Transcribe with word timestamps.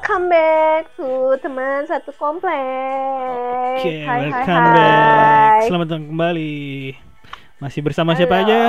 Welcome 0.00 0.32
back 0.32 0.96
to 0.96 1.36
teman 1.44 1.84
satu 1.84 2.08
komplek. 2.16 3.84
Oke, 3.84 4.00
hai, 4.00 4.32
hai, 4.32 4.32
welcome 4.32 4.64
hai. 4.64 4.72
back. 4.72 5.60
Selamat 5.68 5.86
datang 5.92 6.04
kembali. 6.08 6.56
Masih 7.60 7.84
bersama 7.84 8.16
siapa 8.16 8.40
Halo. 8.40 8.48
aja? 8.48 8.60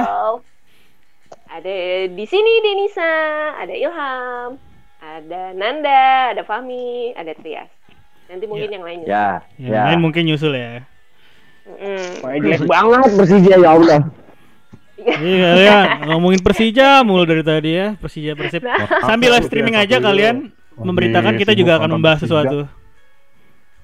Ada 1.56 1.76
di 2.12 2.26
sini 2.28 2.52
Denisa, 2.60 3.16
ada 3.64 3.72
Ilham, 3.72 4.60
ada 5.00 5.42
Nanda, 5.56 6.36
ada 6.36 6.44
Fahmi, 6.44 7.16
ada 7.16 7.32
Trias. 7.40 7.72
Nanti 8.28 8.44
mungkin 8.52 8.68
yang 8.68 8.84
lainnya. 8.84 9.08
Ya, 9.08 9.28
Yang 9.56 9.72
ya. 9.72 9.88
lain 9.88 10.00
mungkin 10.04 10.28
nyusul 10.28 10.52
ya. 10.52 10.84
Wah, 12.28 12.36
jelek 12.44 12.68
banget 12.68 13.08
Persija 13.08 13.56
ya 13.56 13.70
Allah. 13.80 14.04
Iya 15.00 15.48
kalian 15.56 15.88
ngomongin 16.12 16.44
Persija 16.44 17.08
mulu 17.08 17.24
dari 17.24 17.40
tadi 17.40 17.72
ya. 17.72 17.96
Persija 17.96 18.36
Persib. 18.36 18.68
Nah. 18.68 19.00
Sambil 19.08 19.32
live 19.32 19.48
streaming 19.48 19.80
aja 19.80 20.04
kalian 20.04 20.52
memberitakan 20.84 21.34
kita 21.36 21.52
juga 21.54 21.78
akan 21.78 21.90
membahas 21.92 22.20
sesuatu. 22.20 22.66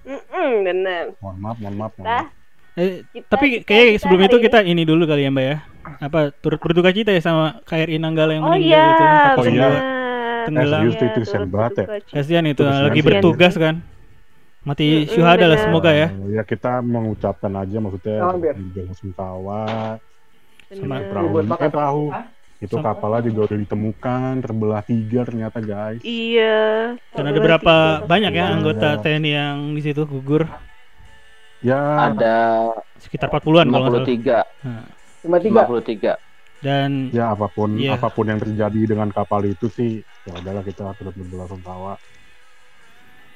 Mm-mm, 0.04 0.50
bener. 0.64 1.04
Mohon 1.18 1.38
maaf, 1.38 1.58
mohon 1.58 1.76
maaf. 1.76 1.92
mohon 1.94 2.06
Nah, 2.06 2.23
maaf. 2.23 2.36
Eh, 2.73 3.02
Kita- 3.10 3.28
tapi 3.28 3.46
kita- 3.52 3.66
kayak 3.66 3.86
kita 3.90 4.00
sebelum 4.00 4.22
itu 4.23 4.38
kita 4.40 4.60
ini 4.62 4.84
dulu 4.84 5.04
kali 5.04 5.22
ya 5.22 5.32
Mbak 5.32 5.46
ya. 5.46 5.58
Apa 6.00 6.20
turut 6.32 6.60
berduka 6.60 6.92
cita 6.92 7.10
ya 7.10 7.20
sama 7.20 7.60
KRI 7.64 7.98
Nanggala 7.98 8.32
yang 8.34 8.44
oh 8.44 8.54
meninggal 8.54 8.70
iya, 8.70 8.86
gitu. 8.86 9.04
Oh, 9.04 9.44
iya. 9.44 9.68
benar. 9.68 9.73
tenggelam. 10.46 10.80
Eh, 10.80 10.88
itu 10.88 11.04
Iya, 11.04 11.12
turut 11.28 11.50
banget 11.50 11.72
ya. 11.73 11.86
Kasihan 12.14 12.46
itu 12.46 12.62
Terus 12.62 12.78
lagi 12.78 12.88
kasihan. 12.94 13.08
bertugas 13.09 13.53
kan. 13.58 13.75
Mati 14.62 14.86
Mm-mm, 14.86 15.09
syuhada 15.09 15.44
lah 15.44 15.50
benar. 15.53 15.66
semoga 15.66 15.92
ya. 15.92 16.08
Eh, 16.08 16.30
ya 16.30 16.44
kita 16.44 16.72
mengucapkan 16.80 17.52
aja 17.52 17.78
maksudnya 17.78 18.16
bela 18.40 18.94
sungkawa 18.94 19.62
Sama 20.68 20.95
perahu 21.02 21.28
eh, 21.34 21.72
perahu 21.72 22.03
itu 22.58 22.73
Sama- 22.73 22.89
kapalnya 22.91 23.22
juga 23.23 23.39
udah 23.47 23.59
ditemukan 23.59 24.31
terbelah 24.41 24.81
tiga 24.81 25.22
ternyata 25.23 25.58
guys 25.59 26.02
Iya. 26.02 26.97
Dan 27.11 27.23
ada 27.23 27.38
berapa 27.38 27.73
tiga, 27.95 28.08
banyak 28.08 28.31
ya 28.31 28.44
tiga. 28.44 28.53
anggota 28.55 28.88
Iya. 28.89 29.02
TNI 29.03 29.31
yang 29.31 29.58
di 29.72 29.81
situ 29.81 30.02
gugur? 30.03 30.44
ya 31.59 31.81
Ada 32.08 32.38
Sekitar 32.97 33.30
40-an 33.30 33.66
kalau 33.67 33.85
nggak 33.88 33.94
salah. 33.95 34.08
53, 34.08 34.38
Nah, 34.63 34.85
cuma 35.19 35.38
53. 35.38 36.13
dan 36.58 36.91
ya 37.09 37.31
apa 37.31 37.45
pun 37.47 37.69
Iya. 37.75 37.94
apa 37.95 38.09
pun 38.09 38.25
yang 38.25 38.38
terjadi 38.38 38.81
dengan 38.88 39.09
kapal 39.09 39.41
itu 39.44 39.66
sih 39.67 39.91
ya 40.23 40.33
adalah 40.35 40.61
kita 40.61 40.89
turut 40.94 41.13
berbela 41.13 41.45
sungkawa 41.45 41.94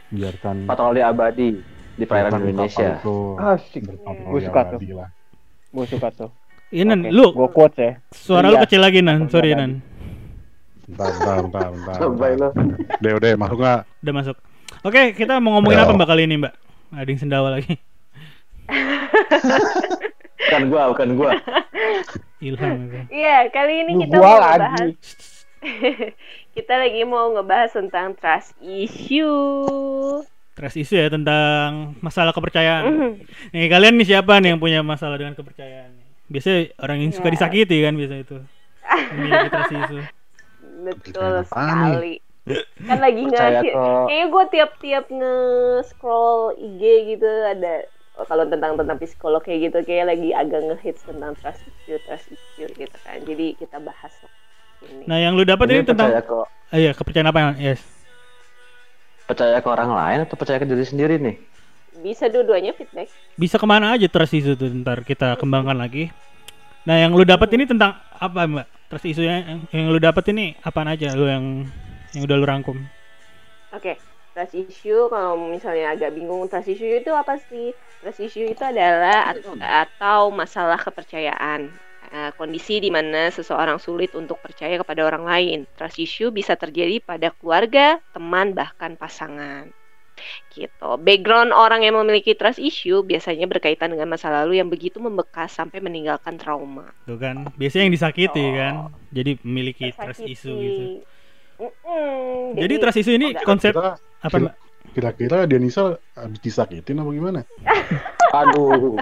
biarkan 0.10 0.66
Patroli 0.66 1.00
abadi 1.00 1.50
di 1.94 2.04
perairan 2.04 2.42
Indonesia. 2.42 2.98
Asik. 3.38 3.86
suka 3.86 4.62
tuh. 4.66 4.76
abadi 4.76 4.90
lah. 4.92 5.10
Gue 5.70 5.86
suka 5.86 6.10
tuh. 6.10 6.32
Ini 6.72 6.84
Nan, 6.84 7.00
Oke, 7.02 7.12
lu 7.12 7.28
Gue 7.32 7.50
quotes 7.50 7.78
ya. 7.78 7.94
suara 8.10 8.48
lu 8.48 8.56
Iya. 8.56 8.64
kecil 8.66 8.80
lagi 8.80 9.00
Nan, 9.00 9.28
sorry. 9.28 9.52
Nan. 9.52 9.84
bentar 10.84 11.08
bentar 11.10 11.36
bentar 11.40 11.68
bentar, 11.70 11.98
bentar. 12.02 12.36
lo. 12.36 12.50
udah 12.98 13.12
udah 13.16 13.30
masuk 13.38 13.58
nggak 13.58 13.82
Udah 14.02 14.14
masuk. 14.14 14.36
Oke, 14.82 15.02
kita 15.14 15.38
mau 15.38 15.52
ngomongin 15.54 15.78
apa 15.78 15.92
Mbak 15.92 16.08
kali 16.10 16.24
ini, 16.26 16.36
Mbak? 16.38 16.54
Ada 16.92 17.06
yang 17.06 17.20
sendawa 17.22 17.50
lagi. 17.54 17.76
Bukan 20.42 20.64
gua, 20.68 20.84
bukan 20.90 21.10
gua. 21.16 21.32
Ilham 22.40 22.72
itu. 22.84 22.98
Iya, 23.14 23.48
kali 23.48 23.86
ini 23.86 23.92
Lu 23.94 24.02
kita 24.02 24.16
gua 24.18 24.26
mau 24.26 24.36
lagi. 24.36 24.58
ngebahas 24.58 24.90
kita 26.58 26.74
lagi 26.76 27.02
mau 27.06 27.26
ngebahas 27.32 27.72
tentang 27.72 28.18
trust 28.18 28.58
issue. 28.60 30.26
Trust 30.52 30.76
isu 30.76 30.94
ya 30.98 31.08
tentang 31.08 31.94
masalah 32.00 32.34
kepercayaan. 32.34 32.84
Mhm. 32.84 33.12
Nih, 33.54 33.70
kalian 33.70 33.94
nih 33.96 34.08
siapa 34.10 34.42
nih 34.42 34.52
yang 34.52 34.60
punya 34.60 34.82
masalah 34.82 35.16
dengan 35.16 35.32
kepercayaan? 35.34 36.01
Biasanya 36.32 36.60
orang 36.80 36.98
yang 37.04 37.12
suka 37.12 37.28
Ya. 37.28 37.34
disakiti 37.36 37.78
kan 37.84 37.94
biasa 38.00 38.16
itu. 38.24 38.38
Memiliki 39.12 39.48
trust 39.52 39.74
isu. 39.76 40.00
Betul 40.82 41.34
sekali. 41.46 42.14
Kan 42.88 42.98
lagi 42.98 43.22
nge 43.22 43.48
kok. 43.70 44.08
Kayaknya 44.10 44.26
gue 44.26 44.44
tiap-tiap 44.50 45.06
nge-scroll 45.12 46.58
IG 46.58 46.82
gitu 47.14 47.28
ada 47.28 47.86
oh, 48.18 48.26
kalau 48.26 48.48
tentang 48.50 48.80
tentang 48.80 48.98
psikolog 48.98 49.44
kayak 49.44 49.70
gitu 49.70 49.78
kayak 49.86 50.10
lagi 50.10 50.34
agak 50.34 50.62
ngehits 50.66 51.06
tentang 51.06 51.38
trust 51.38 51.62
issue, 51.68 52.00
trust 52.08 52.28
issue 52.32 52.72
gitu 52.74 52.98
kan. 53.06 53.22
Jadi 53.22 53.60
kita 53.60 53.78
bahas 53.78 54.14
ini. 54.88 55.06
Nah, 55.06 55.22
yang 55.22 55.38
lu 55.38 55.46
dapat 55.46 55.70
ini 55.70 55.86
Ini 55.86 55.88
percaya 55.94 56.18
tentang 56.18 56.26
kok 56.26 56.48
Ah, 56.72 56.80
iya, 56.80 56.92
kepercayaan 56.96 57.30
apa? 57.30 57.60
Yes. 57.60 57.84
percaya 59.28 59.64
ke 59.64 59.70
orang 59.72 59.92
lain 59.96 60.20
atau 60.28 60.36
percaya 60.36 60.60
ke 60.60 60.68
diri 60.68 60.84
sendiri 60.84 61.16
nih? 61.16 61.36
Bisa 62.02 62.26
dua-duanya 62.28 62.74
feedback. 62.74 63.14
Bisa 63.38 63.62
ke 63.62 63.66
mana 63.70 63.94
aja 63.94 64.10
trust 64.10 64.34
isu 64.34 64.58
tuh 64.58 64.74
ntar 64.82 65.06
kita 65.06 65.38
kembangkan 65.38 65.78
lagi. 65.78 66.10
Nah, 66.82 66.98
yang 66.98 67.14
lu 67.14 67.22
dapat 67.22 67.54
ini 67.54 67.70
tentang 67.70 67.94
apa, 68.18 68.50
Mbak? 68.50 68.68
Trust 68.90 69.06
isu 69.06 69.22
yang, 69.22 69.62
yang 69.70 69.86
lu 69.94 70.02
dapat 70.02 70.26
ini 70.34 70.58
apaan 70.66 70.90
aja 70.90 71.14
lu 71.14 71.30
yang 71.30 71.70
yang 72.18 72.22
udah 72.26 72.36
lu 72.42 72.46
rangkum? 72.50 72.78
Oke, 73.72 74.02
trust 74.34 74.58
issue 74.58 75.08
kalau 75.08 75.38
misalnya 75.48 75.94
agak 75.94 76.18
bingung 76.18 76.50
trust 76.50 76.74
issue 76.74 76.90
itu 76.90 77.14
apa 77.14 77.38
sih? 77.38 77.72
Trust 78.02 78.20
issue 78.20 78.50
itu 78.50 78.64
adalah 78.66 79.32
at- 79.32 79.46
atau 79.86 80.34
masalah 80.34 80.82
kepercayaan. 80.82 81.70
Eh, 82.12 82.32
kondisi 82.36 82.84
di 82.84 82.92
mana 82.92 83.32
seseorang 83.32 83.80
sulit 83.80 84.12
untuk 84.18 84.44
percaya 84.44 84.76
kepada 84.76 85.08
orang 85.08 85.24
lain. 85.24 85.60
Trust 85.80 85.96
issue 85.96 86.28
bisa 86.28 86.60
terjadi 86.60 87.00
pada 87.00 87.32
keluarga, 87.32 88.04
teman, 88.12 88.52
bahkan 88.52 89.00
pasangan. 89.00 89.72
Gitu. 90.50 90.90
Background 90.98 91.50
orang 91.50 91.82
yang 91.82 91.96
memiliki 91.96 92.34
trust 92.34 92.58
issue 92.58 93.02
biasanya 93.02 93.46
berkaitan 93.46 93.90
dengan 93.90 94.08
masa 94.08 94.28
lalu 94.30 94.58
yang 94.58 94.68
begitu 94.68 94.98
membekas 94.98 95.52
sampai 95.52 95.80
meninggalkan 95.80 96.36
trauma. 96.36 96.92
Tuh 97.04 97.16
kan, 97.16 97.48
biasanya 97.56 97.88
yang 97.88 97.96
disakiti 97.96 98.42
Oh. 98.42 98.52
kan. 98.52 98.74
Jadi 99.10 99.32
memiliki 99.42 99.92
trust 99.92 100.20
Tersakiti. 100.20 100.34
isu 100.34 100.52
gitu. 100.58 100.84
Mm-mm. 101.58 102.58
Jadi 102.58 102.74
trust 102.78 103.00
isu 103.00 103.12
ini 103.12 103.28
Enggak. 103.32 103.46
konsep 103.46 103.72
Kira- 103.72 103.98
apa, 104.20 104.36
Mbak? 104.36 104.56
kira-kira 104.92 105.38
Denisa 105.46 105.84
habis 106.12 106.40
disakitin 106.40 107.00
apa 107.00 107.10
gimana 107.10 107.40
Aduh. 108.36 109.00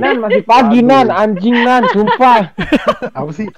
Nan 0.00 0.20
masih 0.20 0.44
pagi 0.44 0.84
nan, 0.84 1.08
anjing 1.08 1.56
nan, 1.64 1.88
sumpah. 1.90 2.52
apa 3.18 3.30
sih 3.32 3.48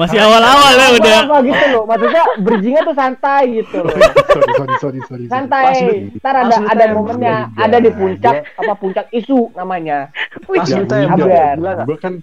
Masih 0.00 0.18
awal-awal 0.18 0.72
ya 0.72 0.88
udah. 0.96 1.18
Apa 1.28 1.36
gitu 1.44 1.64
loh, 1.76 1.84
maksudnya 1.84 2.24
bridgingnya 2.40 2.82
tuh 2.82 2.96
santai 2.96 3.42
gitu 3.60 3.84
loh. 3.84 3.92
sorry 4.32 4.52
sorry 4.56 4.74
sorry 4.80 5.00
sorry 5.04 5.24
Santai. 5.28 5.74
Ntar 6.16 6.34
ada 6.48 6.56
ada 6.64 6.84
momennya, 6.96 7.36
Iya, 7.52 7.60
ada 7.60 7.76
di 7.78 7.90
iya. 7.92 7.98
puncak 8.00 8.34
apa 8.56 8.72
puncak 8.80 9.06
isu 9.12 9.52
namanya. 9.52 10.08
Ya. 10.48 10.72
Gila 11.12 11.70
nggak? 11.76 11.86
Gue 11.86 11.98
kan 12.00 12.14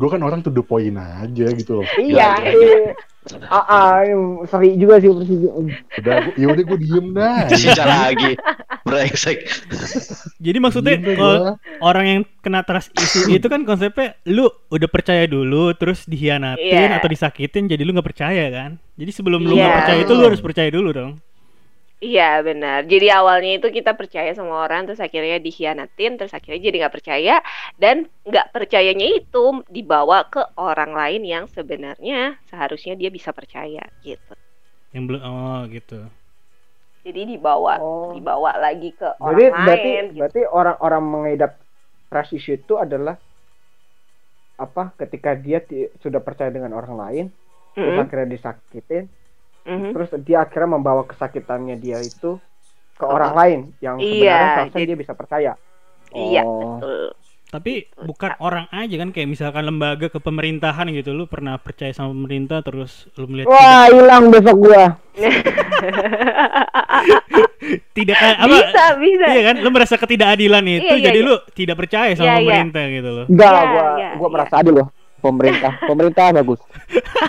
gue 0.00 0.08
kan 0.08 0.20
orang 0.24 0.40
to 0.40 0.48
the 0.48 0.64
point 0.64 0.96
aja 0.96 1.46
gitu 1.52 1.84
loh. 1.84 1.86
Iya. 2.00 2.40
iya. 2.40 2.56
iya. 2.56 2.92
Ah, 3.52 3.60
ah, 3.68 4.00
seri 4.48 4.80
juga 4.80 4.96
sih 4.96 5.12
Persija. 5.12 5.52
Udah, 6.00 6.16
ya 6.40 6.46
udah 6.48 6.64
gue 6.64 6.78
diem 6.80 7.06
dah. 7.12 7.44
Sisa 7.52 7.84
lagi. 7.84 8.32
Brengsek. 8.80 9.44
Jadi 10.40 10.56
maksudnya 10.56 10.96
kalau 11.04 11.60
orang 11.84 12.04
yang 12.08 12.22
kena 12.40 12.64
trust 12.64 12.88
isu 12.96 13.28
itu 13.28 13.44
kan 13.52 13.68
konsepnya 13.68 14.16
lu 14.24 14.48
udah 14.72 14.88
percaya 14.88 15.28
dulu 15.28 15.76
terus 15.76 16.08
dihianatin 16.08 16.64
Iya. 16.64 16.96
atau 16.96 17.12
disakitin 17.12 17.68
jadi 17.68 17.84
lu 17.84 17.92
nggak 17.92 18.08
percaya 18.08 18.48
kan. 18.48 18.80
Jadi 18.96 19.10
sebelum 19.12 19.44
lu 19.44 19.52
Iya. 19.52 19.68
nggak 19.68 19.76
percaya 19.84 19.98
itu 20.00 20.12
lu 20.16 20.24
harus 20.24 20.40
percaya 20.40 20.70
dulu 20.72 20.88
dong. 20.96 21.12
Iya 22.06 22.22
benar. 22.48 22.78
Jadi 22.92 23.06
awalnya 23.18 23.50
itu 23.60 23.68
kita 23.78 23.90
percaya 24.00 24.30
sama 24.38 24.54
orang, 24.64 24.80
terus 24.86 25.00
akhirnya 25.06 25.36
dikhianatin, 25.46 26.10
terus 26.16 26.32
akhirnya 26.36 26.60
jadi 26.66 26.76
nggak 26.80 26.94
percaya 26.96 27.32
dan 27.82 27.96
nggak 28.28 28.46
percayanya 28.54 29.06
itu 29.18 29.38
dibawa 29.76 30.16
ke 30.32 30.40
orang 30.68 30.90
lain 31.00 31.22
yang 31.32 31.44
sebenarnya 31.56 32.16
seharusnya 32.48 32.92
dia 33.00 33.10
bisa 33.16 33.30
percaya 33.38 33.82
gitu. 34.06 34.32
Yang 34.94 35.04
belum 35.08 35.22
oh 35.26 35.60
gitu. 35.74 35.98
Jadi 37.04 37.20
dibawa, 37.36 37.74
Oh. 37.82 38.10
dibawa 38.12 38.50
lagi 38.64 38.88
ke 39.00 39.08
Jadi 39.26 39.42
orang 39.44 39.48
berarti 39.64 39.88
lain. 39.88 40.02
gitu. 40.18 40.18
berarti 40.18 40.40
orang-orang 40.58 41.02
mengidap 41.12 41.50
trust 42.10 42.32
issue 42.36 42.56
itu 42.60 42.74
adalah 42.84 43.16
apa 44.64 44.82
ketika 45.00 45.30
dia 45.44 45.58
sudah 46.04 46.20
percaya 46.26 46.50
dengan 46.56 46.72
orang 46.78 46.94
lain 47.02 47.24
terus 47.80 47.96
Mm-mm, 47.96 48.02
akhirnya 48.02 48.28
disakitin 48.36 49.04
mhm. 49.62 49.90
terus 49.92 50.10
dia 50.20 50.38
akhirnya 50.40 50.70
membawa 50.72 51.02
kesakitannya 51.04 51.76
dia 51.76 51.98
itu 51.98 52.36
ke 52.94 53.04
Oh. 53.04 53.16
orang 53.16 53.32
lain 53.32 53.60
yang 53.78 53.96
Iya, 53.96 54.04
sebenarnya 54.04 54.48
seharusnya 54.52 54.76
jadi- 54.76 54.88
dia 54.88 54.98
bisa 54.98 55.12
percaya. 55.14 55.52
Iya 56.10 56.42
Oh. 56.42 56.76
betul. 56.76 57.04
Tapi 57.50 57.72
bukan 57.98 58.30
orang 58.38 58.70
aja 58.70 58.94
kan 58.94 59.10
kayak 59.10 59.26
misalkan 59.26 59.66
lembaga 59.66 60.06
kepemerintahan 60.06 60.86
gitu 60.92 61.10
lu 61.10 61.26
pernah 61.26 61.58
percaya 61.58 61.90
sama 61.90 62.14
pemerintah 62.14 62.62
terus 62.62 63.10
lu 63.16 63.26
melihat 63.26 63.50
Wah, 63.50 63.90
hilang 63.90 64.30
besok 64.30 64.54
gua. 64.60 64.84
tidak, 67.90 67.90
tidak 67.92 68.16
kayak 68.16 68.36
apa 68.38 68.46
bisa 68.46 68.84
bisa. 68.96 69.24
Iya 69.26 69.42
kan 69.44 69.56
lu 69.58 69.70
merasa 69.70 69.94
ketidakadilan 69.96 70.64
itu 70.64 70.84
Iya, 70.86 70.94
iya, 70.94 71.04
jadi 71.10 71.18
iya. 71.18 71.26
lu 71.26 71.34
tidak 71.50 71.76
percaya 71.76 72.10
sama 72.14 72.22
Iya, 72.22 72.30
iya. 72.30 72.38
pemerintah 72.40 72.84
gitu 72.86 73.10
loh. 73.10 73.26
Enggak, 73.26 73.50
Iya, 73.50 73.62
gua 73.66 73.82
iya, 73.98 74.08
gua 74.14 74.28
iya. 74.28 74.34
merasa 74.34 74.54
adil 74.56 74.74
loh. 74.76 74.86
Pemerintah, 75.20 75.72
pemerintah 75.84 76.32
bagus. 76.32 76.60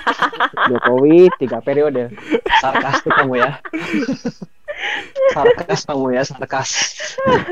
Jokowi 0.72 1.28
tiga 1.38 1.60
periode. 1.60 2.12
Sarkastik 2.64 3.12
kamu 3.12 3.44
ya. 3.44 3.60
Sarkas 5.32 5.86
kamu 5.88 6.18
ya, 6.18 6.24
sarkas. 6.26 6.70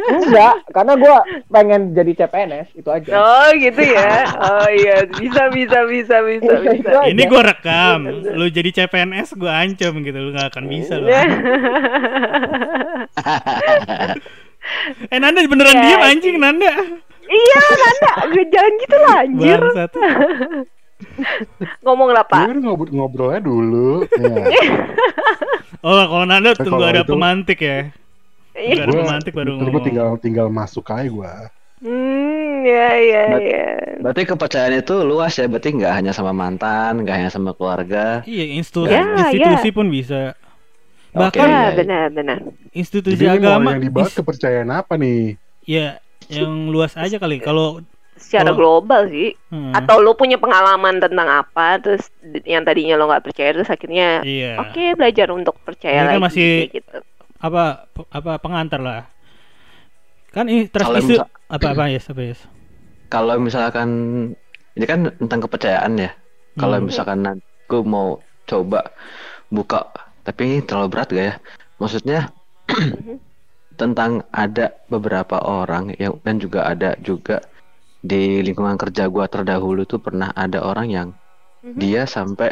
Enggak, 0.10 0.66
karena 0.74 0.94
gua 1.00 1.24
pengen 1.48 1.94
jadi 1.96 2.26
CPNS 2.26 2.76
itu 2.76 2.90
aja. 2.90 3.12
Oh 3.16 3.50
gitu 3.56 3.80
ya. 3.80 4.26
Oh 4.36 4.68
iya, 4.68 5.06
bisa 5.08 5.48
bisa 5.54 5.86
bisa 5.88 6.18
bisa 6.26 6.54
Iya, 6.60 6.72
bisa. 6.76 6.90
Ini 7.08 7.24
gua 7.30 7.42
rekam. 7.54 8.00
Lu 8.36 8.46
jadi 8.52 8.70
CPNS 8.74 9.38
gua 9.40 9.64
ancam 9.64 9.94
gitu. 10.04 10.18
Lu 10.18 10.36
gak 10.36 10.52
akan 10.56 10.66
bisa 10.68 11.00
lu. 11.00 11.08
Iya. 11.08 11.24
Eh 15.10 15.18
Nanda 15.18 15.40
beneran 15.48 15.76
Ya, 15.80 15.82
diem 15.82 16.02
anjing 16.04 16.36
Nanda. 16.38 16.74
Iya, 17.40 17.60
Nanda, 17.74 18.12
gue 18.28 18.44
jangan 18.48 18.74
gitu 18.78 18.98
lah 18.98 19.16
anjir. 19.22 19.60
Ngomong 21.80 22.10
lah, 22.12 22.24
Pak. 22.24 22.44
kan 22.46 22.58
ngobrol 22.60 22.92
ngobrolnya 22.92 23.42
dulu. 23.42 24.04
Ya. 24.16 24.36
Oh 25.80 25.96
kalau 25.96 26.28
Nanda 26.28 26.52
Tapi 26.52 26.68
tunggu 26.68 26.76
kalau 26.78 26.92
ada 26.92 27.02
itu- 27.02 27.08
pemantik 27.10 27.60
ya. 27.62 27.88
Iya. 28.52 28.84
Ada 28.84 28.92
pemantik 28.92 29.32
baru 29.32 29.48
Terus 29.50 29.56
gue 29.56 29.72
ngomong. 29.72 29.86
tinggal 29.88 30.10
tinggal 30.20 30.48
masuk 30.52 30.92
aja 30.92 31.08
gue. 31.08 31.34
Hmm, 31.80 32.68
ya 32.68 32.88
ya 33.00 33.24
But- 33.32 33.48
ya. 33.48 33.68
Berarti 33.98 34.22
kepercayaan 34.28 34.76
itu 34.76 34.96
luas 35.00 35.32
ya, 35.32 35.48
berarti 35.48 35.70
nggak 35.74 35.94
hanya 35.94 36.12
sama 36.12 36.36
mantan, 36.36 37.00
nggak 37.00 37.16
hanya 37.16 37.32
sama 37.32 37.56
keluarga. 37.56 38.20
Iya 38.24 38.46
institusi, 38.54 38.92
Ya, 38.92 39.08
institusi 39.24 39.70
pun 39.72 39.88
bisa. 39.88 40.36
Bahkan 41.10 41.40
Ya, 41.42 41.48
iya. 41.48 41.72
benar 41.74 42.06
benar. 42.12 42.38
institusi 42.70 43.16
Jadi 43.16 43.40
agama 43.40 43.72
yang 43.72 43.82
dibahas 43.82 44.12
kepercayaan 44.12 44.68
apa 44.70 44.94
nih? 44.94 45.40
ya 45.64 45.96
yang 46.32 46.70
luas 46.70 46.94
aja 46.94 47.18
kali. 47.18 47.38
Kalau 47.38 47.82
Secara 48.16 48.52
Oh. 48.52 48.58
global 48.58 49.08
sih. 49.08 49.32
hmm, 49.48 49.72
Atau 49.72 50.04
lu 50.04 50.12
punya 50.12 50.36
pengalaman 50.36 51.00
tentang 51.00 51.24
apa, 51.26 51.80
terus 51.80 52.12
yang 52.44 52.62
tadinya 52.62 52.94
lo 52.94 53.08
nggak 53.08 53.24
percaya, 53.24 53.56
terus 53.56 53.72
akhirnya 53.72 54.20
iya. 54.22 54.60
oke 54.60 54.94
belajar 54.94 55.32
untuk 55.32 55.56
percaya 55.62 55.96
Ini 55.96 56.04
kan 56.04 56.12
lagi 56.12 56.24
masih- 56.28 56.68
gitu. 56.70 56.98
Apa 57.40 57.88
apa 58.12 58.32
pengantar 58.38 58.84
lah. 58.84 59.08
Kan 60.30 60.46
ini 60.46 60.68
isu 60.68 61.16
misal- 61.16 61.32
apa 61.48 61.68
apa 61.72 61.84
ya 61.88 61.98
apa 61.98 62.22
ya? 62.22 62.36
Kalau 63.08 63.40
misalkan 63.40 63.90
ini 64.76 64.86
kan 64.86 65.16
tentang 65.16 65.40
kepercayaan 65.42 65.94
ya. 65.98 66.12
Kalau 66.54 66.76
Hmm. 66.76 66.92
misalkan 66.92 67.24
aku 67.24 67.88
mau 67.88 68.20
coba 68.44 68.84
buka, 69.48 69.88
tapi 70.22 70.42
ini 70.44 70.58
terlalu 70.60 70.92
berat 70.92 71.08
gak 71.08 71.24
ya? 71.24 71.36
Maksudnya 71.78 72.20
tentang 73.80 74.28
ada 74.36 74.76
beberapa 74.92 75.40
orang 75.40 75.96
yang 75.96 76.20
dan 76.28 76.36
juga 76.44 76.68
ada 76.68 77.00
juga 77.00 77.40
di 78.04 78.44
lingkungan 78.44 78.76
kerja 78.76 79.08
gua 79.08 79.32
terdahulu 79.32 79.88
tuh 79.88 80.04
pernah 80.04 80.36
ada 80.36 80.60
orang 80.64 80.88
yang 80.92 81.08
Mhm. 81.64 81.80
dia 81.80 82.04
sampai 82.04 82.52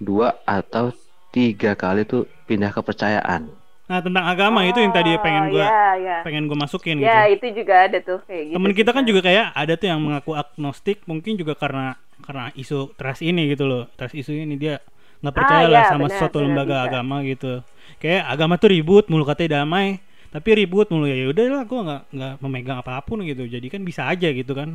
dua 0.00 0.36
atau 0.48 0.92
tiga 1.32 1.76
kali 1.76 2.08
tuh 2.08 2.24
pindah 2.48 2.72
kepercayaan. 2.72 3.48
Nah 3.88 4.00
tentang 4.04 4.24
agama 4.28 4.64
itu 4.68 4.80
yang 4.80 4.92
tadi 4.92 5.16
pengen 5.20 5.48
gua 5.48 5.64
ya, 5.64 5.80
ya. 5.96 6.16
pengen 6.24 6.44
gua 6.44 6.58
masukin 6.64 7.00
Ya, 7.00 7.24
gitu. 7.24 7.40
itu 7.40 7.46
juga 7.64 7.74
ada 7.88 7.98
tuh 8.04 8.20
kayak 8.28 8.42
gitu. 8.52 8.56
Temen 8.60 8.72
kita 8.76 8.90
kan 8.92 9.04
juga 9.08 9.20
kayak 9.24 9.46
ada 9.56 9.72
tuh 9.80 9.88
yang 9.88 10.00
mengaku 10.00 10.32
agnostik 10.36 11.04
mungkin 11.08 11.36
juga 11.40 11.56
karena 11.56 11.96
karena 12.24 12.52
isu 12.52 12.92
trust 13.00 13.24
ini 13.24 13.48
gitu 13.52 13.64
loh. 13.64 13.88
Trust 13.96 14.12
isu 14.12 14.32
ini 14.36 14.60
dia 14.60 14.80
nggak 15.24 15.34
percaya 15.34 15.64
Ah, 15.66 15.72
lah 15.72 15.82
ya, 15.84 15.90
sama 15.90 16.06
benar, 16.06 16.18
suatu 16.20 16.36
benar, 16.38 16.46
lembaga 16.52 16.76
bisa. 16.76 16.86
agama 16.92 17.16
gitu. 17.24 17.52
Kayak 17.96 18.22
agama 18.28 18.54
tuh 18.60 18.70
ribut 18.76 19.04
mulu 19.08 19.24
katanya 19.24 19.64
damai, 19.64 19.98
tapi 20.34 20.48
ribut 20.58 20.86
mulu 20.92 21.04
ya 21.10 21.16
udahlah 21.32 21.62
gua 21.70 21.80
nggak 21.86 22.02
nggak 22.16 22.32
memegang 22.44 22.78
apa 22.82 22.92
pun 23.08 23.18
gitu. 23.30 23.42
Jadi 23.54 23.66
kan 23.74 23.82
bisa 23.88 24.02
aja 24.12 24.28
gitu 24.38 24.52
kan. 24.60 24.70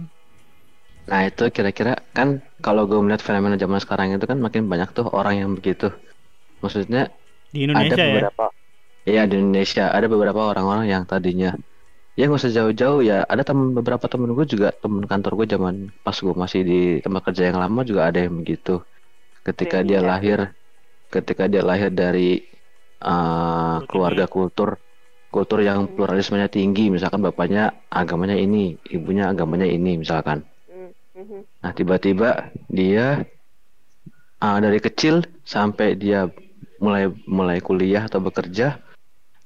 Nah 1.09 1.21
itu 1.29 1.43
kira-kira 1.55 1.91
kan 2.17 2.27
kalau 2.65 2.81
gue 2.89 2.97
melihat 3.03 3.23
fenomena 3.27 3.55
zaman 3.63 3.79
sekarang 3.83 4.07
itu 4.15 4.25
kan 4.31 4.39
makin 4.45 4.63
banyak 4.71 4.89
tuh 4.97 5.05
orang 5.19 5.35
yang 5.41 5.49
begitu. 5.57 5.85
Maksudnya 6.63 7.01
Di 7.53 7.59
Indonesia 7.65 7.95
ada 7.95 8.03
ya. 8.03 8.23
beberapa 8.27 8.43
Iya 9.09 9.21
di 9.31 9.35
Indonesia 9.41 9.83
ada 9.97 10.07
beberapa 10.13 10.41
orang-orang 10.51 10.85
yang 10.93 11.03
tadinya 11.11 11.47
ya 12.19 12.21
nggak 12.27 12.41
usah 12.41 12.53
jauh-jauh 12.59 12.99
ya 13.09 13.15
ada 13.33 13.43
temen 13.49 13.67
beberapa 13.77 14.05
temen 14.13 14.29
gue 14.37 14.45
juga 14.53 14.67
temen 14.83 15.03
kantor 15.11 15.31
gue 15.39 15.47
zaman 15.55 15.75
pas 16.05 16.17
gue 16.25 16.35
masih 16.43 16.61
di 16.69 16.75
tempat 17.05 17.21
kerja 17.27 17.43
yang 17.49 17.59
lama 17.63 17.81
juga 17.89 18.01
ada 18.09 18.19
yang 18.25 18.35
begitu 18.41 18.71
ketika 19.47 19.77
dia 19.89 19.99
Iya. 19.99 20.09
lahir 20.09 20.39
ketika 21.13 21.43
dia 21.51 21.61
lahir 21.69 21.89
dari 22.01 22.43
uh, 23.05 23.83
keluarga 23.89 24.25
kultur 24.35 24.69
kultur 25.33 25.65
yang 25.65 25.89
pluralismenya 25.89 26.45
tinggi 26.47 26.93
misalkan 26.93 27.25
bapaknya 27.25 27.73
agamanya 27.89 28.37
ini 28.37 28.77
ibunya 28.87 29.33
agamanya 29.33 29.65
ini 29.65 29.97
misalkan. 29.97 30.45
Nah, 31.63 31.71
tiba-tiba 31.73 32.29
dia 32.69 33.25
ah, 34.39 34.57
dari 34.61 34.77
kecil 34.77 35.25
sampai 35.43 35.97
dia 35.97 36.29
mulai 36.77 37.09
mulai 37.25 37.57
kuliah 37.59 38.05
atau 38.05 38.21
bekerja 38.21 38.77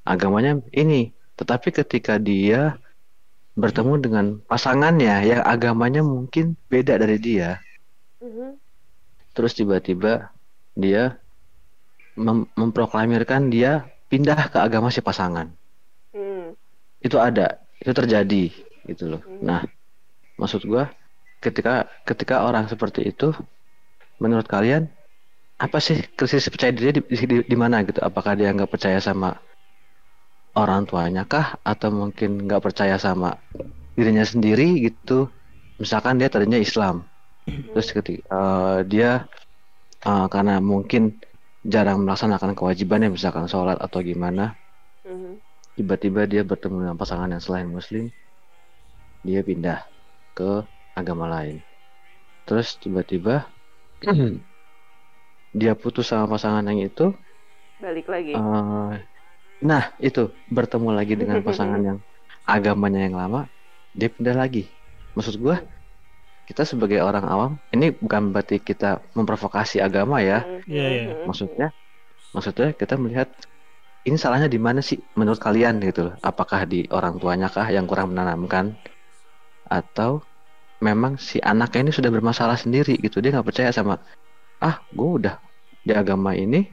agamanya 0.04 0.60
ini. 0.74 1.10
Tetapi 1.38 1.69
ketika 1.72 2.18
dia 2.18 2.75
bertemu 3.54 3.94
dengan 3.98 4.25
pasangannya 4.45 5.16
yang 5.24 5.42
agamanya 5.44 6.01
mungkin 6.06 6.54
beda 6.69 6.98
dari 6.98 7.18
dia, 7.18 7.57
terus 9.33 9.54
tiba-tiba 9.54 10.30
dia 10.74 11.18
mem- 12.13 12.50
memproklamirkan 12.54 13.50
dia 13.50 13.86
pindah 14.10 14.50
ke 14.50 14.57
agama 14.62 14.90
si 14.90 15.01
pasangan. 15.01 15.56
Hmm. 16.18 16.58
Itu 16.98 17.18
ada, 17.22 17.62
itu 17.78 17.92
terjadi 17.94 18.44
gitu 18.90 19.04
loh. 19.06 19.22
Mhm. 19.22 19.42
Nah, 19.46 19.62
maksud 20.42 20.66
gua 20.66 20.90
ketika 21.46 21.86
ketika 22.10 22.36
orang 22.48 22.66
seperti 22.72 23.02
itu 23.14 23.30
menurut 24.24 24.48
kalian 24.50 24.90
apa 25.62 25.78
sih 25.81 25.98
krisis 26.18 26.50
percaya 26.54 26.74
diri 26.74 26.92
di, 26.98 27.02
di, 27.06 27.38
di 27.46 27.58
mana 27.58 27.86
gitu? 27.88 28.00
Apakah 28.02 28.34
dia 28.40 28.50
nggak 28.54 28.72
percaya 28.74 29.00
sama 29.02 29.38
orang 30.58 30.81
tuanya 30.90 31.24
kah 31.30 31.48
atau 31.62 31.90
mungkin 31.94 32.30
nggak 32.46 32.62
percaya 32.66 32.98
sama 32.98 33.38
dirinya 33.98 34.25
sendiri 34.25 34.68
gitu? 34.88 35.30
Misalkan 35.78 36.18
dia 36.19 36.30
tadinya 36.34 36.58
Islam, 36.58 37.06
terus 37.74 37.90
ketika 37.94 38.22
eh, 38.34 38.78
dia 38.90 39.10
eh, 40.10 40.25
karena 40.34 40.54
mungkin 40.62 41.22
jarang 41.74 42.04
melaksanakan 42.06 42.54
kewajibannya 42.58 43.10
misalkan 43.14 43.46
sholat 43.52 43.78
atau 43.81 44.00
gimana, 44.02 44.56
Mhm. 45.08 45.40
Tiba-tiba 45.78 46.22
dia 46.32 46.42
bertemu 46.50 46.76
dengan 46.84 46.98
pasangan 47.02 47.30
yang 47.34 47.44
selain 47.46 47.70
muslim 47.78 48.06
dia 49.26 49.42
pindah 49.48 49.80
ke 50.38 50.50
agama 51.00 51.26
lain 51.34 51.58
terus 52.48 52.68
tiba-tiba 52.84 53.36
dia 55.60 55.74
putus 55.82 56.06
sama 56.12 56.26
pasangan 56.34 56.64
yang 56.70 56.80
itu 56.88 57.06
Balik 57.81 58.07
lagi. 58.10 58.34
eh, 58.36 58.92
nah 59.69 59.84
itu 60.07 60.22
bertemu 60.56 60.90
lagi 60.98 61.14
dengan 61.22 61.40
pasangan 61.48 61.81
yang 61.90 62.00
agamanya 62.56 63.00
yang 63.07 63.16
lama 63.22 63.42
dia 64.00 64.10
pindah 64.16 64.36
lagi 64.44 64.64
maksud 65.16 65.36
gua 65.44 65.57
kita 66.50 66.64
sebagai 66.72 67.00
orang 67.10 67.26
awam 67.34 67.52
ini 67.76 67.88
bukan 68.04 68.24
berarti 68.34 68.57
kita 68.69 68.86
memprovokasi 69.18 69.78
agama 69.88 70.18
ya 70.30 70.40
Mhm. 70.46 70.62
Iya, 70.72 70.84
iya. 70.94 71.12
Mhm. 71.14 71.28
maksudnya 71.28 71.68
maksudnya 72.36 72.68
kita 72.81 72.96
melihat 73.04 73.30
ini 74.07 74.16
salahnya 74.16 74.47
di 74.47 74.56
mana 74.56 74.80
sih 74.80 74.95
menurut 75.19 75.37
kalian 75.44 75.83
gitu 75.83 76.07
loh? 76.07 76.16
Apakah 76.23 76.64
di 76.64 76.87
orang 76.87 77.19
tuanya 77.19 77.52
kah 77.52 77.68
yang 77.68 77.83
kurang 77.83 78.16
menanamkan? 78.16 78.71
Atau 79.68 80.23
memang 80.80 81.19
si 81.19 81.44
anaknya 81.44 81.90
ini 81.90 81.92
sudah 81.92 82.07
bermasalah 82.07 82.56
sendiri 82.56 82.95
gitu? 83.04 83.19
Dia 83.19 83.35
nggak 83.35 83.47
percaya 83.52 83.69
sama 83.76 83.99
ah 84.64 84.81
gue 84.90 85.09
udah 85.21 85.35
di 85.83 85.94
agama 85.94 86.33
ini 86.33 86.66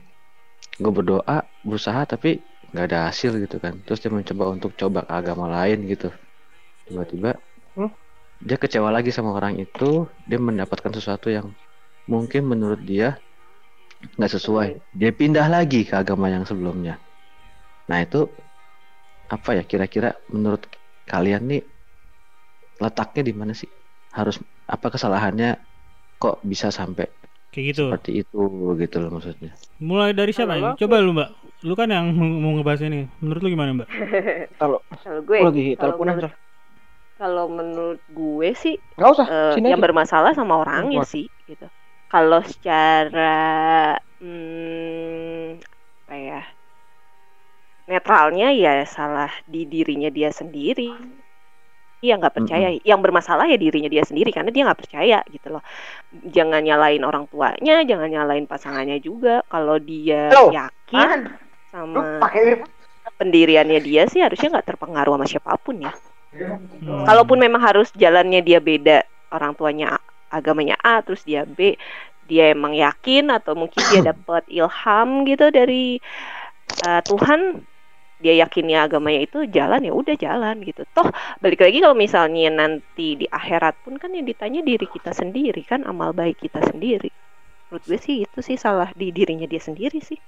gue 0.78 0.92
berdoa 0.94 1.44
berusaha 1.66 2.06
tapi 2.06 2.38
nggak 2.70 2.84
ada 2.86 2.98
hasil 3.10 3.34
gitu 3.42 3.58
kan. 3.58 3.82
Terus 3.82 3.98
dia 3.98 4.10
mencoba 4.14 4.44
untuk 4.54 4.70
coba 4.78 5.02
ke 5.02 5.12
agama 5.18 5.46
lain 5.50 5.90
gitu. 5.90 6.08
Tiba-tiba 6.86 7.34
Hmm? 7.74 7.90
dia 8.38 8.54
kecewa 8.54 8.94
lagi 8.94 9.10
sama 9.10 9.34
orang 9.34 9.58
itu. 9.58 10.06
Dia 10.30 10.38
mendapatkan 10.38 10.94
sesuatu 10.94 11.34
yang 11.34 11.50
mungkin 12.06 12.46
menurut 12.46 12.78
dia 12.86 13.18
nggak 14.14 14.32
sesuai. 14.38 14.68
Dia 14.94 15.10
pindah 15.10 15.50
lagi 15.50 15.82
ke 15.82 15.98
agama 15.98 16.30
yang 16.30 16.46
sebelumnya 16.46 17.03
nah 17.88 17.98
itu 18.04 18.18
apa 19.34 19.50
ya 19.58 19.62
kira-kira 19.70 20.10
menurut 20.32 20.62
kalian 21.10 21.42
nih 21.50 21.62
letaknya 22.82 23.22
di 23.28 23.32
mana 23.40 23.52
sih 23.60 23.70
harus 24.18 24.36
apa 24.74 24.86
kesalahannya 24.94 25.50
kok 26.22 26.36
bisa 26.50 26.68
sampai 26.78 27.06
Kayak 27.52 27.66
gitu. 27.70 27.82
seperti 27.82 28.10
itu 28.22 28.38
gitu 28.82 28.96
loh 29.02 29.10
maksudnya 29.16 29.52
Mulai 29.82 30.10
dari 30.16 30.32
siapa 30.34 30.54
ini? 30.58 30.70
Coba 30.80 31.02
lu 31.02 31.10
Mbak. 31.16 31.28
Lu 31.66 31.74
kan 31.78 31.88
yang 31.90 32.06
mau 32.14 32.52
ngebahas 32.56 32.82
ini. 32.88 33.10
Menurut 33.22 33.40
lu 33.44 33.48
gimana 33.54 33.70
Mbak? 33.76 33.88
Kalau 34.60 34.78
Kalau 35.02 35.20
gue, 35.28 35.40
lagi 35.44 35.64
kalau 35.78 35.96
teleponan 35.98 36.16
kalau 37.18 37.44
menurut 37.58 38.00
gue 38.18 38.48
sih 38.62 38.74
Nggak 38.96 39.10
usah, 39.14 39.28
sini 39.52 39.68
yang 39.70 39.80
aja. 39.80 39.84
bermasalah 39.84 40.32
sama 40.38 40.54
orangnya 40.62 40.98
Kuat. 40.98 41.08
sih 41.12 41.24
gitu. 41.48 41.64
Kalau 42.10 42.40
secara 42.52 43.20
hmm, 44.20 45.60
apa 46.04 46.14
ya 46.28 46.38
netralnya 47.84 48.52
ya 48.54 48.84
salah 48.88 49.30
di 49.44 49.68
dirinya 49.68 50.08
dia 50.08 50.32
sendiri. 50.32 50.92
Dia 52.04 52.20
nggak 52.20 52.34
percaya. 52.36 52.68
Yang 52.84 53.00
bermasalah 53.00 53.48
ya 53.48 53.56
dirinya 53.56 53.88
dia 53.88 54.04
sendiri 54.04 54.28
karena 54.28 54.52
dia 54.52 54.62
nggak 54.68 54.80
percaya 54.80 55.18
gitu 55.28 55.56
loh. 55.56 55.62
Jangan 56.12 56.60
nyalain 56.60 57.00
orang 57.00 57.24
tuanya, 57.28 57.80
jangan 57.84 58.08
nyalain 58.12 58.44
pasangannya 58.44 59.00
juga. 59.00 59.40
Kalau 59.48 59.80
dia 59.80 60.32
Halo, 60.32 60.52
yakin 60.52 61.08
Man, 61.08 61.20
sama 61.72 62.20
pakai 62.20 62.60
pendiriannya 63.20 63.80
dia 63.84 64.08
sih 64.08 64.20
harusnya 64.20 64.58
nggak 64.58 64.68
terpengaruh 64.74 65.16
sama 65.16 65.26
siapa 65.28 65.56
pun 65.60 65.80
ya. 65.80 65.92
Hmm. 66.34 67.04
Kalaupun 67.06 67.38
memang 67.38 67.62
harus 67.62 67.88
jalannya 67.94 68.42
dia 68.42 68.58
beda, 68.58 69.06
orang 69.30 69.54
tuanya 69.54 69.96
A- 69.96 70.04
agamanya 70.34 70.74
A, 70.82 71.00
terus 71.00 71.22
dia 71.22 71.46
B, 71.46 71.78
dia 72.26 72.50
emang 72.50 72.74
yakin 72.74 73.30
atau 73.30 73.54
mungkin 73.54 73.80
dia 73.92 74.02
dapat 74.12 74.42
ilham 74.50 75.08
gitu 75.28 75.46
dari 75.54 76.02
uh, 76.82 77.00
Tuhan, 77.06 77.62
dia 78.24 78.34
yakinnya 78.42 78.78
agamanya 78.88 79.20
itu 79.28 79.38
jalan 79.56 79.80
ya 79.88 79.92
udah 80.00 80.16
jalan 80.26 80.56
gitu. 80.68 80.82
Toh 80.96 81.08
balik 81.42 81.60
lagi 81.64 81.78
kalau 81.84 81.96
misalnya 82.04 82.48
nanti 82.60 83.06
di 83.20 83.26
akhirat 83.28 83.74
pun 83.84 83.94
kan 84.02 84.10
yang 84.16 84.24
ditanya 84.30 84.60
diri 84.70 84.86
kita 84.88 85.12
sendiri 85.20 85.60
kan 85.70 85.80
amal 85.92 86.10
baik 86.20 86.36
kita 86.44 86.60
sendiri. 86.70 87.10
Menurut 87.68 87.84
gue 87.90 87.98
sih 88.06 88.16
itu 88.26 88.38
sih 88.48 88.56
salah 88.64 88.88
di 89.00 89.06
dirinya 89.16 89.46
dia 89.52 89.60
sendiri 89.68 89.98
sih. 90.08 90.18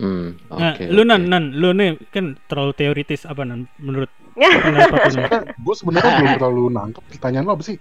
Hmm, 0.00 0.28
Nah, 0.60 0.74
oke, 0.76 0.84
lu 0.94 1.02
nan 1.10 1.22
nan 1.32 1.44
lu 1.60 1.68
nih 1.78 1.90
kan 2.14 2.26
terlalu 2.48 2.72
teoritis 2.80 3.22
apa 3.28 3.42
nan 3.48 3.60
menurut 3.86 4.10
pendapat 4.64 5.00
lu, 5.08 5.16
Nan? 5.20 5.44
gue 5.64 5.74
sebenarnya 5.80 6.12
belum 6.18 6.32
terlalu 6.40 6.62
nangkep 6.76 7.04
pertanyaan 7.12 7.44
lo 7.48 7.52
apa 7.56 7.64
sih? 7.68 7.76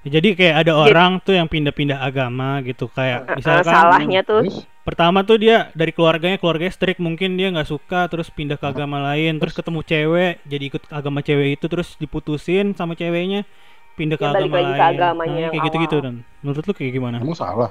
Jadi 0.00 0.32
kayak 0.32 0.64
ada 0.64 0.72
orang 0.74 1.20
tuh 1.20 1.36
yang 1.36 1.44
pindah-pindah 1.44 2.00
agama 2.00 2.64
gitu 2.64 2.88
kayak 2.88 3.28
Uh, 3.28 3.36
misalkan 3.36 3.68
salahnya 3.68 4.20
tuh 4.24 4.40
pertama 4.80 5.20
tuh 5.20 5.36
dia 5.36 5.68
dari 5.76 5.92
keluarganya 5.92 6.40
keluarganya 6.40 6.72
strict 6.72 6.98
mungkin 6.98 7.36
dia 7.36 7.52
nggak 7.52 7.68
suka 7.68 8.08
terus 8.08 8.32
pindah 8.32 8.56
ke 8.56 8.64
agama 8.64 8.96
lain 8.98 9.36
terus 9.36 9.52
ketemu 9.52 9.84
cewek 9.84 10.40
jadi 10.48 10.64
ikut 10.66 10.82
agama 10.88 11.20
cewek 11.20 11.60
itu 11.60 11.68
terus 11.68 11.94
diputusin 11.94 12.72
sama 12.72 12.96
ceweknya 12.96 13.44
pindah 13.92 14.16
ke 14.16 14.24
balik 14.24 14.48
agama 14.48 14.56
lain 14.56 14.72
ke 14.72 14.84
agamanya 14.88 15.36
Nah, 15.36 15.50
kayak 15.52 15.64
gitu-gitu 15.68 15.96
awal. 16.00 16.04
dan 16.08 16.14
menurut 16.40 16.64
lu 16.64 16.72
kayak 16.72 16.92
gimana 16.96 17.16
emang 17.20 17.36
salah? 17.36 17.70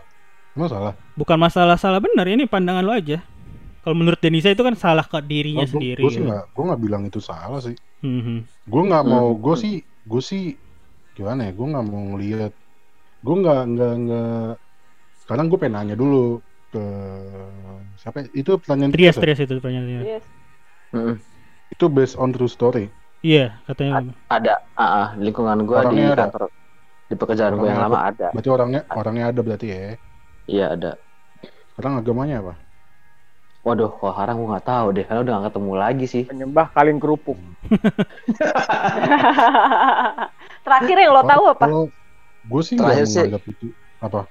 Emang 0.54 0.70
salah? 0.70 0.94
bukan 1.18 1.38
masalah 1.42 1.76
salah 1.76 1.98
benar 1.98 2.30
ini 2.30 2.46
pandangan 2.46 2.86
lu 2.86 2.94
aja 2.94 3.26
kalau 3.82 3.96
menurut 3.98 4.22
Denisa 4.22 4.54
itu 4.54 4.62
kan 4.62 4.78
salah 4.78 5.02
ke 5.02 5.18
dirinya 5.26 5.66
Oh, 5.66 5.72
sendiri 5.72 6.06
Gue 6.06 6.14
sih 6.14 6.22
nggak, 6.22 6.54
gue 6.54 6.64
nggak 6.64 6.82
bilang 6.84 7.04
itu 7.04 7.18
salah 7.18 7.58
sih. 7.58 7.74
Mhm. 8.06 8.46
Gue 8.70 8.82
nggak 8.86 9.02
Hmm. 9.02 9.12
mau, 9.12 9.34
gue 9.34 9.56
sih, 9.56 9.74
gue 9.82 10.22
sih 10.22 10.54
gimana 11.20 11.42
ya? 11.48 11.52
Gue 11.52 11.68
nggak 11.68 11.86
mau 11.92 12.04
ngelihat, 12.16 12.52
gue 13.26 13.36
nggak 13.44 13.62
nggak 13.76 13.94
nggak. 14.08 14.50
Sekarang 15.20 15.46
gue 15.52 15.58
pengen 15.60 15.76
nanya 15.76 15.96
dulu 16.00 16.40
ke 16.72 16.84
siapa? 18.00 18.24
Itu 18.32 18.56
pertanyaan 18.62 18.92
Trias 18.96 19.16
ya? 19.18 19.22
Trias 19.22 19.40
itu 19.44 19.54
pertanyaannya 19.60 20.02
Yes. 20.08 20.24
Mm-mm. 20.96 21.16
Itu 21.70 21.86
based 21.92 22.18
on 22.18 22.32
true 22.34 22.50
story. 22.50 22.90
iya 23.20 23.60
katanya 23.68 24.16
Ada, 24.32 24.54
ah, 24.80 24.82
ah, 24.82 25.08
lingkungan 25.20 25.68
gua 25.68 25.84
di 25.92 26.00
Orangnya 26.00 26.16
ada. 26.16 26.24
kantor, 26.32 26.44
di 27.12 27.16
pekerjaan 27.20 27.54
gua 27.60 27.68
yang 27.68 27.84
Orangnya 27.84 27.92
lama 27.92 28.00
ada. 28.10 28.28
Berarti 28.32 28.50
orangnya 28.50 28.82
orangnya 28.96 29.26
ada 29.30 29.42
berarti 29.44 29.68
ya. 29.68 29.80
Iya 30.48 30.66
ada. 30.74 30.92
Sekarang 31.76 32.00
agamanya 32.00 32.36
apa? 32.42 32.54
Waduh, 33.60 33.92
kalau 33.92 34.14
haram 34.16 34.40
gua 34.40 34.56
nggak 34.56 34.68
tahu 34.72 34.88
deh, 34.96 35.04
karena 35.04 35.20
udah 35.20 35.34
nggak 35.36 35.48
ketemu 35.52 35.74
lagi 35.76 36.06
sih. 36.08 36.24
Penyembah 36.26 36.68
kalin 36.72 36.98
kerupuk. 36.98 37.36
Terakhir 40.70 40.98
yang 41.02 41.12
lo 41.18 41.22
tahu 41.26 41.44
apa? 41.50 41.66
Kalau 41.66 41.84
gue 42.46 42.62
sih 42.62 42.78
Terakhir 42.78 43.06
sih- 43.10 43.26
itu 43.26 43.68
apa? 43.98 44.30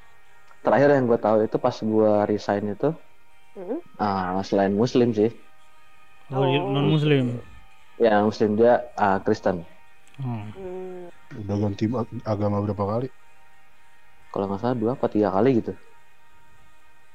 Terakhir 0.62 0.88
yang 0.95 1.04
gua 1.11 1.18
tahu 1.18 1.37
itu 1.42 1.57
pas 1.59 1.76
gua 1.83 2.23
resign 2.30 2.78
itu, 2.78 2.90
Hmm? 3.59 3.83
ah, 3.99 4.38
selain 4.47 4.71
Muslim 4.71 5.11
sih, 5.11 5.35
oh, 6.30 6.38
Oh. 6.38 6.71
non 6.71 6.87
muslim 6.95 7.42
yang 7.99 8.30
Muslim 8.30 8.54
dia 8.54 8.87
ah, 8.95 9.18
Kristen. 9.18 9.66
oh. 10.23 10.42
Hmm. 10.54 11.11
Udah 11.35 11.57
ganti 11.61 11.85
ag- 11.90 12.23
agama 12.25 12.62
berapa 12.62 12.85
kali? 12.87 13.09
Kalau 14.30 14.45
nggak 14.47 14.61
salah 14.62 14.76
dua 14.78 14.90
apa 14.95 15.07
tiga 15.11 15.28
kali 15.35 15.50
gitu. 15.59 15.73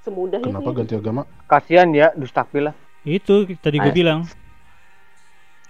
Semudah 0.03 0.39
Kenapa 0.44 0.70
itu. 0.70 0.77
ganti 0.84 0.94
agama? 1.00 1.22
Kasihan 1.48 1.89
ya 1.96 2.12
Dustakfil 2.20 2.68
lah. 2.68 2.75
itu 3.03 3.36
tadi 3.60 3.77
gue 3.80 3.92
Ah. 3.92 3.96
bilang 3.96 4.20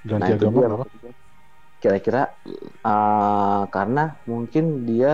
Ganti 0.03 0.29
Nah, 0.29 0.37
agama 0.37 0.57
kenapa? 0.61 0.85
Kira-kira 1.83 2.21
ah, 2.87 3.67
karena 3.75 4.03
mungkin 4.31 4.63
dia 4.87 5.13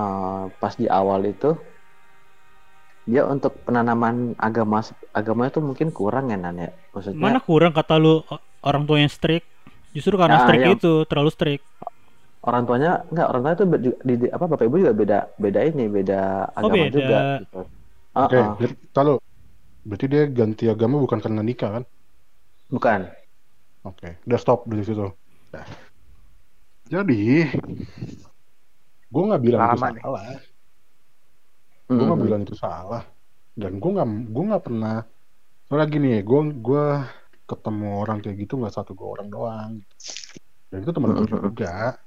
ah, 0.00 0.50
pas 0.60 0.74
di 0.80 0.86
awal 0.90 1.20
itu 1.32 1.50
dia 3.10 3.22
untuk 3.26 3.52
penanaman 3.66 4.38
agama 4.38 4.78
agama 5.18 5.42
itu 5.50 5.58
mungkin 5.68 5.88
kurang 5.98 6.30
ya 6.32 6.38
Nan 6.42 6.56
ya. 6.64 6.70
Maksudnya 6.94 7.22
mana 7.26 7.38
kurang 7.42 7.72
kata 7.74 7.94
lu 8.02 8.22
orang 8.62 8.82
tua 8.86 8.98
yang 9.02 9.10
strict 9.10 9.46
justru 9.94 10.14
karena 10.14 10.38
Nah, 10.38 10.44
strict 10.46 10.62
yang- 10.62 10.76
itu 10.78 10.92
terlalu 11.10 11.30
strict 11.34 11.64
orang 12.48 12.62
tuanya 12.68 12.90
enggak 13.12 13.26
orang 13.30 13.40
tuanya 13.44 13.58
juga- 13.60 14.00
di, 14.08 14.14
di- 14.22 14.32
apa 14.32 14.44
bapak 14.48 14.64
ibu 14.68 14.76
juga 14.80 14.94
beda 14.96 15.18
beda 15.36 15.60
ini 15.70 15.84
beda 15.96 16.20
agama 16.56 16.72
Oh, 16.72 16.86
beda. 16.88 16.96
juga 16.96 17.18
gitu. 17.44 17.60
Ah, 18.16 18.20
Oke, 18.26 18.38
ah. 18.40 18.52
jadi 18.60 18.74
kalau 18.96 19.14
berarti 19.88 20.06
dia 20.12 20.22
ganti 20.38 20.64
agama 20.74 20.96
bukan 21.04 21.20
karena 21.24 21.42
nikah 21.48 21.70
kan? 21.76 21.84
bukan 22.70 23.10
Oke, 23.88 24.08
udah 24.28 24.38
stop 24.42 24.58
dari 24.70 24.82
situ. 24.88 25.04
Nah. 25.50 25.66
Jadi, 26.90 27.46
gue 29.10 29.22
nggak 29.26 29.42
bilang 29.42 29.62
itu 29.66 29.74
Lama 29.74 29.86
nih. 29.94 30.04
salah. 30.04 30.26
Gue 31.90 32.04
nggak 32.06 32.20
Mm-mm. 32.20 32.26
bilang 32.26 32.42
itu 32.46 32.54
salah. 32.54 33.02
Dan 33.54 33.82
gue 33.82 33.90
nggak, 33.94 34.08
gue 34.30 34.44
nggak 34.50 34.64
pernah. 34.66 34.96
Soalnya 35.66 35.86
gini, 35.90 36.10
gue 36.22 36.40
gue 36.58 36.84
ketemu 37.50 37.88
orang 38.02 38.18
kayak 38.22 38.36
gitu 38.46 38.52
nggak 38.58 38.74
satu 38.74 38.94
dua 38.94 39.08
orang 39.18 39.28
doang. 39.30 39.72
Dan 40.70 40.78
itu 40.86 40.90
teman 40.94 41.10
gue 41.18 41.26
Mm-mm. 41.26 41.42
juga, 41.50 41.98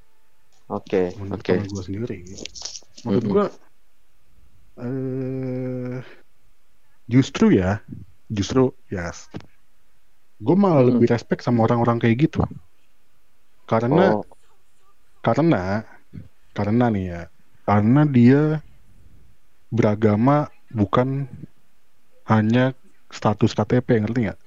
oke 0.72 1.04
menurut 1.20 1.44
oke 1.44 1.52
teman 1.52 1.68
gue 1.68 1.82
sendiri. 1.84 2.20
Maksud 3.04 3.24
Mm-mm. 3.24 3.32
gue, 3.32 3.46
eh, 4.80 6.00
justru 7.12 7.46
ya, 7.52 7.84
justru 8.32 8.72
yes. 8.88 9.28
Gue 10.44 10.56
malah 10.60 10.84
Mm-mm. 10.84 10.96
lebih 10.96 11.08
respect 11.12 11.44
sama 11.44 11.68
orang-orang 11.68 12.00
kayak 12.00 12.28
gitu. 12.32 12.40
Karena 13.74 14.06
oh. 14.13 14.22
karena 15.25 15.82
karena 16.53 16.86
nih 16.94 17.06
ya 17.10 17.22
karena 17.65 18.01
dia 18.06 18.62
beragama 19.74 20.53
bukan 20.70 21.25
hanya 22.30 22.77
status 23.10 23.58
KTP 23.58 24.06
ngerti 24.06 24.20
nggak? 24.30 24.39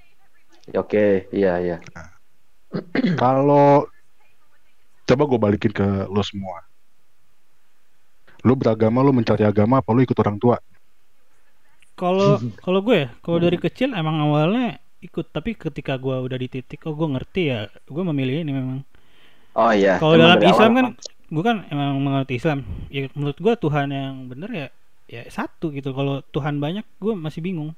Oke 0.79 1.27
iya 1.35 1.59
iya. 1.59 1.77
Kalau 3.23 3.91
coba 5.07 5.23
gue 5.27 5.39
balikin 5.43 5.73
ke 5.75 5.87
lo 6.07 6.23
semua. 6.23 6.63
Lo 8.47 8.55
beragama 8.55 9.03
lo 9.03 9.11
mencari 9.11 9.43
agama 9.43 9.83
apa 9.83 9.91
lo 9.91 10.03
ikut 10.07 10.19
orang 10.23 10.39
tua? 10.39 10.59
Kalau 11.99 12.39
kalau 12.65 12.81
gue, 12.83 13.11
kalau 13.23 13.39
dari 13.43 13.59
kecil 13.59 13.91
emang 13.91 14.23
awalnya 14.23 14.79
ikut, 15.03 15.31
tapi 15.31 15.55
ketika 15.55 15.99
gue 15.99 16.15
udah 16.15 16.39
di 16.39 16.49
titik, 16.51 16.87
oh 16.87 16.95
gue 16.95 17.09
ngerti 17.11 17.43
ya, 17.51 17.67
gue 17.71 18.05
memilih 18.07 18.47
ini 18.47 18.53
memang. 18.55 18.79
Oh 19.57 19.73
iya 19.73 19.97
Kalau 19.99 20.15
dalam 20.17 20.39
Islam 20.43 20.71
awal 20.71 20.79
kan, 20.79 20.87
gue 21.27 21.43
kan 21.43 21.57
emang 21.73 21.99
mengerti 21.99 22.35
Islam. 22.39 22.59
Ya 22.89 23.09
menurut 23.17 23.39
gue 23.39 23.55
Tuhan 23.57 23.89
yang 23.91 24.15
bener 24.29 24.51
ya, 24.53 24.67
ya 25.09 25.23
satu 25.29 25.73
gitu. 25.73 25.91
Kalau 25.91 26.23
Tuhan 26.31 26.61
banyak, 26.61 26.85
gue 27.01 27.13
masih 27.17 27.41
bingung. 27.43 27.73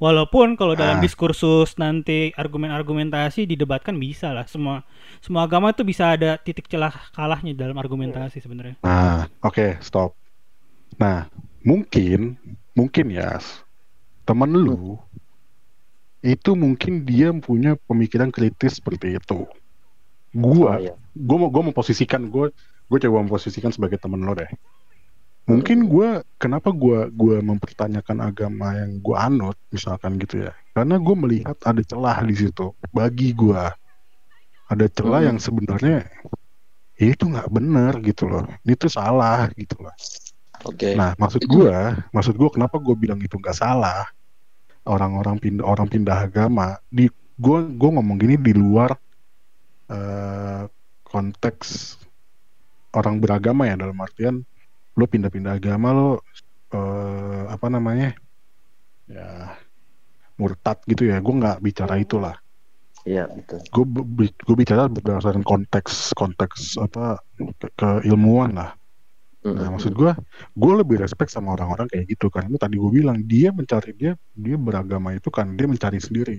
Walaupun 0.00 0.56
kalau 0.56 0.72
dalam 0.72 0.96
Ah. 0.96 1.04
diskursus 1.04 1.76
nanti 1.76 2.32
argumen-argumentasi 2.32 3.44
didebatkan 3.44 4.00
bisa 4.00 4.32
lah. 4.32 4.48
Semua 4.48 4.80
semua 5.20 5.44
agama 5.44 5.70
itu 5.70 5.84
bisa 5.84 6.16
ada 6.16 6.40
titik 6.40 6.64
celah 6.66 6.92
kalahnya 7.12 7.52
dalam 7.52 7.76
argumentasi 7.76 8.40
sebenarnya. 8.40 8.80
nah 8.80 9.28
oke 9.44 9.76
stop 9.84 10.16
nah 10.96 11.28
mungkin 11.60 12.40
mungkin 12.72 13.12
ya 13.12 13.36
temen 14.24 14.50
lu 14.52 14.96
itu 16.20 16.52
mungkin 16.52 17.04
dia 17.04 17.32
punya 17.32 17.76
pemikiran 17.88 18.28
kritis 18.28 18.80
seperti 18.80 19.16
itu 19.16 19.48
gua 20.32 20.76
Oh, 20.76 20.80
iya. 20.80 20.94
Gue 21.14 21.36
mau 21.38 21.50
gue 21.50 21.62
memposisikan 21.72 22.30
gue 22.30 22.50
gue 22.90 22.98
coba 23.06 23.22
memposisikan 23.22 23.70
sebagai 23.70 23.98
temen 23.98 24.22
lo 24.22 24.34
deh. 24.34 24.50
Mungkin 25.50 25.90
gue 25.90 26.22
kenapa 26.38 26.70
gue 26.70 27.10
gua 27.10 27.42
mempertanyakan 27.42 28.22
agama 28.22 28.70
yang 28.78 29.02
gue 29.02 29.16
anut 29.18 29.56
misalkan 29.74 30.14
gitu 30.22 30.46
ya. 30.46 30.52
Karena 30.76 30.98
gue 31.02 31.14
melihat 31.18 31.56
ada 31.66 31.82
celah 31.82 32.22
di 32.22 32.34
situ 32.38 32.70
bagi 32.94 33.34
gue 33.34 33.62
ada 34.70 34.86
celah 34.86 35.20
Hmm. 35.26 35.28
yang 35.34 35.38
sebenarnya 35.42 36.06
ya 36.94 37.06
itu 37.10 37.24
nggak 37.26 37.50
benar 37.50 37.98
gitu 38.06 38.30
loh. 38.30 38.46
Ini 38.62 38.74
tuh 38.78 38.90
salah 38.92 39.50
gitu 39.58 39.74
loh. 39.82 39.94
Oke. 40.68 40.92
Nah, 40.94 41.16
maksud 41.16 41.42
gua, 41.48 41.96
maksud 42.12 42.36
gua 42.36 42.52
kenapa 42.52 42.76
gua 42.78 42.94
bilang 42.94 43.18
itu 43.18 43.34
nggak 43.34 43.56
salah? 43.56 44.06
Orang-orang 44.86 45.40
pindah 45.40 45.64
orang 45.64 45.88
pindah 45.88 46.28
agama 46.28 46.76
di 46.92 47.08
gua 47.40 47.64
gua 47.64 47.98
ngomong 47.98 48.16
gini 48.20 48.36
di 48.36 48.52
luar 48.52 48.92
eh, 49.90 50.62
konteks 51.12 51.68
orang 52.98 53.16
beragama 53.22 53.62
ya 53.70 53.74
dalam 53.78 53.98
artian 54.06 54.36
lo 54.98 55.04
pindah-pindah 55.12 55.52
agama 55.58 55.88
lo 55.98 56.08
eh, 56.74 57.44
apa 57.54 57.66
namanya? 57.74 58.10
Ya 59.10 59.26
murtad 60.40 60.78
gitu 60.90 61.02
ya. 61.10 61.16
Gua 61.24 61.34
nggak 61.40 61.58
bicara 61.66 61.94
itulah. 62.04 62.34
iya 63.08 63.24
betul 63.28 63.60
Gue 63.74 63.84
gue 64.46 64.56
bicara 64.58 64.90
berdasarkan 64.90 65.44
konteks 65.46 66.10
konteks 66.20 66.60
apa 66.86 67.22
ke- 67.60 67.72
keilmuan 67.78 68.50
lah. 68.58 68.70
Nah, 69.50 69.66
Mm-mm. 69.66 69.74
maksud 69.74 69.92
gue, 69.98 70.12
gue 70.62 70.72
lebih 70.80 70.96
respect 71.02 71.30
sama 71.34 71.54
orang-orang 71.58 71.86
kayak 71.90 72.06
gitu 72.12 72.26
karena 72.30 72.54
tadi 72.54 72.76
gue 72.78 72.90
bilang 72.98 73.18
dia 73.26 73.50
mencari 73.50 73.90
dia 73.94 74.12
dia 74.34 74.56
beragama 74.58 75.14
itu 75.18 75.28
kan 75.30 75.46
dia 75.58 75.66
mencari 75.66 75.98
sendiri. 75.98 76.36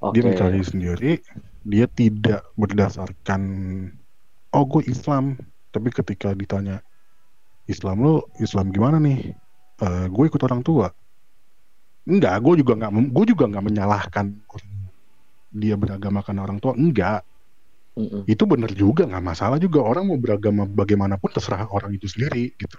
Oke. 0.00 0.14
Dia 0.14 0.22
mencari 0.26 0.58
diri 0.58 0.66
sendiri, 0.70 1.10
dia 1.64 1.86
tidak 1.90 2.44
berdasarkan 2.56 3.42
oh 4.50 4.64
gue 4.66 4.82
Islam, 4.88 5.38
tapi 5.70 5.92
ketika 5.94 6.34
ditanya 6.34 6.82
Islam 7.70 8.02
lo 8.02 8.14
Islam 8.42 8.74
gimana 8.74 8.98
nih? 8.98 9.34
Eh 9.80 10.06
gue 10.10 10.24
ikut 10.26 10.42
orang 10.42 10.60
tua. 10.64 10.90
Enggak, 12.08 12.42
gue 12.42 12.64
juga 12.64 12.72
nggak 12.80 12.92
gue 13.12 13.24
juga 13.30 13.44
nggak 13.46 13.64
menyalahkan 13.64 14.26
dia 15.54 15.74
beragamakan 15.78 16.36
orang 16.42 16.58
tua. 16.58 16.74
Enggak, 16.74 17.22
Mm-mm. 17.94 18.22
itu 18.26 18.42
bener 18.46 18.70
juga 18.74 19.06
nggak 19.06 19.24
masalah 19.24 19.58
juga 19.58 19.82
orang 19.82 20.06
mau 20.08 20.18
beragama 20.18 20.66
bagaimanapun 20.66 21.30
terserah 21.30 21.66
orang 21.70 21.94
itu 21.94 22.06
sendiri 22.10 22.54
gitu. 22.58 22.78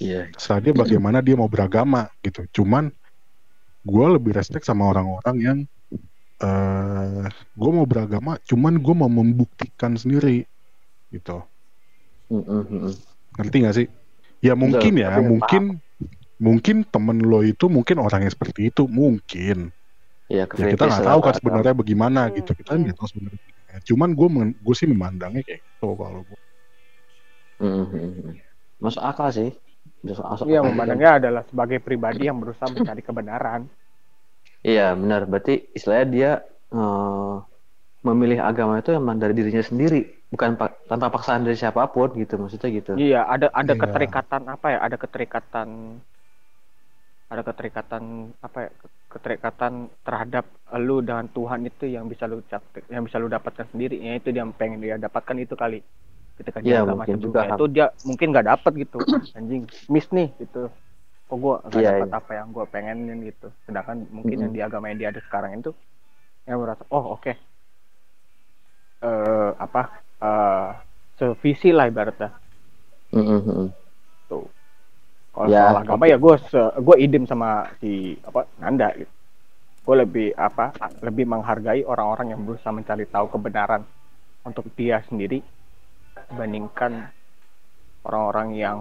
Iya. 0.00 0.32
Terserah 0.32 0.60
dia 0.62 0.72
bagaimana 0.72 1.20
dia 1.20 1.36
mau 1.36 1.48
beragama 1.48 2.08
gitu. 2.24 2.44
Cuman 2.52 2.88
gue 3.86 4.06
lebih 4.18 4.32
respect 4.34 4.64
sama 4.64 4.88
orang-orang 4.90 5.36
yang 5.38 5.58
eh 6.36 7.24
gue 7.32 7.70
mau 7.72 7.88
beragama, 7.88 8.36
cuman 8.44 8.76
gue 8.76 8.94
mau 8.94 9.08
membuktikan 9.08 9.96
sendiri 9.96 10.44
gitu. 11.08 11.40
Mm-mm. 12.28 12.92
Ngerti 13.40 13.56
gak 13.64 13.74
sih? 13.76 13.86
Ya 14.44 14.52
mungkin 14.52 15.00
ya, 15.00 15.08
tapi 15.16 15.24
mungkin 15.24 15.62
mungkin 16.36 16.84
temen 16.84 17.24
lo 17.24 17.40
itu 17.40 17.72
mungkin 17.72 17.96
orang 18.04 18.28
yang 18.28 18.32
seperti 18.32 18.68
itu 18.68 18.84
mungkin. 18.84 19.72
Iya, 20.26 20.44
Ya 20.44 20.66
kita 20.74 20.84
nggak 20.90 21.06
tahu 21.06 21.20
kan 21.22 21.34
sebenarnya 21.38 21.74
bagaimana 21.74 22.20
gitu. 22.34 22.50
Kita 22.52 22.76
nggak 22.76 22.98
tahu 22.98 23.08
sebenarnya. 23.14 23.40
Cuman 23.86 24.10
gue 24.12 24.28
gue 24.58 24.74
sih 24.74 24.88
memandangnya 24.90 25.42
kayak 25.46 25.60
gitu 25.62 25.88
kalau 25.96 26.20
gue. 26.26 26.40
Masuk 28.82 29.00
akal 29.00 29.28
sih. 29.32 29.50
Masuk, 30.04 30.50
Iya, 30.50 30.60
memandangnya 30.66 31.10
adalah 31.22 31.42
sebagai 31.46 31.78
pribadi 31.80 32.26
yang 32.28 32.42
berusaha 32.42 32.68
mencari 32.68 33.00
kebenaran. 33.00 33.70
Iya, 34.68 34.82
benar. 35.00 35.20
Berarti 35.30 35.52
istilahnya 35.76 36.06
dia 36.16 36.30
eh, 36.74 37.32
memilih 38.08 38.38
agama 38.50 38.74
itu 38.82 38.90
emang 39.00 39.16
dari 39.22 39.34
dirinya 39.38 39.64
sendiri, 39.70 39.96
bukan 40.32 40.50
pa- 40.60 40.76
tanpa 40.90 41.06
paksaan 41.14 41.42
dari 41.46 41.56
siapa 41.62 41.82
pun 41.94 42.08
gitu. 42.22 42.34
Maksudnya 42.42 42.70
gitu. 42.78 42.92
Iya, 43.02 43.20
ada 43.34 43.46
ada 43.60 43.74
Iya. 43.74 43.82
keterikatan 43.82 44.42
apa 44.54 44.66
ya? 44.74 44.78
Ada 44.86 44.96
keterikatan 45.02 45.68
ada 47.26 47.42
keterikatan 47.42 48.02
apa 48.46 48.58
ya? 48.66 48.70
Keterikatan 49.06 49.72
terhadap 50.06 50.44
lu 50.82 50.98
dengan 51.02 51.26
Tuhan 51.30 51.60
itu 51.66 51.84
yang 51.88 52.06
bisa 52.10 52.26
lu 52.30 52.42
capai, 52.50 52.82
yang 52.90 53.02
bisa 53.06 53.16
lu 53.22 53.26
dapatkan 53.30 53.66
sendiri. 53.72 53.96
Ya 54.02 54.18
itu 54.18 54.28
dia 54.34 54.42
yang 54.44 54.54
pengen 54.54 54.78
dia 54.82 54.96
dapatkan 54.98 55.36
itu 55.38 55.54
kali. 55.58 55.78
Ketika 56.38 56.58
dia 56.62 56.74
Iya, 56.74 56.78
agama 56.82 57.06
mungkin 57.06 57.16
juga 57.24 57.40
kan. 57.50 57.58
itu 57.58 57.64
dia 57.70 57.86
mungkin 58.06 58.26
nggak 58.34 58.46
dapet 58.52 58.72
gitu. 58.86 59.00
Anjing, 59.36 59.62
miss 59.90 60.06
nih 60.14 60.28
gitu. 60.42 60.70
Kok 61.28 61.36
gua 61.44 61.54
nggak 61.70 61.82
Iya, 61.82 61.90
dapat 61.90 62.08
iya. 62.08 62.16
apa 62.18 62.30
yang 62.38 62.48
gua 62.54 62.64
pengenin 62.72 63.18
gitu. 63.30 63.46
Sedangkan 63.66 63.98
mungkin 64.16 64.36
yang 64.42 64.52
Mm-mm. 64.52 64.56
di 64.56 64.60
agama 64.66 64.84
yang 64.90 64.98
dia 65.00 65.08
ada 65.12 65.22
sekarang 65.26 65.52
itu 65.60 65.70
yang 66.48 66.58
merasa 66.62 66.84
oh 66.96 67.04
oke. 67.16 67.32
Eh 69.06 69.50
apa? 69.64 69.80
eh 70.26 70.68
sevisi 71.18 71.68
lah 71.76 71.86
ibaratnya. 71.90 72.28
Mm-mm, 73.12 73.42
mm-mm. 73.46 73.74
tuh 74.30 74.44
kalau 75.34 75.48
Ya, 75.48 75.58
soal 75.58 75.74
agama 75.82 76.04
ya 76.12 76.16
gue 76.24 76.34
gue 76.86 76.96
idem 77.04 77.24
sama 77.30 77.48
si 77.80 77.90
apa 78.28 78.40
Nanda 78.62 78.88
gitu 79.00 79.12
gue 79.86 79.96
lebih 80.04 80.28
apa 80.48 80.64
lebih 81.06 81.26
menghargai 81.32 81.82
orang-orang 81.92 82.28
yang 82.34 82.42
berusaha 82.46 82.72
mencari 82.74 83.04
tahu 83.14 83.26
kebenaran 83.34 83.82
untuk 84.48 84.66
dia 84.78 84.96
sendiri 85.08 85.38
dibandingkan 86.30 86.92
orang-orang 88.06 88.48
yang 88.56 88.78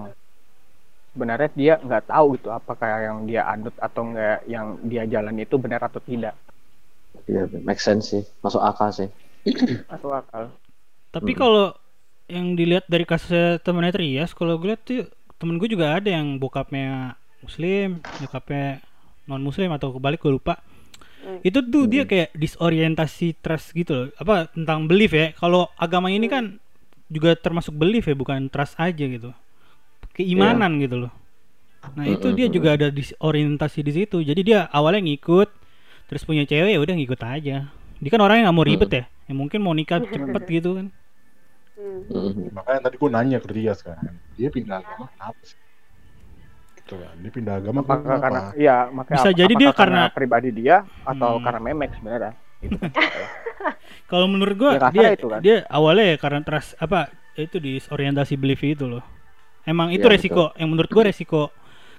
sebenarnya 1.15 1.49
dia 1.61 1.73
nggak 1.87 2.05
tahu 2.11 2.27
gitu 2.37 2.49
apakah 2.59 2.89
yang 3.07 3.17
dia 3.29 3.41
anut 3.53 3.75
atau 3.87 4.03
enggak 4.07 4.37
yang 4.53 4.67
dia 4.91 5.03
jalan 5.13 5.35
itu 5.45 5.55
benar 5.63 5.81
atau 5.87 6.01
tidak 6.03 6.35
Iya, 7.29 7.43
make 7.67 7.81
sense 7.81 8.05
sih. 8.13 8.23
Masuk 8.43 8.61
akal 8.61 8.89
sih. 8.93 9.09
masuk 9.91 10.11
akal 10.13 10.43
Tapi 11.15 11.31
Mm. 11.33 11.39
kalau 11.39 11.73
yang 12.29 12.47
dilihat 12.59 12.85
dari 12.89 13.05
kasusnya 13.07 13.61
temennya 13.63 13.95
Trias, 13.95 14.31
kalau 14.35 14.57
gue 14.59 14.67
lihat 14.73 14.81
tuh 14.85 15.07
temen 15.39 15.57
gue 15.61 15.69
juga 15.71 15.97
ada 15.97 16.09
yang 16.09 16.37
bokapnya 16.41 17.17
muslim, 17.45 18.01
nyokapnya 18.21 18.81
non 19.29 19.41
muslim 19.43 19.69
atau 19.73 19.93
kebalik 19.95 20.21
gue 20.23 20.33
lupa. 20.37 20.61
Hmm. 21.23 21.41
Itu 21.45 21.59
tuh 21.65 21.85
dia 21.89 22.03
kayak 22.05 22.33
disorientasi 22.37 23.39
trust 23.43 23.73
gitu 23.77 23.91
loh. 23.95 24.07
Apa 24.21 24.51
tentang 24.53 24.85
belief 24.89 25.11
ya. 25.15 25.33
Kalau 25.37 25.71
agama 25.77 26.09
ini 26.13 26.27
kan 26.29 26.57
juga 27.09 27.37
termasuk 27.37 27.73
belief 27.77 28.05
ya, 28.09 28.15
bukan 28.17 28.49
trust 28.53 28.75
aja 28.81 29.05
gitu. 29.05 29.31
Keimanan 30.15 30.79
gitu 30.79 30.95
loh. 30.97 31.11
Nah, 31.93 32.07
itu 32.07 32.33
dia 32.33 32.47
juga 32.47 32.73
ada 32.73 32.87
disorientasi 32.89 33.79
di 33.79 33.91
situ. 33.93 34.17
Jadi 34.19 34.41
dia 34.41 34.65
awalnya 34.69 35.05
ngikut 35.05 35.49
terus 36.05 36.23
punya 36.23 36.41
cewek 36.43 36.71
ya 36.71 36.79
udah 36.79 36.95
ngikut 36.95 37.21
aja. 37.21 37.69
Dia 37.95 38.09
kan 38.09 38.21
orang 38.21 38.39
yang 38.39 38.45
nggak 38.47 38.57
mau 38.57 38.65
ribet 38.65 38.89
ya. 38.89 39.03
Yang 39.25 39.37
mungkin 39.37 39.59
mau 39.59 39.73
nikah 39.73 40.01
cepet 40.01 40.43
gitu 40.51 40.69
kan. 40.75 40.87
Hmm. 41.75 42.55
Makanya 42.55 42.79
tadi 42.81 42.95
gue 42.95 43.09
nanya 43.11 43.37
ke 43.37 43.51
dia 43.51 43.75
sekarang, 43.75 44.15
dia 44.33 44.47
pindah 44.47 44.79
agama 44.79 45.11
kenapa 45.11 45.41
sih? 45.43 45.59
Gitu 46.79 46.93
kan, 46.95 47.15
dia 47.19 47.31
pindah 47.33 47.53
agama 47.59 47.79
apakah 47.83 47.99
kenapa? 47.99 48.23
karena 48.23 48.41
ya 48.55 48.75
makanya 48.87 49.17
Bisa 49.19 49.29
ap- 49.29 49.37
jadi 49.37 49.53
dia 49.53 49.69
karena- 49.75 50.07
pribadi 50.07 50.49
dia 50.55 50.75
atau 51.03 51.35
Hmm. 51.35 51.43
karena 51.43 51.59
memek 51.61 51.91
sebenarnya 51.99 52.31
gitu. 52.63 52.77
Kalau 54.11 54.25
menurut 54.25 54.55
gua 54.55 54.71
Ya, 54.77 54.87
dia 54.89 55.07
itu 55.11 55.27
kan. 55.27 55.39
dia 55.41 55.67
awalnya 55.67 56.05
ya 56.13 56.17
karena 56.17 56.39
trust 56.41 56.77
apa 56.77 57.09
itu 57.35 57.59
disorientasi 57.59 58.33
belief 58.35 58.61
itu 58.61 58.87
loh. 58.87 59.03
Emang 59.65 59.89
itu 59.89 60.05
Iya, 60.05 60.09
resiko 60.09 60.53
yang 60.59 60.69
menurut 60.71 60.89
gua 60.93 61.03
resiko 61.09 61.49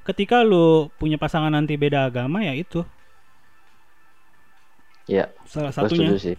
ketika 0.06 0.46
lu 0.46 0.86
punya 1.00 1.18
pasangan 1.18 1.50
nanti 1.50 1.74
beda 1.74 2.06
agama 2.06 2.38
ya 2.46 2.54
itu 2.54 2.86
Iya, 5.10 5.24
salah 5.46 5.72
gue 5.78 5.88
satunya. 5.88 6.10
sih. 6.24 6.36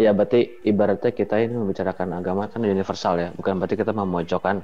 Iya, 0.00 0.10
berarti 0.16 0.38
ibaratnya 0.70 1.10
kita 1.20 1.34
ini 1.38 1.54
membicarakan 1.54 2.08
agama 2.18 2.42
kan 2.50 2.60
universal 2.66 3.14
ya, 3.22 3.28
bukan 3.38 3.54
berarti 3.58 3.76
kita 3.78 3.92
memojokkan 3.94 4.56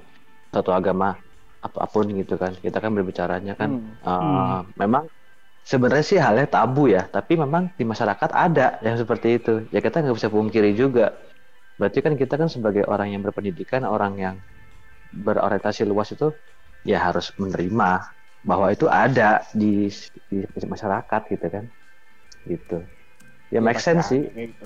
satu 0.54 0.70
agama 0.74 1.14
apa 1.66 1.82
pun 1.92 2.04
gitu 2.18 2.34
kan. 2.42 2.52
Kita 2.64 2.78
kan 2.82 2.90
berbicaranya 2.98 3.52
kan 3.60 3.70
Hmm. 3.78 3.94
eh, 4.10 4.58
Hmm. 4.58 4.70
memang 4.82 5.04
sebenarnya 5.70 6.06
sih 6.10 6.18
halnya 6.24 6.46
tabu 6.56 6.82
ya, 6.96 7.02
tapi 7.16 7.34
memang 7.44 7.64
di 7.78 7.84
masyarakat 7.92 8.30
ada 8.46 8.66
yang 8.86 8.96
seperti 9.02 9.28
itu. 9.38 9.52
Ya 9.74 9.80
kita 9.86 9.96
nggak 10.02 10.16
bisa 10.18 10.30
pungkiri 10.36 10.70
juga. 10.82 11.06
Berarti 11.80 11.98
kan 12.06 12.14
kita 12.22 12.34
kan 12.40 12.48
sebagai 12.56 12.84
orang 12.92 13.08
yang 13.14 13.22
berpendidikan, 13.26 13.82
orang 13.86 14.14
yang 14.24 14.36
berorientasi 15.12 15.84
luas 15.86 16.14
itu 16.14 16.32
ya 16.86 16.98
harus 17.02 17.34
menerima 17.36 17.90
bahwa 18.40 18.72
itu 18.72 18.88
ada 18.88 19.44
di, 19.52 19.90
di 20.30 20.38
masyarakat 20.64 21.20
gitu 21.28 21.46
kan. 21.50 21.64
Gitu. 22.48 22.78
Ya 23.52 23.60
make 23.60 23.82
sense 23.82 24.08
sih 24.08 24.22
Gitu. 24.30 24.64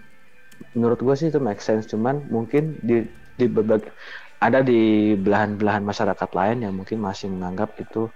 menurut 0.78 0.98
gue 1.02 1.14
sih 1.18 1.28
itu 1.30 1.40
make 1.42 1.62
sense 1.62 1.85
cuman 1.90 2.22
mungkin 2.30 2.78
di 2.78 3.07
di 3.35 3.46
berbagai 3.50 3.90
ada 4.38 4.62
di 4.62 5.14
belahan-belahan 5.18 5.83
masyarakat 5.83 6.30
lain 6.38 6.59
yang 6.64 6.74
mungkin 6.78 6.98
masih 7.02 7.26
menganggap 7.35 7.74
itu 7.83 8.07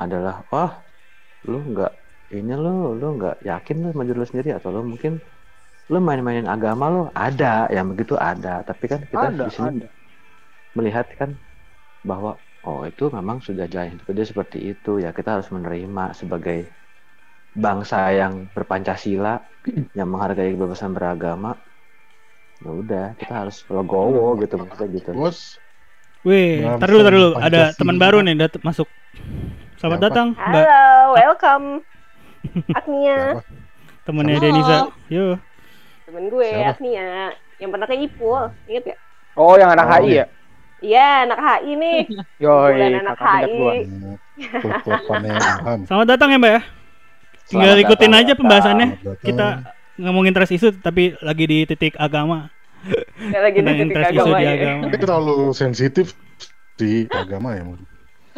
adalah 0.00 0.44
wah 0.48 0.72
lu 1.50 1.58
nggak 1.72 1.92
ini 2.32 2.52
lu 2.56 2.96
lu 2.96 3.06
nggak 3.20 3.36
yakin 3.44 3.76
lu 3.84 3.88
diri 4.06 4.18
lu 4.18 4.26
sendiri 4.26 4.50
atau 4.56 4.68
lu 4.72 4.82
mungkin 4.92 5.20
lu 5.92 5.98
main-mainin 6.00 6.48
agama 6.48 6.84
lu 6.94 7.02
ada 7.12 7.68
yang 7.68 7.92
begitu 7.92 8.14
ada 8.16 8.64
tapi 8.64 8.84
kan 8.88 9.00
kita 9.04 9.28
ada 9.32 9.44
di 9.44 9.50
sini 9.52 9.68
ada 9.68 9.88
melihat 10.76 11.06
kan 11.20 11.30
bahwa 12.04 12.40
oh 12.64 12.82
itu 12.88 13.04
memang 13.12 13.38
sudah 13.44 13.66
jalan 13.68 13.94
hidup 13.98 14.06
dia 14.16 14.26
seperti 14.26 14.58
itu 14.72 14.98
ya 15.04 15.10
kita 15.12 15.38
harus 15.40 15.48
menerima 15.52 16.04
sebagai 16.16 16.58
bangsa 17.52 18.10
yang 18.16 18.48
berpancasila 18.56 19.34
yang 19.98 20.08
menghargai 20.08 20.54
kebebasan 20.56 20.92
beragama 20.96 21.58
ya 22.62 22.70
udah 22.70 23.06
kita 23.20 23.32
harus 23.46 23.66
legowo 23.68 24.38
gitu 24.40 24.54
maksudnya 24.56 24.88
gitu 24.96 25.10
Bos, 25.12 25.58
Wih, 26.22 26.62
tar 26.78 26.86
dulu, 26.86 27.02
tar 27.02 27.14
dulu. 27.18 27.28
Ada 27.42 27.62
teman 27.74 27.98
baru 27.98 28.22
nih 28.22 28.34
dat 28.38 28.54
masuk. 28.62 28.86
Selamat 29.76 29.98
Siapa? 29.98 30.06
datang, 30.06 30.26
Mbak. 30.38 30.66
Halo, 30.66 31.14
welcome. 31.18 31.66
Agnia? 32.78 33.36
Temennya 34.06 34.38
Halo. 34.38 34.42
Denisa. 34.42 34.78
Yo. 35.10 35.38
temen 36.06 36.24
gue 36.30 36.50
Siapa? 36.50 36.72
Agnia, 36.72 37.32
yang 37.60 37.70
pernah 37.72 37.86
ke 37.88 37.96
Ipul, 37.96 38.50
inget 38.68 38.84
ya? 38.94 38.96
oh 39.36 39.54
yang 39.56 39.70
anak 39.72 39.86
Oh, 39.86 39.98
HI 40.02 40.22
ya 40.22 40.26
Iya, 40.82 41.08
anak 41.24 41.38
HI 41.38 41.72
nih. 41.74 42.00
yoi 42.44 42.74
Bulan 42.74 42.94
anak 43.00 43.16
HI. 43.16 43.76
Selamat 45.86 46.06
datang 46.08 46.28
ya, 46.28 46.38
Mbak 46.38 46.52
ya. 46.52 46.62
Tinggal 47.44 47.68
Selamat 47.68 47.84
ikutin 47.84 48.10
datang, 48.10 48.20
aja 48.20 48.32
pembahasannya. 48.34 48.86
Datang. 48.98 49.22
Kita 49.22 49.46
ngomongin 49.94 50.32
trust 50.32 50.52
isu 50.52 50.68
tapi 50.76 51.14
lagi 51.20 51.44
di 51.44 51.58
titik 51.64 51.94
agama. 51.96 52.50
Yang 53.20 53.42
lagi 53.42 53.58
Tentang 53.60 53.74
di 53.74 53.82
titik 53.84 53.94
trust 53.94 54.10
isu 54.10 54.20
agama 54.20 54.34
di 54.34 54.42
ya. 54.42 54.52
agama. 54.52 54.82
Ini 54.82 54.96
terlalu 54.98 55.36
sensitif 55.52 56.06
di 56.74 56.90
agama 57.08 57.48
ya. 57.54 57.62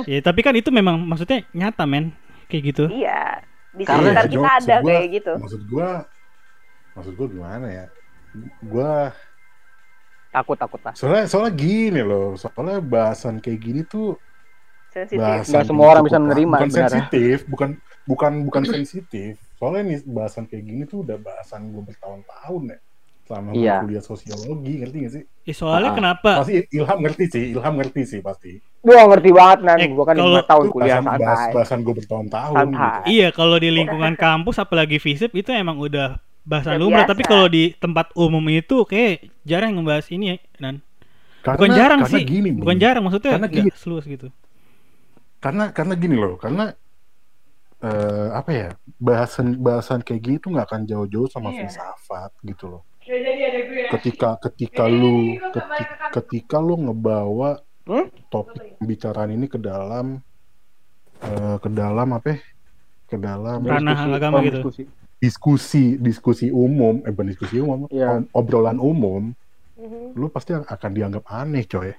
Ya, 0.04 0.18
tapi 0.20 0.40
kan 0.42 0.52
itu 0.52 0.68
memang 0.68 1.00
maksudnya 1.00 1.46
nyata, 1.50 1.86
men. 1.86 2.10
Kayak 2.44 2.62
gitu. 2.68 2.84
Iya, 2.90 3.40
di 3.72 3.82
Karena- 3.82 4.12
sekitar 4.12 4.26
Iya, 4.26 4.32
kita 4.34 4.50
ada 4.52 4.76
gua- 4.76 4.88
kayak 4.90 5.06
gitu. 5.10 5.32
Maksud 5.40 5.62
gua, 5.64 5.88
maksud 6.92 7.12
gua 7.14 7.28
gimana 7.30 7.66
ya? 7.72 7.86
Gua 8.60 8.92
takut 10.34 10.58
takut 10.58 10.80
lah 10.82 10.92
soalnya 10.92 11.24
soalnya 11.24 11.54
gini 11.54 12.02
loh, 12.02 12.34
soalnya 12.34 12.82
bahasan 12.82 13.38
kayak 13.38 13.60
gini 13.60 13.82
tuh 13.84 14.18
Sensitif. 14.90 15.18
bahasan 15.18 15.50
Nggak 15.52 15.66
semua 15.66 15.86
orang 15.88 16.04
bisa 16.04 16.18
menerima 16.18 16.50
Bukan 16.52 16.68
sebenarnya. 16.68 16.90
sensitif, 17.00 17.36
bukan 17.46 17.68
bukan 18.04 18.32
bukan 18.44 18.62
sensitif. 18.64 19.32
soalnya 19.54 19.82
nih 19.86 19.98
bahasan 20.04 20.44
kayak 20.44 20.60
gini 20.62 20.82
tuh 20.84 21.00
udah 21.00 21.16
bahasan 21.16 21.66
gue 21.68 21.82
bertahun-tahun 21.84 22.62
ya 22.68 22.78
selama 23.24 23.48
gue 23.48 23.62
Iya. 23.62 23.76
kuliah 23.80 24.04
sosiologi 24.04 24.72
ngerti 24.76 24.96
gak 25.00 25.12
sih 25.14 25.24
Eh, 25.42 25.52
soalnya 25.52 25.88
Ah. 25.88 25.96
kenapa? 25.96 26.30
pasti 26.36 26.54
Ilham 26.68 26.98
ngerti 27.00 27.24
sih 27.26 27.44
Ilham 27.50 27.74
ngerti 27.74 28.00
sih 28.04 28.20
pasti 28.20 28.52
Gua 28.78 29.00
ngerti 29.08 29.30
banget 29.32 29.58
nan, 29.62 29.78
Eh, 29.80 29.88
gua 29.88 30.04
kan 30.04 30.12
kalau- 30.14 30.28
lima 30.30 30.44
tahun 30.44 30.66
kuliah 30.68 31.00
bahasan, 31.00 31.08
bahas- 31.16 31.24
santai. 31.40 31.54
bahasan 31.56 31.78
gue 31.80 31.94
bertahun-tahun 31.96 32.54
gitu. 32.68 32.84
Iya, 33.08 33.28
kalau 33.32 33.56
di 33.56 33.70
lingkungan 33.72 34.12
kampus 34.14 34.56
apalagi 34.58 34.96
FISIP 34.98 35.32
itu 35.34 35.50
emang 35.50 35.80
udah 35.80 36.20
bahasan 36.44 36.76
Udah 36.76 36.80
lumrah, 36.80 37.04
tapi 37.08 37.22
kalau 37.24 37.48
di 37.48 37.72
tempat 37.74 38.12
umum 38.14 38.44
itu 38.52 38.84
kayak 38.84 39.26
jarang 39.42 39.72
yang 39.72 39.80
ngebahas 39.84 40.06
ini 40.12 40.24
ya, 40.30 40.36
Nan. 40.60 40.76
Karena, 41.40 41.56
Bukan 41.60 41.70
jarang 41.76 42.00
karena 42.04 42.12
sih. 42.16 42.24
gini, 42.24 42.48
Bukan 42.52 42.76
jarang 42.80 43.02
maksudnya 43.04 43.32
Karena 43.36 43.48
gini. 43.48 43.70
seluas 43.76 44.04
gitu. 44.04 44.28
karena 45.40 45.68
karena 45.76 45.92
gini 45.92 46.16
loh 46.16 46.40
karena 46.40 46.72
eh, 47.84 48.28
apa 48.32 48.48
ya 48.48 48.68
bahasan 48.96 49.60
bahasan 49.60 50.00
kayak 50.00 50.20
gini 50.24 50.36
tuh 50.40 50.56
nggak 50.56 50.72
akan 50.72 50.82
jauh-jauh 50.88 51.28
sama 51.28 51.52
filsafat 51.52 52.32
gitu 52.40 52.64
loh 52.72 52.82
ketika 53.92 54.40
ketika 54.40 54.88
lu 54.88 55.36
ketika, 55.52 55.84
ketika 56.16 56.56
lu 56.58 56.80
ngebawa 56.80 57.60
Hmm? 57.84 58.08
topik 58.32 58.80
pembicaraan 58.80 59.36
ini 59.36 59.44
ke 59.44 59.60
dalam 59.60 60.16
eh, 61.20 61.56
ke 61.60 61.68
dalam 61.68 62.08
apa 62.16 62.26
ya? 62.32 62.38
ke 63.04 63.16
dalam 63.20 63.60
Ranah 63.60 63.92
Diskusi, 64.00 64.16
agama 64.16 64.36
gitu. 64.40 64.56
diskusi. 64.64 64.82
Diskusi 65.24 65.96
diskusi 65.96 66.46
umum 66.48 67.00
eh 67.00 67.10
bukan 67.10 67.26
diskusi 67.26 67.56
umum 67.56 67.86
ob- 67.86 68.28
obrolan 68.30 68.76
umum 68.76 69.32
Mhm. 69.74 70.14
lu 70.14 70.28
pasti 70.28 70.52
akan 70.52 70.90
dianggap 70.92 71.24
aneh 71.26 71.64
coy 71.64 71.90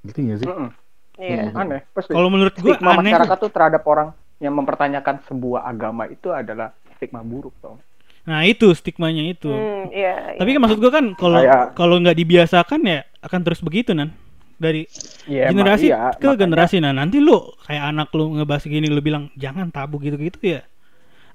ngerti 0.00 0.20
gak 0.22 0.38
sih 0.38 0.46
Mm-mm. 0.46 0.70
Iya. 1.16 1.48
Aneh, 1.50 1.80
pasti. 1.90 2.12
Kalau 2.12 2.28
menurut 2.28 2.52
gua 2.54 2.76
stigma 2.76 2.92
aneh 2.94 3.08
masyarakat 3.08 3.38
tuh 3.40 3.48
terhadap 3.48 3.82
orang 3.82 4.08
yang 4.36 4.52
mempertanyakan 4.52 5.24
sebuah 5.24 5.64
agama 5.64 6.04
itu 6.06 6.28
adalah 6.28 6.70
stigma 6.92 7.24
buruk 7.24 7.56
tau. 7.58 7.80
Nah, 8.22 8.44
itu 8.44 8.68
stigmanya 8.70 9.24
itu. 9.24 9.48
Hmm, 9.48 9.88
iya. 9.90 10.36
Tapi 10.36 10.44
iya. 10.44 10.54
kan 10.54 10.62
maksud 10.62 10.76
gua 10.76 10.92
kan 10.92 11.06
kalau 11.14 11.40
Kayak- 11.40 11.68
kalau 11.72 11.96
nggak 11.98 12.16
dibiasakan 12.16 12.80
ya 12.84 13.00
akan 13.18 13.40
terus 13.42 13.58
begitu 13.58 13.90
nan 13.90 14.12
dari 14.54 14.84
emang 15.24 15.56
generasi 15.56 15.86
iya, 15.88 16.12
ke 16.12 16.20
makanya- 16.22 16.36
generasi 16.38 16.76
nah 16.78 16.92
nanti 16.92 17.16
lu 17.16 17.36
kayak 17.64 17.84
anak 17.86 18.08
lu 18.12 18.36
ngebahas 18.36 18.64
gini 18.64 18.86
lu 18.86 19.00
bilang 19.00 19.32
jangan 19.34 19.68
tabu 19.68 19.96
gitu-gitu 19.98 20.36
ya 20.42 20.60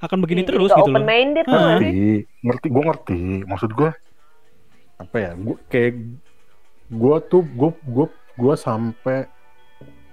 akan 0.01 0.17
begini 0.19 0.41
Jadi 0.41 0.49
terus 0.49 0.69
nggak 0.69 0.79
gitu 0.81 0.89
loh. 0.89 0.97
open 0.97 1.05
minded 1.05 1.45
sih? 1.45 1.53
ngerti 1.53 1.93
ngerti 2.41 2.67
gue 2.67 2.83
ngerti. 2.83 3.21
Maksud 3.45 3.71
gue 3.71 3.89
apa 4.97 5.15
ya 5.17 5.31
gue 5.33 5.55
kayak 5.65 5.93
gue 6.91 7.15
tuh 7.25 7.41
gue 7.41 7.71
gue 7.81 8.07
gue 8.11 8.53
sampai 8.55 9.25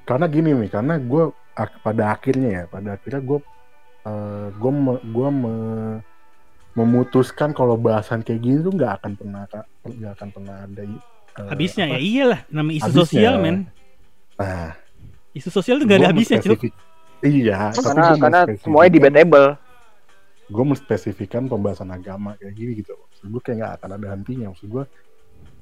karena 0.04 0.24
gini 0.24 0.56
nih 0.56 0.70
karena 0.70 0.96
gue 0.96 1.28
ak- 1.52 1.80
pada 1.80 2.12
akhirnya 2.12 2.48
ya 2.48 2.64
pada 2.64 2.96
akhirnya 2.96 3.20
gue 3.20 3.40
gue 4.54 4.72
gue 5.04 5.28
memutuskan 6.72 7.50
kalau 7.50 7.74
bahasan 7.74 8.22
kayak 8.22 8.40
gini 8.40 8.58
tuh 8.62 8.72
nggak 8.72 9.02
akan 9.02 9.12
pernah 9.12 9.42
nggak 9.84 10.12
akan 10.14 10.28
pernah 10.30 10.56
ada 10.64 10.82
eh, 10.86 11.00
habisnya 11.50 11.84
apa, 11.90 11.92
ya 11.92 12.00
iyalah 12.00 12.40
nama 12.48 12.70
isu 12.70 12.84
Habisnya. 12.88 13.02
sosial 13.04 13.34
men. 13.36 13.56
Nah. 14.38 14.72
Isu 15.34 15.48
sosial 15.52 15.76
tuh 15.78 15.86
gak 15.86 15.98
ada 16.02 16.08
habisnya 16.10 16.38
cuy 16.40 16.70
iya 17.20 17.74
tapi 17.74 17.82
karena 17.84 18.06
karena 18.16 18.40
semuanya 18.62 18.90
debatable. 18.94 19.46
Gue 20.48 20.64
menspesifikkan 20.64 21.44
pembahasan 21.44 21.88
agama 21.88 22.32
kayak 22.34 22.54
gini 22.54 22.72
gitu 22.74 22.96
maksud 22.96 23.28
gue 23.28 23.40
kayak 23.40 23.56
nggak 23.58 23.72
akan 23.76 23.90
ada 23.94 24.06
hentinya. 24.10 24.46
Maksud 24.48 24.68
gue 24.68 24.84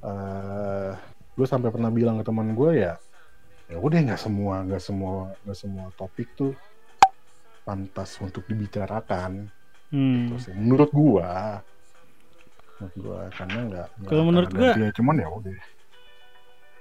eh 0.03 0.91
gue 1.37 1.47
sampai 1.47 1.69
pernah 1.69 1.91
bilang 1.91 2.17
ke 2.17 2.25
teman 2.25 2.53
gue 2.53 2.71
ya 2.79 2.95
ya 3.67 3.77
udah 3.77 3.99
nggak 3.99 4.21
semua 4.21 4.63
nggak 4.63 4.79
semua 4.79 5.35
nggak 5.43 5.59
semua 5.59 5.85
topik 5.95 6.31
tuh 6.33 6.55
pantas 7.63 8.15
untuk 8.19 8.47
dibicarakan. 8.47 9.51
Hmm. 9.91 10.35
Ya, 10.35 10.55
menurut 10.55 10.91
gue 10.91 11.31
menurut 12.77 12.95
gue 12.95 13.19
karena 13.35 13.59
nggak 13.67 13.87
Kalau 14.07 14.23
menurut 14.23 14.51
gua- 14.51 14.71
hentinya. 14.71 14.91
cuman 14.95 15.15
ya 15.19 15.29
udah. 15.29 15.59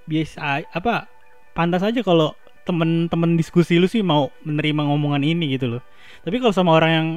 Biasa 0.05 0.37
apa 0.69 1.09
pantas 1.57 1.81
aja 1.81 2.05
kalau 2.05 2.37
temen-temen 2.65 3.33
diskusi 3.33 3.77
lu 3.77 3.85
sih 3.85 4.01
mau 4.01 4.29
menerima 4.41 4.85
ngomongan 4.85 5.21
ini 5.21 5.53
gitu 5.53 5.77
loh. 5.77 5.81
Tapi 6.21 6.37
kalau 6.37 6.53
sama 6.53 6.73
orang 6.73 6.91
yang 6.91 7.07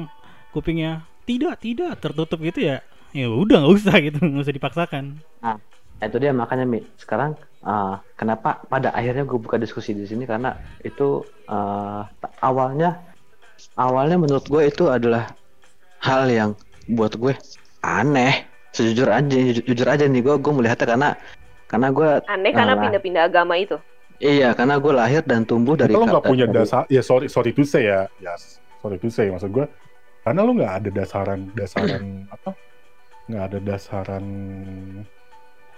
kupingnya 0.51 1.05
tidak 1.25 1.61
tidak 1.61 1.97
tertutup 2.01 2.39
gitu 2.41 2.65
ya 2.65 2.77
ya 3.13 3.25
udah 3.29 3.65
nggak 3.65 3.73
usah 3.73 3.95
gitu 4.01 4.17
nggak 4.25 4.43
usah 4.45 4.55
dipaksakan 4.55 5.05
Nah, 5.99 6.07
itu 6.07 6.17
dia 6.19 6.31
makanya 6.31 6.63
Mi. 6.63 6.79
Sekarang 6.95 7.35
uh, 7.67 7.99
kenapa 8.15 8.63
pada 8.71 8.95
akhirnya 8.95 9.27
gue 9.27 9.35
buka 9.35 9.59
diskusi 9.59 9.91
di 9.91 10.07
sini 10.07 10.23
karena 10.23 10.55
itu 10.79 11.27
uh, 11.51 12.07
awalnya 12.39 13.03
awalnya 13.75 14.15
menurut 14.15 14.47
gue 14.47 14.61
itu 14.63 14.87
adalah 14.87 15.35
hal 15.99 16.31
yang 16.31 16.55
buat 16.87 17.19
gue 17.19 17.35
aneh. 17.83 18.47
Sejujur 18.71 19.11
aja, 19.11 19.27
jujur, 19.27 19.63
jujur 19.65 19.87
aja 19.91 20.05
nih 20.07 20.21
gue 20.23 20.35
gue 20.39 20.53
melihatnya 20.55 20.87
karena 20.87 21.09
karena 21.67 21.87
gue 21.93 22.09
Aneh 22.29 22.51
karena 22.53 22.73
Alah. 22.73 22.83
pindah-pindah 22.85 23.23
agama 23.29 23.53
itu. 23.59 23.77
iya 24.19 24.51
karena 24.51 24.75
gue 24.81 24.91
lahir 24.91 25.23
dan 25.23 25.47
tumbuh 25.47 25.79
dari 25.79 25.95
kalau 25.95 26.11
nggak 26.11 26.27
punya 26.27 26.43
dasar 26.51 26.83
ya 26.91 26.99
sorry 26.99 27.31
sorry 27.31 27.55
to 27.55 27.63
say 27.63 27.87
ya 27.87 28.03
ya 28.19 28.35
sorry 28.83 28.99
to 28.99 29.07
say 29.07 29.31
maksud 29.31 29.47
gue 29.47 29.63
karena 30.21 30.41
lu 30.41 30.51
nggak 30.53 30.73
ada 30.77 30.89
dasaran 30.91 31.41
dasaran 31.53 32.03
apa 32.35 32.51
nggak 33.25 33.43
ada 33.45 33.59
dasaran 33.61 34.25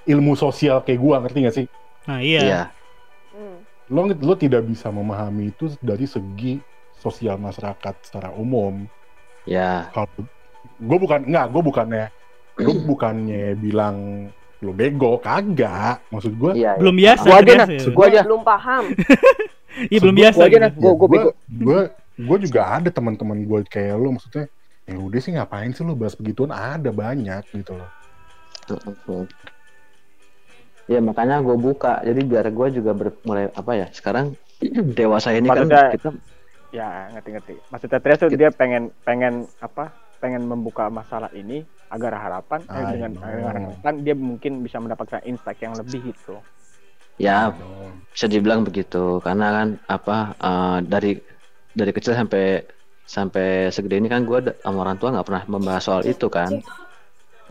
ilmu 0.03 0.33
sosial 0.33 0.81
kayak 0.81 0.99
gua 0.99 1.21
ngerti 1.21 1.37
gak 1.41 1.55
sih 1.55 1.67
nah 2.03 2.17
iya, 2.17 2.41
Iya, 2.41 2.61
Hmm. 3.31 3.63
lo 3.87 4.11
lo 4.11 4.35
tidak 4.35 4.65
bisa 4.65 4.91
memahami 4.91 5.49
itu 5.49 5.71
dari 5.79 6.03
segi 6.03 6.59
sosial 6.93 7.39
masyarakat 7.39 7.95
secara 8.03 8.27
umum 8.31 8.83
ya, 9.47 9.87
kalau 9.89 10.11
gue 10.77 10.97
bukan 10.99 11.23
nggak 11.23 11.45
gue 11.47 11.61
bukannya 11.63 12.05
gue 12.59 12.75
bukannya 12.91 13.55
bilang 13.55 14.27
lo 14.59 14.75
bego 14.75 15.15
kagak 15.17 16.03
maksud 16.11 16.35
gue 16.35 16.51
iya. 16.59 16.75
belum 16.75 16.91
iya. 16.93 17.15
biasa 17.15 17.23
Gua 17.23 17.31
aja, 17.31 17.41
terbiasa 17.41 17.63
Nat. 17.63 17.71
ya. 17.71 17.89
Gua 17.89 18.05
aja. 18.05 18.21
Belum 18.21 18.41
paham. 18.43 18.83
iya 19.87 19.97
belum 19.97 20.13
Gua- 20.13 20.21
biasa 20.21 20.37
gua 20.37 20.45
aja, 20.45 20.57
gitu. 20.59 20.77
Gua- 20.77 20.95
gua 20.99 21.07
bego. 21.07 21.29
gue 21.47 21.79
gue 22.21 22.37
juga 22.45 22.61
ada 22.77 22.89
teman-teman 22.89 23.41
gue 23.41 23.59
kayak 23.65 23.95
lo 23.95 24.13
maksudnya 24.13 24.45
ya 24.85 24.97
udah 24.97 25.19
sih 25.19 25.31
ngapain 25.33 25.71
sih 25.71 25.81
lo 25.81 25.93
bahas 25.93 26.13
begituan 26.13 26.51
ada 26.51 26.89
banyak 26.89 27.43
gitu 27.53 27.73
loh. 27.73 27.89
Ya 30.85 30.99
makanya 30.99 31.39
gue 31.39 31.55
buka, 31.55 32.03
jadi 32.03 32.19
biar 32.21 32.45
gue 32.51 32.67
juga 32.75 32.91
ber- 32.91 33.19
mulai 33.23 33.47
apa 33.47 33.71
ya 33.73 33.87
sekarang 33.89 34.35
dewasa 34.97 35.31
ini 35.31 35.47
kan 35.47 35.65
Maksudnya- 35.65 35.91
kita 35.93 36.09
Ya, 36.71 37.11
ngerti-ngerti. 37.11 37.59
Maksudnya 37.67 37.99
Trias 37.99 38.19
tuh 38.23 38.31
dia 38.31 38.47
pengen 38.47 38.95
pengen 39.03 39.43
apa? 39.59 39.91
Pengen 40.23 40.47
membuka 40.47 40.87
masalah 40.87 41.27
ini 41.35 41.67
agar 41.91 42.15
harapan 42.15 42.63
eh, 42.63 42.95
dengan 42.95 43.11
harapan 43.19 43.93
dia 43.99 44.15
mungkin 44.15 44.63
bisa 44.63 44.79
mendapatkan 44.79 45.19
insight 45.27 45.59
yang 45.59 45.75
lebih 45.75 46.15
gitu. 46.15 46.39
ya 47.19 47.51
bisa 48.07 48.25
dibilang 48.25 48.63
begitu 48.63 49.19
karena 49.19 49.47
kan 49.51 49.67
apa 49.85 50.17
eh, 50.31 50.77
dari 50.87 51.11
dari 51.71 51.91
kecil 51.95 52.13
sampai 52.15 52.63
sampai 53.07 53.67
segede 53.73 53.99
ini 53.99 54.07
kan 54.07 54.23
gue 54.23 54.39
sama 54.63 54.87
orang 54.87 54.95
tua 54.95 55.09
nggak 55.11 55.27
pernah 55.27 55.43
membahas 55.47 55.83
soal 55.83 56.01
itu 56.07 56.27
kan. 56.31 56.61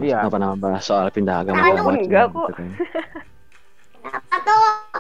Iya. 0.01 0.25
nggak 0.25 0.33
pernah 0.33 0.49
membahas 0.57 0.83
soal 0.85 1.07
pindah 1.13 1.45
agama 1.45 1.61
macam 1.61 1.93
enggak 1.93 2.27
kok. 2.33 2.49
gitu 2.49 2.53
kan. 2.57 2.69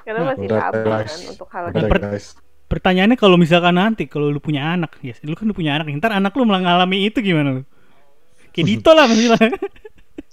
Karena 0.05 0.21
masih 0.29 0.47
Udah, 0.47 0.61
tabu 0.61 0.79
guys. 0.85 1.09
kan 1.09 1.21
untuk 1.33 1.49
hal 1.49 1.65
Udah, 1.73 1.83
per- 1.89 2.05
guys. 2.05 2.27
Pertanyaannya 2.71 3.17
kalau 3.19 3.35
misalkan 3.35 3.75
nanti 3.75 4.07
kalau 4.07 4.31
lu 4.31 4.39
punya 4.39 4.63
anak 4.77 4.95
ya 5.03 5.17
lu 5.27 5.35
kan 5.35 5.49
lu 5.49 5.57
punya 5.57 5.81
anak. 5.81 5.91
Ntar 5.91 6.13
anak 6.15 6.31
lu 6.37 6.45
malah 6.47 6.63
ngalami 6.63 7.09
itu 7.09 7.19
gimana 7.19 7.59
lu? 7.59 7.63
Kayak 8.55 8.67
Dito 8.67 8.91
lah 8.93 9.07
lah 9.07 9.43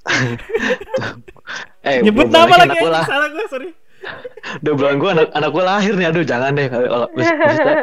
eh 1.88 2.00
nyebut 2.04 2.28
nama 2.32 2.64
lagi 2.64 2.80
salah 2.80 3.28
gue 3.32 3.46
sorry 3.52 3.70
dua 4.62 4.74
bulan 4.74 4.96
gue 4.98 5.10
anak 5.12 5.28
anak 5.32 5.50
gue 5.50 5.64
lahir 5.64 5.94
nih. 5.94 6.08
Aduh 6.08 6.24
jangan 6.24 6.52
deh. 6.54 6.68
Kalau 6.68 7.08
maksud- 7.12 7.38
maksudnya 7.38 7.76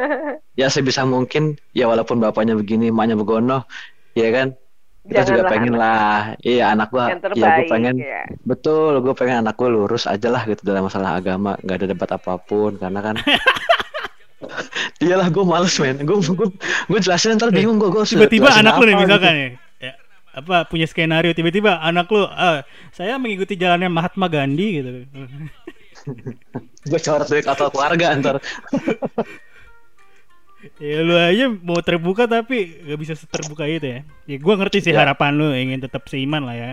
ya 0.54 0.66
sebisa 0.68 1.02
mungkin 1.02 1.42
ya 1.72 1.84
walaupun 1.84 2.18
bapaknya 2.18 2.54
begini 2.54 2.88
emaknya 2.88 3.14
begono 3.14 3.66
ya 4.12 4.30
kan? 4.30 4.54
Kita 5.04 5.20
juga 5.20 5.44
Janganlah 5.44 5.52
pengen 5.52 5.72
anak. 5.74 5.82
lah. 5.84 6.18
Iya 6.40 6.64
anak 6.72 6.88
gua 6.88 7.04
yang 7.04 7.20
ya 7.36 7.48
gue 7.52 7.64
pengen 7.68 7.94
ya. 8.00 8.22
betul 8.42 8.92
gue 8.98 9.12
pengen 9.12 9.36
anak 9.44 9.54
gue 9.54 9.68
lurus 9.68 10.04
aja 10.04 10.28
lah 10.28 10.42
gitu 10.44 10.64
dalam 10.64 10.88
masalah 10.88 11.20
agama. 11.20 11.60
Nggak 11.60 11.76
ada 11.76 11.86
debat 11.86 12.10
apa 12.10 12.32
pun 12.38 12.80
karena 12.80 13.00
kan 13.02 13.14
iyalah 15.04 15.28
gue 15.28 15.44
males 15.44 15.76
men. 15.76 16.00
Gue 16.00 16.16
gue 16.20 16.48
gue 16.88 16.98
jelasin 17.00 17.36
ntar 17.36 17.52
bingung 17.52 17.76
gue 17.76 17.90
gue 17.90 18.04
tiba-tiba 18.06 18.48
anak 18.48 18.76
lu 18.76 18.84
nih 18.84 18.96
misalkan 18.96 19.34
ya, 19.34 19.48
ya 19.80 19.92
apa 20.34 20.64
punya 20.66 20.88
skenario 20.88 21.30
tiba-tiba 21.30 21.78
anak 21.78 22.08
lu 22.08 22.24
ah, 22.24 22.64
saya 22.90 23.20
mengikuti 23.20 23.54
jalannya 23.54 23.92
Mahatma 23.92 24.26
Gandhi 24.26 24.80
gitu 24.80 24.90
gue 26.84 27.00
coret 27.00 27.28
dari 27.28 27.42
kantor 27.42 27.68
keluarga 27.72 28.06
ntar. 28.20 28.36
Ya 30.80 31.04
lu 31.04 31.12
aja 31.12 31.52
mau 31.60 31.76
terbuka 31.84 32.24
tapi 32.24 32.72
gak 32.88 32.98
bisa 33.00 33.12
seterbuka 33.12 33.68
itu 33.68 33.84
ya. 33.84 34.00
Ya 34.24 34.36
gue 34.40 34.54
ngerti 34.56 34.78
sih 34.80 34.92
Ya. 34.96 35.04
harapan 35.04 35.36
lu 35.36 35.52
ingin 35.52 35.84
tetap 35.84 36.08
seiman 36.08 36.44
lah 36.48 36.56
ya. 36.56 36.70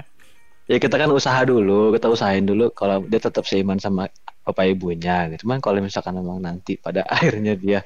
Ya 0.71 0.77
kita 0.79 0.95
kan 0.95 1.11
usaha 1.11 1.43
dulu 1.43 1.91
kita 1.91 2.07
usahain 2.07 2.47
dulu 2.47 2.71
kalau 2.71 3.03
dia 3.03 3.19
tetap 3.19 3.43
seiman 3.43 3.83
sama 3.83 4.07
bapak 4.47 4.79
ibunya 4.79 5.27
gitu. 5.35 5.43
Cuman 5.43 5.59
kalau 5.59 5.83
misalkan 5.83 6.15
memang 6.15 6.39
nanti 6.39 6.79
pada 6.79 7.03
akhirnya 7.15 7.59
dia 7.59 7.83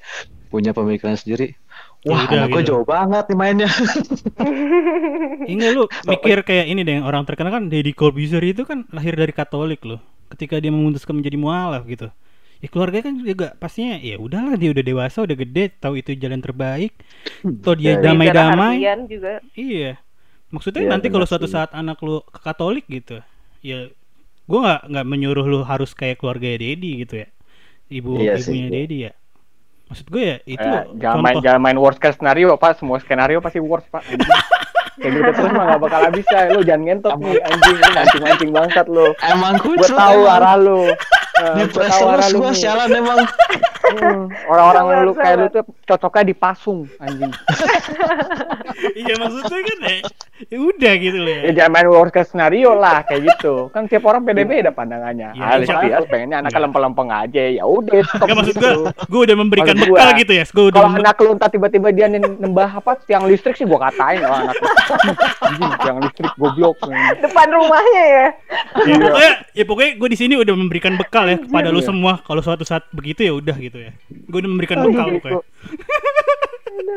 punya 0.53 0.77
pemikiran 0.77 1.17
sendiri 1.17 1.57
Wah, 2.05 2.21
udah 2.29 2.45
anak 2.45 2.49
gue 2.53 2.61
gitu. 2.61 2.69
jauh 2.69 2.85
banget 2.85 3.23
nih 3.29 3.37
mainnya. 3.37 3.69
Enggak 5.49 5.69
lu 5.77 5.83
mikir 6.05 6.37
kayak 6.45 6.65
ini 6.71 6.81
deh 6.85 6.97
orang 7.01 7.23
terkenal 7.25 7.51
kan 7.53 7.63
Deddy 7.69 7.93
Corbuzier 7.93 8.41
itu 8.45 8.61
kan 8.65 8.85
lahir 8.93 9.13
dari 9.17 9.33
Katolik 9.33 9.81
loh. 9.85 10.01
Ketika 10.29 10.57
dia 10.61 10.73
memutuskan 10.73 11.17
menjadi 11.17 11.37
mualaf 11.37 11.85
gitu. 11.85 12.09
Ya 12.63 12.67
keluarga 12.71 13.03
kan 13.05 13.13
juga 13.21 13.53
pastinya 13.61 13.99
ya 13.99 14.15
udahlah 14.17 14.55
dia 14.57 14.69
udah 14.73 14.83
dewasa 14.85 15.17
udah 15.21 15.37
gede 15.37 15.63
tahu 15.77 16.01
itu 16.01 16.13
jalan 16.17 16.41
terbaik. 16.41 16.93
Toh 17.61 17.75
dia 17.77 17.97
Ya, 17.97 18.01
ya. 18.01 18.03
damai-damai. 18.13 18.75
Juga 19.09 19.41
Iya. 19.55 19.97
Maksudnya 20.53 20.83
Iya, 20.85 20.91
nanti 20.93 21.07
kalau 21.13 21.25
suatu 21.27 21.47
saat 21.49 21.71
anak 21.75 21.99
lu 22.05 22.21
ke 22.33 22.39
Katolik 22.39 22.85
gitu, 22.87 23.19
ya 23.65 23.89
gua 24.49 24.59
nggak 24.65 24.81
nggak 24.91 25.05
menyuruh 25.11 25.45
lu 25.47 25.59
harus 25.65 25.91
kayak 25.97 26.17
keluarga 26.21 26.47
Dedi 26.57 27.03
gitu 27.05 27.15
ya, 27.25 27.27
ibu 27.91 28.11
Iya 28.21 28.33
sih, 28.39 28.55
ibunya 28.55 28.67
iya. 28.67 28.71
Dedi 28.73 28.97
ya. 29.09 29.11
Maksud 29.85 30.07
gue 30.09 30.23
ya 30.23 30.37
itu 30.49 30.65
Eh, 30.65 30.83
jangan 30.97 31.21
main 31.21 31.35
jangan 31.41 31.61
main 31.61 31.77
worst 31.77 32.01
case 32.01 32.17
scenario 32.17 32.57
pak. 32.57 32.81
Semua 32.81 32.97
skenario 32.97 33.37
pasti 33.39 33.61
worst 33.61 33.85
pak. 33.93 34.01
Anjing. 34.05 34.25
kayak 34.95 35.11
gitu 35.11 35.31
terus 35.35 35.51
mah 35.51 35.65
gak 35.75 35.81
bakal 35.83 36.01
bisa 36.15 36.37
lu 36.55 36.63
jangan 36.63 36.83
ngentot 36.87 37.13
nih 37.19 37.35
anjing. 37.43 37.75
Lu 37.77 37.89
mancing 37.91 38.21
mancing 38.23 38.51
bangsat 38.55 38.87
lu. 38.87 39.07
Emang 39.21 39.53
gue 39.59 39.75
tahu 39.83 40.21
arah 40.25 40.55
lu. 40.57 40.89
Di 41.35 41.63
arah 41.75 42.25
terus 42.25 42.33
gue 42.33 42.51
sialan 42.55 42.89
emang. 42.95 43.19
Orang-orang 44.51 44.85
lu 45.05 45.13
kayak 45.13 45.35
lu 45.39 45.47
tuh 45.51 45.63
cocoknya 45.85 46.23
dipasung 46.33 46.89
anjing 46.99 47.31
iya 48.99 49.13
maksudnya 49.15 49.61
kan 49.61 49.77
ya, 49.85 49.97
ya 50.51 50.57
udah 50.59 50.93
gitu 50.99 51.17
loh 51.21 51.31
ya 51.31 51.41
ya. 51.45 51.51
jangan 51.61 51.71
main 51.71 51.87
worst 51.87 52.13
case 52.13 52.29
scenario 52.33 52.71
lah 52.75 53.05
kayak 53.07 53.21
gitu 53.35 53.69
kan 53.71 53.87
tiap 53.87 54.03
orang 54.07 54.25
beda-beda 54.25 54.73
pandangannya 54.73 55.35
Ya, 55.35 55.59
Diaz 55.59 55.69
Allah. 55.71 56.07
pengennya 56.07 56.37
anaknya 56.39 56.47
Enggak. 56.47 56.63
lempeng-lempeng 56.69 57.09
aja 57.11 57.43
ya 57.51 57.63
udah 57.67 57.99
stop 58.07 58.27
Gak 58.27 58.35
maksud 58.37 58.55
gitu. 58.55 58.71
gue, 58.87 58.91
gue 59.11 59.21
udah 59.27 59.35
memberikan 59.37 59.75
Maksud 59.75 59.89
gua, 59.91 59.97
bekal 59.99 60.09
gitu 60.21 60.33
ya. 60.33 60.43
Gue 60.47 60.65
udah 60.71 60.79
kalau 60.79 60.89
anak 60.95 61.17
lu 61.19 61.29
entah 61.35 61.49
tiba-tiba 61.51 61.87
dia 61.91 62.07
nembah 62.15 62.69
apa 62.79 62.91
tiang 63.03 63.23
listrik 63.27 63.55
sih 63.59 63.65
gua 63.67 63.89
katain 63.89 64.23
oh 64.23 64.31
anak 64.31 64.55
lu. 64.55 64.67
Anjing, 65.45 65.71
tiang 65.83 65.97
listrik 66.01 66.31
goblok 66.39 66.77
depan 67.19 67.47
rumahnya 67.51 68.03
ya. 68.05 68.27
ya, 68.85 68.95
pokoknya, 68.95 69.31
ya 69.51 69.63
pokoknya 69.67 69.91
gue 69.99 70.09
di 70.11 70.17
sini 70.17 70.33
udah 70.39 70.53
memberikan 70.55 70.93
bekal 70.95 71.25
ya 71.27 71.37
kepada 71.39 71.69
lu 71.69 71.81
semua. 71.83 72.23
Kalau 72.23 72.41
suatu 72.41 72.63
saat 72.63 72.87
begitu 72.95 73.25
ya 73.25 73.33
udah 73.35 73.55
gitu 73.59 73.77
ya. 73.81 73.84
Gue 74.07 74.39
udah 74.39 74.51
memberikan 74.51 74.77
Oh, 74.77 74.85
bekal 74.85 75.07
pokoknya. 75.13 75.41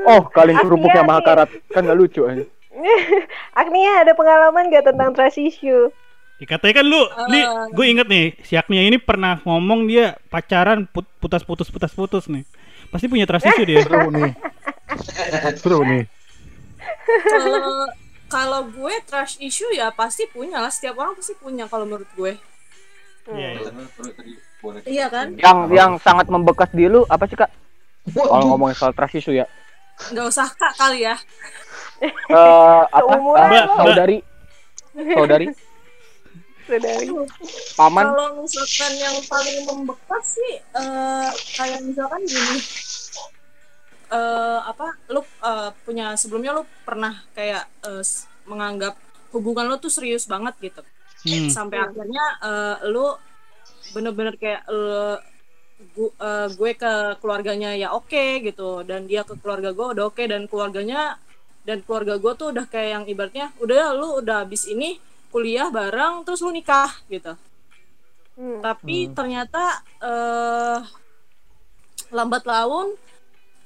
oh 0.04 0.22
kalian 0.28 0.56
kerupuknya 0.58 1.00
Agnia, 1.00 1.10
mahakarat 1.10 1.48
kan 1.68 1.82
gak 1.82 1.96
lucu 1.96 2.22
eh. 2.24 2.46
Agnia 3.60 4.02
ada 4.02 4.12
pengalaman 4.12 4.68
gak 4.68 4.86
tentang 4.86 5.10
trust 5.12 5.36
issue? 5.36 5.90
Ya, 6.38 6.46
katanya 6.46 6.74
kan 6.78 6.86
lu, 6.86 7.02
nih 7.28 7.42
gue 7.72 7.86
inget 7.88 8.06
nih, 8.06 8.26
si 8.40 8.54
Agnia 8.54 8.78
ini 8.80 8.94
pernah 8.96 9.42
ngomong 9.42 9.84
dia 9.84 10.14
pacaran 10.28 10.86
put- 10.86 11.10
putus-putus 11.18 11.66
putus-putus 11.66 12.30
nih. 12.30 12.46
Pasti 12.88 13.10
punya 13.10 13.26
trust 13.26 13.44
issue 13.44 13.66
dia. 13.66 13.82
Seru 13.86 14.06
nih. 14.08 14.32
Seru 15.58 15.82
nih. 15.82 16.06
Kalau 17.26 17.58
kalau 18.28 18.60
gue 18.68 18.94
trash 19.02 19.40
issue 19.40 19.66
ya 19.72 19.90
pasti 19.90 20.28
punya 20.28 20.60
lah 20.60 20.68
setiap 20.68 20.94
orang 20.94 21.16
pasti 21.16 21.34
punya 21.34 21.64
kalau 21.64 21.88
menurut 21.88 22.06
gue 22.14 22.36
Iya, 23.28 23.60
iya. 24.58 24.80
iya 24.84 25.06
kan? 25.06 25.26
yang 25.36 25.58
yang 25.70 25.90
sangat 25.98 26.26
membekas 26.26 26.70
di 26.70 26.86
lu 26.86 27.06
apa 27.06 27.24
sih 27.24 27.34
kak? 27.34 27.50
Kalau 28.08 28.44
ngomongin 28.48 28.74
soal 28.74 28.92
trust 28.92 29.14
issue 29.14 29.36
ya. 29.36 29.46
Nggak 30.10 30.26
usah 30.26 30.48
kak 30.50 30.72
kali 30.74 31.04
ya. 31.04 31.16
Eh 32.00 32.82
apa? 32.88 33.10
Eh, 33.10 33.18
Mbak, 33.18 33.44
Mbak. 33.44 33.64
saudari 33.76 34.18
saudari. 35.14 35.46
Saudari. 36.68 37.06
paman. 37.74 38.04
Kalau 38.04 38.28
misalkan 38.38 38.92
yang 38.94 39.16
paling 39.24 39.58
membekas 39.64 40.24
sih 40.36 40.52
eh, 40.60 41.28
kayak 41.56 41.80
misalkan 41.82 42.20
gini. 42.24 42.58
Eh 44.08 44.58
apa 44.64 44.96
lu 45.08 45.20
eh, 45.20 45.70
punya 45.84 46.16
sebelumnya 46.16 46.56
lu 46.56 46.64
pernah 46.82 47.24
kayak 47.32 47.68
eh, 47.84 48.00
s- 48.00 48.24
menganggap 48.48 48.96
hubungan 49.32 49.68
lu 49.68 49.76
tuh 49.76 49.92
serius 49.92 50.24
banget 50.24 50.54
gitu. 50.60 50.82
Hmm. 51.18 51.50
sampai 51.50 51.82
akhirnya 51.82 52.24
eh, 52.40 52.76
lu 52.88 53.10
bener-bener 53.94 54.34
kayak 54.36 54.62
eh, 54.68 55.16
gu- 55.94 56.16
eh, 56.18 56.48
gue 56.52 56.70
ke 56.76 56.92
keluarganya 57.20 57.74
ya 57.74 57.94
oke 57.94 58.42
gitu. 58.44 58.82
Dan 58.88 59.06
dia 59.10 59.22
ke 59.24 59.34
keluarga 59.40 59.70
gue 59.76 59.86
udah 59.94 60.04
oke. 60.10 60.22
Dan 60.24 60.46
keluarganya 60.50 61.16
dan 61.68 61.84
keluarga 61.84 62.16
gue 62.16 62.32
tuh 62.32 62.48
udah 62.56 62.64
kayak 62.64 62.90
yang 62.96 63.04
ibaratnya 63.04 63.46
udah 63.60 63.76
ya, 63.76 63.88
lu 63.92 64.08
udah 64.24 64.48
habis 64.48 64.64
ini 64.64 64.96
kuliah 65.28 65.68
bareng 65.68 66.24
terus 66.24 66.40
lu 66.40 66.48
nikah 66.48 66.88
gitu. 67.12 67.36
Hmm. 68.38 68.62
tapi 68.62 69.10
ternyata 69.10 69.82
eh 69.98 70.78
lambat 72.14 72.46
laun 72.46 72.94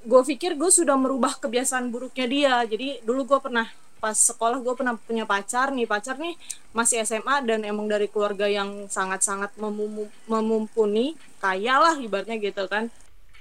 gue 0.02 0.22
pikir 0.32 0.56
gue 0.58 0.72
sudah 0.72 0.96
merubah 0.98 1.38
kebiasaan 1.38 1.92
buruknya 1.94 2.26
dia. 2.26 2.54
Jadi 2.66 3.04
dulu 3.06 3.22
gue 3.28 3.38
pernah 3.38 3.68
pas 4.02 4.18
sekolah 4.18 4.58
gue 4.58 4.74
pernah 4.74 4.98
punya 4.98 5.22
pacar 5.22 5.70
nih 5.70 5.86
pacar 5.86 6.18
nih 6.18 6.34
masih 6.70 6.98
SMA 7.00 7.46
dan 7.46 7.62
emang 7.62 7.86
dari 7.86 8.10
keluarga 8.10 8.44
yang 8.44 8.90
sangat-sangat 8.90 9.54
memum- 9.54 10.10
memumpuni 10.26 11.14
kaya 11.38 11.78
lah 11.78 11.94
ibaratnya 11.96 12.34
gitu 12.36 12.66
kan 12.66 12.90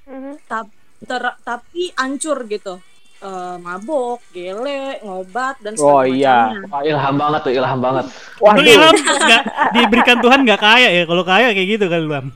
Mhm. 0.02 0.38
Ta- 0.46 0.70
ter- 1.02 1.38
tapi 1.42 1.90
ancur 1.96 2.46
gitu 2.46 2.78
Eh, 3.22 3.58
mabok, 3.58 4.18
gele, 4.34 4.98
ngobat 5.00 5.62
dan 5.62 5.78
Oh, 5.78 6.02
segala 6.02 6.10
iya. 6.10 6.38
macamnya. 6.42 6.66
Wah, 6.68 6.82
ilham 6.82 7.16
banget 7.16 7.42
tuh, 7.46 7.54
ilham 7.54 7.78
banget. 7.78 8.06
Lu 8.10 8.42
waduh 8.42 8.66
ilham 8.66 8.96
nggak 8.98 9.44
diberikan 9.72 10.18
Tuhan 10.18 10.40
nggak 10.42 10.58
kaya 10.60 10.90
ya? 10.90 11.04
Kalau 11.06 11.22
kaya 11.22 11.54
kayak 11.54 11.70
gitu 11.70 11.86
kan 11.86 12.02
Bang. 12.10 12.28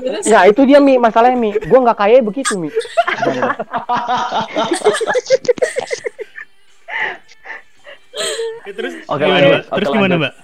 Terus 0.00 0.24
ya 0.24 0.48
itu 0.48 0.64
dia 0.64 0.80
mi 0.80 0.96
masalahnya 0.96 1.36
mi 1.36 1.52
gue 1.52 1.76
nggak 1.78 1.98
kaya 1.98 2.24
begitu 2.24 2.56
mi 2.56 2.72
terus 8.72 8.94
Oke, 9.04 9.20
gimana, 9.20 9.36
lanjut. 9.36 9.50
Mbak? 9.50 9.62
Terus 9.70 9.86
Oke, 9.86 9.96
gimana. 9.96 10.14
Mbak? 10.16 10.34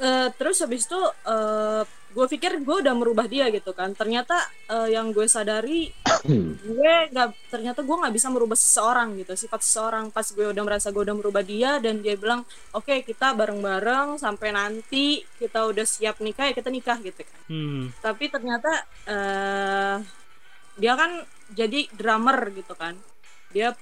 Eh, 0.00 0.28
terus 0.32 0.56
habis 0.60 0.82
itu 0.84 1.00
eh 1.26 1.82
gue 2.10 2.26
pikir 2.26 2.66
gue 2.66 2.76
udah 2.82 2.90
merubah 2.90 3.22
dia 3.24 3.46
gitu 3.48 3.70
kan 3.70 3.92
ternyata 3.92 4.34
eh, 4.66 4.90
yang 4.90 5.12
gue 5.12 5.28
sadari 5.28 5.92
gue 6.66 6.92
nggak 7.12 7.28
ternyata 7.46 7.84
gue 7.84 7.96
nggak 8.00 8.10
bisa 8.10 8.26
merubah 8.26 8.56
seseorang 8.56 9.14
gitu 9.14 9.36
sifat 9.36 9.60
seseorang 9.60 10.08
pas 10.08 10.24
gue 10.24 10.42
udah 10.42 10.64
merasa 10.64 10.90
gue 10.90 11.04
udah 11.04 11.14
merubah 11.14 11.44
dia 11.44 11.78
dan 11.78 12.00
dia 12.00 12.16
bilang 12.16 12.42
oke 12.72 13.04
kita 13.04 13.36
bareng-bareng 13.36 14.18
sampai 14.18 14.50
nanti 14.50 15.22
kita 15.38 15.68
udah 15.68 15.84
siap 15.84 16.18
nikah 16.18 16.50
ya 16.50 16.54
kita 16.56 16.72
nikah 16.72 16.98
gitu 16.98 17.20
kan 17.22 17.38
Hmm. 17.46 17.90
tapi 18.00 18.26
ternyata 18.26 18.70
eh 19.04 19.96
dia 20.74 20.96
kan 20.96 21.12
jadi 21.52 21.86
drummer 21.92 22.50
gitu 22.50 22.72
kan 22.72 22.96
dia 23.50 23.76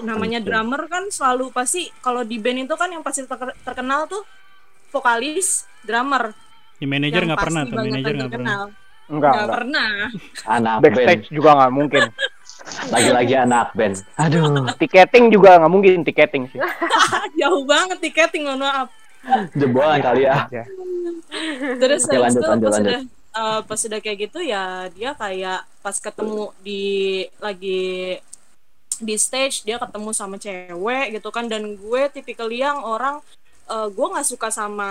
namanya 0.00 0.38
drummer 0.38 0.86
kan 0.86 1.04
selalu 1.08 1.50
pasti 1.50 1.90
kalau 1.98 2.22
di 2.22 2.36
band 2.36 2.64
itu 2.64 2.74
kan 2.74 2.88
yang 2.88 3.00
pasti 3.00 3.22
ter- 3.22 3.56
terkenal 3.60 4.06
tuh 4.06 4.24
vokalis 4.88 5.64
drummer 5.80 6.32
Ya, 6.76 6.86
manajer 6.86 7.22
nggak 7.22 7.38
pernah 7.40 7.62
tuh, 7.62 7.78
manajer 7.78 8.12
nggak 8.16 8.32
pernah. 8.32 8.54
enggak 8.58 8.70
nggak 9.06 9.34
enggak 9.38 9.48
pernah 9.52 9.88
Anak 10.44 10.74
band. 10.74 10.84
backstage 10.88 11.24
juga 11.30 11.50
nggak 11.54 11.72
mungkin 11.72 12.02
Lagi-lagi 12.94 13.34
anak 13.36 13.68
band. 13.72 13.96
Aduh. 14.16 14.66
tiketing 14.80 15.24
juga 15.28 15.58
nggak 15.58 15.72
mungkin 15.72 16.02
tiketing 16.02 16.44
sih 16.48 16.58
jauh 17.38 17.62
banget 17.62 17.98
tiketing 18.00 18.44
mohon 18.44 18.60
maaf 18.60 18.88
Jebolan 19.52 20.02
kali 20.02 20.26
ya. 20.26 20.50
Ya. 20.50 20.66
terus 21.78 22.02
Oke, 22.02 22.10
habis 22.12 22.34
lanjut, 22.34 22.40
itu 22.40 22.50
lanjut, 22.50 22.66
pas 22.66 22.74
lanjut. 22.74 22.90
udah 22.90 23.00
eh, 23.32 23.60
pas 23.62 23.80
udah 23.80 24.00
kayak 24.00 24.18
gitu 24.20 24.38
ya 24.42 24.64
dia 24.90 25.10
kayak 25.14 25.60
pas 25.78 25.96
ketemu 25.96 26.42
di 26.58 26.82
lagi 27.38 27.82
di 29.00 29.16
stage 29.16 29.62
dia 29.62 29.78
ketemu 29.78 30.10
sama 30.12 30.36
cewek 30.36 31.16
gitu 31.16 31.28
kan. 31.30 31.46
Dan 31.46 31.78
gue 31.78 32.02
tipikal 32.10 32.50
yang 32.50 32.82
orang 32.82 33.22
eh, 33.70 33.88
gue 33.88 34.06
nggak 34.12 34.26
suka 34.26 34.48
sama 34.52 34.90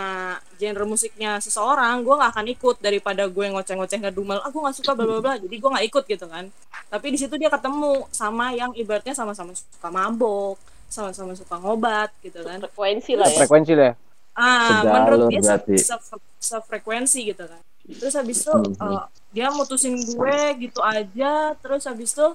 genre 0.58 0.86
musiknya 0.88 1.38
seseorang. 1.38 2.02
Gue 2.02 2.16
nggak 2.18 2.32
akan 2.34 2.46
ikut 2.50 2.76
daripada 2.80 3.28
gue 3.28 3.46
ngoceh-ngoceh 3.52 4.00
ngedumel 4.02 4.40
ah 4.42 4.50
gue 4.50 4.62
nggak 4.62 4.78
suka 4.82 4.92
bla 4.96 5.06
bla 5.06 5.20
bla. 5.20 5.34
Jadi 5.38 5.56
gue 5.60 5.70
nggak 5.70 5.86
ikut 5.92 6.04
gitu 6.08 6.26
kan. 6.26 6.48
Tapi 6.90 7.08
di 7.14 7.18
situ 7.22 7.36
dia 7.38 7.52
ketemu 7.52 8.08
sama 8.10 8.56
yang 8.56 8.72
ibaratnya 8.74 9.14
sama-sama 9.14 9.54
suka 9.54 9.90
mabok 9.92 10.58
sama-sama 10.92 11.32
suka 11.36 11.56
ngobat 11.56 12.10
gitu 12.24 12.42
kan. 12.44 12.60
Frekuensi 12.60 13.16
lah 13.16 13.28
ya. 13.30 13.38
frekuensi 13.44 13.74
deh 13.76 13.94
ah 14.32 14.80
Sejalur 14.80 14.96
menurut 14.96 15.20
dia 15.28 15.42
berarti. 15.44 15.76
se- 15.76 16.04
se- 16.08 16.32
sefrekuensi 16.40 17.20
gitu 17.36 17.44
kan. 17.52 17.62
Terus 17.84 18.14
habis 18.16 18.38
itu 18.44 18.54
eh, 18.80 19.02
dia 19.36 19.48
mutusin 19.52 19.96
gue 20.00 20.40
gitu 20.68 20.80
aja. 20.80 21.52
Terus 21.60 21.84
habis 21.84 22.16
itu 22.16 22.28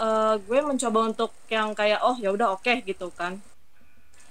eh, 0.00 0.34
gue 0.40 0.58
mencoba 0.64 1.12
untuk 1.12 1.30
yang 1.52 1.76
kayak 1.76 2.00
oh 2.00 2.16
ya 2.16 2.32
udah 2.32 2.56
oke 2.56 2.72
gitu 2.88 3.12
kan. 3.12 3.36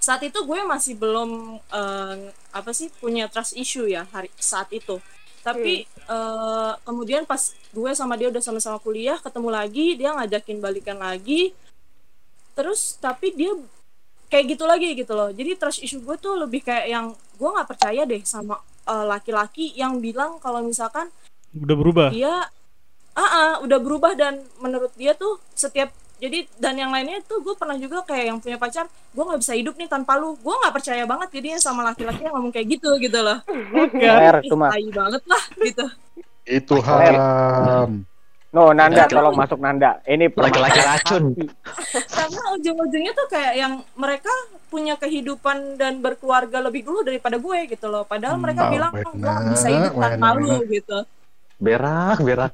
Saat 0.01 0.25
itu 0.25 0.41
gue 0.41 0.59
masih 0.65 0.97
belum 0.97 1.61
eh, 1.61 2.33
apa 2.33 2.71
sih 2.73 2.89
punya 2.97 3.29
trust 3.29 3.53
issue 3.53 3.85
ya 3.85 4.09
hari 4.09 4.33
saat 4.35 4.73
itu. 4.73 4.97
Tapi 5.45 5.85
eh, 5.85 6.73
kemudian 6.83 7.23
pas 7.29 7.39
gue 7.69 7.91
sama 7.93 8.17
dia 8.17 8.33
udah 8.33 8.41
sama-sama 8.41 8.81
kuliah 8.81 9.21
ketemu 9.21 9.49
lagi 9.53 9.85
dia 9.95 10.11
ngajakin 10.17 10.57
balikan 10.57 10.97
lagi. 10.97 11.53
Terus 12.57 12.97
tapi 12.97 13.31
dia 13.37 13.53
kayak 14.27 14.57
gitu 14.57 14.65
lagi 14.67 14.97
gitu 14.97 15.13
loh. 15.15 15.29
Jadi 15.29 15.55
trust 15.55 15.85
issue 15.85 16.01
gue 16.01 16.17
tuh 16.17 16.35
lebih 16.35 16.65
kayak 16.65 16.85
yang 16.89 17.05
gue 17.13 17.49
nggak 17.49 17.69
percaya 17.69 18.03
deh 18.03 18.19
sama 18.25 18.59
laki-laki 18.89 19.69
yang 19.77 20.01
bilang 20.01 20.41
kalau 20.41 20.65
misalkan 20.65 21.13
Udah 21.53 21.77
berubah. 21.77 22.09
dia 22.09 22.49
ah 23.19 23.29
ah, 23.29 23.53
udah 23.59 23.77
berubah 23.77 24.13
dan 24.13 24.33
menurut 24.57 24.95
dia 24.95 25.11
tuh 25.13 25.35
setiap 25.53 25.91
jadi 26.17 26.47
dan 26.55 26.75
yang 26.75 26.89
lainnya 26.89 27.19
tuh 27.21 27.39
gue 27.39 27.51
pernah 27.53 27.75
juga 27.75 28.03
kayak 28.03 28.25
yang 28.25 28.37
punya 28.37 28.55
pacar 28.55 28.85
gue 28.87 29.23
nggak 29.25 29.39
bisa 29.39 29.53
hidup 29.53 29.75
nih 29.75 29.87
tanpa 29.87 30.15
lu 30.15 30.35
gue 30.35 30.51
nggak 30.53 30.71
percaya 30.73 31.03
banget 31.03 31.27
jadinya 31.33 31.59
sama 31.59 31.81
laki-laki 31.85 32.21
yang 32.21 32.33
ngomong 32.33 32.51
kayak 32.51 32.67
gitu 32.69 32.95
gitu 32.97 33.19
loh 33.19 33.39
mah. 34.53 34.69
tai 34.69 34.87
banget 34.89 35.23
lah 35.25 35.43
gitu 35.57 35.85
Itu 36.41 36.75
ham. 36.81 38.03
No, 38.49 38.73
Nanda, 38.73 39.05
Laki-laki. 39.05 39.13
tolong 39.13 39.35
masuk 39.37 39.61
Nanda. 39.61 40.01
Ini 40.03 40.33
Laki-laki 40.33 40.81
racun. 40.81 41.23
karena 42.09 42.41
ujung-ujungnya 42.57 43.13
tuh 43.13 43.27
kayak 43.29 43.53
yang 43.53 43.73
mereka 43.93 44.33
punya 44.65 44.97
kehidupan 44.97 45.77
dan 45.77 46.01
berkeluarga 46.01 46.57
lebih 46.59 46.81
dulu 46.81 47.05
daripada 47.05 47.37
gue 47.37 47.69
gitu 47.69 47.85
loh 47.85 48.01
padahal 48.03 48.37
Hmm. 48.37 48.43
mereka 48.43 48.65
Oh, 48.65 48.71
bilang 48.73 48.91
gue 48.91 49.05
benar, 49.05 49.13
nggak 49.13 49.53
bisa 49.53 49.67
hidup 49.69 49.93
tanpa 49.93 50.27
lu 50.33 50.57
gitu 50.65 50.97
Berak, 51.59 52.17
berak. 52.23 52.51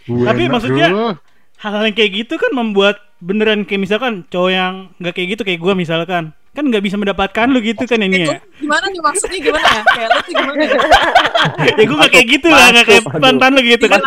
Tapi 0.28 0.42
maksudnya- 0.48 1.16
hal-hal 1.60 1.92
yang 1.92 1.96
kayak 1.96 2.12
gitu 2.24 2.34
kan 2.40 2.52
membuat 2.56 2.96
beneran 3.20 3.68
kayak 3.68 3.84
misalkan 3.84 4.24
cowok 4.32 4.50
yang 4.50 4.72
nggak 4.96 5.12
kayak 5.12 5.28
gitu 5.36 5.42
kayak 5.44 5.60
gua 5.60 5.76
misalkan 5.76 6.32
kan 6.50 6.64
nggak 6.66 6.80
bisa 6.82 6.96
mendapatkan 6.96 7.46
lu 7.52 7.60
gitu 7.60 7.84
kan 7.84 8.00
ini 8.00 8.26
ya? 8.26 8.40
gimana 8.58 8.88
nih 8.88 9.00
maksudnya 9.04 9.38
gimana 9.38 9.68
ya? 9.68 9.82
Kayak 9.84 10.08
lu 10.08 10.18
tuh 10.18 10.32
gimana 10.34 10.60
ya 10.64 10.72
ya 11.78 11.84
gua 11.84 11.96
nggak 12.00 12.12
kayak 12.16 12.26
gitu 12.32 12.48
lah 12.48 12.66
nggak 12.72 12.86
kayak 12.88 13.02
mantan 13.20 13.50
lu 13.52 13.60
gitu 13.62 13.84
kan. 13.86 14.00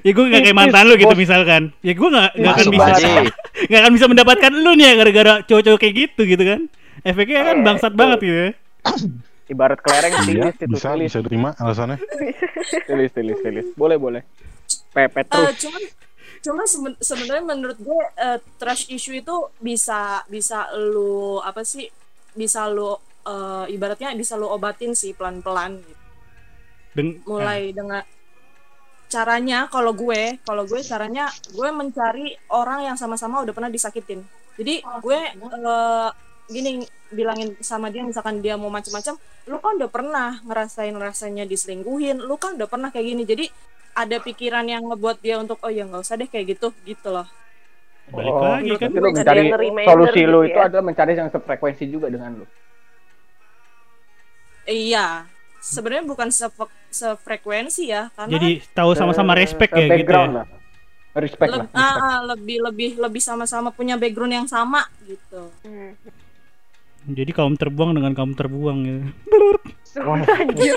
Ya 0.00 0.10
gua 0.16 0.24
nggak 0.32 0.42
kayak 0.48 0.56
mantan 0.56 0.84
lu 0.88 0.94
gitu 0.96 1.14
misalkan. 1.14 1.62
Ya 1.84 1.92
gua 1.92 2.08
nggak 2.08 2.30
nggak 2.40 2.52
akan 2.56 2.66
bisa 2.72 2.90
nggak 3.68 3.80
akan 3.84 3.92
bisa 3.92 4.06
mendapatkan 4.08 4.52
lu 4.56 4.70
nih 4.74 4.84
ya 4.88 4.94
gara-gara 4.96 5.32
cowok-cowok 5.44 5.78
kayak 5.78 5.94
gitu 6.08 6.20
gitu 6.24 6.42
kan. 6.42 6.60
Efeknya 7.04 7.40
kan 7.52 7.56
bangsat 7.62 7.92
banget 7.92 8.18
gitu 8.24 8.36
ya 8.40 8.50
Ibarat 9.48 9.80
kelereng 9.80 10.12
Iya, 10.14 10.22
tilis 10.22 10.54
itu 10.54 10.66
bisa 10.68 10.88
tilis, 10.92 11.08
bisa 11.08 11.20
terima 11.20 11.50
alasannya. 11.56 11.96
tilis, 12.88 13.10
tilis, 13.10 13.38
tilis. 13.40 13.66
Boleh, 13.74 13.96
boleh. 13.96 14.22
Pepet 14.92 15.24
Eh, 15.24 15.32
terus. 15.32 15.56
cuman 15.58 15.82
cuman 16.38 16.66
seben- 16.66 17.00
sebenarnya 17.00 17.44
menurut 17.46 17.78
gue 17.78 18.00
eh, 18.14 18.38
trash 18.56 18.88
issue 18.88 19.16
itu 19.16 19.32
bisa 19.58 20.22
bisa 20.26 20.68
lu 20.72 21.40
apa 21.40 21.64
sih 21.64 21.88
bisa 22.32 22.68
lu 22.68 22.92
eh, 23.24 23.64
ibaratnya 23.68 24.12
bisa 24.12 24.36
lu 24.36 24.46
obatin 24.46 24.92
sih 24.92 25.12
pelan-pelan 25.12 25.80
gitu. 25.80 26.02
Deng- 26.94 27.18
mulai 27.24 27.72
dengan 27.72 28.04
caranya 29.08 29.64
kalau 29.66 29.96
gue 29.96 30.36
kalau 30.42 30.62
gue 30.62 30.80
caranya 30.82 31.26
gue 31.48 31.68
mencari 31.70 32.36
orang 32.50 32.84
yang 32.84 32.96
sama-sama 32.96 33.40
udah 33.40 33.56
pernah 33.56 33.72
disakitin 33.72 34.20
jadi 34.54 34.84
gue 35.00 35.18
eh, 35.32 36.10
gini 36.46 36.84
bilangin 37.10 37.56
sama 37.60 37.88
dia 37.88 38.04
misalkan 38.04 38.38
dia 38.38 38.54
mau 38.54 38.68
macam-macam 38.68 39.16
lu 39.46 39.56
kan 39.58 39.72
udah 39.76 39.90
pernah 39.90 40.30
ngerasain 40.44 40.92
rasanya 40.92 41.44
diselingkuhin 41.44 42.20
lu 42.20 42.36
kan 42.36 42.54
udah 42.54 42.68
pernah 42.68 42.88
kayak 42.88 43.06
gini 43.06 43.22
jadi 43.24 43.44
ada 43.96 44.20
pikiran 44.20 44.64
yang 44.64 44.84
ngebuat 44.86 45.18
dia 45.18 45.40
untuk 45.40 45.58
oh 45.60 45.72
ya 45.72 45.82
nggak 45.82 46.04
usah 46.04 46.14
deh 46.14 46.28
kayak 46.28 46.54
gitu 46.54 46.68
gitu 46.84 47.08
loh 47.08 47.26
balik 48.08 48.32
Oh, 48.32 48.40
lagi 48.40 48.72
kan 48.76 48.88
lu 48.90 49.08
mencari 49.10 49.42
solusi 49.84 50.20
gitu 50.20 50.30
lu 50.32 50.40
ya. 50.40 50.48
itu 50.48 50.58
adalah 50.60 50.84
mencari 50.84 51.12
yang 51.12 51.28
sefrekuensi 51.28 51.84
juga 51.88 52.08
dengan 52.08 52.40
lu. 52.40 52.46
iya 54.68 55.24
sebenarnya 55.60 56.04
bukan 56.06 56.28
sefre- 56.30 56.72
sefrekuensi 56.88 57.88
ya 57.88 58.12
karena 58.14 58.32
jadi 58.32 58.50
tahu 58.72 58.90
sama-sama 58.94 59.32
Se- 59.34 59.40
respect 59.42 59.72
ya 59.74 59.86
gitu 59.96 60.12
ya 60.12 60.24
lah. 60.28 60.46
Respect 61.18 61.50
leb- 61.50 61.58
lah. 61.58 61.66
respect. 61.66 61.98
ah, 61.98 62.18
lebih 62.30 62.58
lebih 62.62 62.90
lebih 62.96 63.22
sama-sama 63.24 63.68
punya 63.72 63.96
background 63.98 64.34
yang 64.34 64.48
sama 64.48 64.86
gitu 65.04 65.50
Hmm. 65.64 65.92
Jadi 67.08 67.30
kaum 67.32 67.56
terbuang 67.56 67.96
dengan 67.96 68.12
kaum 68.12 68.32
terbuang 68.36 68.78
ya 68.84 68.98
Anjir. 69.98 70.76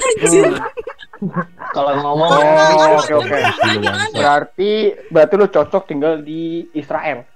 Kalau 1.71 1.93
ngomong 2.01 2.31
Oh, 2.33 2.97
oke 2.97 3.13
oke. 3.21 3.39
Berarti 4.17 4.71
berarti 5.13 5.33
lu 5.37 5.47
cocok 5.47 5.83
tinggal 5.85 6.17
di 6.25 6.65
Israel. 6.73 7.21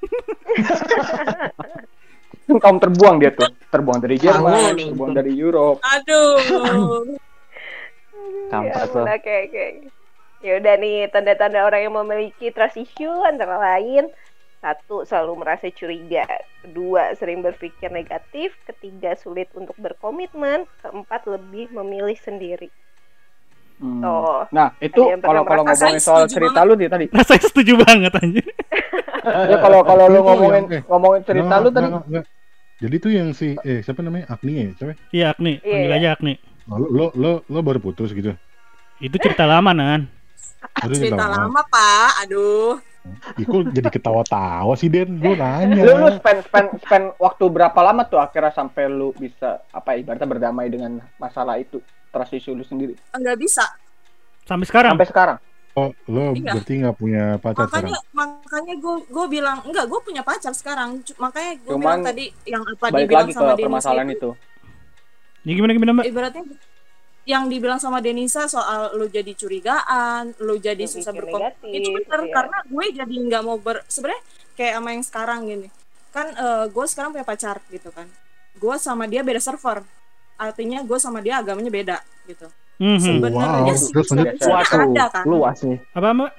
Kaum 2.45 2.77
terbuang 2.77 3.17
dia 3.17 3.33
tuh, 3.33 3.49
terbuang 3.73 4.05
dari 4.05 4.21
Jerman, 4.21 4.77
terbuang 4.77 5.13
dari 5.17 5.33
Europe. 5.33 5.81
Aduh. 5.81 6.37
Kampret 8.53 8.89
ya, 8.93 9.17
kayak 9.17 9.45
kayak 9.49 9.71
ya 10.45 10.61
udah 10.61 10.75
nih 10.77 11.09
tanda-tanda 11.09 11.65
orang 11.65 11.89
yang 11.89 11.95
memiliki 11.97 12.53
trust 12.53 12.77
issue 12.77 13.17
antara 13.25 13.57
lain 13.57 14.13
satu 14.65 15.05
selalu 15.05 15.33
merasa 15.37 15.69
curiga 15.69 16.25
kedua 16.59 17.13
sering 17.13 17.39
berpikir 17.39 17.87
negatif 17.89 18.57
ketiga 18.65 19.13
sulit 19.13 19.45
untuk 19.53 19.77
berkomitmen 19.77 20.65
keempat 20.81 21.21
lebih 21.27 21.69
memilih 21.71 22.17
sendiri 22.17 22.73
Hmm. 23.75 23.99
Tuh. 23.99 24.47
Nah, 24.49 24.71
itu 24.79 24.95
kalau 25.19 25.43
kalau 25.43 25.67
ngomongin 25.67 25.99
soal 25.99 26.23
banget. 26.23 26.31
cerita 26.31 26.63
lu 26.63 26.73
nih 26.73 26.87
tadi. 26.87 27.05
rasanya 27.11 27.43
setuju 27.43 27.73
banget 27.77 28.11
anjir 28.15 28.45
Ya 29.51 29.57
kalau 29.59 29.83
kalau 29.83 30.07
lu 30.07 30.23
ngomongin 30.23 30.63
ngomongin 30.87 31.21
cerita 31.21 31.43
Nggak, 31.45 31.59
lu 31.59 31.69
tadi. 31.69 31.87
nggak, 31.91 32.03
nggak. 32.07 32.25
Jadi 32.77 32.95
tuh 32.95 33.11
yang 33.11 33.29
si 33.31 33.47
eh 33.59 33.83
siapa 33.83 33.99
namanya 33.99 34.31
Agni 34.31 34.53
ya, 34.55 34.67
siapa? 34.73 34.95
iya 35.11 35.25
Agni 35.29 35.59
panggil 35.59 35.91
Iya. 35.91 35.99
aja 35.99 36.09
Agni 36.13 36.33
Oh, 36.65 36.79
Lo, 36.79 36.87
lo 36.87 37.05
lo 37.13 37.31
lo 37.45 37.59
baru 37.59 37.77
putus 37.77 38.09
gitu. 38.09 38.31
itu 38.97 39.15
cerita 39.19 39.43
lama 39.43 39.69
nan 39.69 40.07
Cerita 40.79 40.95
cerita 41.11 41.25
lama, 41.27 41.59
Pak. 41.61 42.23
Aduh. 42.23 42.79
Iku 43.35 43.69
jadi 43.69 43.87
ketawa-tawa 43.87 44.73
sih 44.73 44.87
Den, 44.87 45.17
gue 45.17 45.33
nanya. 45.33 45.81
Lu, 45.81 45.93
lu 45.97 46.09
spend 46.13 46.39
spend 46.43 46.67
spend 46.79 47.05
waktu 47.15 47.43
berapa 47.45 47.79
lama 47.79 48.03
tuh 48.03 48.17
akhirnya 48.17 48.49
sampai 48.49 48.85
lu 48.85 49.11
bisa 49.11 49.61
apa 49.69 49.93
ibaratnya 49.93 50.25
berdamai 50.25 50.67
dengan 50.67 50.97
masalah 51.15 51.55
itu 51.55 51.79
trust 52.09 52.33
issue 52.33 52.51
lu 52.51 52.61
sendiri 52.61 52.95
Enggak 53.11 53.37
bisa. 53.37 53.65
sampai 54.43 54.65
sekarang 54.65 54.93
sampai 54.93 55.09
sekarang. 55.09 55.37
Oh, 55.73 55.91
lo 56.07 56.31
Iya. 56.31 56.55
berarti 56.55 56.73
nggak 56.79 56.95
punya 56.95 57.23
pacar 57.35 57.67
sekarang? 57.67 57.91
Makanya 57.91 57.99
makanya 58.11 58.73
gue 58.77 58.95
gue 59.05 59.25
bilang 59.27 59.57
enggak, 59.61 59.85
gue 59.85 59.99
punya 60.01 60.21
pacar 60.21 60.53
sekarang. 60.53 60.89
Makanya 61.19 61.51
gue 61.59 61.73
Cuman 61.75 61.81
bilang 61.83 61.99
tadi 62.01 62.25
yang 62.45 62.63
apa 62.63 62.85
Balik 62.87 63.03
dibilang 63.03 63.21
lagi 63.21 63.31
ke 63.31 63.35
sama 63.35 63.51
Denisa 63.51 63.65
permasalahan 63.67 64.07
itu, 64.07 64.15
itu. 64.15 64.29
ya 65.43 65.51
gimana 65.53 65.71
gimana 65.73 65.91
mbak 65.93 66.05
ibaratnya 66.07 66.43
yang 67.25 67.49
dibilang 67.49 67.81
sama 67.81 67.99
Denisa 67.99 68.45
soal 68.45 68.93
lu 68.93 69.09
jadi 69.09 69.33
curigaan, 69.33 70.33
lu 70.39 70.61
jadi 70.61 70.85
susah 70.85 71.09
berkomitmen 71.09 71.57
negatif, 71.57 71.77
itu 71.81 71.89
benar 71.89 72.21
iya. 72.21 72.31
karena 72.31 72.57
gue 72.63 72.85
jadi 72.93 73.15
nggak 73.17 73.41
mau 73.41 73.57
ber 73.57 73.81
sebenarnya 73.89 74.21
kayak 74.53 74.73
sama 74.77 74.89
yang 74.93 75.03
sekarang 75.03 75.39
gini. 75.43 75.67
Kan 76.13 76.27
eh, 76.31 76.65
gue 76.69 76.85
sekarang 76.85 77.09
punya 77.11 77.25
pacar 77.25 77.57
gitu 77.67 77.89
kan. 77.89 78.05
Gue 78.55 78.77
sama 78.77 79.09
dia 79.09 79.25
beda 79.25 79.41
server. 79.41 79.81
Artinya 80.37 80.85
gue 80.85 80.97
sama 81.01 81.19
dia 81.19 81.41
agamanya 81.41 81.73
beda 81.73 81.97
gitu. 82.25 82.45
Mhm. 82.75 82.99
sebenarnya 82.99 83.71
Wow, 83.71 83.79
sih 83.79 83.87
solusinya 83.87 84.67
ada 84.67 85.05
kan? 85.07 85.23
Luas 85.23 85.57
nih. 85.63 85.79
apa 85.95 86.07
mbak? 86.11 86.31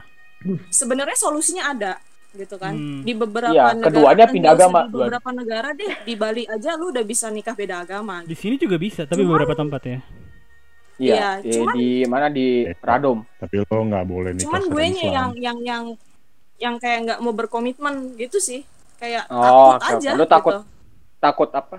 Sebenarnya 0.69 1.17
solusinya 1.17 1.65
ada 1.73 1.93
gitu 2.37 2.61
kan. 2.61 2.77
Hmm. 2.77 3.01
di 3.01 3.17
beberapa 3.17 3.49
Iya, 3.49 3.73
negara 3.73 3.89
keduanya 3.89 4.25
kan 4.29 4.35
pindah 4.37 4.53
agama, 4.53 4.81
di 4.85 4.93
beberapa 4.93 5.31
negara 5.33 5.69
deh. 5.73 5.93
Di 6.05 6.15
Bali 6.15 6.45
aja 6.45 6.77
lu 6.77 6.93
udah 6.93 7.01
bisa 7.03 7.33
nikah 7.33 7.57
beda 7.57 7.81
agama 7.83 8.21
di 8.23 8.37
sini 8.37 8.61
juga 8.61 8.77
bisa 8.77 9.09
tapi 9.09 9.25
Cuman- 9.25 9.33
beberapa 9.33 9.57
tempat 9.57 9.83
ya 9.83 9.99
Iya, 10.99 11.39
di, 11.39 11.51
cuman- 11.53 11.75
di 11.75 11.89
mana 12.05 12.27
di 12.29 12.47
Radom. 12.79 13.19
Tapi 13.37 13.55
lo 13.59 13.81
nggak 13.85 14.05
boleh 14.05 14.31
nikah 14.33 14.45
cuman 14.45 14.63
gue 14.67 14.85
nya 14.89 15.05
yang 15.07 15.31
yang 15.37 15.59
yang 15.61 15.85
yang 16.57 16.75
kayak 16.77 16.99
nggak 17.05 17.19
mau 17.21 17.31
berkomitmen 17.31 17.95
gitu 18.17 18.39
sih 18.39 18.65
kayak 18.97 19.29
Oh, 19.29 19.77
takut 19.77 19.77
oke, 19.77 19.93
aja. 19.95 20.11
Lu 20.13 20.25
takut 20.25 20.53
gitu. 20.55 20.63
Takut 21.19 21.51
apa? 21.51 21.77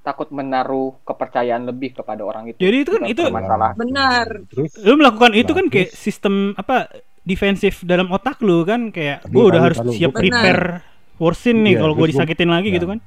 Takut 0.00 0.28
menaruh 0.30 0.96
kepercayaan 1.02 1.64
lebih 1.64 1.92
kepada 1.94 2.20
orang 2.20 2.48
itu. 2.48 2.56
Jadi 2.58 2.76
itu 2.78 2.90
kan- 2.90 3.06
itu- 3.06 3.28
masalah. 3.30 3.70
benar 3.74 4.26
Terus 4.46 4.72
lu 4.78 4.94
melakukan 4.94 5.32
itu 5.32 5.52
kan 5.52 5.66
kayak 5.66 5.88
sistem 5.90 6.34
apa 6.54 6.88
defensif 7.22 7.80
dalam 7.82 8.08
otak 8.08 8.40
lu 8.40 8.60
kan 8.62 8.88
kayak 8.88 9.24
gue 9.24 9.40
udah 9.42 9.60
harus 9.62 9.76
tahu. 9.78 9.88
siap 9.90 10.12
prepare 10.14 10.80
worsin 11.16 11.60
nih 11.60 11.76
Iya, 11.76 11.80
kalau 11.80 11.92
gue 11.94 12.00
terus 12.02 12.08
gua- 12.10 12.24
disakitin 12.24 12.48
lagi 12.48 12.68
ya. 12.68 12.76
gitu 12.76 12.88
kan 12.88 13.00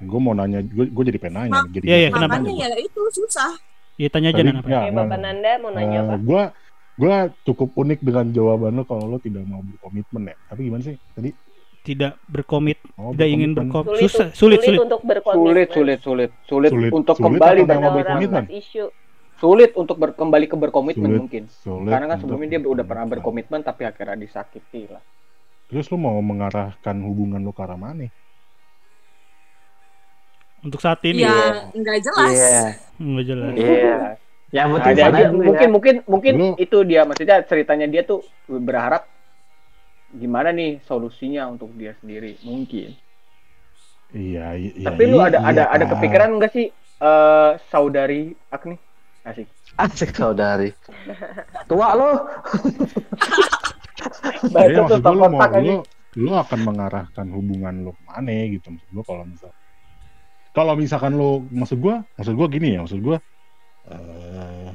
gue 0.00 0.18
mau 0.18 0.34
nanya, 0.34 0.58
gue, 0.60 0.86
gue 0.88 1.04
jadi 1.04 1.18
pengen 1.20 1.34
nanya. 1.40 1.52
Ma- 1.56 1.66
jadi 1.68 1.84
Iya, 1.84 1.94
iya, 1.96 2.08
pengen 2.08 2.14
kenapa? 2.18 2.34
makanya 2.36 2.50
nanya. 2.52 2.66
ya 2.68 2.78
itu 2.80 3.00
susah 3.12 3.50
ya 3.94 4.08
tanya 4.08 4.28
aja 4.28 4.38
Tadi- 4.38 4.46
nan 4.46 4.56
apa 4.56 4.68
ya, 4.68 4.78
Oke, 4.78 4.90
Bapak 4.90 5.04
nggak. 5.06 5.20
Nanda 5.20 5.50
mau 5.58 5.70
nanya 5.70 5.98
apa? 6.02 6.14
gue 6.18 6.42
gue 6.94 7.14
cukup 7.42 7.68
unik 7.74 8.00
dengan 8.00 8.26
jawaban 8.28 8.72
lo 8.74 8.84
kalau 8.84 9.04
lo 9.06 9.16
tidak 9.16 9.42
mau 9.42 9.60
berkomitmen 9.60 10.22
ya. 10.26 10.36
Tapi 10.46 10.60
gimana 10.62 10.82
sih 10.82 10.96
tadi? 11.10 11.30
tidak 11.82 12.14
berkomit 12.24 12.78
Oh, 12.94 13.10
tidak 13.10 13.26
ingin 13.28 13.50
berkomitmen. 13.52 13.74
berkomit 13.74 14.02
susah 14.06 14.28
sulit 14.30 14.58
sulit 14.60 14.78
untuk 14.80 15.02
berkomitmen. 15.02 15.42
Sulit, 15.44 15.68
sulit, 15.68 15.98
sulit, 16.00 16.30
sulit, 16.44 16.70
Sulit, 16.70 16.90
untuk 16.90 17.16
sulit 17.16 17.26
kembali 17.32 17.60
Orang 17.60 17.96
berkomitmen? 17.96 18.44
sulit 19.34 19.70
untuk 19.74 19.96
ber- 19.96 20.14
kembali 20.14 20.46
ke 20.46 20.54
berkomitmen 20.54 21.02
Sulit. 21.04 21.18
mungkin. 21.18 21.42
Sulit 21.50 21.90
Karena 21.90 22.06
kan 22.06 22.18
sebelumnya 22.18 22.48
dia 22.52 22.60
udah 22.62 22.86
pernah 22.86 23.02
berkomitmen. 23.04 23.58
berkomitmen 23.58 23.60
tapi 23.66 23.82
akhirnya 23.82 24.14
disakiti 24.16 24.86
lah. 24.86 25.02
Terus 25.66 25.88
lo 25.88 25.98
mau 25.98 26.14
mengarahkan 26.16 26.96
hubungan 27.00 27.40
lo 27.40 27.50
ke 27.50 27.60
arah 27.60 27.74
mana? 27.74 28.06
Untuk 30.62 30.78
saat 30.78 31.02
ini 31.02 31.22
ya 31.22 31.66
nggak 31.70 31.98
jelas 32.00 32.30
Iya. 32.30 32.62
nggak 32.96 33.24
jelas 33.24 33.52
Iya. 33.52 33.96
Yang 34.52 34.68
Nah, 34.68 34.74
penting 34.76 34.94
dia- 34.94 35.08
dulu 35.26 35.40
mungkin 35.42 35.64
ya. 35.64 35.72
mungkin 35.72 35.94
mungkin 36.04 36.32
Lu- 36.36 36.56
itu 36.56 36.78
dia 36.82 37.02
maksudnya 37.02 37.36
ceritanya 37.42 37.86
dia 37.86 38.02
tuh 38.02 38.20
berharap 38.46 39.08
gimana 40.12 40.50
nih 40.50 40.76
solusinya 40.82 41.48
untuk 41.48 41.72
dia 41.72 41.96
sendiri 41.96 42.36
mungkin. 42.42 42.92
Iya, 44.12 44.52
iya. 44.54 44.84
Tapi 44.84 45.02
lu 45.08 45.16
ada 45.18 45.40
iya, 45.40 45.48
ada 45.48 45.62
ada 45.72 45.84
Kak. 45.86 45.90
kepikiran 45.96 46.28
enggak 46.32 46.52
sih 46.52 46.68
eh 47.00 47.50
saudari 47.66 48.36
Agni? 48.46 48.76
Asik. 49.24 49.48
Asik 49.74 50.12
saudari. 50.12 50.68
Tua 51.70 51.96
lo. 51.96 52.10
Baca 54.44 54.60
Jadi 54.60 54.74
tuh 54.74 54.82
maksud 54.84 55.00
gue 55.00 55.08
lu 55.08 55.16
mau 55.16 55.30
kontak 55.30 55.50
aja. 55.50 55.60
lu, 55.62 55.76
lu 56.18 56.30
akan 56.34 56.60
mengarahkan 56.60 57.26
hubungan 57.30 57.74
lu 57.80 57.90
ke 57.90 58.02
mana 58.04 58.30
gitu 58.50 58.66
maksud 58.68 58.90
gue 58.90 59.04
kalau 59.06 59.24
misal 59.24 59.50
kalau 60.52 60.76
misalkan 60.76 61.16
lu 61.16 61.48
maksud 61.48 61.80
gue 61.80 61.96
maksud 62.16 62.34
gue 62.36 62.46
gini 62.52 62.76
ya 62.76 62.84
maksud 62.84 63.00
gue 63.00 63.16
eh 63.88 64.70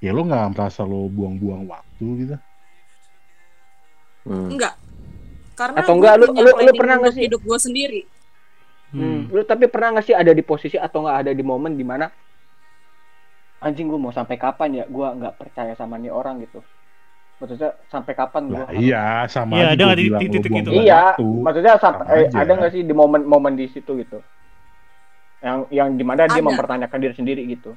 ya 0.00 0.10
lu 0.16 0.24
nggak 0.24 0.56
merasa 0.56 0.84
lu 0.84 1.08
buang-buang 1.12 1.68
waktu 1.68 2.06
gitu? 2.24 2.36
Hmm. 4.24 4.48
enggak 4.52 4.74
karena 5.56 5.76
Atau 5.84 5.92
enggak, 6.00 6.14
lu- 6.16 6.32
lu- 6.32 6.40
lu 6.40 6.52
planning 6.56 6.76
pernah 6.76 6.94
nggak 7.00 7.14
sih? 7.16 7.22
hidup 7.28 7.40
gue 7.44 7.58
sendiri. 7.60 8.00
Hmm. 8.96 9.28
Lu 9.28 9.44
tapi 9.44 9.68
pernah 9.68 9.96
nggak 9.96 10.06
sih 10.08 10.16
ada 10.16 10.32
di 10.32 10.40
posisi 10.40 10.80
atau 10.80 11.04
nggak 11.04 11.18
ada 11.24 11.32
di 11.36 11.44
momen 11.44 11.76
di 11.76 11.84
mana 11.84 12.08
anjing 13.60 13.92
gue 13.92 14.00
mau 14.00 14.08
sampai 14.12 14.40
kapan 14.40 14.80
ya? 14.80 14.84
Gue 14.88 15.04
nggak 15.04 15.36
percaya 15.36 15.72
sama 15.76 16.00
nih 16.00 16.08
orang 16.12 16.40
gitu. 16.40 16.64
Maksudnya 17.40 17.76
sampai 17.88 18.12
kapan 18.16 18.42
gue 18.52 18.56
lah 18.60 18.68
iya 18.76 19.04
sama 19.24 19.56
Iya, 19.56 19.66
ada 19.72 19.96
di 19.96 20.28
titik 20.28 20.52
itu? 20.52 20.70
iya 20.76 21.16
maksudnya 21.16 21.76
sampai 21.80 22.28
eh, 22.28 22.32
ada 22.32 22.52
nggak 22.56 22.72
sih 22.72 22.84
di 22.84 22.92
momen-momen 22.92 23.56
di 23.56 23.64
situ 23.68 23.96
gitu 23.96 24.20
yang 25.40 25.58
yang 25.70 25.88
di 25.92 26.02
mana 26.02 26.24
dia 26.24 26.36
Ada. 26.36 26.44
mempertanyakan 26.44 26.98
diri 26.98 27.14
sendiri 27.14 27.42
gitu 27.46 27.72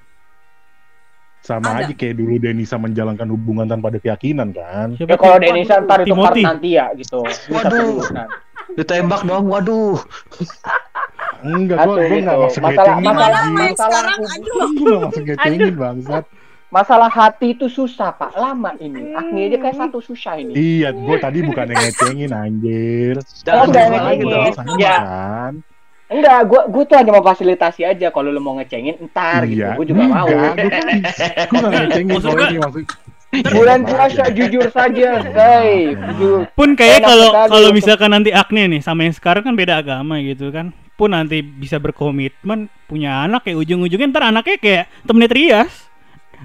sama 1.39 1.75
Ada. 1.75 1.87
aja 1.87 1.93
kayak 1.93 2.15
dulu 2.15 2.35
Denisa 2.37 2.75
menjalankan 2.75 3.27
hubungan 3.29 3.65
tanpa 3.65 3.87
ada 3.87 3.99
keyakinan 3.99 4.51
kan 4.51 4.95
Siapa 4.95 5.09
ya 5.09 5.17
kalau 5.17 5.37
Denisa 5.37 5.75
ntar 5.79 5.99
itu 6.01 6.13
part 6.13 6.35
nanti 6.35 6.69
ya 6.73 6.87
gitu 6.93 7.23
Waduh. 7.49 8.03
Ditembak 8.73 9.21
dong, 9.21 9.45
waduh. 9.47 9.99
enggak 11.43 11.77
gua 11.77 11.95
gua 11.99 11.99
nggak 11.99 12.15
gitu. 12.31 12.43
masuk 12.47 12.61
Masalah- 12.63 12.97
masalah- 12.97 13.43
masalah 13.51 13.73
sekarang 13.75 14.17
hubungan. 14.17 14.39
aduh 14.39 14.69
gua 14.73 14.95
masuk 15.03 15.23
ngecengin 15.25 15.73
bangsat 15.75 16.23
masalah 16.69 17.09
hati 17.11 17.47
itu 17.51 17.67
susah 17.67 18.09
pak 18.11 18.33
lama 18.33 18.71
ini 18.77 19.13
Agni 19.13 19.39
aja 19.45 19.57
kayak 19.59 19.77
satu 19.77 19.99
susah 19.99 20.33
ini 20.35 20.55
iya 20.55 20.89
gua 20.89 21.15
tadi 21.17 21.39
bukan 21.41 21.67
ngecengin 21.69 22.31
anjir 22.31 23.15
Oh, 23.45 23.67
Jangan 23.67 24.15
gitu 24.15 24.25
ngecengin. 24.25 24.53
sama 24.55 24.73
Ya. 24.79 24.97
kan 24.97 25.53
enggak 26.13 26.39
gue 26.45 26.61
gue 26.69 26.83
tuh 26.85 26.95
hanya 26.95 27.11
memfasilitasi 27.11 27.81
aja 27.83 28.07
kalau 28.09 28.29
lu 28.29 28.37
mau 28.37 28.53
ngecengin 28.55 29.01
entar 29.01 29.43
gitu. 29.43 29.65
Iya, 29.65 29.75
gue 29.75 29.85
juga 29.89 30.03
mau. 30.05 30.25
enggak, 30.25 30.53
gua 30.53 30.69
kan 30.69 30.97
gua 31.49 31.59
nggak 31.59 31.83
ngecengin 31.83 32.09
kalau 32.13 32.33
gua- 32.33 32.49
ini 32.49 32.59
maksud 32.59 32.85
bulan 33.33 33.79
puasa 33.81 34.23
jujur 34.29 34.65
saja 34.69 35.09
guys. 35.25 35.97
Jujur. 36.13 36.45
Pun 36.53 36.77
kayak 36.77 37.01
kalau 37.01 37.29
kalau 37.49 37.69
misalkan 37.73 38.13
nanti 38.13 38.29
Agne 38.29 38.69
nih 38.69 38.81
sama 38.81 39.09
yang 39.09 39.15
sekarang 39.17 39.41
kan 39.41 39.57
beda 39.57 39.81
agama 39.81 40.21
gitu 40.21 40.53
kan. 40.53 40.69
Pun 40.93 41.09
nanti 41.09 41.41
bisa 41.41 41.81
berkomitmen 41.81 42.69
punya 42.85 43.25
anak 43.25 43.49
kayak 43.49 43.57
ujung-ujungnya 43.57 44.13
ntar 44.13 44.29
anaknya 44.29 44.61
kayak 44.61 44.85
temennya 45.09 45.29
Trias. 45.33 45.73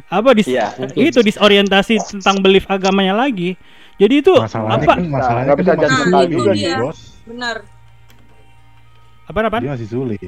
Apa 0.08 0.32
dis 0.32 0.48
Iya. 0.48 0.72
itu 0.96 1.20
disorientasi 1.20 2.00
tentang 2.16 2.40
belief 2.40 2.64
agamanya 2.64 3.12
lagi. 3.12 3.60
Jadi 4.00 4.24
itu 4.24 4.32
masalahnya 4.32 4.86
apa? 4.86 4.94
kan 4.94 4.98
masalahnya 5.10 5.52
kan 5.52 5.58
bisa 5.60 5.72
juga 6.24 6.52
dia. 6.56 6.76
bos. 6.80 6.98
benar 7.28 7.56
apa 9.28 9.38
apa 9.44 9.58
dia 9.60 9.76
masih 9.76 9.88
sulit. 9.88 10.18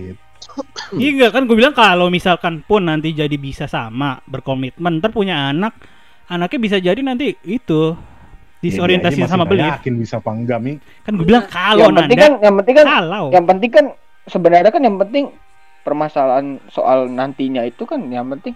Iya 0.92 1.08
enggak 1.16 1.30
kan 1.32 1.42
gue 1.48 1.56
bilang 1.56 1.72
kalau 1.72 2.12
misalkan 2.12 2.60
pun 2.60 2.84
nanti 2.84 3.16
jadi 3.16 3.32
bisa 3.40 3.64
sama 3.64 4.20
berkomitmen 4.28 5.00
ntar 5.00 5.12
punya 5.12 5.48
anak 5.48 5.72
anaknya 6.28 6.58
bisa 6.60 6.76
jadi 6.76 7.00
nanti 7.00 7.32
itu 7.48 7.96
disorientasi 8.60 9.24
Ya, 9.24 9.26
dia 9.26 9.32
sama 9.32 9.48
belief 9.48 9.72
yakin 9.80 9.94
bisa 9.96 10.20
apa 10.20 10.30
enggak 10.36 10.58
mi? 10.60 10.76
Kan 11.04 11.16
gue 11.16 11.24
bilang 11.24 11.48
kalau 11.48 11.88
yang 11.88 11.96
penting 11.96 12.18
nanda 12.18 12.28
kan 12.28 12.32
yang 12.44 12.54
penting 12.60 12.74
kan 12.76 12.86
kalau 12.86 13.24
yang 13.32 13.46
penting 13.48 13.70
kan 13.72 13.84
sebenarnya 14.28 14.70
kan 14.72 14.82
yang 14.84 14.96
penting 15.00 15.24
permasalahan 15.80 16.60
soal 16.68 17.08
nantinya 17.08 17.64
itu 17.64 17.88
kan 17.88 18.04
yang 18.12 18.28
penting. 18.36 18.52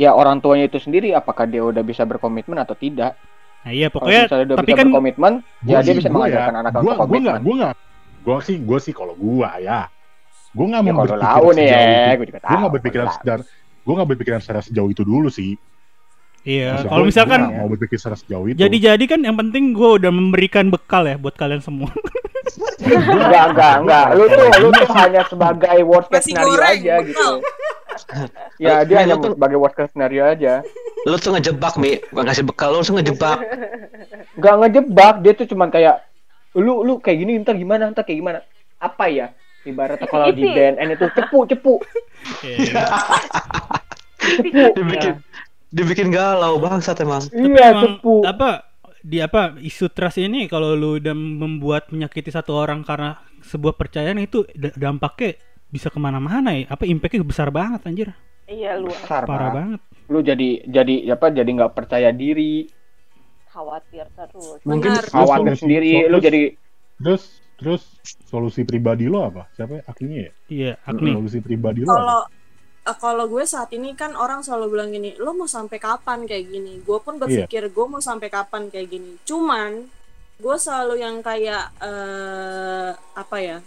Ya 0.00 0.12
orang 0.16 0.40
tuanya 0.40 0.68
itu 0.68 0.80
sendiri 0.80 1.12
apakah 1.12 1.44
dia 1.48 1.64
udah 1.64 1.80
bisa 1.84 2.04
berkomitmen 2.04 2.56
atau 2.60 2.76
tidak? 2.76 3.16
Nah 3.62 3.72
iya 3.72 3.88
pokoknya 3.88 4.28
tapi 4.56 4.72
kan 4.74 4.88
berkomitmen 4.88 5.32
ya 5.64 5.78
Gua 5.78 5.84
dia 5.84 5.92
sih, 5.94 5.98
bisa 6.02 6.08
mengajarkan 6.10 6.52
ya, 6.52 6.60
anak 6.60 6.72
gua, 6.72 6.80
untuk 6.80 6.88
gua 6.88 6.96
nggak 6.96 7.08
komitmen. 7.08 7.40
gua 7.44 7.54
nggak 7.60 7.74
gua 8.22 8.38
sih 8.40 8.56
gua 8.62 8.78
sih 8.78 8.94
kalau 8.94 9.14
gua 9.14 9.58
ya 9.58 9.90
gua 10.54 10.66
nggak 10.70 10.82
ya 10.82 10.92
mau 10.94 11.04
kalau 11.04 11.06
berpikir 11.10 11.26
tahu 11.26 11.46
nih 11.52 11.66
sejauh 11.66 11.82
ya 11.82 11.82
itu. 11.82 12.16
gue 12.18 12.26
juga 12.30 12.40
tahu 12.40 12.48
gua 12.48 12.58
nggak 12.58 12.74
berpikiran 12.78 13.08
secara 13.10 13.42
gua 13.82 13.92
nggak 13.98 14.08
berpikiran 14.14 14.40
secara 14.40 14.60
sejauh 14.62 14.90
itu 14.90 15.02
dulu 15.02 15.28
sih. 15.28 15.52
Iya 16.42 16.82
kalau 16.90 17.06
misalkan 17.06 17.40
mau 17.54 17.70
berpikir 17.70 18.02
secara 18.02 18.18
sejauh 18.18 18.50
itu. 18.50 18.58
jadi-jadi 18.58 19.04
kan 19.06 19.22
yang 19.22 19.38
penting 19.38 19.70
gue 19.70 19.90
udah 20.02 20.10
memberikan 20.10 20.74
bekal 20.74 21.06
ya 21.06 21.14
buat 21.14 21.38
kalian 21.38 21.62
semua. 21.62 21.86
Enggak 22.82 23.54
enggak 23.54 23.74
enggak 23.86 24.06
lu 24.18 24.24
tuh 24.26 24.46
lu 24.58 24.68
tuh 24.74 24.88
hanya 24.98 25.22
sebagai 25.30 25.78
worst 25.86 26.10
case 26.10 26.26
scenario 26.26 26.50
goreng, 26.50 26.74
aja 26.82 26.94
bekal. 26.98 27.06
gitu 27.06 27.28
ya 28.58 28.74
dia 28.82 28.96
hanya 29.06 29.16
tuh- 29.22 29.38
sebagai 29.38 29.58
worst 29.62 29.76
case 29.78 29.90
scenario 29.94 30.22
aja. 30.26 30.54
Lu 31.02 31.16
tuh 31.18 31.34
ngejebak, 31.34 31.74
Mi. 31.82 31.98
Bukan 32.10 32.24
ngasih 32.26 32.44
bekal, 32.46 32.74
lu 32.74 32.82
langsung 32.82 32.98
ngejebak. 32.98 33.38
nggak 34.38 34.54
ngejebak 34.66 35.14
dia 35.22 35.32
tuh 35.34 35.46
cuman 35.50 35.68
kayak 35.70 36.02
lu 36.54 36.82
lu 36.82 36.98
kayak 36.98 37.18
gini 37.18 37.32
ntar 37.40 37.56
gimana 37.56 37.88
ntar 37.88 38.04
kayak 38.04 38.18
gimana? 38.18 38.38
Apa 38.78 39.08
ya? 39.08 39.26
Ibaratnya 39.62 40.06
kalau 40.06 40.26
di. 40.28 40.42
BNN 40.42 40.88
itu 40.92 41.06
cepu 41.12 41.38
cepu. 41.46 41.74
Iya. 42.42 42.82
dibikin 44.74 45.14
dibikin 45.68 46.08
galau 46.10 46.58
bangsat 46.58 47.00
emang. 47.00 47.22
iya 47.32 47.72
Emang 47.72 47.98
cepu. 47.98 48.22
apa 48.22 48.68
di 49.02 49.18
apa 49.18 49.58
isu 49.58 49.90
trust 49.90 50.18
ini 50.18 50.46
kalau 50.46 50.78
lu 50.78 51.02
udah 51.02 51.14
membuat 51.14 51.90
menyakiti 51.90 52.30
satu 52.30 52.54
orang 52.54 52.86
karena 52.86 53.18
sebuah 53.42 53.74
percayaan 53.74 54.22
itu 54.22 54.46
da- 54.54 54.74
dampaknya 54.74 55.34
bisa 55.66 55.88
ke 55.88 55.98
mana-mana 55.98 56.54
ya? 56.54 56.68
Apa 56.70 56.84
impactnya 56.84 57.24
besar 57.24 57.48
banget 57.50 57.82
anjir? 57.82 58.08
Iya 58.46 58.76
luas. 58.78 58.98
besar 59.00 59.24
parah 59.24 59.50
banget. 59.50 59.80
Lu 60.06 60.20
jadi 60.20 60.62
jadi 60.62 60.94
apa 61.10 61.32
jadi 61.32 61.48
nggak 61.48 61.72
percaya 61.72 62.12
diri 62.12 62.68
Khawatir 63.52 64.08
terus. 64.16 64.58
Mungkin 64.64 64.90
Benar. 64.96 65.04
khawatir 65.12 65.52
solusi- 65.52 65.60
sendiri 65.60 65.90
lu 66.02 66.16
terus- 66.16 66.24
jadi 66.24 66.42
terus 66.96 67.22
terus 67.60 67.82
solusi 68.26 68.64
pribadi 68.64 69.06
lo 69.06 69.28
apa? 69.28 69.46
Siapa 69.52 69.78
ya? 69.78 69.82
Akni 69.84 70.14
ya? 70.16 70.30
Iya 70.48 70.72
Agni 70.82 71.12
solusi 71.12 71.38
pribadi 71.38 71.84
lo 71.84 71.92
kalau 71.92 72.20
eh, 72.82 72.96
kalau 72.98 73.24
gue 73.30 73.44
saat 73.44 73.70
ini 73.70 73.94
kan 73.94 74.16
orang 74.16 74.42
selalu 74.42 74.66
bilang 74.72 74.90
gini 74.90 75.14
lo 75.20 75.36
mau 75.36 75.46
sampai 75.46 75.76
kapan? 75.76 76.24
kayak 76.24 76.44
gini. 76.48 76.80
Gue 76.82 76.98
pun 76.98 77.20
berpikir 77.20 77.68
gue 77.68 77.86
mau 77.86 78.00
sampai 78.00 78.26
kapan? 78.26 78.66
kayak 78.66 78.88
gini. 78.88 79.20
Cuman 79.22 79.84
gue 80.42 80.56
selalu 80.58 80.98
yang 80.98 81.20
kayak 81.22 81.70
eh 81.78 82.90
apa 82.96 83.36
ya 83.38 83.58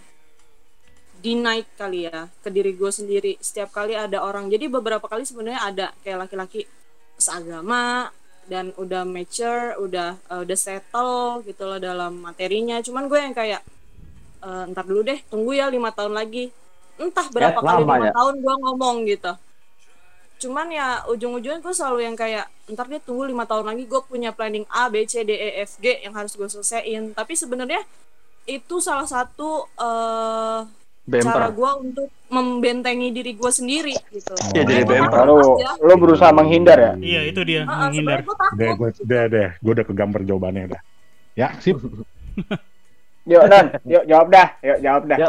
deny 1.16 1.64
kali 1.74 2.06
ya 2.06 2.28
ke 2.44 2.52
diri 2.52 2.76
gue 2.76 2.90
sendiri. 2.92 3.32
Setiap 3.40 3.72
kali 3.72 3.96
ada 3.96 4.20
orang 4.20 4.52
jadi 4.52 4.68
beberapa 4.68 5.06
kali 5.08 5.24
sebenarnya 5.24 5.62
ada 5.64 5.86
kayak 6.04 6.28
laki-laki 6.28 6.68
seagama 7.16 8.12
dan 8.46 8.70
udah 8.78 9.02
mature 9.02 9.74
udah 9.78 10.18
eh, 10.18 10.40
udah 10.42 10.58
settle 10.58 11.42
gitu 11.46 11.62
loh 11.66 11.78
dalam 11.82 12.22
materinya. 12.22 12.78
Cuman 12.82 13.10
gue 13.10 13.18
yang 13.18 13.34
kayak 13.34 13.62
eh, 14.42 14.62
ntar 14.72 14.84
dulu 14.86 15.02
deh 15.06 15.18
tunggu 15.26 15.54
ya 15.58 15.66
lima 15.70 15.90
tahun 15.90 16.14
lagi. 16.14 16.50
Entah 16.96 17.28
berapa 17.28 17.60
kali 17.60 17.84
lama 17.84 17.94
lima 18.00 18.06
ya? 18.08 18.12
tahun 18.16 18.34
gue 18.40 18.54
ngomong 18.62 18.96
gitu. 19.10 19.32
Cuman 20.36 20.68
ya 20.68 21.04
ujung-ujungnya 21.08 21.60
gue 21.60 21.74
selalu 21.74 21.98
yang 22.08 22.16
kayak 22.16 22.48
ntar 22.72 22.88
deh 22.88 23.00
tunggu 23.02 23.28
lima 23.28 23.44
tahun 23.44 23.68
lagi 23.68 23.84
gue 23.84 24.00
punya 24.04 24.32
planning 24.32 24.64
A 24.72 24.88
B 24.88 25.04
C 25.04 25.22
D 25.22 25.32
E 25.36 25.62
F 25.64 25.78
G 25.82 26.00
yang 26.02 26.14
harus 26.16 26.32
gue 26.34 26.48
selesaiin. 26.48 27.12
Tapi 27.12 27.32
sebenarnya 27.36 27.84
itu 28.46 28.78
salah 28.78 29.08
satu 29.10 29.66
eh, 31.08 31.20
cara 31.20 31.46
Bemper. 31.46 31.50
gue 31.52 31.70
untuk 31.82 32.08
membentengi 32.26 33.08
diri 33.10 33.32
gue 33.32 33.46
sendiri 33.48 33.94
gitu. 34.08 34.34
Iya, 34.50 34.62
jadi 34.64 34.82
Gue 34.82 34.90
bemper. 34.98 35.22
lu 35.24 35.38
aja. 35.54 35.70
lu 35.78 35.94
berusaha 35.96 36.30
menghindar 36.30 36.76
ya? 36.76 36.92
Iya 36.96 37.20
itu 37.24 37.40
dia 37.40 37.62
Heeh, 37.62 37.70
menghindar. 37.86 38.18
deh 38.52 38.70
gue 38.72 38.88
deh 39.00 39.24
deh 39.28 39.48
gue 39.56 39.72
udah 39.72 39.86
kegambar 39.86 40.20
jawabannya 40.22 40.64
dah. 40.68 40.80
Ya 41.34 41.54
sip. 41.56 41.78
Yuk 43.26 43.42
Nan 43.44 43.74
yuk 43.82 44.04
jawab 44.04 44.28
dah 44.28 44.48
yuk 44.60 44.78
jawab 44.80 45.02
dah. 45.04 45.18
Ya. 45.18 45.28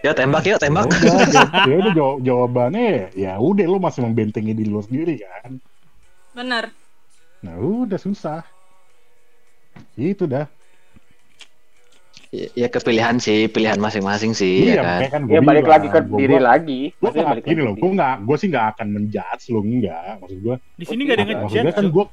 Ya 0.00 0.12
tembak 0.12 0.42
yuk, 0.44 0.58
tembak. 0.58 0.86
udah 0.86 0.98
jawab- 1.26 1.66
ya 1.66 1.74
udah 1.76 1.92
jawab- 1.98 2.20
jawabannya 2.22 2.86
ya 3.12 3.32
udah 3.36 3.66
lo 3.66 3.78
masih 3.78 4.00
membentengi 4.00 4.52
diri 4.52 4.68
lo 4.68 4.78
sendiri 4.78 5.18
kan? 5.20 5.58
Bener. 6.32 6.70
Nah 7.40 7.54
udah 7.56 7.96
susah. 7.96 8.46
Itu 9.92 10.24
dah 10.24 10.46
Ya, 12.36 12.48
ya 12.52 12.68
kepilihan 12.68 13.16
sih, 13.16 13.48
pilihan 13.48 13.80
masing-masing 13.80 14.36
sih, 14.36 14.68
ya 14.76 14.84
kan. 14.84 15.00
makanya 15.00 15.12
kan 15.16 15.22
ya 15.24 15.40
gua 15.40 15.48
balik 15.48 15.64
bilang, 15.64 15.72
lagi 15.72 15.88
ke 15.88 16.00
gua- 16.04 16.20
diri 16.20 16.36
gua- 16.36 16.44
lagi 16.52 16.80
Gue 17.00 17.10
nggak 17.16 17.26
balik 17.32 17.44
gini 17.48 17.60
loh, 17.64 17.74
gue 17.80 17.90
nggak, 17.96 18.14
gue 18.28 18.36
sih 18.36 18.48
nggak 18.52 18.66
akan 18.76 18.86
menjudge 18.92 19.44
lo 19.48 19.60
enggak, 19.64 20.12
maksud 20.20 20.38
gue. 20.44 20.56
di 20.76 20.84
sini 20.84 21.00
gak 21.08 21.16
ada 21.16 21.34
Maksudnya 21.40 21.72
kan 21.72 21.84
gue, 21.88 22.04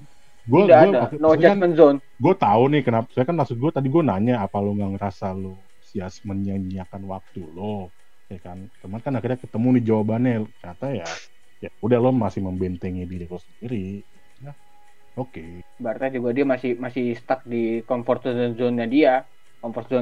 gue, 0.47 0.61
ada 0.71 0.99
no 1.19 1.28
kan 1.36 1.39
judgment 1.43 1.74
zone 1.76 1.97
gue 2.24 2.34
tahu 2.39 2.63
nih 2.71 2.82
kenapa. 2.88 3.07
Saya 3.11 3.26
kan 3.28 3.36
maksud 3.36 3.57
gue 3.59 3.71
tadi 3.76 3.88
gue 3.91 4.03
nanya 4.05 4.36
apa 4.47 4.57
lo 4.63 4.71
nggak 4.80 4.91
ngerasa 4.95 5.36
lo 5.36 5.67
sias 5.84 6.24
menyanyiakan 6.24 7.03
waktu 7.03 7.41
lo, 7.43 7.91
ya 8.32 8.39
kan? 8.39 8.71
Cuman 8.80 9.03
kan 9.03 9.19
akhirnya 9.19 9.43
ketemu 9.43 9.67
nih 9.76 9.84
jawabannya, 9.91 10.34
ternyata 10.63 10.86
ya, 10.95 11.07
ya 11.59 11.69
udah 11.84 11.99
lo 11.99 12.15
masih 12.15 12.47
membentengi 12.47 13.03
diri 13.03 13.28
lo 13.28 13.36
sendiri. 13.43 14.07
Nah, 14.39 14.55
oke. 15.19 15.67
berarti 15.84 16.15
juga 16.15 16.32
dia 16.32 16.45
masih 16.47 16.80
masih 16.80 17.11
stuck 17.19 17.43
di 17.43 17.84
comfort 17.84 18.24
zone-nya 18.55 18.88
dia 18.88 19.13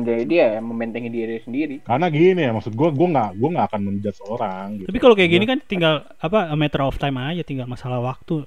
dari 0.02 0.26
dia 0.26 0.58
yang 0.58 0.66
membentengi 0.66 1.08
diri 1.08 1.38
sendiri 1.38 1.86
Karena 1.86 2.10
gini 2.10 2.42
ya, 2.42 2.50
maksud 2.50 2.72
gue, 2.72 2.90
gue 2.90 3.08
nggak, 3.08 3.30
gue 3.36 3.50
nggak 3.52 3.68
akan 3.68 3.82
menjudge 3.84 4.22
orang. 4.24 4.66
Gitu. 4.76 4.88
tapi 4.90 4.98
kalau 4.98 5.14
kayak 5.14 5.30
gini 5.30 5.46
kan 5.46 5.60
tinggal 5.62 5.94
apa 6.18 6.50
a 6.50 6.56
matter 6.56 6.82
of 6.82 6.96
time 6.96 7.16
aja 7.16 7.42
tinggal 7.42 7.66
masalah 7.66 8.02
waktu 8.02 8.42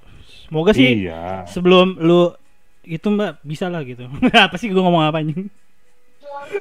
semoga 0.44 0.72
sih 0.72 1.06
Iya. 1.06 1.46
sebelum 1.46 1.96
lu 1.96 2.34
itu 2.82 3.06
mbak 3.06 3.40
bisa 3.40 3.66
lah 3.66 3.80
gitu 3.80 4.04
apa 4.34 4.56
sih 4.56 4.68
gue 4.68 4.76
ngomong 4.76 5.04
apa 5.04 5.18
anjing 5.18 5.48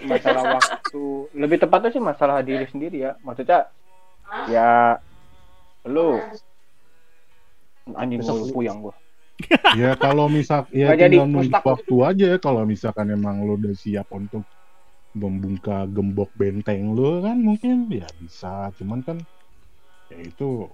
masalah 0.04 0.56
waktu 0.56 1.04
lebih 1.34 1.58
tepatnya 1.60 1.90
sih 1.90 2.00
masalah 2.00 2.40
diri 2.40 2.64
sendiri 2.64 2.98
ya 3.02 3.12
maksudnya 3.20 3.68
ya 4.48 4.96
lu 5.84 6.16
anjing 7.92 8.24
gue 8.24 8.32
lu- 8.32 8.56
puyang 8.56 8.80
gua 8.80 8.96
ya 9.82 9.92
kalau 9.96 10.26
misal 10.28 10.66
ya 10.70 10.92
tinggal 10.92 11.26
nunggu 11.26 11.52
waktu 11.56 11.96
aja 12.04 12.30
kalau 12.38 12.62
misalkan 12.64 13.08
emang 13.08 13.42
lo 13.42 13.56
udah 13.56 13.74
siap 13.74 14.08
untuk 14.10 14.44
membuka 15.12 15.86
gembok 15.86 16.34
benteng 16.34 16.92
lo 16.92 17.22
kan 17.22 17.38
mungkin 17.38 17.86
ya 17.88 18.10
bisa. 18.18 18.74
Cuman 18.76 19.00
kan 19.00 19.18
ya 20.08 20.18
itu 20.20 20.66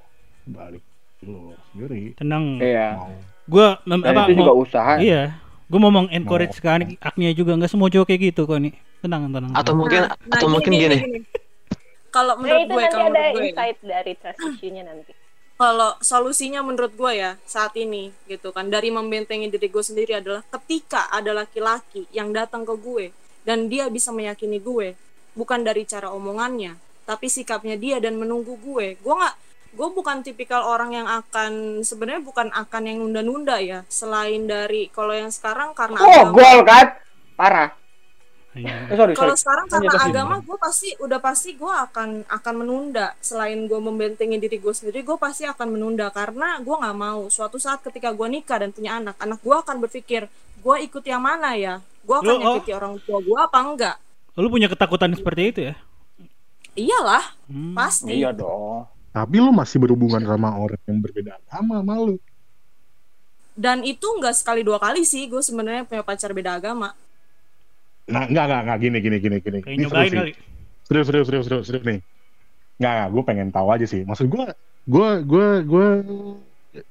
balik 0.45 0.83
lo 1.21 1.51
sendiri. 1.69 2.15
Tenang. 2.15 2.55
Iya. 2.57 2.95
Mau 2.95 3.11
gue 3.49 3.67
mem- 3.83 4.03
dan 4.03 4.13
apa 4.13 4.21
itu 4.25 4.39
juga 4.39 4.51
mau- 4.51 4.61
usaha. 4.61 4.93
iya. 4.97 5.23
Gue 5.65 5.77
mau 5.77 5.91
encourage 6.07 6.55
Mau- 6.55 6.63
ke 6.63 6.69
Ani- 6.71 6.99
Agnia 6.99 7.31
juga. 7.31 7.51
Nggak 7.53 7.69
semua 7.69 7.89
cowok 7.89 8.07
kayak 8.07 8.21
gitu 8.31 8.41
kok 8.43 8.57
nih 8.57 8.73
tenang 8.99 9.27
tenang. 9.27 9.51
Atau 9.53 9.73
mungkin 9.73 10.01
Nah, 10.01 10.15
atau 10.31 10.47
nah, 10.47 10.53
mungkin 10.55 10.71
gini. 10.73 10.97
Kalau 12.09 12.33
Nah 12.33 12.41
menurut 12.41 12.63
itu 12.63 12.73
gue, 12.73 12.81
nanti 12.81 12.89
kalau 12.89 13.05
ada 13.05 13.11
menurut 13.11 13.29
gue, 13.29 13.43
ya. 13.43 13.49
insight 13.51 13.77
dari 13.83 14.13
trust 14.17 14.39
issue-nya 14.41 14.83
nanti. 14.83 15.11
Kalau 15.59 15.91
solusinya 15.99 16.63
menurut 16.63 16.95
gue 16.95 17.19
ya 17.19 17.35
saat 17.43 17.75
ini 17.75 18.15
gitu 18.31 18.55
kan. 18.55 18.71
Dari 18.71 18.87
membentengi 18.95 19.51
diri 19.51 19.67
gue 19.67 19.83
sendiri 19.83 20.23
adalah 20.23 20.39
ketika 20.55 21.11
ada 21.11 21.35
laki-laki 21.35 22.07
yang 22.15 22.31
datang 22.31 22.63
ke 22.63 22.79
gue 22.79 23.11
dan 23.43 23.67
dia 23.67 23.91
bisa 23.91 24.15
meyakini 24.15 24.63
gue 24.63 24.95
bukan 25.35 25.59
dari 25.67 25.83
cara 25.83 26.15
omongannya 26.15 26.79
tapi 27.03 27.27
sikapnya 27.27 27.75
dia 27.75 27.99
dan 27.99 28.15
menunggu 28.15 28.55
gue. 28.55 28.95
Gue 29.03 29.13
nggak 29.19 29.35
gue 29.69 29.87
bukan 29.91 30.23
tipikal 30.23 30.63
orang 30.63 30.95
yang 30.95 31.07
akan 31.11 31.83
sebenarnya 31.85 32.23
bukan 32.23 32.47
akan 32.55 32.83
yang 32.87 32.97
nunda-nunda 33.03 33.59
ya 33.61 33.85
selain 33.91 34.47
dari 34.47 34.87
kalau 34.89 35.13
yang 35.13 35.29
sekarang 35.29 35.75
karena 35.75 35.99
oh 35.99 36.07
agama. 36.07 36.33
gol 36.39 36.59
kan? 36.63 36.87
Parah. 37.35 37.78
Eh, 38.57 38.97
sorry 38.97 39.13
kalau 39.13 39.37
sorry. 39.37 39.41
sekarang 39.45 39.65
karena 39.69 39.93
agama 40.01 40.35
gue 40.41 40.57
pasti 40.57 40.89
udah 40.97 41.19
pasti 41.21 41.53
gue 41.53 41.69
akan 41.69 42.25
akan 42.25 42.53
menunda. 42.57 43.13
Selain 43.21 43.57
gue 43.69 43.79
membentengi 43.79 44.41
diri 44.41 44.57
gue 44.57 44.73
sendiri 44.73 45.05
gue 45.05 45.17
pasti 45.21 45.45
akan 45.45 45.67
menunda. 45.77 46.09
Karena 46.09 46.57
gue 46.57 46.75
nggak 46.75 46.97
mau 46.97 47.29
suatu 47.29 47.61
saat 47.61 47.85
ketika 47.85 48.09
gue 48.09 48.27
nikah 48.27 48.65
dan 48.65 48.73
punya 48.73 48.97
anak 48.97 49.15
anak 49.21 49.39
gue 49.45 49.55
akan 49.55 49.75
berpikir 49.85 50.25
gue 50.59 50.75
ikut 50.81 51.03
yang 51.05 51.21
mana 51.21 51.53
ya? 51.53 51.77
Gue 52.01 52.15
akan 52.17 52.25
Lu, 52.25 52.35
oh. 52.35 52.41
nyakiti 52.57 52.71
orang 52.73 52.93
tua 53.05 53.19
gue 53.21 53.37
apa 53.37 53.57
enggak? 53.61 53.95
Lu 54.39 54.47
punya 54.49 54.65
ketakutan 54.65 55.13
seperti 55.13 55.41
itu 55.53 55.59
ya? 55.69 55.75
Iyalah 56.73 57.37
Hmm. 57.49 57.73
pasti. 57.77 58.17
Iya 58.17 58.33
dong. 58.33 58.85
Tapi 59.09 59.41
lo 59.41 59.49
masih 59.49 59.81
berhubungan 59.81 60.21
sama 60.21 60.53
orang 60.53 60.77
yang 60.85 61.01
berbeda 61.01 61.37
agama 61.49 61.81
sama 61.81 61.93
lo 61.97 62.15
dan 63.59 63.83
itu 63.83 64.07
nggak 64.07 64.39
sekali 64.39 64.63
dua 64.63 64.79
kali 64.79 65.03
sih 65.03 65.27
gue 65.27 65.43
sebenarnya 65.43 65.83
punya 65.83 65.99
pacar 65.99 66.31
beda 66.31 66.55
agama 66.55 66.95
nah 68.09 68.23
nggak 68.25 68.45
nggak 68.45 68.61
nggak 68.65 68.79
gini 68.79 68.97
gini 68.99 69.17
gini 69.19 69.37
gini. 69.39 69.59
Kayak 69.61 69.75
Ini 69.75 69.81
nyobain 69.85 70.01
seru 70.03 70.09
sih. 70.09 70.19
kali. 70.19 70.33
Serius 70.83 71.05
serius 71.07 71.25
serius 71.27 71.45
serius 71.45 71.65
serius 71.65 71.83
nih. 71.85 71.99
Nggak 72.77 72.91
nggak 72.91 73.09
gue 73.09 73.23
pengen 73.23 73.47
tahu 73.49 73.67
aja 73.69 73.85
sih. 73.85 74.01
Maksud 74.03 74.27
gue 74.27 74.45
gue 74.89 75.09
gue 75.23 75.47
gue 75.63 75.87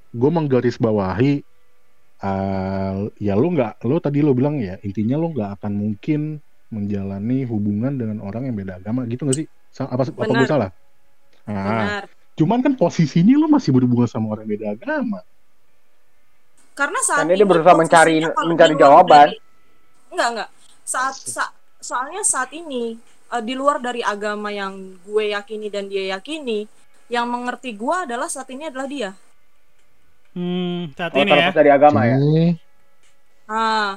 gue 0.08 0.30
menggarisbawahi 0.30 1.34
eh 2.18 2.94
ya 3.18 3.34
lo 3.34 3.46
nggak 3.48 3.86
lo 3.86 3.96
tadi 3.98 4.18
lo 4.20 4.34
bilang 4.34 4.58
ya 4.58 4.74
intinya 4.82 5.14
lo 5.14 5.30
nggak 5.30 5.58
akan 5.58 5.72
mungkin 5.72 6.42
menjalani 6.68 7.42
hubungan 7.44 7.94
dengan 7.94 8.18
orang 8.20 8.46
yang 8.46 8.54
beda 8.54 8.78
agama. 8.78 9.06
Gitu 9.06 9.22
nggak 9.22 9.38
sih? 9.38 9.46
Sa- 9.70 9.86
apa 9.86 10.06
apa 10.06 10.22
Benar. 10.24 10.38
gue 10.38 10.48
salah? 10.48 10.70
Nah 11.46 11.62
benar. 11.64 12.04
Cuman 12.38 12.58
kan 12.62 12.72
posisinya 12.74 13.34
lo 13.34 13.46
masih 13.46 13.74
berhubungan 13.74 14.06
sama 14.06 14.30
orang 14.30 14.46
yang 14.46 14.52
beda 14.54 14.66
agama. 14.74 15.20
Karena 16.74 16.98
saat 17.02 17.26
Karena 17.26 17.34
dia 17.34 17.42
ini 17.42 17.46
berusaha 17.50 17.74
mencari- 17.74 18.22
mencari 18.22 18.74
jawaban. 18.78 19.28
dari- 19.34 19.40
enggak 20.08 20.28
enggak 20.30 20.48
saat 20.88 21.16
sa- 21.20 21.52
soalnya 21.78 22.24
saat 22.24 22.50
ini 22.56 22.96
eh, 23.34 23.42
di 23.44 23.52
luar 23.52 23.76
dari 23.84 24.00
agama 24.00 24.48
yang 24.48 24.96
gue 25.04 25.36
yakini 25.36 25.68
dan 25.68 25.84
dia 25.92 26.16
yakini 26.16 26.64
yang 27.12 27.28
mengerti 27.28 27.76
gue 27.76 27.96
adalah 28.08 28.28
saat 28.32 28.48
ini 28.48 28.72
adalah 28.72 28.88
dia 28.88 29.10
hmm 30.32 30.96
saat 30.96 31.12
oh, 31.12 31.20
ini 31.20 31.30
ya 31.32 31.48
dari 31.52 31.70
agama 31.72 32.00
ya 32.08 32.16
nah 33.48 33.96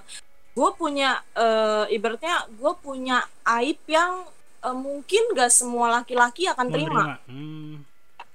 gue 0.51 0.69
punya 0.75 1.09
eh, 1.35 1.95
ibaratnya 1.95 2.35
gue 2.51 2.71
punya 2.83 3.23
aib 3.59 3.79
yang 3.87 4.27
eh, 4.67 4.75
mungkin 4.75 5.23
gak 5.31 5.51
semua 5.51 5.87
laki-laki 6.03 6.47
akan 6.51 6.67
Mau 6.67 6.73
terima 6.75 7.03
nerima. 7.03 7.15
Hmm. 7.27 7.73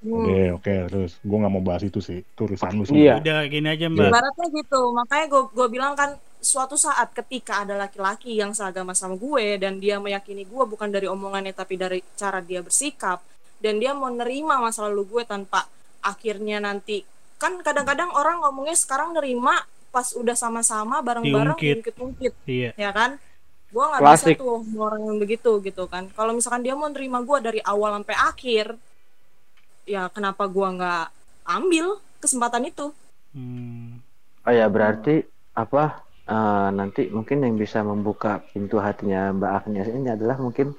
Hmm. 0.07 0.23
Oke, 0.23 0.39
oke, 0.61 0.75
terus 0.93 1.13
gue 1.25 1.37
nggak 1.41 1.53
mau 1.57 1.65
bahas 1.65 1.83
itu 1.83 1.99
sih, 2.05 2.21
itu 2.21 2.41
urusan 2.45 2.69
lu 2.79 2.85
semua. 2.85 3.01
Iya. 3.01 3.15
udah 3.17 3.39
gini 3.49 3.69
aja 3.75 3.87
mbak 3.89 4.13
Ibaratnya 4.13 4.47
gitu, 4.55 4.81
makanya 4.93 5.25
gue 5.33 5.43
gue 5.57 5.67
bilang 5.73 5.93
kan 5.97 6.11
suatu 6.41 6.79
saat 6.79 7.11
ketika 7.13 7.67
ada 7.67 7.75
laki-laki 7.75 8.37
yang 8.39 8.55
seagama 8.55 8.95
sama 8.95 9.19
gue 9.19 9.59
dan 9.59 9.83
dia 9.83 9.99
meyakini 9.99 10.47
gue 10.47 10.65
bukan 10.65 10.89
dari 10.89 11.11
omongannya 11.11 11.57
tapi 11.57 11.75
dari 11.75 12.01
cara 12.15 12.39
dia 12.39 12.63
bersikap 12.63 13.21
dan 13.59 13.81
dia 13.81 13.97
mau 13.97 14.13
nerima 14.13 14.61
masa 14.61 14.87
lalu 14.87 15.09
gue 15.09 15.23
tanpa 15.27 15.67
akhirnya 16.05 16.63
nanti 16.63 17.03
kan 17.37 17.61
kadang-kadang 17.61 18.13
orang 18.17 18.41
ngomongnya 18.41 18.77
sekarang 18.77 19.13
nerima 19.13 19.65
pas 19.93 20.13
udah 20.13 20.37
sama-sama 20.37 21.01
bareng-bareng 21.01 21.57
Diungkit. 21.57 21.77
ungkit-ungkit 21.81 22.35
iya. 22.45 22.71
ya 22.77 22.91
kan? 22.93 23.17
Gue 23.73 23.85
nggak 23.85 24.01
bisa 24.05 24.27
tuh 24.37 24.61
orang 24.77 25.03
yang 25.09 25.19
begitu 25.21 25.53
gitu 25.65 25.85
kan. 25.89 26.09
Kalau 26.13 26.37
misalkan 26.37 26.65
dia 26.65 26.77
mau 26.77 26.89
nerima 26.89 27.25
gue 27.25 27.39
dari 27.41 27.61
awal 27.65 28.01
sampai 28.01 28.17
akhir 28.17 28.67
ya 29.89 30.13
kenapa 30.13 30.45
gue 30.49 30.69
nggak 30.69 31.07
ambil 31.49 31.97
kesempatan 32.21 32.69
itu? 32.69 32.93
Hmm. 33.33 34.01
Oh 34.45 34.53
ya 34.53 34.69
berarti 34.69 35.25
apa 35.57 36.06
eh, 36.27 36.69
nanti 36.75 37.09
mungkin 37.11 37.39
yang 37.47 37.57
bisa 37.57 37.81
membuka 37.87 38.43
pintu 38.51 38.77
hatinya 38.83 39.31
Mbak 39.35 39.53
Agnes 39.63 39.89
ini 39.91 40.09
adalah 40.11 40.37
mungkin 40.43 40.75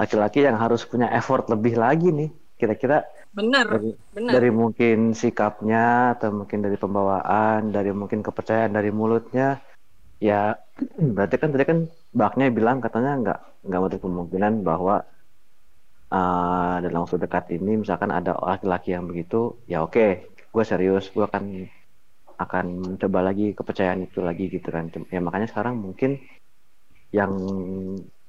laki-laki 0.00 0.44
yang 0.44 0.56
harus 0.56 0.84
punya 0.88 1.08
effort 1.12 1.48
lebih 1.52 1.76
lagi 1.76 2.08
nih. 2.12 2.30
Kira-kira 2.58 3.06
bener 3.30 3.70
dari, 3.70 3.90
dari 4.16 4.50
mungkin 4.50 5.14
sikapnya 5.14 6.18
atau 6.18 6.34
mungkin 6.42 6.58
dari 6.64 6.74
pembawaan, 6.74 7.70
dari 7.70 7.94
mungkin 7.94 8.20
kepercayaan 8.24 8.74
dari 8.74 8.90
mulutnya. 8.90 9.62
Ya 10.18 10.58
berarti 11.14 11.36
kan 11.38 11.54
tadi 11.54 11.64
kan 11.68 11.78
Agnes 12.10 12.50
bilang 12.50 12.82
katanya 12.82 13.12
nggak 13.22 13.40
nggak 13.68 13.80
ada 13.80 13.98
kemungkinan 14.02 14.52
bahwa 14.66 15.06
eh, 16.10 16.76
dalam 16.82 17.00
waktu 17.04 17.18
dekat 17.22 17.44
ini 17.54 17.84
misalkan 17.84 18.10
ada 18.10 18.34
laki-laki 18.40 18.96
yang 18.96 19.06
begitu, 19.06 19.54
ya 19.70 19.84
oke, 19.86 20.06
gue 20.50 20.64
serius, 20.64 21.12
gue 21.14 21.22
akan 21.22 21.68
akan 22.38 22.64
mencoba 22.94 23.18
lagi 23.30 23.52
kepercayaan 23.52 24.06
itu 24.06 24.22
lagi 24.22 24.46
gitu 24.48 24.70
kan. 24.70 24.88
Ya 25.10 25.18
makanya 25.18 25.50
sekarang 25.50 25.78
mungkin 25.82 26.22
yang 27.10 27.32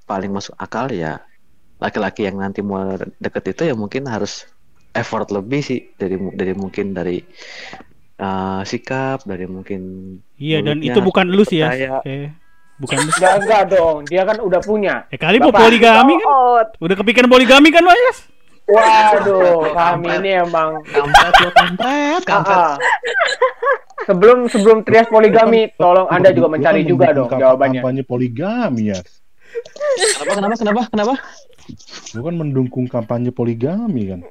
paling 0.03 0.32
masuk 0.34 0.55
akal 0.57 0.89
ya 0.89 1.22
laki-laki 1.80 2.28
yang 2.28 2.41
nanti 2.41 2.60
mau 2.60 2.97
deket 3.22 3.55
itu 3.55 3.72
ya 3.72 3.76
mungkin 3.78 4.07
harus 4.10 4.49
effort 4.91 5.30
lebih 5.32 5.62
sih 5.64 5.80
dari 5.95 6.18
dari 6.36 6.53
mungkin 6.57 6.91
dari 6.91 7.22
uh, 8.20 8.62
sikap 8.66 9.24
dari 9.24 9.45
mungkin 9.47 9.82
iya 10.36 10.60
dan 10.60 10.82
itu 10.84 10.99
bukan 10.99 11.30
lu 11.30 11.45
sih 11.47 11.64
ya. 11.64 11.72
eh, 12.03 12.34
bukan 12.82 12.97
lu 12.99 13.12
Enggak, 13.16 13.34
enggak 13.43 13.64
dong. 13.76 13.97
Dia 14.07 14.24
kan 14.28 14.38
udah 14.39 14.60
punya. 14.64 14.95
eh 15.12 15.20
kali 15.20 15.38
mau 15.39 15.51
poligami 15.53 16.16
kan? 16.20 16.66
Udah 16.80 16.95
kepikiran 16.99 17.30
poligami 17.32 17.70
kan 17.72 17.84
Yas 17.84 18.20
Waduh, 18.70 19.74
kami 19.74 20.14
ini 20.22 20.45
emang 20.45 20.78
kampret 20.93 21.36
lo 21.41 21.49
kampret. 21.57 22.22
Kampret 22.22 22.53
Ah, 22.53 22.78
ah. 22.78 22.78
Sebelum 24.08 24.47
sebelum 24.47 24.78
trias 24.88 25.12
poligami, 25.12 25.76
tolong 25.76 26.08
Anda 26.08 26.32
juga 26.32 26.47
mencari 26.47 26.88
juga 26.88 27.12
dong 27.12 27.30
jawabannya. 27.30 27.84
Kampanye 27.84 28.04
poligami 28.08 28.95
ya, 28.95 29.00
kenapa 30.20 30.34
kenapa 30.39 30.56
kenapa 30.56 30.82
kenapa 30.93 31.16
bukan 32.16 32.34
mendukung 32.38 32.86
kampanye 32.89 33.32
poligami 33.34 34.02
kan? 34.16 34.22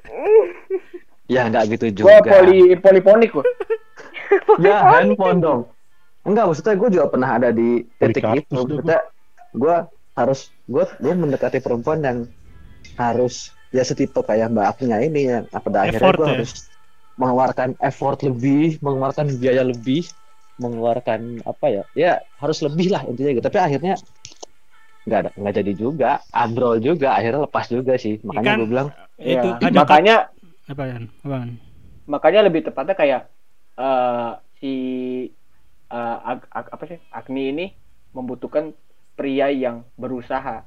ya 1.29 1.45
nggak 1.45 1.77
gitu 1.77 1.85
Gue 2.03 2.17
juga 2.19 2.21
poli 2.25 2.59
poliponik 2.81 3.29
gua. 3.31 3.45
ya 4.65 4.81
handphone 4.97 5.39
dong 5.41 5.61
enggak 6.25 6.45
maksudnya 6.49 6.75
gue 6.77 6.89
juga 6.93 7.05
pernah 7.09 7.29
ada 7.37 7.49
di 7.53 7.85
titik 8.01 8.25
itu 8.45 8.53
maksudnya 8.53 8.99
gue 9.53 9.75
harus 10.17 10.49
gue 10.65 10.83
gue 10.99 11.13
mendekati 11.13 11.57
perempuan 11.61 12.01
yang 12.03 12.17
harus 12.97 13.53
ya 13.69 13.85
setipe 13.85 14.19
kayak 14.25 14.51
mbak 14.53 14.77
Agnia 14.77 14.97
ini 15.01 15.21
yang 15.29 15.43
pada 15.49 15.85
akhirnya 15.87 16.11
gue 16.13 16.27
ya? 16.27 16.33
harus 16.41 16.51
mengeluarkan 17.19 17.75
effort 17.83 18.23
lebih 18.23 18.79
mengeluarkan 18.79 19.27
biaya 19.41 19.63
lebih 19.67 20.07
mengeluarkan 20.59 21.43
apa 21.43 21.65
ya? 21.67 21.83
Ya 21.95 22.11
harus 22.39 22.59
lebih 22.63 22.87
lah 22.95 23.03
intinya 23.07 23.31
gitu. 23.35 23.45
Tapi 23.45 23.59
akhirnya 23.59 23.95
nggak 25.07 25.19
ada 25.19 25.29
nggak 25.35 25.53
jadi 25.59 25.73
juga. 25.75 26.09
Abrol 26.31 26.79
juga 26.79 27.07
akhirnya 27.17 27.41
lepas 27.47 27.65
juga 27.67 27.93
sih. 27.99 28.19
Makanya 28.23 28.47
Ikan. 28.47 28.57
gue 28.59 28.67
bilang 28.71 28.87
itu 29.19 29.47
Iya. 29.47 29.67
ada 29.67 29.79
Makanya 29.83 30.15
apa 30.69 30.83
apaan 31.25 31.49
makanya 32.09 32.39
lebih 32.47 32.61
tepatnya 32.65 32.95
kayak 32.97 33.21
eh, 33.79 34.31
si 34.59 34.71
eh, 35.91 36.17
Ag- 36.31 36.49
Ag- 36.51 36.71
apa 36.75 36.83
sih? 36.89 36.99
Agni 37.11 37.41
ini 37.53 37.65
membutuhkan 38.15 38.73
pria 39.17 39.51
yang 39.51 39.85
berusaha. 39.99 40.63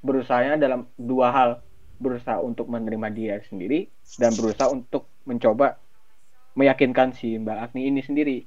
Berusahanya 0.00 0.56
dalam 0.60 0.88
dua 0.96 1.28
hal. 1.34 1.50
Berusaha 2.00 2.40
untuk 2.40 2.72
menerima 2.72 3.08
dia 3.12 3.34
sendiri 3.44 3.92
dan 4.16 4.32
berusaha 4.32 4.72
untuk 4.72 5.09
mencoba 5.22 5.76
meyakinkan 6.52 7.12
si 7.12 7.36
Mbak 7.36 7.58
Agni 7.62 7.86
ini 7.86 8.00
sendiri 8.00 8.38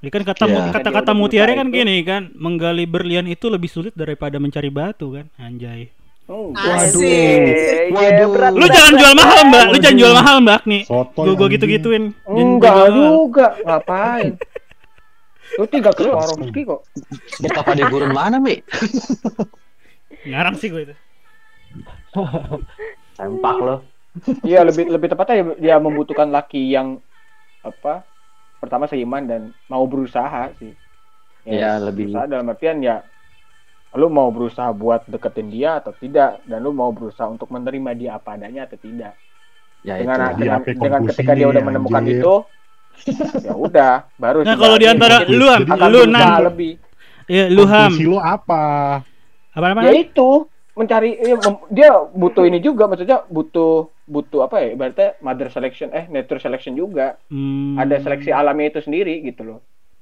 Ini 0.00 0.08
kan 0.08 0.24
kata 0.24 0.44
Iya. 0.44 0.72
kata-kata 0.72 0.88
Dia 1.04 1.12
udah 1.12 1.14
mutiara 1.14 1.52
kan 1.52 1.68
itu. 1.68 1.76
gini 1.76 1.96
kan, 2.00 2.22
menggali 2.34 2.84
berlian 2.84 3.26
itu 3.26 3.46
lebih 3.46 3.68
sulit 3.68 3.92
daripada 3.92 4.40
mencari 4.40 4.68
batu 4.68 5.12
kan, 5.12 5.28
anjay. 5.36 5.92
Oh, 6.24 6.56
Asik. 6.56 7.04
Iya, 7.04 7.92
Waduh. 7.92 8.28
berat, 8.32 8.52
Lu 8.54 8.64
berat, 8.64 8.70
jangan 8.70 8.92
berat, 8.94 9.00
jual 9.02 9.14
mahal. 9.14 9.40
Mbak. 9.44 9.64
Lu 9.66 9.76
jangan 9.76 9.98
jual 9.98 10.14
mahal, 10.14 10.36
Mbak 10.40 10.60
nih. 10.64 10.82
Sotoy, 10.86 11.34
Gua 11.34 11.46
gitu-gituin. 11.50 12.04
Enggak 12.24 12.76
juga, 12.88 13.46
ngapain? 13.60 14.28
Lu 15.58 15.64
tinggal 15.66 15.92
ke 15.92 16.02
Swarovski 16.02 16.60
kok. 16.62 16.80
Betapa 17.42 17.70
dia 17.74 17.84
gurun 17.84 18.14
mana, 18.14 18.38
Mi? 18.38 18.56
Ngarang 20.22 20.56
sih 20.56 20.70
gue 20.70 20.86
itu. 20.86 20.94
Sempak 23.18 23.56
lo. 23.58 23.76
Iya, 24.42 24.66
lebih 24.66 24.90
lebih 24.90 25.08
tepatnya 25.10 25.54
dia 25.56 25.76
membutuhkan 25.78 26.28
laki 26.28 26.74
yang 26.74 26.98
apa? 27.62 28.02
Pertama 28.58 28.84
seiman 28.90 29.24
dan 29.24 29.42
mau 29.70 29.86
berusaha 29.86 30.50
sih. 30.58 30.74
Iya, 31.46 31.80
lebih- 31.80 32.10
berusaha 32.10 32.28
dalam 32.28 32.50
artian 32.50 32.84
ya 32.84 33.00
lu 33.90 34.06
mau 34.06 34.30
berusaha 34.30 34.70
buat 34.70 35.02
deketin 35.10 35.50
dia 35.50 35.82
atau 35.82 35.90
tidak 35.90 36.38
dan 36.46 36.62
lu 36.62 36.70
mau 36.70 36.94
berusaha 36.94 37.26
untuk 37.26 37.50
menerima 37.50 37.90
dia 37.98 38.10
apa 38.18 38.38
adanya 38.38 38.66
atau 38.70 38.78
tidak. 38.78 39.18
Ya 39.82 39.98
itu. 39.98 40.06
dengan 40.06 40.18
Dia 40.18 40.36
dengan, 40.38 40.60
apa 40.62 40.70
dengan 40.78 41.00
ketika 41.10 41.32
dia 41.34 41.46
udah 41.50 41.62
menemukan 41.64 42.02
anjir. 42.04 42.22
itu 42.22 42.34
ya 43.46 43.54
udah 43.56 43.94
baru 44.20 44.44
Nah, 44.44 44.56
kalau 44.58 44.76
dia 44.76 44.92
di 44.92 44.94
antara 44.94 45.16
lu, 45.26 45.46
lu, 45.90 46.00
Nan. 46.06 46.52
lebih 46.52 46.72
Ya, 47.30 47.46
lu 47.46 47.62
Ham. 47.62 47.94
Lo 48.10 48.18
apa? 48.18 48.62
Apa 49.54 49.66
apa? 49.70 49.80
ya 49.86 49.94
itu 49.94 50.50
mencari 50.74 51.14
ya, 51.14 51.38
dia 51.70 51.90
butuh 52.10 52.42
ini 52.42 52.58
juga 52.58 52.90
maksudnya 52.90 53.22
butuh 53.30 53.86
butuh 54.10 54.42
apa 54.42 54.58
ya 54.58 54.74
ibaratnya 54.74 55.14
mother 55.20 55.46
selection 55.48 55.88
eh 55.90 56.04
nature 56.04 56.36
selection 56.36 56.74
juga 56.74 57.14
Hmm. 57.30 57.78
ada 57.78 57.94
seleksi 57.96 58.28
alami 58.28 58.66
itu 58.66 58.82
sendiri 58.82 59.22
gitu 59.22 59.46
loh 59.46 59.60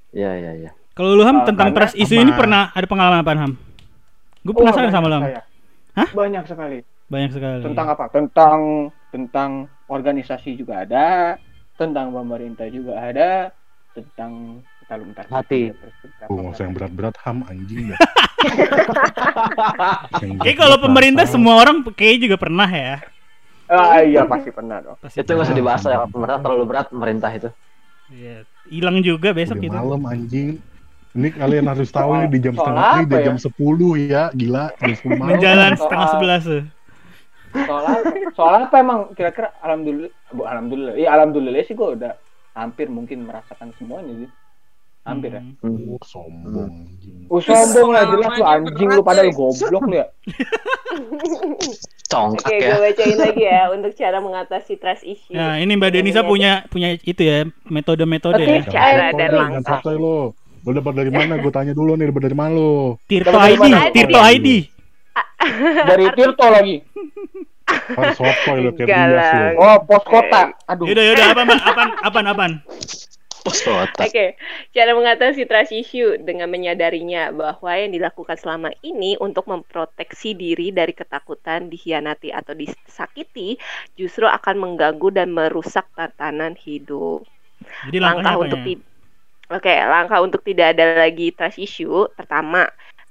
Iya, 0.09 0.33
iya, 0.35 0.53
iya. 0.57 0.71
Kalau 0.97 1.13
lu 1.13 1.21
Ham 1.21 1.45
Ah, 1.45 1.47
tentang 1.47 1.69
trust 1.71 1.93
isu 1.93 2.17
ini 2.17 2.33
pernah 2.33 2.73
ada 2.73 2.83
pengalaman 2.83 3.21
apa 3.21 3.37
Ham? 3.37 3.53
Gue 4.41 4.51
Oh, 4.51 4.59
penasaran 4.59 4.89
sama 4.89 5.07
lu. 5.07 5.21
Hah? 5.93 6.09
banyak 6.11 6.43
sekali 6.43 6.81
Banyak 7.07 7.31
sekali. 7.31 7.61
tentang 7.63 7.87
apa 7.87 8.09
tentang 8.09 8.61
tentang 9.09 9.51
organisasi 9.85 10.57
juga 10.57 10.83
ada 10.83 11.37
tentang 11.77 12.09
pemerintah 12.11 12.65
juga 12.69 12.97
ada 12.97 13.53
tentang 13.93 14.65
bentar, 14.81 14.99
bentar. 14.99 15.25
Hati. 15.29 15.77
Oh, 16.27 16.49
yang 16.51 16.73
berat-berat 16.73 17.17
ham 17.21 17.45
anjing 17.45 17.93
dah. 17.93 18.01
Yang 20.23 20.31
Kayak 20.41 20.57
kalau 20.57 20.77
pemerintah 20.79 21.27
semua 21.27 21.59
orang 21.59 21.83
kayak 21.91 22.23
juga 22.23 22.37
pernah 22.39 22.67
ya. 22.67 23.03
Ah 23.69 24.01
iya 24.01 24.25
pasti 24.25 24.49
pernah 24.49 24.81
dong 24.81 24.97
Pasti 24.99 25.16
Itu 25.16 25.31
nggak 25.31 25.45
usah 25.45 25.57
dibahas 25.57 25.83
ya, 25.83 26.05
pemerintah 26.05 26.41
terlalu 26.41 26.64
berat 26.64 26.87
pemerintah 26.89 27.31
itu. 27.31 27.49
Iya. 28.09 28.37
Hilang 28.66 29.01
juga 29.01 29.31
besok 29.31 29.57
Udah 29.57 29.64
gitu. 29.64 29.77
malam 29.77 30.03
anjing. 30.05 30.49
Ini 31.12 31.29
kalian 31.31 31.66
harus 31.66 31.89
tahu 31.89 32.11
ini 32.14 32.27
di 32.29 32.39
jam 32.39 32.55
Soal 32.55 32.64
setengah 32.64 32.85
ini 32.87 33.01
apa 33.01 33.09
di 33.09 33.16
ya? 33.16 33.25
jam 33.27 33.37
10 33.37 34.05
ya, 34.07 34.23
gila 34.31 34.64
jam 34.73 34.93
10 34.95 35.09
malam. 35.11 35.29
Menjalan 35.31 35.64
Soal- 35.69 35.81
setengah 35.81 36.07
sebelas 36.09 36.43
tuh. 36.45 36.64
soal 37.49 37.81
apa 37.83 38.12
soal 38.37 38.55
apa 38.61 38.77
emang 38.77 38.99
kira-kira 39.16 39.49
alhamdulillah 39.64 40.12
bu 40.31 40.45
alhamdulillah 40.45 40.95
iya 40.95 41.16
alhamdulillah 41.16 41.64
sih 41.64 41.73
gue 41.73 41.89
udah 41.97 42.12
hampir 42.53 42.93
mungkin 42.93 43.25
merasakan 43.25 43.73
semuanya 43.81 44.12
sih 44.21 44.31
hampir 45.01 45.33
ya 45.33 45.41
Hmm. 45.64 45.89
Oh, 45.89 46.03
sombong 46.05 46.69
anjing. 46.69 47.25
Uh, 47.33 47.41
sombong 47.41 47.89
lah 47.97 48.05
jelas 48.05 48.33
lu 48.37 48.45
anjing 48.45 48.89
lu 48.93 49.01
eh. 49.01 49.33
goblok 49.33 49.85
lu 49.89 49.97
ya 49.97 50.07
Congkak 52.09 52.49
Oke, 52.49 52.57
ya. 52.57 52.73
gue 52.73 52.81
bacain 52.89 53.17
lagi 53.21 53.45
ya 53.45 53.63
untuk 53.69 53.93
cara 53.93 54.17
mengatasi 54.17 54.81
trust 54.81 55.05
issue. 55.05 55.37
Nah, 55.37 55.61
ini 55.61 55.77
Mbak 55.77 55.91
Denisa 55.93 56.25
punya 56.25 56.65
punya 56.73 56.97
itu 56.97 57.21
ya, 57.21 57.45
metode-metode 57.69 58.41
ya. 58.41 58.65
Tapi- 58.65 58.73
cara 58.73 59.07
dan 59.13 59.31
langkah. 59.37 59.81
lo. 59.93 60.33
Lo 60.65 60.71
dapat 60.75 61.05
dari 61.05 61.13
mana? 61.13 61.37
Gue 61.37 61.53
tanya 61.53 61.77
dulu 61.77 62.01
nih, 62.01 62.09
dapat 62.09 62.23
dari 62.33 62.37
mana 62.37 62.57
lo? 62.57 62.97
Tirto 63.05 63.37
ID? 63.37 63.93
Tirto 63.93 64.21
ID. 64.25 64.49
dari 65.89 66.07
Tirto 66.15 66.47
lagi 66.51 66.77
Kan 67.69 68.17
sotoy 68.17 68.59
lo 68.65 68.71
kayak 68.73 69.55
oh 69.61 69.77
pos 69.85 70.03
kota 70.09 70.57
aduh 70.65 70.89
Yaudah, 70.89 71.05
yaudah, 71.05 71.27
apa 71.37 71.41
Mbak? 71.45 71.59
Apaan, 71.69 71.89
apaan, 72.01 72.27
apaan? 72.33 72.53
Oke, 73.99 74.38
cara 74.76 74.90
mengatasi 74.94 75.44
trust 75.49 75.72
issue 75.74 76.18
dengan 76.22 76.49
menyadarinya 76.51 77.30
bahwa 77.34 77.70
yang 77.74 77.90
dilakukan 77.94 78.36
selama 78.38 78.70
ini 78.84 79.18
untuk 79.20 79.44
memproteksi 79.51 80.34
diri 80.38 80.70
dari 80.70 80.92
ketakutan 80.94 81.66
dikhianati 81.72 82.30
atau 82.32 82.55
disakiti 82.55 83.59
justru 83.99 84.24
akan 84.28 84.57
mengganggu 84.62 85.09
dan 85.14 85.28
merusak 85.34 85.88
tatanan 85.99 86.55
hidup. 86.59 87.26
Jadi 87.84 87.99
langkahnya 88.05 88.32
langkah 88.32 88.34
apa 88.38 88.46
untuk 88.46 88.61
ya? 88.61 88.64
ti- 88.64 88.82
Oke, 89.49 89.72
langkah 89.72 90.20
untuk 90.24 90.44
tidak 90.44 90.76
ada 90.76 90.96
lagi 91.09 91.32
trust 91.32 91.59
issue. 91.61 92.09
Pertama, 92.16 92.68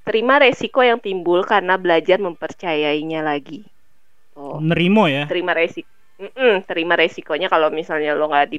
terima 0.08 0.38
resiko 0.42 0.82
yang 0.86 1.02
timbul 1.02 1.42
karena 1.46 1.76
belajar 1.82 2.18
mempercayainya 2.22 3.22
lagi. 3.26 3.66
Oh, 4.38 4.62
Nerimo 4.68 5.08
ya. 5.08 5.26
terima 5.30 5.54
resiko. 5.58 5.90
terima 6.70 6.94
resikonya 6.98 7.48
kalau 7.54 7.70
misalnya 7.70 8.18
lo 8.18 8.26
nggak 8.32 8.48
di 8.54 8.58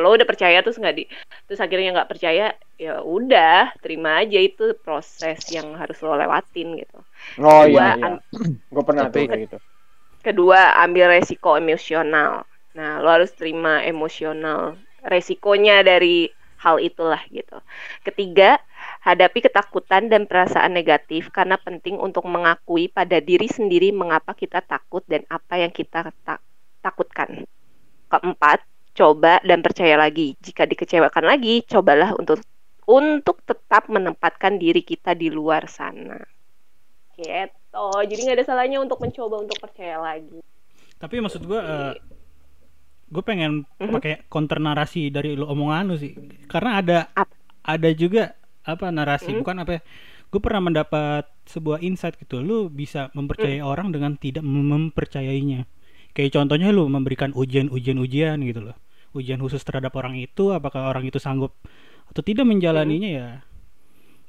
lo 0.00 0.08
udah 0.16 0.26
percaya 0.30 0.58
terus 0.64 0.76
nggak 0.82 0.96
di 0.98 1.02
terus 1.46 1.60
akhirnya 1.64 1.88
nggak 1.96 2.10
percaya 2.12 2.44
ya 2.84 2.90
udah 3.16 3.72
terima 3.82 4.10
aja 4.22 4.38
itu 4.48 4.62
proses 4.84 5.38
yang 5.56 5.68
harus 5.80 5.96
lo 6.04 6.12
lewatin 6.20 6.68
gitu. 6.80 6.98
oh 7.48 7.62
Kedua, 7.62 7.70
iya 7.72 7.84
iya 7.98 8.06
am- 8.06 8.22
gue 8.74 8.82
pernah 8.88 9.04
tuh 9.14 9.22
kayak 9.28 9.40
gitu 9.44 9.56
kedua 10.26 10.60
ambil 10.84 11.06
resiko 11.14 11.50
emosional. 11.62 12.32
Nah, 12.78 12.98
lo 13.02 13.08
harus 13.14 13.30
terima 13.38 13.72
emosional 13.86 14.60
resikonya 15.12 15.84
dari 15.86 16.32
hal 16.64 16.76
itulah 16.80 17.20
gitu. 17.30 17.56
Ketiga, 18.06 18.56
hadapi 19.04 19.38
ketakutan 19.46 20.08
dan 20.12 20.22
perasaan 20.30 20.72
negatif 20.74 21.28
karena 21.30 21.56
penting 21.60 22.00
untuk 22.00 22.24
mengakui 22.26 22.88
pada 22.88 23.20
diri 23.20 23.46
sendiri 23.46 23.92
mengapa 23.92 24.32
kita 24.32 24.64
takut 24.64 25.04
dan 25.06 25.22
apa 25.28 25.54
yang 25.62 25.70
kita 25.70 26.08
ta- 26.24 26.42
takutkan. 26.80 27.44
Keempat, 28.12 28.58
coba 28.94 29.42
dan 29.42 29.60
percaya 29.60 29.98
lagi. 29.98 30.38
Jika 30.38 30.64
dikecewakan 30.64 31.24
lagi, 31.26 31.66
cobalah 31.66 32.14
untuk 32.14 32.40
untuk 32.84 33.40
tetap 33.42 33.88
menempatkan 33.88 34.56
diri 34.56 34.84
kita 34.84 35.16
di 35.16 35.28
luar 35.28 35.66
sana. 35.66 36.20
Gitu. 37.14 37.86
Jadi 38.06 38.20
nggak 38.22 38.36
ada 38.38 38.46
salahnya 38.46 38.78
untuk 38.78 39.00
mencoba 39.00 39.40
untuk 39.40 39.58
percaya 39.58 39.98
lagi. 39.98 40.40
Tapi 41.00 41.20
maksud 41.20 41.42
gua 41.44 41.60
eh, 41.60 41.94
gue 43.04 43.22
pengen 43.22 43.62
Mhm. 43.78 43.92
pakai 43.94 44.14
counter 44.26 44.58
narasi 44.58 45.10
dari 45.10 45.34
lo 45.34 45.46
omongan 45.46 45.84
lu 45.90 45.96
sih. 45.96 46.12
Karena 46.46 46.80
ada 46.82 46.98
Ap- 47.14 47.34
ada 47.62 47.90
juga 47.94 48.34
apa 48.64 48.88
narasi 48.90 49.30
Mhm. 49.32 49.38
bukan 49.44 49.56
apa 49.62 49.72
ya. 49.78 49.82
Gue 50.32 50.40
pernah 50.42 50.66
mendapat 50.66 51.30
sebuah 51.46 51.78
insight 51.80 52.18
gitu. 52.18 52.42
Lu 52.42 52.66
bisa 52.66 53.12
mempercayai 53.14 53.62
Mm. 53.62 53.70
orang 53.70 53.88
dengan 53.94 54.12
tidak 54.18 54.42
mem- 54.42 54.90
mempercayainya. 54.90 55.62
Kayak 56.10 56.34
contohnya 56.34 56.74
lu 56.74 56.90
memberikan 56.90 57.30
ujian-ujian 57.34 57.98
ujian 58.02 58.38
gitu 58.42 58.60
loh. 58.70 58.76
Ujian 59.14 59.38
khusus 59.38 59.62
terhadap 59.62 59.94
orang 59.94 60.18
itu 60.18 60.50
apakah 60.50 60.90
orang 60.90 61.06
itu 61.06 61.22
sanggup 61.22 61.54
atau 62.10 62.20
tidak 62.20 62.44
menjalaninya 62.44 63.10
ya 63.10 63.28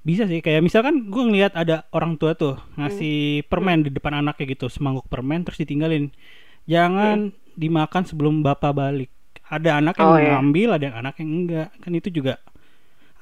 bisa 0.06 0.30
sih. 0.30 0.40
Kayak 0.46 0.62
misalkan 0.62 1.10
gue 1.10 1.24
ngelihat 1.26 1.58
ada 1.58 1.90
orang 1.90 2.16
tua 2.22 2.38
tuh 2.38 2.62
ngasih 2.78 3.50
permen 3.50 3.82
di 3.82 3.90
depan 3.90 4.22
anaknya 4.22 4.54
gitu 4.54 4.70
semangkuk 4.70 5.10
permen 5.10 5.42
terus 5.42 5.58
ditinggalin. 5.58 6.14
Jangan 6.70 7.34
dimakan 7.58 8.04
sebelum 8.06 8.46
bapak 8.46 8.72
balik. 8.78 9.10
Ada 9.50 9.82
anak 9.82 9.98
yang 9.98 10.10
Oh, 10.10 10.18
iya. 10.22 10.30
ngambil 10.38 10.70
ada 10.78 10.84
yang 10.90 10.98
anak 11.02 11.16
yang 11.22 11.30
enggak. 11.34 11.70
Kan 11.82 11.92
itu 11.98 12.10
juga 12.14 12.38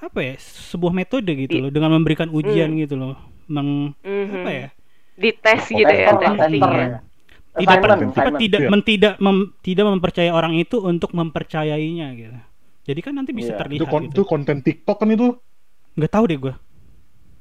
apa 0.03 0.19
ya 0.19 0.35
sebuah 0.35 0.91
metode 0.91 1.31
gitu 1.31 1.63
loh 1.63 1.71
dengan 1.71 1.95
memberikan 1.95 2.27
ujian 2.27 2.75
Hmm. 2.75 2.79
gitu 2.83 2.99
loh. 2.99 3.15
Meng 3.47 3.95
Mhm. 4.03 4.35
apa 4.43 4.51
ya? 4.51 4.67
Dites 5.15 5.63
gitu 5.71 5.87
ya, 5.87 6.11
testing 6.19 6.59
ya. 6.59 6.99
Ya. 7.53 7.59
tidak 7.59 7.77
per- 7.79 7.91
apa, 7.91 8.03
assignment. 8.03 8.39
tidak 8.41 8.59
Iya. 8.59 8.69
men- 8.69 8.85
tidak 8.85 9.13
mem- 9.17 9.51
tidak 9.61 9.85
mempercayai 9.87 10.33
orang 10.33 10.53
itu 10.55 10.77
untuk 10.79 11.13
mempercayainya 11.13 12.07
gitu 12.13 12.37
jadi 12.83 12.99
kan 12.99 13.13
nanti 13.13 13.31
bisa 13.31 13.53
Iya. 13.53 13.59
terlihat 13.59 13.79
Itu, 13.79 13.85
kon- 13.87 14.05
itu 14.05 14.11
gitu 14.11 14.23
konten 14.25 14.57
TikTok 14.59 14.97
kan 14.97 15.09
itu? 15.09 15.27
nggak 15.93 16.11
tahu 16.11 16.25
deh 16.25 16.39
gue 16.39 16.53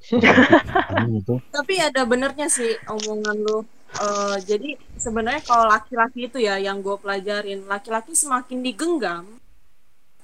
itu. 0.02 1.34
Tapi 1.56 1.74
ada 1.78 2.02
benernya 2.02 2.50
sih 2.50 2.74
omongan 2.84 3.36
lu. 3.38 3.62
Eh, 3.92 4.36
jadi 4.42 4.74
sebenarnya 4.96 5.44
kalau 5.44 5.68
laki-laki 5.68 6.26
itu 6.26 6.38
ya 6.40 6.56
yang 6.56 6.80
gue 6.80 6.96
pelajarin, 6.96 7.68
laki-laki 7.68 8.10
semakin 8.12 8.58
digenggam, 8.58 9.24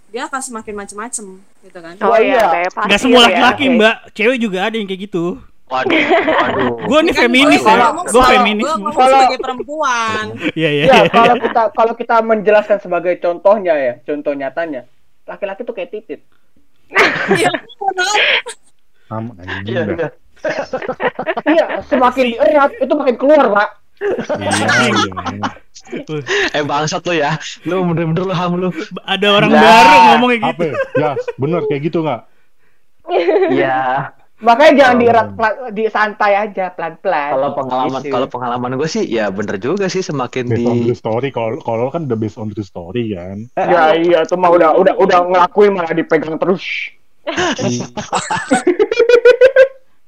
dia 0.09 0.25
akan 0.25 0.41
semakin 0.41 0.75
macem-macem, 0.75 1.27
gitu 1.63 1.79
kan? 1.79 1.95
Oh 2.01 2.11
Oh, 2.11 2.19
iya, 2.19 2.65
iya. 2.65 2.69
nggak 2.73 2.97
semua 2.99 3.21
ya. 3.21 3.27
laki-laki 3.29 3.65
Oke. 3.69 3.77
mbak 3.77 3.97
cewek 4.17 4.39
juga 4.41 4.59
ada 4.65 4.75
yang 4.75 4.89
kayak 4.89 5.03
gitu 5.05 5.37
Waduh, 5.69 6.01
waduh. 6.25 6.73
gue 6.89 6.99
nih 7.05 7.13
Kan 7.13 7.21
feminis 7.23 7.61
gua 7.61 7.77
ya 7.77 7.89
gue 7.93 8.23
feminis 8.27 8.65
Kalau- 8.67 9.21
sebagai 9.21 9.39
perempuan. 9.39 10.25
iya 10.59 10.71
iya 10.73 10.85
ya 10.85 10.97
iya. 10.99 11.11
kalau 11.11 11.37
kita 11.37 11.63
kalau 11.79 11.93
kita 11.95 12.17
menjelaskan 12.21 12.79
sebagai 12.81 13.15
contohnya 13.19 13.75
ya 13.77 13.93
contoh 14.03 14.33
nyatanya 14.33 14.89
laki-laki 15.25 15.63
tuh 15.63 15.73
kayak 15.73 15.93
titit 15.93 16.21
Iya, 17.29 17.53
anjing 19.13 19.69
Iya, 19.69 19.83
iya. 19.93 20.09
iya 21.47 21.65
semakin 21.85 22.27
erat 22.35 22.73
itu 22.75 22.93
makin 22.93 23.17
keluar 23.17 23.45
pak 23.47 23.69
Iya, 23.99 24.51
iya. 25.35 25.49
Eh 26.55 26.63
bangsat 26.63 27.03
lu 27.03 27.13
ya. 27.13 27.35
Lu 27.67 27.83
bener-bener 27.83 28.23
lu 28.23 28.31
ham 28.31 28.55
lu. 28.55 28.69
ada 29.03 29.27
orang 29.27 29.51
Nah, 29.51 29.59
baru 29.59 29.97
ngomong 30.15 30.29
kayak 30.31 30.43
gitu 30.47 30.63
ya? 30.63 30.75
Ya, 30.95 31.11
bener 31.35 31.61
kayak 31.67 31.83
gitu 31.83 31.99
nggak? 32.01 32.21
Iya. 33.51 33.81
Makanya 34.39 34.73
jangan 34.73 34.95
Oh. 34.95 35.01
dierat 35.01 35.29
pelan- 35.35 35.59
di 35.73 35.85
santai 35.91 36.33
aja 36.39 36.71
pelan-pelan. 36.71 37.31
Kalau 37.35 37.51
pengalaman 37.53 38.01
Gitu. 38.01 38.15
kalau 38.15 38.27
pengalaman 38.29 38.71
gue 38.79 38.89
sih 38.89 39.03
ya 39.03 39.27
bener 39.29 39.59
juga 39.59 39.87
sih 39.87 39.99
semakin 39.99 40.47
Based 40.47 40.63
on 40.63 40.77
di 40.77 40.85
true 40.85 40.95
story. 40.95 41.29
Kalau 41.29 41.59
kalau 41.59 41.91
kan 41.91 42.07
udah 42.07 42.15
based 42.15 42.39
on 42.39 42.47
true 42.49 42.63
story 42.63 43.13
kan. 43.13 43.51
Ya 43.59 43.93
iya 43.93 44.23
tuh 44.23 44.39
mah 44.39 44.49
udah 44.49 44.79
udah 44.79 44.95
udah 44.95 45.19
ngelakuin 45.27 45.75
malah 45.75 45.91
dipegang 45.91 46.39
terus. 46.39 46.63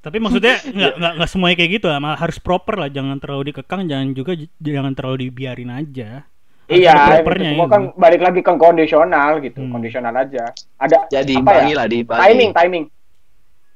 Tapi 0.01 0.17
maksudnya 0.17 0.57
nggak 0.79 0.93
nggak 0.97 1.13
nggak 1.19 1.29
semuanya 1.29 1.57
kayak 1.59 1.71
gitu 1.77 1.87
lah, 1.91 1.99
malah 1.99 2.17
harus 2.17 2.39
proper 2.39 2.75
lah, 2.79 2.89
jangan 2.89 3.21
terlalu 3.21 3.53
dikekang, 3.53 3.85
jangan 3.85 4.15
juga 4.15 4.33
jangan 4.57 4.93
terlalu 4.95 5.29
dibiarin 5.29 5.69
aja. 5.69 6.25
Iya, 6.71 6.95
itu 6.95 7.11
propernya 7.19 7.51
semua 7.53 7.67
itu. 7.67 7.75
kan 7.75 7.83
balik 7.99 8.21
lagi 8.23 8.41
ke 8.41 8.53
kondisional 8.55 9.31
gitu, 9.43 9.59
Hmm. 9.59 9.75
kondisional 9.75 10.15
aja. 10.15 10.55
Ada 10.79 11.11
ya 11.11 11.21
apa 11.27 11.67
ya? 11.67 11.83
lah. 11.83 11.87
Timing, 12.23 12.55
timing. 12.55 12.85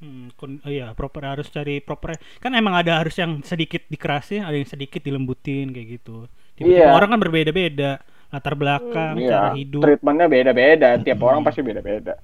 Hmm, 0.05 0.29
kon- 0.37 0.61
oh 0.61 0.69
iya, 0.69 0.93
proper 0.93 1.25
harus 1.25 1.49
cari 1.49 1.81
proper. 1.81 2.21
Kan 2.37 2.53
emang 2.53 2.77
ada 2.77 3.01
harus 3.01 3.17
yang 3.17 3.41
sedikit 3.41 3.81
dikerasin, 3.89 4.45
ada 4.45 4.53
yang 4.53 4.69
sedikit 4.69 5.01
dilembutin 5.01 5.73
kayak 5.73 5.89
gitu. 5.97 6.29
Tiba-tiba 6.55 6.85
Iya. 6.85 6.93
orang 6.93 7.09
kan 7.09 7.21
berbeda-beda, 7.21 7.93
latar 8.29 8.53
belakang, 8.53 9.17
cara 9.17 9.57
Iya, 9.57 9.57
hidup. 9.57 9.81
treatmentnya 9.81 10.27
beda-beda. 10.29 10.89
Tiap 11.01 11.19
orang 11.19 11.41
pasti 11.41 11.65
beda-beda. 11.65 12.21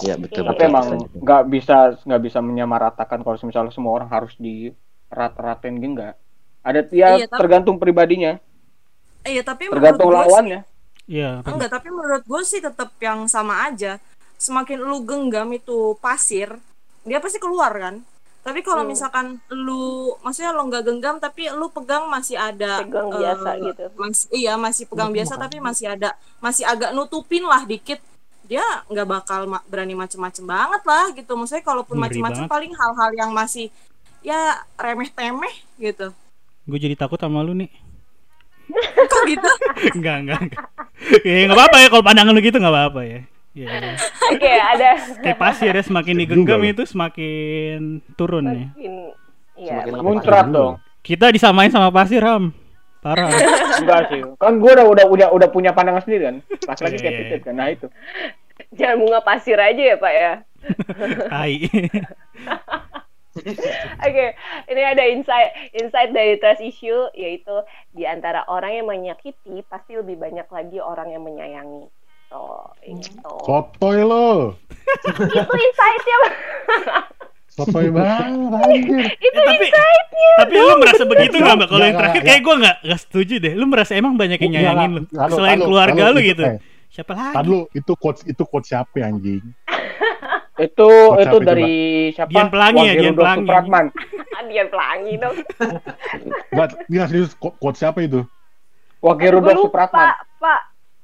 Iya 0.00 0.14
betul 0.14 0.46
Tapi 0.46 0.56
betul. 0.56 0.70
emang 0.70 0.86
nggak 1.12 1.42
bisa 1.50 1.76
nggak 2.00 2.22
bisa 2.22 2.38
menyamaratakan 2.38 3.18
kalau 3.20 3.34
misalnya 3.42 3.74
semua 3.74 3.92
orang 3.92 4.08
harus 4.08 4.32
di 4.38 4.70
rat-ratin 5.08 5.76
gitu 5.76 5.92
nggak. 5.92 6.14
Ada 6.62 6.80
ya 6.88 7.08
Iya, 7.18 7.26
tapi- 7.26 7.36
tergantung 7.36 7.76
pribadinya, 7.76 8.38
Iya 9.22 9.42
tapi 9.42 9.66
menurut 9.66 9.82
tergantung 9.82 10.08
gue 10.08 10.14
sih 10.16 10.22
lawannya. 10.24 10.60
Iya, 11.02 11.30
enggak 11.42 11.70
tapi 11.72 11.88
menurut 11.90 12.22
gue 12.22 12.42
sih 12.42 12.62
tetap 12.62 12.94
yang 12.96 13.26
sama 13.26 13.66
aja. 13.66 13.98
Semakin 14.42 14.82
lu 14.82 15.06
genggam 15.06 15.46
itu 15.54 15.94
pasir, 16.02 16.50
dia 17.06 17.22
pasti 17.22 17.38
keluar 17.38 17.70
kan. 17.70 18.02
Tapi 18.42 18.58
kalau 18.58 18.82
Hmm. 18.82 18.90
misalkan 18.90 19.26
lu, 19.54 20.18
maksudnya 20.18 20.50
lo 20.50 20.66
nggak 20.66 20.82
genggam 20.82 21.16
tapi 21.16 21.46
lu 21.48 21.70
pegang 21.70 22.10
masih 22.10 22.34
ada 22.34 22.82
Pegang 22.82 23.06
eh, 23.06 23.14
biasa 23.22 23.48
gitu. 23.62 23.82
mas- 23.94 24.26
iya 24.34 24.58
masih 24.58 24.90
pegang 24.90 25.14
biasa 25.14 25.38
tapi 25.38 25.62
masih 25.62 25.86
ada 25.86 26.10
masih 26.42 26.66
agak 26.66 26.90
nutupin 26.90 27.46
lah 27.46 27.62
dikit. 27.62 28.02
Dia 28.42 28.66
nggak 28.90 29.06
bakal 29.06 29.46
ma- 29.46 29.62
berani 29.70 29.94
macem-macem 29.94 30.42
banget 30.42 30.82
lah 30.82 31.14
gitu. 31.14 31.38
Maksudnya 31.38 31.62
kalaupun 31.62 32.02
macem-macem 32.02 32.50
paling 32.50 32.74
hal-hal 32.74 33.10
yang 33.14 33.30
masih 33.30 33.70
ya 34.26 34.58
remeh-temeh 34.74 35.54
gitu. 35.78 36.10
Gue 36.66 36.78
jadi 36.78 36.98
takut 36.98 37.22
sama 37.22 37.46
lu 37.46 37.54
nih. 37.54 37.70
Kok 39.06 39.22
gitu? 39.30 39.50
enggak, 39.94 40.16
enggak, 40.18 40.40
enggak. 40.42 40.66
Ya 41.22 41.46
enggak 41.46 41.58
apa-apa 41.58 41.76
ya 41.78 41.88
kalau 41.90 42.02
pandangan 42.02 42.34
lu 42.34 42.42
gitu 42.42 42.58
enggak 42.58 42.74
apa-apa 42.74 43.00
ya. 43.06 43.20
Ya, 43.52 43.68
ya. 43.68 43.94
Oke, 44.32 44.48
ada. 44.48 44.90
kayak 45.20 45.36
pasir 45.36 45.72
ya 45.72 45.84
semakin 45.84 46.16
digenggam 46.16 46.64
itu 46.64 46.88
semakin 46.88 48.00
turun 48.16 48.48
ya. 48.48 48.66
Makin, 48.72 48.92
iya, 49.54 49.72
Semakin 49.76 49.92
makin- 49.92 50.04
Muncrat 50.08 50.46
dong. 50.48 50.74
Kita 51.02 51.28
disamain 51.28 51.68
sama 51.68 51.92
pasir, 51.92 52.24
Ham. 52.24 52.54
Parah. 53.02 53.28
Enggak 53.82 54.08
sih. 54.08 54.22
Kan 54.38 54.56
gue 54.56 54.70
udah 54.70 54.86
udah 54.86 55.04
udah 55.04 55.28
udah 55.34 55.48
punya 55.50 55.74
pandangan 55.74 56.00
sendiri 56.00 56.22
kan. 56.24 56.36
Pas 56.64 56.78
lagi 56.78 56.96
Iya, 56.96 57.02
kayak 57.02 57.12
iya, 57.12 57.22
titit 57.28 57.40
kan. 57.42 57.54
Nah 57.54 57.68
itu. 57.68 57.86
Jangan 58.72 58.96
bunga 58.96 59.20
pasir 59.20 59.58
aja 59.58 59.82
ya 59.82 59.96
Pak 59.98 60.12
ya. 60.14 60.32
Tai. 61.34 61.54
Oke, 63.98 64.26
ini 64.68 64.82
ada 64.84 65.02
insight 65.02 65.50
insight 65.72 66.12
dari 66.12 66.36
trust 66.36 66.60
issue 66.60 67.08
yaitu 67.12 67.64
di 67.90 68.04
antara 68.04 68.44
orang 68.44 68.76
yang 68.76 68.86
menyakiti 68.86 69.64
pasti 69.66 69.96
lebih 69.96 70.14
banyak 70.14 70.44
lagi 70.46 70.78
orang 70.78 71.10
yang 71.10 71.24
menyayangi. 71.24 71.88
Tuh, 72.32 72.64
itu. 72.82 73.12
Sotoy 73.44 73.98
lo. 74.00 74.56
Itu 75.28 75.52
insightnya. 75.54 76.16
Pak. 76.18 76.32
Sotoy 77.52 77.92
banget 77.92 78.48
anjir. 78.56 79.04
itu 79.28 79.36
Eh, 79.36 79.44
tapi 79.44 79.64
insightnya. 79.68 80.30
tapi 80.40 80.54
lu 80.56 80.74
merasa 80.80 81.02
begitu 81.04 81.36
nggak 81.36 81.54
mbak? 81.54 81.68
Kalau 81.68 81.84
yang 81.84 81.98
terakhir 81.98 82.22
kayak 82.22 82.40
gue 82.40 82.54
nggak 82.56 82.76
nggak 82.82 83.00
setuju 83.00 83.34
deh. 83.38 83.52
Lu 83.52 83.64
merasa 83.68 83.92
emang 83.92 84.16
banyak 84.16 84.40
yang 84.40 84.52
nyayangin 84.54 84.90
lu 84.96 85.02
selain 85.28 85.60
lalu, 85.60 85.66
keluarga 85.68 86.02
lalu, 86.02 86.12
lu 86.12 86.18
itu, 86.18 86.30
gitu. 86.30 86.44
eh, 86.46 86.56
Siapa 86.88 87.12
lagi? 87.12 87.44
lu 87.44 87.58
itu 87.70 87.92
quotes 87.94 88.20
itu 88.24 88.42
quotes 88.42 88.68
siapa 88.68 88.94
ya, 88.96 89.06
anjing? 89.06 89.44
Itu 90.52 90.84
Kok 90.84 91.16
itu 91.18 91.36
dari 91.40 91.72
siapa? 92.12 92.28
Dian 92.28 92.48
Pelangi 92.48 92.84
ya, 92.84 92.94
Dian 92.94 93.16
Pelangi. 93.16 93.48
Supratman. 93.48 93.84
Dia 94.46 94.64
pelangi 94.72 95.12
dong. 95.16 95.36
Enggak, 96.52 96.68
ini 96.86 96.96
serius 97.08 97.32
quote 97.34 97.56
quotes 97.56 97.80
siapa 97.80 97.98
itu? 98.00 98.20
Wage 99.00 99.16
Gue 99.18 99.32
Rudolf 99.32 99.56
lupa, 99.58 99.88
Supratman. 99.88 100.08
Pak. 100.38 100.60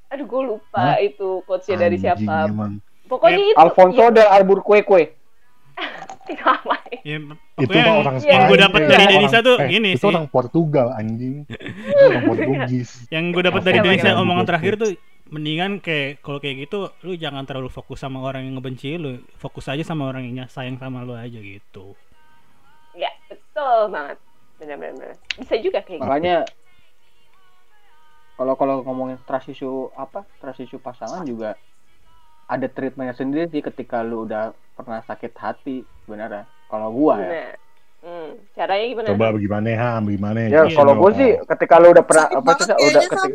Aduh, 0.08 0.24
gue 0.24 0.42
lupa 0.56 0.96
Hah? 0.96 0.98
itu 0.98 1.44
quotesnya 1.44 1.84
dari 1.84 1.96
siapa. 2.00 2.48
emang. 2.48 2.80
Pokoknya 3.08 3.44
itu. 3.52 3.56
Alfonso 3.56 4.04
ya, 4.08 4.12
del 4.12 4.28
Arbur 4.28 4.60
Kue 4.64 4.80
Kue. 4.84 5.04
itu 6.32 6.44
apa 6.44 6.76
ya? 6.92 7.00
Ya, 7.04 7.18
Itu 7.56 7.72
mah 7.72 7.80
yang, 7.80 7.96
orang 8.04 8.16
yang 8.20 8.28
yang 8.28 8.42
gue 8.44 8.56
Spanyol, 8.58 8.66
dapat 8.68 8.80
Iya. 8.80 8.90
dari 8.92 9.04
Denisa 9.08 9.38
tuh 9.40 9.56
eh, 9.56 9.68
gini 9.68 9.88
itu 9.96 10.00
sih. 10.04 10.10
orang 10.12 10.26
Portugal 10.28 10.86
anjing. 10.92 11.36
Itu 11.92 12.02
orang 12.08 12.24
Portugis. 12.28 12.88
Yang 13.08 13.24
gue 13.32 13.42
dapat 13.48 13.62
dari 13.64 13.78
Denisa 13.80 14.08
omongan 14.20 14.44
terakhir 14.44 14.72
tuh 14.76 14.90
mendingan 15.28 15.84
kayak 15.84 16.24
kalau 16.24 16.40
kayak 16.40 16.68
gitu 16.68 16.88
lu 17.04 17.12
jangan 17.12 17.44
terlalu 17.44 17.68
fokus 17.68 18.00
sama 18.00 18.24
orang 18.24 18.48
yang 18.48 18.56
ngebenci 18.56 18.96
lu, 18.96 19.20
fokus 19.36 19.68
aja 19.68 19.84
sama 19.84 20.08
orang 20.08 20.24
yang 20.24 20.48
sayang 20.48 20.80
sama 20.80 21.04
lu 21.04 21.12
aja 21.12 21.36
gitu. 21.36 21.92
Ya, 22.96 23.12
betul 23.28 23.92
banget. 23.92 24.16
Benar-benar. 24.58 25.14
Bisa 25.36 25.54
juga 25.60 25.84
kayak 25.84 26.00
gitu. 26.00 26.36
Kalau 28.38 28.54
kalau 28.54 28.86
ngomongin 28.86 29.18
trust 29.26 29.50
issue 29.50 29.90
apa? 29.98 30.22
Trust 30.38 30.62
issue 30.62 30.78
pasangan 30.78 31.26
juga 31.26 31.58
ada 32.46 32.66
treatmentnya 32.70 33.18
sendiri 33.18 33.50
sih 33.50 33.58
ketika 33.58 34.06
lu 34.06 34.22
udah 34.30 34.54
pernah 34.78 35.02
sakit 35.02 35.34
hati 35.34 35.82
sebenarnya. 36.06 36.46
Kalau 36.70 36.94
gua 36.94 37.18
ya. 37.18 37.30
Nah, 37.34 37.52
hmm, 38.06 38.30
caranya 38.54 38.86
gimana? 38.86 39.06
Coba 39.10 39.26
bagaimana 39.34 39.68
Ham, 39.74 40.02
bagaimana? 40.06 40.38
Ya 40.46 40.62
Iya, 40.62 40.62
kalau 40.70 40.92
gua 41.02 41.10
sih 41.18 41.30
ketika 41.34 41.74
lu 41.82 41.90
udah 41.90 42.04
pernah 42.06 42.26
apa 42.30 42.50
sih 42.62 42.66
udah 42.70 43.02
ketika 43.10 43.26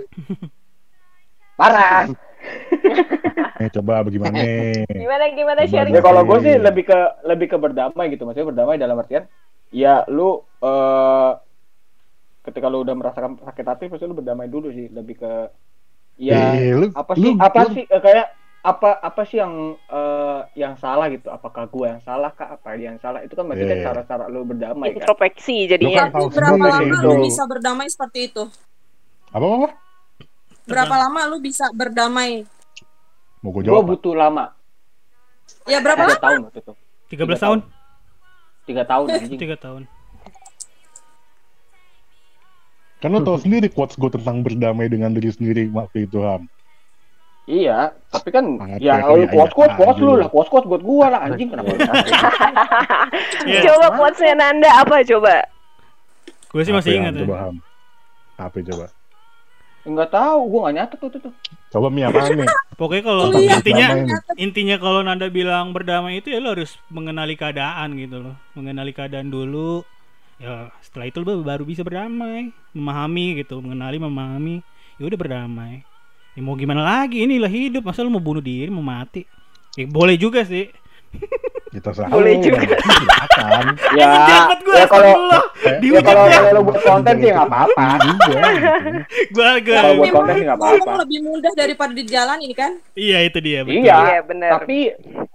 parah. 1.60 2.08
Eh, 3.62 3.70
coba 3.70 4.04
bagaimana? 4.04 4.36
Gimana 4.92 5.24
gimana 5.32 5.62
sharing? 5.70 5.94
Ya 5.94 6.02
kalau 6.04 6.26
gue 6.26 6.42
sih 6.44 6.58
lebih 6.58 6.90
ke 6.90 7.00
lebih 7.24 7.48
ke 7.54 7.58
berdamai 7.62 8.12
gitu, 8.12 8.26
maksudnya 8.26 8.50
berdamai 8.50 8.76
dalam 8.82 8.98
artian 8.98 9.30
ya 9.70 10.04
lu 10.10 10.42
eh 10.60 11.32
ketika 12.44 12.68
lu 12.68 12.82
udah 12.82 12.94
merasakan 12.94 13.40
sakit 13.40 13.66
hati 13.66 13.84
pasti 13.88 14.04
lu 14.04 14.14
berdamai 14.14 14.46
dulu 14.46 14.68
sih, 14.70 14.88
lebih 14.88 15.16
ke 15.18 15.32
ya 16.16 16.54
Eh, 16.54 16.72
lu- 16.74 16.94
apa 16.94 17.12
sih 17.14 17.24
lu- 17.26 17.40
apa 17.40 17.60
lu- 17.64 17.74
sih 17.74 17.84
eh, 17.84 18.02
kayak 18.02 18.28
apa 18.62 18.96
apa 18.98 19.22
sih 19.24 19.38
yang 19.38 19.54
eh, 19.76 20.40
yang 20.56 20.76
salah 20.78 21.08
gitu? 21.08 21.28
Apakah 21.28 21.66
gue 21.66 21.86
yang 21.86 22.00
salah 22.00 22.32
kah? 22.32 22.54
Apa 22.54 22.76
dia 22.76 22.92
yang 22.92 23.00
salah? 23.00 23.20
Itu 23.20 23.34
kan 23.34 23.44
berarti 23.44 23.66
kan 23.66 23.76
Iya. 23.76 23.86
cara-cara 23.86 24.26
lu 24.28 24.44
berdamai 24.44 24.88
kan. 24.90 25.00
Introspeksi 25.00 25.58
Lu 25.62 25.70
jadinya. 25.70 26.08
kan 26.08 26.28
berapa 26.30 26.56
lama 26.62 26.80
itu. 26.94 26.96
lu 27.02 27.16
bisa 27.22 27.44
berdamai 27.44 27.88
seperti 27.88 28.20
itu? 28.26 28.44
Apa 29.30 29.44
apa? 29.44 29.70
Berapa 30.64 30.96
lama 30.98 31.20
lu 31.26 31.38
bisa 31.40 31.68
berdamai? 31.72 32.48
Mau 33.40 33.52
gue 33.52 33.60
Gue 33.60 33.68
jawab? 33.68 33.84
butuh 33.90 34.14
lama, 34.14 34.56
Ya 35.66 35.80
berapa 35.80 36.00
tiga 36.00 36.08
lama? 36.10 36.24
tahun 36.24 36.40
waktu 36.46 36.60
itu, 36.62 36.72
13 36.72 37.10
Tiga 37.10 37.36
tahun, 37.38 37.60
tiga 38.64 38.84
tahun 38.86 39.06
anjing. 39.18 39.40
3 39.42 39.58
tahun. 39.60 39.82
Kan 43.04 43.12
lo 43.12 43.20
tau 43.20 43.36
sendiri 43.36 43.68
quotes 43.68 44.00
gue 44.00 44.08
tentang 44.08 44.40
berdamai 44.40 44.88
dengan 44.88 45.12
diri 45.12 45.28
sendiri 45.28 45.68
waktu 45.76 46.08
itu 46.08 46.24
Ham. 46.24 46.48
Iya, 47.44 47.92
tapi 48.08 48.32
kan 48.32 48.56
Sangat 48.56 48.80
ya 48.80 49.04
lu 49.04 49.28
kuat 49.28 49.52
kuat 49.52 49.76
kuat 49.76 50.00
lu 50.00 50.16
lah, 50.16 50.32
kuat 50.32 50.48
kuat 50.48 50.64
buat 50.64 50.80
gua 50.80 51.12
lah 51.12 51.28
anjing 51.28 51.52
kenapa? 51.52 51.76
lu 51.76 51.84
sakit? 51.92 52.14
Iya. 53.44 53.60
Coba 53.68 53.88
quotesnya 54.00 54.34
Nanda 54.40 54.72
apa 54.80 55.04
coba? 55.04 55.44
Gue 56.56 56.64
sih 56.64 56.72
masih 56.72 57.04
ingat. 57.04 57.20
Coba 57.20 57.36
Ham. 57.44 57.56
Apa 58.40 58.64
coba? 58.64 58.86
Enggak 59.84 60.16
tahu, 60.16 60.40
gua 60.48 60.60
enggak 60.72 60.76
nyatet 60.88 60.98
tuh 61.04 61.10
tuh. 61.12 61.20
tuh. 61.28 61.34
Coba 61.76 61.92
Mi 61.92 62.08
apa 62.08 62.32
nih? 62.32 62.48
Pokoknya 62.80 63.04
kalau 63.04 63.24
Oh, 63.28 63.36
iya. 63.36 63.60
intinya 63.60 63.88
intinya 64.40 64.76
kalau 64.80 65.04
Nanda 65.04 65.28
bilang 65.28 65.76
berdamai 65.76 66.24
itu 66.24 66.32
ya 66.32 66.40
lo 66.40 66.56
harus 66.56 66.80
mengenali 66.88 67.36
keadaan 67.36 67.92
gitu 68.00 68.24
loh. 68.24 68.40
Mengenali 68.56 68.96
keadaan 68.96 69.28
dulu. 69.28 69.84
Ya 70.44 70.68
setelah 70.84 71.08
itu 71.08 71.24
lo 71.24 71.40
baru 71.40 71.64
bisa 71.64 71.88
berdamai, 71.88 72.52
memahami 72.76 73.40
gitu, 73.40 73.64
mengenali, 73.64 73.96
memahami. 73.96 74.60
Ya 75.00 75.08
udah 75.08 75.16
berdamai. 75.16 75.88
Ya 76.36 76.42
mau 76.44 76.60
gimana 76.60 76.84
lagi? 76.84 77.24
Inilah 77.24 77.48
hidup. 77.48 77.88
Masa 77.88 78.04
lo 78.04 78.12
mau 78.12 78.20
bunuh 78.20 78.44
diri, 78.44 78.68
mau 78.68 78.84
mati? 78.84 79.24
Ya 79.80 79.88
boleh 79.88 80.20
juga 80.20 80.44
sih. 80.44 80.68
Ya 81.76 81.82
terserah 81.82 82.06
Boleh 82.08 82.38
lu, 82.38 82.46
juga. 82.46 82.60
Silakan. 82.70 83.66
Ya, 83.98 84.10
gue 84.62 84.76
ya 84.78 84.86
kalau. 84.86 85.10
Eh, 85.66 85.76
ya 85.82 86.00
kalau 86.00 86.24
ya. 86.30 86.38
kalau 86.38 86.50
lu 86.54 86.62
buat 86.70 86.80
konten 86.86 87.14
sih 87.18 87.30
nggak 87.34 87.48
apa-apa. 87.50 87.86
Juga, 87.98 88.14
gitu. 88.14 88.32
Gua 89.34 89.48
agak 89.58 89.74
Kalau 89.74 89.94
buat 89.98 90.12
konten 90.14 90.34
sih 90.34 90.46
nggak 90.46 90.60
apa-apa. 90.62 90.92
lebih 91.02 91.20
mudah 91.24 91.52
daripada 91.58 91.92
di 91.92 92.04
jalan 92.06 92.38
ini 92.40 92.54
kan? 92.54 92.72
Iya 92.94 93.18
itu 93.26 93.38
dia 93.42 93.60
betul. 93.66 93.82
Iya, 93.82 93.98
Iya, 93.98 94.20
benar. 94.22 94.50
tapi 94.56 94.78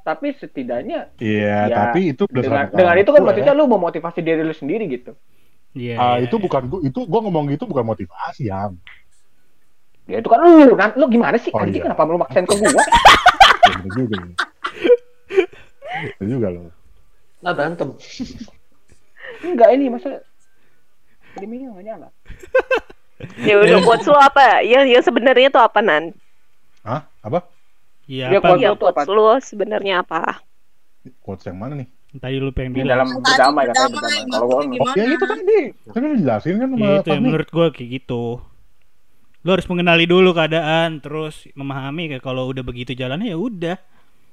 tapi 0.00 0.26
setidaknya 0.32 1.00
Iya, 1.18 1.58
Ya, 1.66 1.76
tapi 1.90 2.00
itu 2.14 2.22
dengan, 2.30 2.70
dengan 2.70 2.94
itu 2.96 3.10
kan 3.10 3.18
gue. 3.18 3.26
maksudnya 3.26 3.52
lu 3.52 3.64
memotivasi 3.66 4.18
diri 4.22 4.42
lu 4.46 4.54
sendiri 4.54 4.86
gitu. 4.86 5.18
Iya. 5.74 5.94
Ah, 5.98 6.16
iya, 6.16 6.24
itu 6.24 6.36
iya. 6.38 6.44
bukan 6.46 6.62
gua, 6.64 6.80
itu 6.80 7.00
gua 7.02 7.20
ngomong 7.26 7.44
gitu 7.50 7.66
bukan 7.66 7.82
motivasi 7.84 8.46
ya. 8.46 8.70
Ya 10.06 10.22
itu 10.22 10.28
kan 10.30 10.38
lu, 10.40 10.72
kan 10.72 10.94
lu 10.94 11.04
gimana 11.10 11.34
sih 11.36 11.50
Oh, 11.50 11.60
anjing 11.60 11.82
iya. 11.82 11.90
kenapa 11.90 12.06
lu 12.06 12.16
maksain 12.16 12.46
ke 12.46 12.54
gua? 12.54 12.78
Ya, 13.68 13.74
bener 13.84 14.00
juga. 14.00 14.16
nih. 14.22 14.34
Itu 16.18 16.24
juga 16.38 16.48
loh. 16.52 16.72
Nggak 17.42 17.54
berantem. 17.54 17.88
Enggak 19.44 19.68
ini 19.76 19.84
masa 19.92 20.20
streamingnya 21.32 21.68
nggak 21.74 21.84
nyala. 21.86 22.08
Ya 23.42 23.54
udah 23.58 23.78
quotes 23.82 24.06
lo 24.06 24.18
apa? 24.18 24.62
Yang 24.62 24.84
yang 24.94 25.02
sebenarnya 25.04 25.48
tuh 25.50 25.62
apa 25.62 25.78
nan? 25.82 26.14
Hah? 26.86 27.06
Apa? 27.22 27.46
Iya 28.06 28.30
Dia 28.32 28.38
apa? 28.40 28.56
Iya 28.58 28.74
apa? 28.74 28.90
quotes 28.90 29.08
lo 29.10 29.38
sebenarnya 29.42 30.02
apa? 30.06 30.42
Quotes 31.22 31.46
yang 31.46 31.58
mana 31.58 31.78
nih? 31.78 31.88
Tadi 32.08 32.40
lu 32.40 32.48
pengen 32.56 32.72
Ini 32.72 32.88
bilang. 32.88 33.04
dalam 33.04 33.08
berdamai 33.20 33.64
katanya 33.68 33.90
berdamai. 33.92 34.32
Kalau 34.32 34.46
gua 34.48 34.60
gimana? 34.64 34.88
Oh, 34.88 34.94
ya 34.96 35.04
itu 35.12 35.26
tadi. 35.28 35.60
Kan 35.92 36.00
udah 36.08 36.18
jelasin 36.18 36.54
kan 36.56 36.68
sama 36.72 36.80
Iya 36.80 36.88
itu 36.88 36.88
yang 36.88 37.04
Fahmi. 37.20 37.26
menurut 37.28 37.48
gua 37.52 37.66
kayak 37.68 37.88
gitu. 38.00 38.22
Lu 39.44 39.48
harus 39.54 39.66
mengenali 39.68 40.04
dulu 40.08 40.30
keadaan, 40.32 41.04
terus 41.04 41.46
memahami 41.52 42.16
kayak 42.16 42.24
kalau 42.24 42.48
udah 42.48 42.64
begitu 42.64 42.96
jalannya 42.96 43.28
ya 43.28 43.38
udah. 43.38 43.76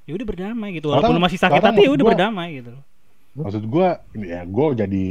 Ya 0.06 0.12
udah 0.14 0.26
berdamai 0.26 0.70
gitu. 0.72 0.88
Walaupun 0.88 1.18
masih 1.18 1.38
sakit 1.38 1.58
hati 1.60 1.82
ya 1.82 1.90
udah 1.90 2.04
gua- 2.06 2.12
berdamai 2.14 2.48
gitu. 2.56 2.74
Maksud 3.36 3.62
gua 3.66 3.88
ya 4.14 4.40
gua 4.46 4.66
jadi 4.72 5.06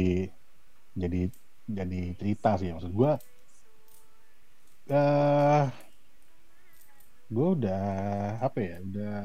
jadi 0.96 1.20
jadi 1.68 2.00
cerita 2.16 2.56
sih 2.56 2.72
maksud 2.72 2.90
gua 2.90 3.20
eh 4.86 5.64
gua 7.28 7.48
udah 7.52 7.84
apa 8.40 8.58
ya 8.58 8.76
udah 8.80 9.18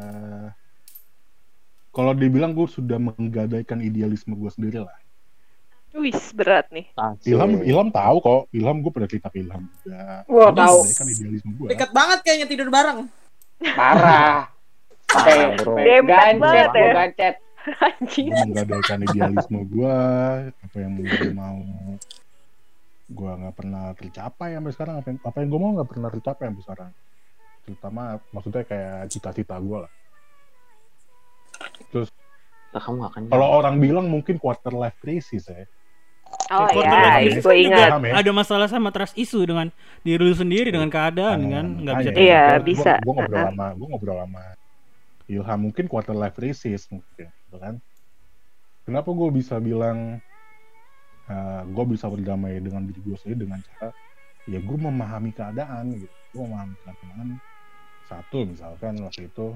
kalau 1.92 2.16
dibilang 2.16 2.56
gue 2.56 2.64
sudah 2.66 2.96
menggadaikan 2.96 3.84
idealisme 3.84 4.32
gue 4.32 4.48
sendiri 4.48 4.80
lah. 4.80 4.96
Wis 5.92 6.32
berat 6.32 6.72
nih. 6.72 6.88
Ilham 7.28 7.60
Ilham 7.68 7.92
tahu 7.92 8.18
kok. 8.24 8.42
Ilham 8.56 8.80
gue 8.80 8.92
pernah 8.96 9.12
cerita 9.12 9.28
ke 9.28 9.44
Ilham 9.44 9.68
juga. 9.68 10.24
Wah, 10.24 10.48
Gua 10.48 10.56
tahu. 10.56 10.78
menggadaikan 10.88 11.08
idealisme 11.12 11.52
gue. 11.52 11.68
Dekat 11.68 11.92
banget 11.92 12.20
kayaknya 12.24 12.48
tidur 12.48 12.72
bareng. 12.72 13.12
Parah. 13.76 14.48
Dempet 15.78 16.08
gancet, 16.08 16.70
ya. 16.72 16.92
gancet. 16.94 17.36
Anjing. 17.86 18.28
gue 18.28 18.42
menggadaikan 18.42 19.00
idealisme 19.06 19.60
gue 19.70 19.96
apa 20.50 20.78
yang 20.78 20.98
gue 20.98 21.30
mau 21.30 21.58
gue 23.06 23.32
nggak 23.38 23.54
pernah 23.54 23.94
tercapai 23.94 24.58
sampai 24.58 24.72
sekarang 24.74 24.96
apa 24.98 25.08
yang, 25.10 25.20
apa 25.22 25.38
yang 25.38 25.50
gue 25.52 25.60
mau 25.62 25.72
nggak 25.78 25.90
pernah 25.90 26.10
tercapai 26.10 26.44
sampai 26.50 26.64
sekarang 26.66 26.90
terutama 27.62 28.02
maksudnya 28.32 28.64
kayak 28.66 29.14
cita-cita 29.14 29.62
gue 29.62 29.78
lah 29.78 29.92
Lah, 32.72 32.80
kamu 32.80 32.96
gak 32.98 33.12
akan 33.12 33.22
kalau 33.30 33.48
orang 33.52 33.76
bilang 33.78 34.08
mungkin 34.08 34.40
quarter 34.40 34.72
life 34.72 34.96
crisis 34.98 35.46
ya 35.46 35.68
Oh 36.48 36.64
Quarter 36.66 36.88
ya, 36.88 36.96
life 36.96 37.04
iya, 37.04 37.20
crisis 37.28 37.44
gue 37.44 37.52
kan 37.52 37.60
juga 37.60 37.68
ingat. 37.68 37.92
Ya? 38.02 38.14
Ada 38.24 38.32
masalah 38.32 38.68
sama 38.72 38.90
trust 38.90 39.16
issue 39.20 39.44
dengan 39.44 39.68
diri 40.02 40.24
lu 40.24 40.32
sendiri 40.32 40.72
dengan 40.72 40.88
keadaan 40.88 41.38
Nah, 41.44 41.52
kan, 41.52 41.66
nggak 41.84 41.96
bisa. 42.00 42.10
Iya, 42.16 42.44
gua- 42.56 42.64
bisa. 42.64 42.92
gua, 43.04 43.14
ngobrol 43.20 43.44
sama 43.52 43.68
gue 43.76 43.88
ngobrol 43.92 44.18
sama 44.24 44.44
Ilham 45.32 45.60
mungkin 45.72 45.88
quarter 45.88 46.12
life 46.12 46.36
crisis 46.36 46.92
mungkin 46.92 47.32
gitu 47.32 47.58
kan 47.58 47.80
kenapa 48.84 49.10
gue 49.16 49.30
bisa 49.32 49.56
bilang 49.64 50.20
gue 51.72 51.86
bisa 51.88 52.12
berdamai 52.12 52.60
dengan 52.60 52.84
diri 52.84 53.00
gue 53.00 53.16
sendiri 53.16 53.48
dengan 53.48 53.64
cara 53.64 53.96
ya 54.50 54.60
gue 54.60 54.78
memahami 54.78 55.32
keadaan 55.32 55.96
gitu 55.96 56.16
gue 56.36 56.44
memahami 56.44 56.76
keadaan 56.84 57.28
satu 58.12 58.44
misalkan 58.44 59.00
waktu 59.00 59.32
itu 59.32 59.56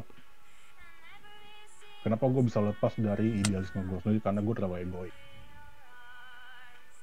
kenapa 2.08 2.24
gue 2.32 2.44
bisa 2.48 2.64
lepas 2.64 2.94
dari 2.96 3.44
idealisme 3.44 3.84
gue 3.84 4.00
sendiri 4.00 4.22
karena 4.24 4.40
gue 4.40 4.56
terlalu 4.56 4.78
egois 4.88 5.18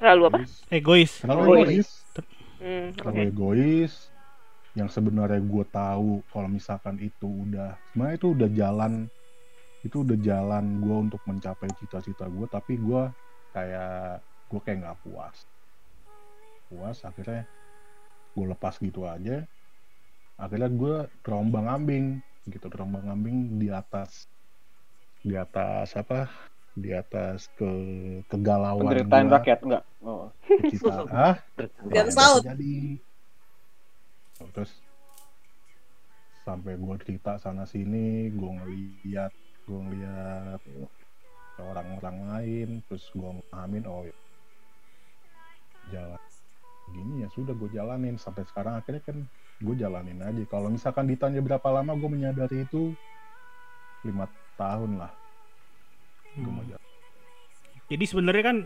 Terlalu 0.03 0.23
apa? 0.27 0.39
Egois. 0.43 0.55
Egois. 0.75 1.13
terlalu 1.23 1.43
Egois. 1.43 1.63
egois 1.63 1.91
Hmm, 2.63 2.95
terlalu 2.95 3.21
egois 3.27 3.93
yang 4.73 4.89
sebenarnya 4.89 5.41
gue 5.45 5.65
tahu 5.69 6.25
kalau 6.33 6.49
misalkan 6.49 6.97
itu 6.97 7.29
udah 7.29 7.77
sebenarnya 7.93 8.17
itu 8.17 8.29
udah 8.33 8.49
jalan 8.57 8.93
itu 9.83 9.97
udah 10.01 10.19
jalan 10.23 10.65
gue 10.81 10.97
untuk 11.11 11.21
mencapai 11.29 11.69
cita-cita 11.77 12.25
gue 12.31 12.47
tapi 12.49 12.81
gue 12.81 13.03
kayak 13.53 14.23
gue 14.49 14.61
kayak 14.65 14.79
nggak 14.81 14.99
puas 15.05 15.37
puas 16.73 16.97
akhirnya 17.05 17.45
gue 18.33 18.47
lepas 18.49 18.75
gitu 18.81 19.05
aja 19.05 19.45
akhirnya 20.41 20.71
gue 20.73 20.95
terombang 21.21 21.69
ambing 21.69 22.07
gitu 22.49 22.67
terombang 22.73 23.05
ambing 23.13 23.61
di 23.61 23.69
atas 23.69 24.25
di 25.21 25.37
atas 25.37 25.93
apa 25.95 26.27
di 26.73 26.91
atas 26.97 27.53
ke 27.61 27.69
kegalauan 28.33 28.89
Penderitaan 28.89 29.29
gua, 29.29 29.35
rakyat 29.37 29.59
enggak? 29.61 29.85
Oh. 30.01 30.33
cita 30.73 31.05
ah 31.13 31.37
Di 31.61 31.97
atas 32.01 32.17
laut. 32.17 32.43
jadi 32.43 32.97
terus 34.51 34.83
sampai 36.43 36.75
gue 36.75 36.97
cerita 37.07 37.39
sana 37.39 37.63
sini 37.63 38.27
gue 38.35 38.51
ngeliat 38.51 39.33
gue 39.63 39.79
ngeliat 39.79 40.61
orang-orang 41.63 42.17
lain 42.27 42.69
terus 42.91 43.07
gue 43.15 43.31
ngamin 43.55 43.85
oh 43.87 44.03
ya. 44.03 44.17
Jalan 45.93 46.23
gini 46.93 47.15
ya 47.23 47.29
sudah 47.31 47.55
gue 47.55 47.71
jalanin. 47.71 48.17
Sampai 48.19 48.43
sekarang 48.49 48.79
akhirnya 48.81 49.03
kan 49.07 49.19
gue 49.63 49.75
jalanin 49.79 50.19
aja. 50.19 50.43
Kalau 50.51 50.69
misalkan 50.73 51.07
ditanya 51.07 51.39
berapa 51.39 51.69
lama 51.71 51.95
gue 51.95 52.11
menyadari 52.11 52.67
itu 52.67 52.95
lima 54.03 54.27
tahun 54.59 54.99
lah. 54.99 55.13
Gue 56.35 56.51
mau 56.51 56.65
jalan 56.65 56.81
Jadi 57.93 58.05
sebenarnya 58.09 58.45
kan 58.45 58.59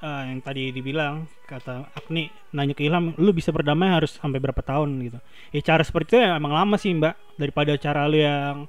eh, 0.00 0.22
yang 0.32 0.40
tadi 0.40 0.72
dibilang 0.72 1.28
kata 1.46 1.90
Agni 1.94 2.30
nanya 2.52 2.74
ke 2.74 2.82
Ilham, 2.86 3.14
lu 3.18 3.30
bisa 3.34 3.50
berdamai 3.50 3.90
harus 3.90 4.16
sampai 4.16 4.38
berapa 4.40 4.60
tahun 4.62 4.96
gitu. 5.04 5.18
Ya 5.54 5.60
cara 5.64 5.82
seperti 5.84 6.16
itu 6.16 6.24
ya 6.24 6.36
emang 6.38 6.52
lama 6.54 6.76
sih 6.80 6.90
Mbak 6.94 7.38
daripada 7.38 7.72
cara 7.76 8.06
lu 8.10 8.18
yang 8.18 8.66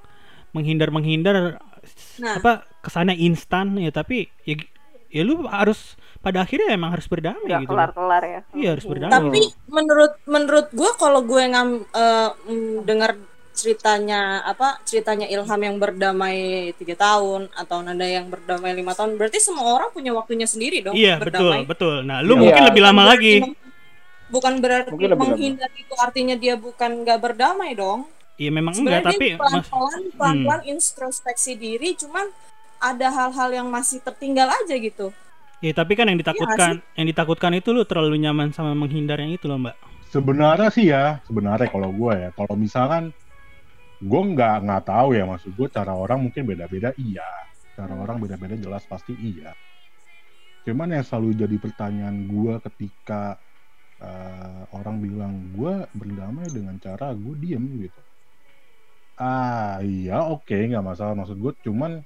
menghindar 0.52 0.92
menghindar 0.92 1.58
Nah. 2.22 2.38
apa 2.38 2.62
kesannya 2.78 3.18
instan 3.18 3.74
ya 3.74 3.90
tapi 3.90 4.30
ya 4.46 4.54
ya 5.10 5.22
lu 5.26 5.44
harus 5.50 5.98
pada 6.22 6.46
akhirnya 6.46 6.72
emang 6.78 6.94
harus 6.94 7.10
berdamai 7.10 7.42
Nggak 7.44 7.60
gitu. 7.66 7.70
kelar-kelar 7.74 8.22
ya. 8.22 8.40
Iya, 8.54 8.68
harus 8.78 8.86
berdamai. 8.86 9.12
Tapi 9.12 9.40
menurut 9.66 10.12
menurut 10.24 10.66
gue 10.70 10.90
kalau 10.96 11.20
gue 11.26 11.42
ngam 11.42 11.68
eh, 11.84 12.30
mm, 12.48 12.86
dengar 12.86 13.18
ceritanya 13.52 14.20
apa 14.42 14.80
ceritanya 14.82 15.24
Ilham 15.26 15.60
yang 15.60 15.76
berdamai 15.76 16.36
tiga 16.74 16.96
tahun 16.96 17.52
atau 17.52 17.78
Nanda 17.80 18.04
yang 18.04 18.26
berdamai 18.26 18.72
lima 18.72 18.92
tahun 18.92 19.14
berarti 19.14 19.38
semua 19.38 19.76
orang 19.76 19.90
punya 19.90 20.10
waktunya 20.10 20.44
sendiri 20.44 20.80
dong 20.80 20.92
Iya 20.92 21.20
betul 21.20 21.52
berdamai. 21.52 21.60
betul. 21.68 21.94
Nah 22.02 22.18
lu 22.20 22.34
Iya. 22.34 22.40
mungkin 22.40 22.62
lebih 22.66 22.82
lama 22.82 22.96
Bukan 22.98 23.10
lagi. 23.12 23.34
Bukan 24.32 24.54
berarti 24.58 24.88
Mungkin 24.90 25.10
lama. 25.12 25.22
menghindar 25.28 25.70
itu 25.72 25.94
artinya 25.94 26.34
dia 26.34 26.54
bukan 26.56 26.90
nggak 27.04 27.18
berdamai 27.20 27.70
dong. 27.72 28.08
Iya 28.34 28.48
memang 28.50 28.72
enggak 28.72 29.04
Sebenarnya 29.04 29.12
tapi 29.12 29.20
dia 29.22 29.36
mas 29.36 29.36
Hmm. 29.36 29.60
pelan-pelan 29.62 30.02
pelan-pelan 30.16 30.62
introspeksi 30.66 31.52
diri 31.54 31.90
cuman 31.94 32.26
ada 32.80 33.08
hal-hal 33.08 33.48
yang 33.52 33.68
masih 33.68 34.00
tertinggal 34.00 34.48
aja 34.48 34.74
gitu. 34.74 35.12
ya 35.60 35.70
tapi 35.70 35.94
kan 35.94 36.10
yang 36.10 36.18
Iya 36.18 36.24
ditakutkan 36.26 36.70
yang 36.96 37.06
ditakutkan 37.06 37.52
itu 37.54 37.70
lu 37.70 37.86
terlalu 37.86 38.18
nyaman 38.18 38.50
sama 38.50 38.74
menghindar 38.74 39.14
yang 39.16 39.30
itu 39.30 39.46
loh 39.46 39.62
Mbak. 39.62 39.76
sebenarnya 40.10 40.68
sih 40.68 40.90
ya 40.90 41.22
sebenarnya 41.22 41.70
kalau 41.70 41.88
gue 41.88 42.12
ya 42.18 42.28
kalau 42.34 42.58
misalkan 42.58 43.14
gue 44.02 44.22
nggak 44.34 44.56
nggak 44.66 44.82
tahu 44.90 45.08
ya 45.14 45.24
maksud 45.30 45.54
gue 45.54 45.68
cara 45.70 45.92
orang 45.94 46.18
mungkin 46.26 46.42
beda-beda. 46.42 46.90
Iya 46.98 47.26
cara 47.72 47.94
orang 47.96 48.20
beda-beda 48.20 48.54
jelas 48.58 48.84
pasti 48.84 49.16
iya. 49.16 49.54
Cuman 50.62 50.94
yang 50.94 51.02
selalu 51.02 51.34
jadi 51.34 51.56
pertanyaan 51.58 52.16
gue 52.28 52.54
ketika 52.70 53.38
eh, 54.02 54.62
orang 54.76 54.96
bilang 55.02 55.32
gue 55.54 55.74
berdamai 55.94 56.46
dengan 56.50 56.76
cara 56.78 57.14
gue 57.14 57.34
diem 57.38 57.64
gitu. 57.82 58.00
Ah 59.18 59.78
iya 59.84 60.24
oke 60.26 60.54
nggak 60.54 60.84
masalah 60.84 61.14
maksud 61.14 61.38
gue 61.38 61.52
cuman 61.66 62.02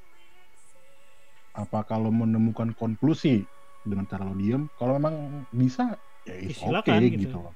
apa 1.57 1.81
kalau 1.89 2.13
menemukan 2.13 2.69
konklusi 2.77 3.49
dengan 3.81 4.05
cara 4.05 4.29
lo 4.29 4.37
diem 4.37 4.69
kalau 4.77 5.01
memang 5.01 5.47
bisa 5.55 5.97
ya 6.29 6.37
silakan 6.53 7.01
okay 7.01 7.17
gitu. 7.17 7.33
gitu 7.33 7.37
loh. 7.41 7.55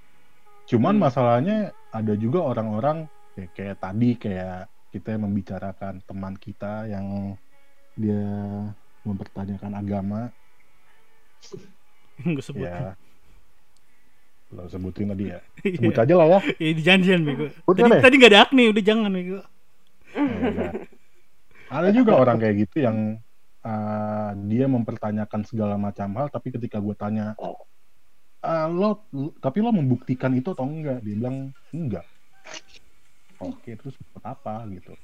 Cuman 0.70 0.94
Hmm. 0.96 1.02
masalahnya 1.02 1.56
ada 1.90 2.14
juga 2.14 2.46
orang-orang 2.46 3.10
ya, 3.40 3.46
kayak 3.50 3.76
tadi 3.78 4.10
kayak 4.14 4.58
kita 4.90 5.16
membicarakan 5.16 6.02
teman 6.02 6.34
kita 6.34 6.84
yang 6.84 7.34
dia 7.94 8.26
mempertanyakan 9.02 9.72
agama 9.72 10.20
Gue 12.20 12.42
sebut. 12.42 12.64
ya 12.64 12.92
lo 14.50 14.66
sebutin 14.66 15.08
tadi 15.08 15.30
ya 15.30 15.38
Iya. 15.62 15.78
sebut 15.78 15.94
aja 15.96 16.14
lah 16.16 16.26
ya 16.28 16.40
Ya 16.62 16.70
di 16.74 16.82
janjian 16.82 17.22
bego. 17.22 17.46
Tadi 17.64 17.80
deh. 17.86 18.02
tadi 18.02 18.14
nggak 18.16 18.30
ada 18.30 18.40
Agni, 18.44 18.64
udah 18.66 18.82
jangan 18.82 19.10
bego. 19.10 19.38
Ya 20.10 20.48
udah. 20.50 20.72
ada 21.70 21.88
juga 21.94 22.12
orang 22.14 22.36
kayak 22.36 22.56
gitu 22.60 22.82
yang 22.82 23.22
uh, 23.62 24.30
dia 24.44 24.66
mempertanyakan 24.66 25.46
segala 25.46 25.78
macam 25.78 26.10
hal 26.18 26.26
tapi 26.26 26.50
ketika 26.50 26.76
gue 26.76 26.92
tanya 26.92 27.38
"Ah, 28.40 28.66
lo 28.66 29.06
lo- 29.08 29.36
tapi 29.38 29.60
lo 29.60 29.70
membuktikan 29.70 30.34
itu 30.34 30.50
atau 30.50 30.66
enggak 30.66 30.98
dia 30.98 31.14
bilang 31.14 31.36
enggak 31.70 32.02
oke 33.40 33.70
terus 33.76 33.94
buat 34.12 34.24
apa 34.24 34.64
gitu 34.70 34.94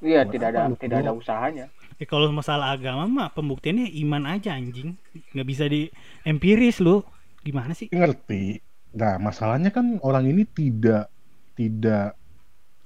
Iya, 0.00 0.24
Buat 0.24 0.32
tidak 0.32 0.48
apa 0.48 0.56
ada 0.56 0.62
lu 0.64 0.74
tidak 0.80 0.98
ada 1.04 1.12
usahanya. 1.12 1.66
Ya 2.00 2.06
kalau 2.08 2.32
masalah 2.32 2.72
agama 2.72 3.04
mah 3.04 3.28
pembuktiannya 3.36 3.84
iman 4.00 4.24
aja 4.32 4.56
anjing. 4.56 4.96
Nggak 5.36 5.48
bisa 5.48 5.64
di 5.68 5.92
empiris 6.24 6.80
lu. 6.80 7.04
Gimana 7.44 7.72
sih? 7.76 7.92
ngerti 7.92 8.60
nah 8.90 9.22
masalahnya 9.22 9.70
kan 9.70 10.02
orang 10.02 10.26
ini 10.26 10.42
tidak 10.50 11.06
tidak 11.54 12.18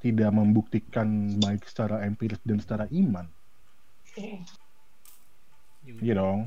tidak 0.05 0.31
membuktikan 0.35 1.09
baik 1.41 1.65
secara 1.65 2.05
empiris 2.05 2.37
dan 2.45 2.61
secara 2.61 2.85
iman 2.93 3.25
Iya 6.01 6.15
dong. 6.17 6.41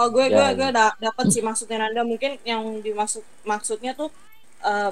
Oh 0.00 0.08
gue 0.08 0.26
gue 0.32 0.46
Ya. 0.48 0.56
gue 0.58 0.68
da 0.72 0.86
dapat 0.98 1.26
sih 1.32 1.42
maksudnya 1.44 1.76
Nanda 1.84 2.02
mungkin 2.04 2.40
yang 2.44 2.62
dimaksud 2.80 3.22
maksudnya 3.44 3.92
tuh 3.92 4.08
eh, 4.64 4.90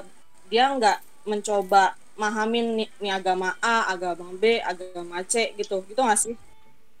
dia 0.51 0.69
nggak 0.77 0.97
mencoba 1.29 1.83
mahamin 2.23 2.65
nih, 2.77 2.89
nih 3.01 3.11
agama 3.19 3.49
A, 3.73 3.77
agama 3.93 4.27
B, 4.41 4.43
agama 4.71 5.17
C 5.31 5.33
gitu 5.59 5.75
gitu 5.89 6.01
nggak 6.05 6.19
sih? 6.23 6.35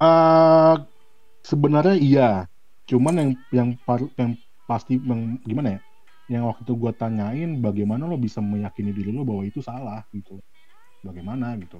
eh 0.01 0.73
sebenarnya 1.51 1.95
iya. 2.07 2.29
Cuman 2.89 3.15
yang 3.21 3.31
yang 3.57 3.69
par- 3.87 4.13
yang 4.21 4.31
pasti 4.69 4.93
yang 5.11 5.21
gimana 5.49 5.69
ya? 5.77 5.81
Yang 6.33 6.43
waktu 6.49 6.61
itu 6.67 6.73
gue 6.83 6.91
tanyain 7.01 7.49
bagaimana 7.65 8.03
lo 8.11 8.17
bisa 8.27 8.39
meyakini 8.43 8.91
diri 8.97 9.11
lo 9.17 9.23
bahwa 9.29 9.43
itu 9.49 9.59
salah 9.69 10.01
gitu. 10.15 10.39
Bagaimana 11.07 11.47
gitu. 11.63 11.79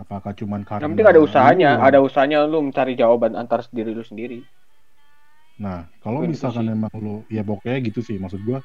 Apakah 0.00 0.32
cuman 0.40 0.62
karena 0.66 0.86
Yang 0.86 0.90
penting 0.94 1.08
ada 1.10 1.20
usahanya, 1.26 1.70
lu- 1.70 1.86
ada 1.86 1.98
usahanya 2.06 2.38
lu 2.52 2.58
mencari 2.66 2.92
jawaban 3.00 3.32
antar 3.40 3.60
diri 3.76 3.90
lu 3.98 4.04
sendiri. 4.10 4.38
Nah, 5.64 5.86
kalau 6.02 6.20
misalkan 6.26 6.66
emang 6.74 6.90
lo 6.98 7.22
ya 7.30 7.42
pokoknya 7.46 7.78
gitu 7.86 8.00
sih 8.02 8.16
maksud 8.18 8.42
gua 8.42 8.58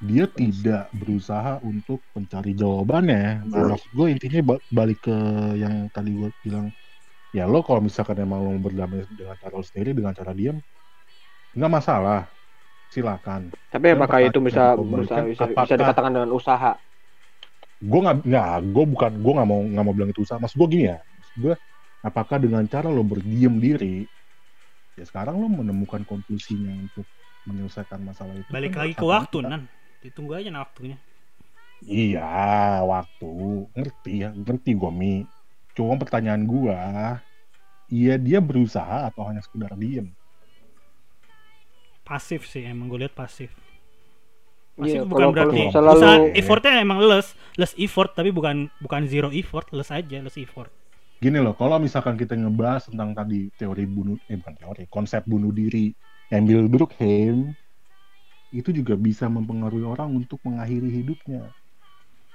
dia 0.00 0.24
tidak 0.24 0.88
berusaha 0.96 1.60
untuk 1.60 2.00
mencari 2.16 2.56
jawabannya. 2.56 3.44
Nah, 3.44 3.76
maksud 3.76 3.92
gue 3.92 4.06
intinya 4.16 4.40
ba- 4.56 4.64
balik 4.72 5.04
ke 5.04 5.16
yang 5.60 5.92
tadi 5.92 6.16
gue 6.16 6.32
bilang. 6.40 6.72
Ya 7.30 7.46
lo 7.46 7.62
kalau 7.62 7.84
misalkan 7.84 8.18
emang 8.18 8.42
lo 8.42 8.50
berdamai 8.58 9.06
dengan 9.06 9.36
cara 9.38 9.54
lo 9.54 9.62
sendiri 9.62 9.94
dengan 9.94 10.16
cara 10.16 10.32
diam 10.34 10.56
nggak 11.52 11.70
masalah. 11.70 12.32
Silakan. 12.90 13.54
Tapi 13.70 13.86
Dan 13.86 14.02
apakah 14.02 14.18
itu 14.24 14.38
bisa 14.42 14.74
pertanyaan 14.74 14.90
bisa, 14.98 15.14
kebalikan, 15.14 15.22
bisa, 15.30 15.44
apakah- 15.46 15.78
dikatakan 15.78 16.12
dengan 16.16 16.32
usaha? 16.34 16.72
gue 17.80 18.00
nggak 18.04 18.16
nggak 18.28 18.48
gue 18.76 18.84
bukan 18.92 19.12
gue 19.24 19.32
nggak 19.40 19.48
mau 19.48 19.60
nggak 19.64 19.84
mau 19.84 19.94
bilang 19.94 20.10
itu 20.10 20.20
usaha. 20.24 20.40
Maksud 20.40 20.56
gue 20.58 20.68
gini 20.74 20.84
ya 20.90 20.98
maksud 21.16 21.34
gue 21.38 21.54
apakah 22.00 22.36
dengan 22.40 22.64
cara 22.66 22.88
lo 22.88 23.04
berdiam 23.04 23.60
diri 23.60 24.08
ya 24.96 25.04
sekarang 25.04 25.36
lo 25.40 25.48
menemukan 25.48 26.02
konklusinya 26.04 26.72
untuk 26.76 27.04
menyelesaikan 27.48 28.00
masalah 28.04 28.36
itu? 28.36 28.48
Balik 28.52 28.76
kan 28.76 28.80
lagi 28.84 28.94
ke 28.96 29.06
waktu, 29.06 29.36
Nan. 29.44 29.62
Ditunggu 30.00 30.32
aja 30.34 30.48
nah 30.48 30.64
waktunya. 30.64 30.96
iya 31.80 32.28
waktu 32.82 33.30
ngerti 33.72 34.12
ya 34.20 34.28
ngerti 34.30 34.70
gue 34.74 34.92
mi 34.92 35.24
cuma 35.72 35.96
pertanyaan 35.96 36.44
gue 36.44 36.76
iya 37.88 38.20
dia 38.20 38.36
berusaha 38.36 39.08
atau 39.08 39.24
hanya 39.24 39.40
sekedar 39.40 39.72
diem 39.74 40.12
Pasif 42.02 42.44
sih, 42.44 42.66
emang 42.66 42.90
gue 42.90 42.98
lihat 42.98 43.14
pasif. 43.14 43.54
Iya, 44.76 44.82
Pasif 44.98 45.00
bukan 45.06 45.20
kalau- 45.20 45.32
berarti 45.32 45.60
kalau 45.70 45.92
selalu- 45.94 45.96
usaha 45.96 46.14
effortnya 46.34 46.72
emang 46.80 46.98
less, 47.00 47.28
less 47.54 47.72
effort 47.76 48.10
tapi 48.12 48.28
bukan 48.28 48.66
bukan 48.78 49.06
zero 49.06 49.30
effort, 49.30 49.70
less 49.70 49.88
aja, 49.88 50.18
less 50.18 50.36
effort. 50.36 50.68
gini 51.16 51.36
loh 51.36 51.52
kalau 51.52 51.76
misalkan 51.76 52.16
kita 52.16 52.32
ngebahas 52.32 52.88
tentang 52.88 53.12
tadi 53.12 53.52
teori 53.54 53.84
bunuh 53.84 54.16
eh 54.24 54.36
bukan 54.36 54.56
teori 54.56 54.84
konsep 54.88 55.20
bunuh 55.22 55.48
diri 55.50 55.92
Emil 56.26 56.64
Durkheim 56.66 57.52
itu 58.50 58.70
juga 58.72 58.94
bisa 58.94 59.26
mempengaruhi 59.26 59.84
orang 59.84 60.10
untuk 60.12 60.38
mengakhiri 60.42 60.90
hidupnya 60.92 61.50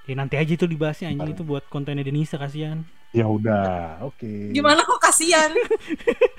Ya 0.05 0.13
nanti 0.13 0.38
aja 0.38 0.53
itu 0.53 0.63
dibahasnya 0.63 1.09
anjing 1.09 1.34
itu 1.34 1.41
buat 1.41 1.66
kontennya 1.66 2.05
Denisa 2.05 2.38
kasihan. 2.38 2.86
ya 3.09 3.26
udah 3.26 4.05
oke 4.05 4.53
Gimana 4.53 4.80
kok 4.80 5.01
kasihan? 5.01 5.49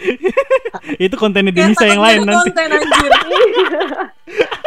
itu 1.02 1.14
kontennya 1.16 1.50
Denisa 1.50 1.82
yang 1.82 1.98
lain 1.98 2.22
nanti. 2.22 2.46
konten 2.46 2.68
anjir. 2.68 3.12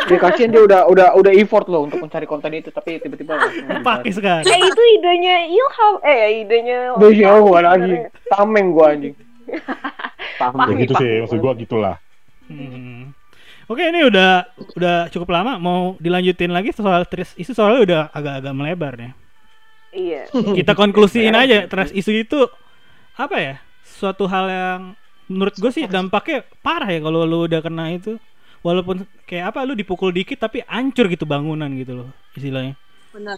Ya 0.10 0.18
kasihan 0.18 0.50
dia 0.50 0.66
udah 0.66 0.82
udah 0.90 1.08
udah 1.14 1.32
effort 1.32 1.70
loh 1.70 1.86
untuk 1.86 2.02
mencari 2.02 2.26
konten 2.26 2.50
itu 2.52 2.74
tapi 2.74 2.98
tiba-tiba 2.98 3.38
Pakai 3.88 4.10
sekarang. 4.10 4.42
Eh 4.44 4.60
itu 4.60 4.82
idenya 4.98 5.36
Ilham, 5.48 5.96
eh 6.02 6.20
idenya. 6.42 6.80
Udah 6.98 7.12
jauh 7.14 7.42
gua 7.46 7.62
lagi. 7.64 7.94
Tameng 8.28 8.74
gua 8.74 8.98
anjing. 8.98 9.14
ya 9.48 9.62
Pahmi, 10.42 10.82
gitu 10.82 10.94
sih 10.96 11.14
maksud 11.22 11.40
gua 11.40 11.54
gitulah 11.56 11.96
Hmm. 12.50 12.99
Oke 13.70 13.86
ini 13.86 14.02
udah 14.02 14.50
udah 14.74 15.14
cukup 15.14 15.30
lama 15.30 15.62
mau 15.62 15.94
dilanjutin 16.02 16.50
lagi 16.50 16.74
soal 16.74 17.06
trust 17.06 17.38
isu 17.38 17.54
soalnya 17.54 17.82
udah 17.86 18.02
agak-agak 18.10 18.54
melebar 18.58 18.94
nih. 18.98 19.14
Iya. 19.94 20.22
Kita 20.58 20.74
konklusiin 20.74 21.38
aja 21.38 21.70
trust 21.70 21.94
isu 21.94 22.12
itu 22.18 22.50
apa 23.14 23.38
ya? 23.38 23.56
Suatu 23.86 24.26
hal 24.26 24.46
yang 24.50 24.82
menurut 25.30 25.54
gue 25.54 25.70
sih 25.70 25.86
dampaknya 25.86 26.42
parah 26.66 26.90
ya 26.90 26.98
kalau 26.98 27.30
lu 27.30 27.46
udah 27.46 27.62
kena 27.62 27.94
itu. 27.94 28.18
Walaupun 28.66 29.06
kayak 29.30 29.54
apa 29.54 29.64
lu 29.70 29.78
dipukul 29.78 30.10
dikit 30.10 30.42
tapi 30.42 30.66
hancur 30.66 31.06
gitu 31.06 31.30
bangunan 31.30 31.70
gitu 31.78 31.94
loh 31.94 32.10
istilahnya. 32.34 32.74
Benar. 33.14 33.38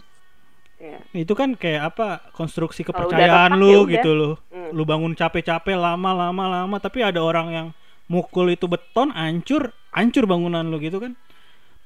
Iya. 0.80 0.98
Itu 1.12 1.36
kan 1.36 1.60
kayak 1.60 1.92
apa 1.92 2.32
konstruksi 2.32 2.88
kepercayaan 2.88 3.52
lu 3.60 3.84
ya 3.84 4.00
gitu 4.00 4.16
loh. 4.16 4.34
Hmm. 4.48 4.72
Lu 4.72 4.88
bangun 4.88 5.12
capek-capek 5.12 5.76
lama-lama 5.76 6.48
lama 6.48 6.76
tapi 6.80 7.04
ada 7.04 7.20
orang 7.20 7.48
yang 7.52 7.68
mukul 8.12 8.52
itu 8.52 8.68
beton 8.68 9.08
hancur 9.16 9.72
hancur 9.88 10.28
bangunan 10.28 10.68
lu 10.68 10.76
gitu 10.76 11.00
kan. 11.00 11.16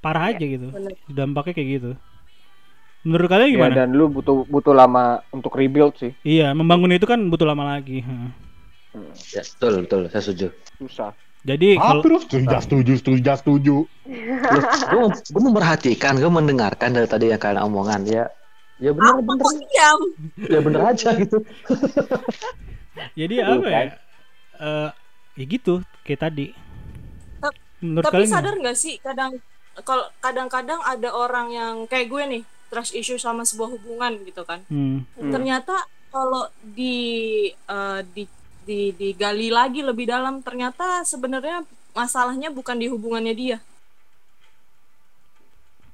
Parah 0.03 0.35
aja 0.35 0.43
gitu. 0.43 0.75
bener. 0.75 0.99
Dampaknya 1.07 1.55
kayak 1.55 1.69
gitu. 1.79 1.91
Menurut 3.07 3.31
kalian 3.31 3.49
Ya, 3.51 3.55
gimana? 3.55 3.75
dan 3.79 3.89
lu 3.95 4.11
butuh 4.11 4.43
butuh 4.51 4.75
lama 4.75 5.23
untuk 5.31 5.55
rebuild 5.55 5.95
sih. 5.95 6.11
Iya, 6.27 6.51
membangun 6.59 6.91
itu 6.91 7.07
kan 7.07 7.23
butuh 7.31 7.47
lama 7.47 7.79
lagi. 7.79 8.03
Heeh. 8.03 8.31
Ya, 9.31 9.43
betul, 9.47 9.87
betul, 9.87 10.01
saya 10.11 10.23
setuju. 10.27 10.49
Susah. 10.83 11.15
Jadi 11.47 11.79
kalau 11.79 12.03
Hampir 12.03 12.13
setuju, 12.27 12.57
setuju, 12.59 12.93
setuju, 12.99 13.33
setuju. 13.39 13.77
Gue 14.51 14.61
gue 15.07 15.43
memperhatikan, 15.47 16.19
gue 16.19 16.27
mendengarkan 16.27 16.91
dari 16.91 17.07
tadi 17.07 17.31
yang 17.31 17.39
kalian 17.39 17.63
omongan 17.71 18.03
ya. 18.03 18.27
Ya 18.83 18.91
bener, 18.93 19.23
kok 19.25 19.55
diam? 19.57 20.01
ya 20.53 20.61
bener 20.61 20.83
aja 20.85 21.09
gitu. 21.17 21.39
jadi 23.21 23.35
apa 23.47 23.67
ya? 23.71 23.73
kan. 23.73 23.89
Eh, 25.37 25.45
ya 25.45 25.45
gitu 25.45 25.85
kayak 26.03 26.21
tadi. 26.27 26.57
Menurut 27.77 28.09
Tapi 28.09 28.25
kalian 28.25 28.33
sadar 28.33 28.55
nggak 28.57 28.79
sih 28.79 28.97
kadang 29.05 29.37
kalau 29.85 30.09
kadang-kadang 30.25 30.81
ada 30.81 31.13
orang 31.13 31.53
yang 31.53 31.75
kayak 31.85 32.09
gue 32.09 32.23
nih 32.25 32.43
trust 32.73 32.97
issue 32.97 33.21
sama 33.21 33.45
sebuah 33.45 33.77
hubungan 33.77 34.17
gitu 34.25 34.43
kan. 34.49 34.65
Hmm. 34.73 35.05
Hmm. 35.21 35.33
Ternyata 35.33 35.85
kalau 36.09 36.49
di 36.65 36.97
eh, 37.53 38.01
di 38.17 38.25
di 38.67 38.91
digali 38.97 39.53
lagi 39.53 39.85
lebih 39.85 40.09
dalam 40.09 40.41
ternyata 40.41 41.05
sebenarnya 41.05 41.63
masalahnya 41.93 42.49
bukan 42.49 42.81
di 42.81 42.89
hubungannya 42.89 43.35
dia. 43.37 43.59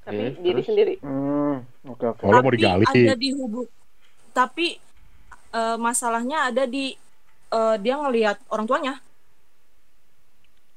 Tapi 0.03 0.35
Oke, 0.35 0.39
diri 0.39 0.59
terus? 0.59 0.67
sendiri. 0.67 0.93
Hmm, 0.99 1.63
oke 1.87 2.05
oke. 2.15 2.23
Oh, 2.27 2.31
lo 2.31 2.39
mau 2.43 2.51
tapi 2.51 2.59
digali. 2.59 2.83
ada 2.87 3.15
di 3.15 3.29
hubung 3.35 3.67
tapi 4.33 4.67
eh, 5.53 5.77
masalahnya 5.77 6.49
ada 6.49 6.63
di 6.65 6.95
eh, 7.51 7.75
dia 7.83 7.95
ngelihat 7.99 8.39
orang 8.49 8.65
tuanya. 8.65 8.95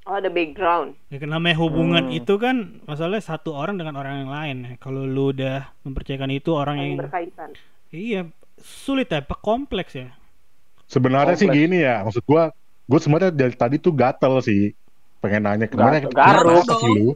Oh 0.07 0.15
ada 0.15 0.31
background. 0.31 0.95
Ya 1.11 1.19
kan 1.19 1.29
namanya 1.29 1.59
hubungan 1.59 2.05
Hmm. 2.07 2.15
itu 2.15 2.35
kan 2.37 2.57
masalahnya 2.85 3.27
satu 3.27 3.51
orang 3.51 3.75
dengan 3.75 3.95
orang 3.95 4.23
yang 4.23 4.31
lain 4.31 4.57
ya. 4.63 4.73
Kalau 4.79 5.03
lu 5.03 5.35
udah 5.35 5.67
mempercayakan 5.83 6.31
itu 6.31 6.51
orang 6.53 6.79
Yang 6.79 6.87
yang 6.87 6.99
berkaitan. 7.01 7.49
iya 7.91 8.21
sulit 8.57 9.09
ya, 9.09 9.19
pe- 9.19 9.35
kompleks 9.37 9.93
ya. 9.93 10.15
Sebenarnya 10.87 11.35
sih 11.35 11.45
Kompleks. 11.45 11.67
gini 11.67 11.77
ya, 11.81 12.01
maksud 12.01 12.23
gua, 12.23 12.55
gua 12.85 12.99
sebenarnya 12.99 13.33
dari 13.33 13.55
tadi 13.55 13.77
tuh 13.77 13.91
gatel 13.93 14.39
sih. 14.41 14.71
Pengen 15.19 15.43
nanya 15.43 15.67
ke 15.67 15.75
mana 15.75 15.99
kenapa 15.99 16.75
sih 16.77 16.87
lu? 16.89 17.09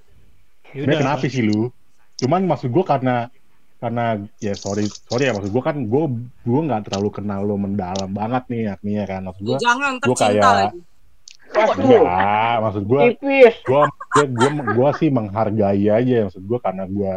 Ya 0.66 0.82
Sebenarnya 0.82 0.98
kenapa 0.98 1.24
sih 1.24 1.42
lu? 1.42 1.60
Cuman 2.16 2.40
maksud 2.44 2.68
gua 2.68 2.84
karena 2.84 3.16
karena 3.76 4.04
ya 4.36 4.52
sorry 4.52 4.84
sorry 5.06 5.24
ya 5.24 5.32
maksud 5.32 5.48
gua 5.48 5.62
kan 5.62 5.86
gua 5.86 6.04
gua 6.42 6.60
nggak 6.60 6.90
terlalu 6.90 7.08
kenal 7.14 7.40
lo 7.40 7.54
mendalam 7.54 8.10
banget 8.10 8.44
nih 8.46 8.62
artinya 8.68 9.04
kan 9.06 9.20
maksud 9.24 9.42
gua 9.42 9.56
Jangan 9.58 9.92
gua 9.96 10.04
tercinta 10.10 10.26
kayak- 10.26 10.58
lagi. 10.66 10.78
Waduh, 11.50 11.82
enggak 11.82 12.56
maksud 12.62 12.84
gua 12.86 13.02
tipis. 13.10 13.54
gua 13.66 13.82
gua 13.90 14.24
gua, 14.30 14.50
gua 14.74 14.88
sih 14.94 15.08
menghargai 15.10 15.86
aja 15.90 16.30
maksud 16.30 16.42
gua 16.46 16.58
karena 16.62 16.84
gua 16.86 17.12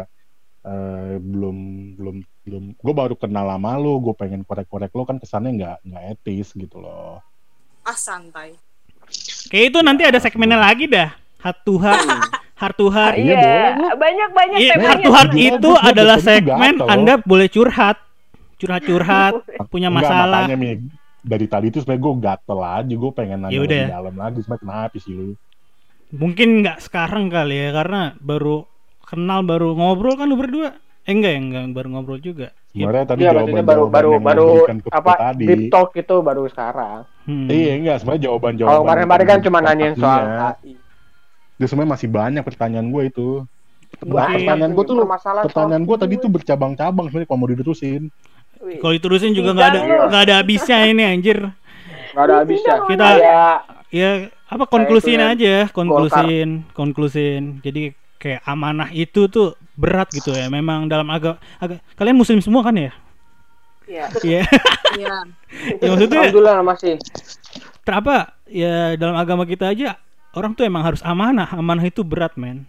eh, 0.66 1.14
belum 1.22 1.56
belum 1.94 2.16
belum 2.44 2.64
gua 2.82 2.94
baru 2.94 3.14
kenal 3.14 3.46
lama 3.46 3.78
lo 3.78 4.02
gue 4.02 4.14
pengen 4.16 4.42
korek-korek 4.44 4.92
lo 4.92 5.06
kan 5.08 5.16
kesannya 5.22 5.50
nggak 5.56 5.76
nggak 5.86 6.02
etis 6.18 6.52
gitu 6.52 6.82
loh 6.82 7.22
Ah 7.84 7.96
santai. 8.00 8.56
Kayak 9.52 9.64
itu 9.68 9.78
nanti 9.84 10.02
ada 10.08 10.16
segmennya 10.16 10.56
lagi 10.56 10.88
dah. 10.88 11.12
To 11.68 11.76
heart. 11.76 12.00
Iya, 13.20 13.36
boleh, 13.76 13.92
banyak 14.00 14.28
banyak 14.32 14.58
Iya, 14.64 14.74
heart 14.80 15.30
Gila, 15.36 15.60
itu 15.60 15.70
adalah 15.76 16.16
segmen. 16.16 16.80
Anda 16.80 17.20
boleh 17.20 17.52
curhat. 17.52 18.00
Curhat-curhat, 18.56 19.44
punya 19.68 19.92
Enggak, 19.92 20.08
masalah. 20.08 20.48
makanya 20.48 20.56
Mi, 20.56 20.70
dari 21.24 21.46
tadi 21.48 21.72
tuh 21.72 21.80
sebenarnya 21.80 22.04
gue 22.04 22.14
gatel 22.20 22.60
aja 22.60 22.94
gue 22.94 23.12
pengen 23.12 23.38
nanya 23.40 23.50
Ya 23.50 23.60
lebih 23.64 23.68
udah. 23.72 23.84
dalam 23.90 24.14
lagi 24.14 24.38
sebenarnya 24.40 24.62
kenapa 24.62 24.96
sih 25.00 25.12
lu 25.12 25.32
Mungkin 26.12 26.48
nggak 26.62 26.78
sekarang 26.80 27.26
kali 27.26 27.56
ya 27.58 27.70
karena 27.72 28.14
baru 28.20 28.68
kenal 29.02 29.42
baru 29.42 29.74
ngobrol 29.74 30.14
kan 30.14 30.28
lu 30.28 30.36
berdua. 30.36 30.76
Eh 31.02 31.12
enggak 31.12 31.32
ya, 31.34 31.40
enggak 31.40 31.64
baru 31.74 31.88
ngobrol 31.90 32.16
juga. 32.18 32.48
Ya, 32.70 32.86
sebenarnya 32.86 33.06
tadi 33.06 33.20
Iya, 33.20 33.30
maksudnya 33.30 33.54
jawaban 33.56 33.66
baru 33.66 33.82
baru 33.88 34.10
yang 34.12 34.24
baru 34.24 34.46
apa 34.90 35.12
tadi 35.16 35.44
deep 35.44 35.62
talk 35.68 35.90
itu 35.94 36.16
baru 36.20 36.42
sekarang. 36.46 36.98
hmm. 37.24 37.46
iya 37.48 37.72
enggak 37.74 37.96
sebenarnya 37.98 38.22
jawaban 38.24 38.52
jawaban 38.54 38.70
Kalau 38.70 38.82
kemarin-kemarin 38.84 39.26
kan 39.26 39.38
cuma 39.42 39.58
nanyain 39.60 39.94
soal 39.96 40.22
AI. 40.22 40.72
Dia 41.54 41.66
sebenarnya 41.66 41.92
masih 41.92 42.08
banyak 42.10 42.42
pertanyaan 42.42 42.88
gue 42.88 43.02
itu 43.06 43.28
Wah, 44.02 44.26
pertanyaan 44.28 44.72
gue 44.72 44.84
tuh 44.84 44.96
masalah 45.02 45.42
pertanyaan 45.42 45.82
gue 45.82 45.96
tadi 45.96 46.14
tuh 46.16 46.30
bercabang-cabang 46.30 47.04
sebenarnya 47.06 47.28
kalau 47.28 47.38
mau 47.38 47.48
diterusin 47.48 48.02
Kalau 48.64 48.92
diterusin 48.92 49.32
juga 49.32 49.52
nggak 49.52 49.68
ada 49.70 49.80
nggak 50.08 50.22
ada 50.26 50.34
habisnya 50.40 50.78
ini 50.88 51.02
anjir. 51.04 51.38
nggak 52.14 52.24
ada 52.24 52.34
habisnya. 52.40 52.74
Kita- 52.86 53.18
kayak 53.20 53.56
ya 53.90 54.10
apa 54.44 54.64
konklusin 54.66 55.18
yang 55.18 55.32
aja, 55.34 55.54
konklusin, 55.70 56.48
konklusin. 56.72 57.42
Jadi 57.60 57.92
kayak 58.16 58.40
amanah 58.46 58.88
itu 58.90 59.26
tuh 59.28 59.52
berat 59.74 60.08
gitu 60.10 60.32
ya. 60.32 60.46
Memang 60.48 60.86
dalam 60.86 61.06
agak 61.10 61.36
agak 61.58 61.82
kalian 61.94 62.16
muslim 62.16 62.38
semua 62.40 62.62
kan 62.62 62.74
ya? 62.78 62.92
Iya. 63.84 64.04
Iya. 64.24 64.42
Iya. 64.96 65.14
ya 65.82 65.86
maksudnya 65.92 66.20
Alhamdulillah 66.24 66.58
masih. 66.64 66.94
ter- 67.84 67.96
apa 68.00 68.32
ya 68.48 68.96
dalam 68.96 69.12
agama 69.18 69.44
kita 69.44 69.68
aja 69.68 70.00
orang 70.32 70.56
tuh 70.56 70.64
emang 70.64 70.82
harus 70.82 71.04
amanah. 71.04 71.52
Amanah 71.52 71.84
itu 71.84 72.00
berat, 72.00 72.34
men. 72.40 72.64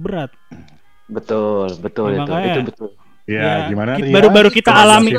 Berat. 0.00 0.32
Betul, 1.10 1.74
betul 1.82 2.14
Ya, 2.14 2.16
itu. 2.16 2.22
makanya. 2.24 2.54
Itu 2.54 2.62
betul. 2.70 2.88
Ya, 3.30 3.38
Ya, 3.40 3.54
gimana 3.70 3.90
Rias? 3.94 4.10
baru-baru 4.10 4.48
kita 4.50 4.70
alami. 4.74 5.10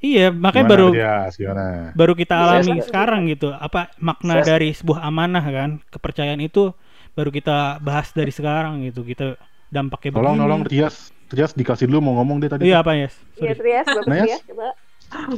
Iya, 0.00 0.32
makanya 0.32 0.64
Gimana, 0.64 0.72
baru 0.72 0.86
Rias? 0.90 1.32
Gimana? 1.36 1.64
baru 1.92 2.12
kita 2.14 2.32
Saya- 2.32 2.44
alami 2.48 2.72
saya- 2.72 2.86
sekarang 2.88 3.20
gitu. 3.28 3.48
Apa 3.52 3.80
makna 3.98 4.40
Saya- 4.40 4.46
dari 4.48 4.70
sebuah 4.72 5.04
amanah 5.04 5.44
kan? 5.44 5.70
Kepercayaan 5.86 6.40
itu 6.40 6.72
baru 7.12 7.28
kita 7.28 7.56
bahas 7.78 8.08
dari 8.10 8.32
sekarang 8.32 8.80
gitu. 8.82 9.04
Kita 9.04 9.36
dampaknya 9.68 10.16
Tolong, 10.16 10.34
begini. 10.34 10.42
tolong 10.42 10.62
Rias. 10.64 10.96
Rias 11.28 11.52
dikasih 11.52 11.84
dulu 11.84 12.00
mau 12.02 12.14
ngomong 12.16 12.40
dia 12.40 12.48
tadi. 12.48 12.62
Iya 12.64 12.80
apa 12.80 12.96
ya? 12.96 13.12
Iya. 13.36 13.52
Trias, 13.52 13.84
Bapak 13.86 14.06
Nah, 14.06 14.16
ya. 14.16 14.24
Trias, 14.24 14.42
coba. 14.48 14.68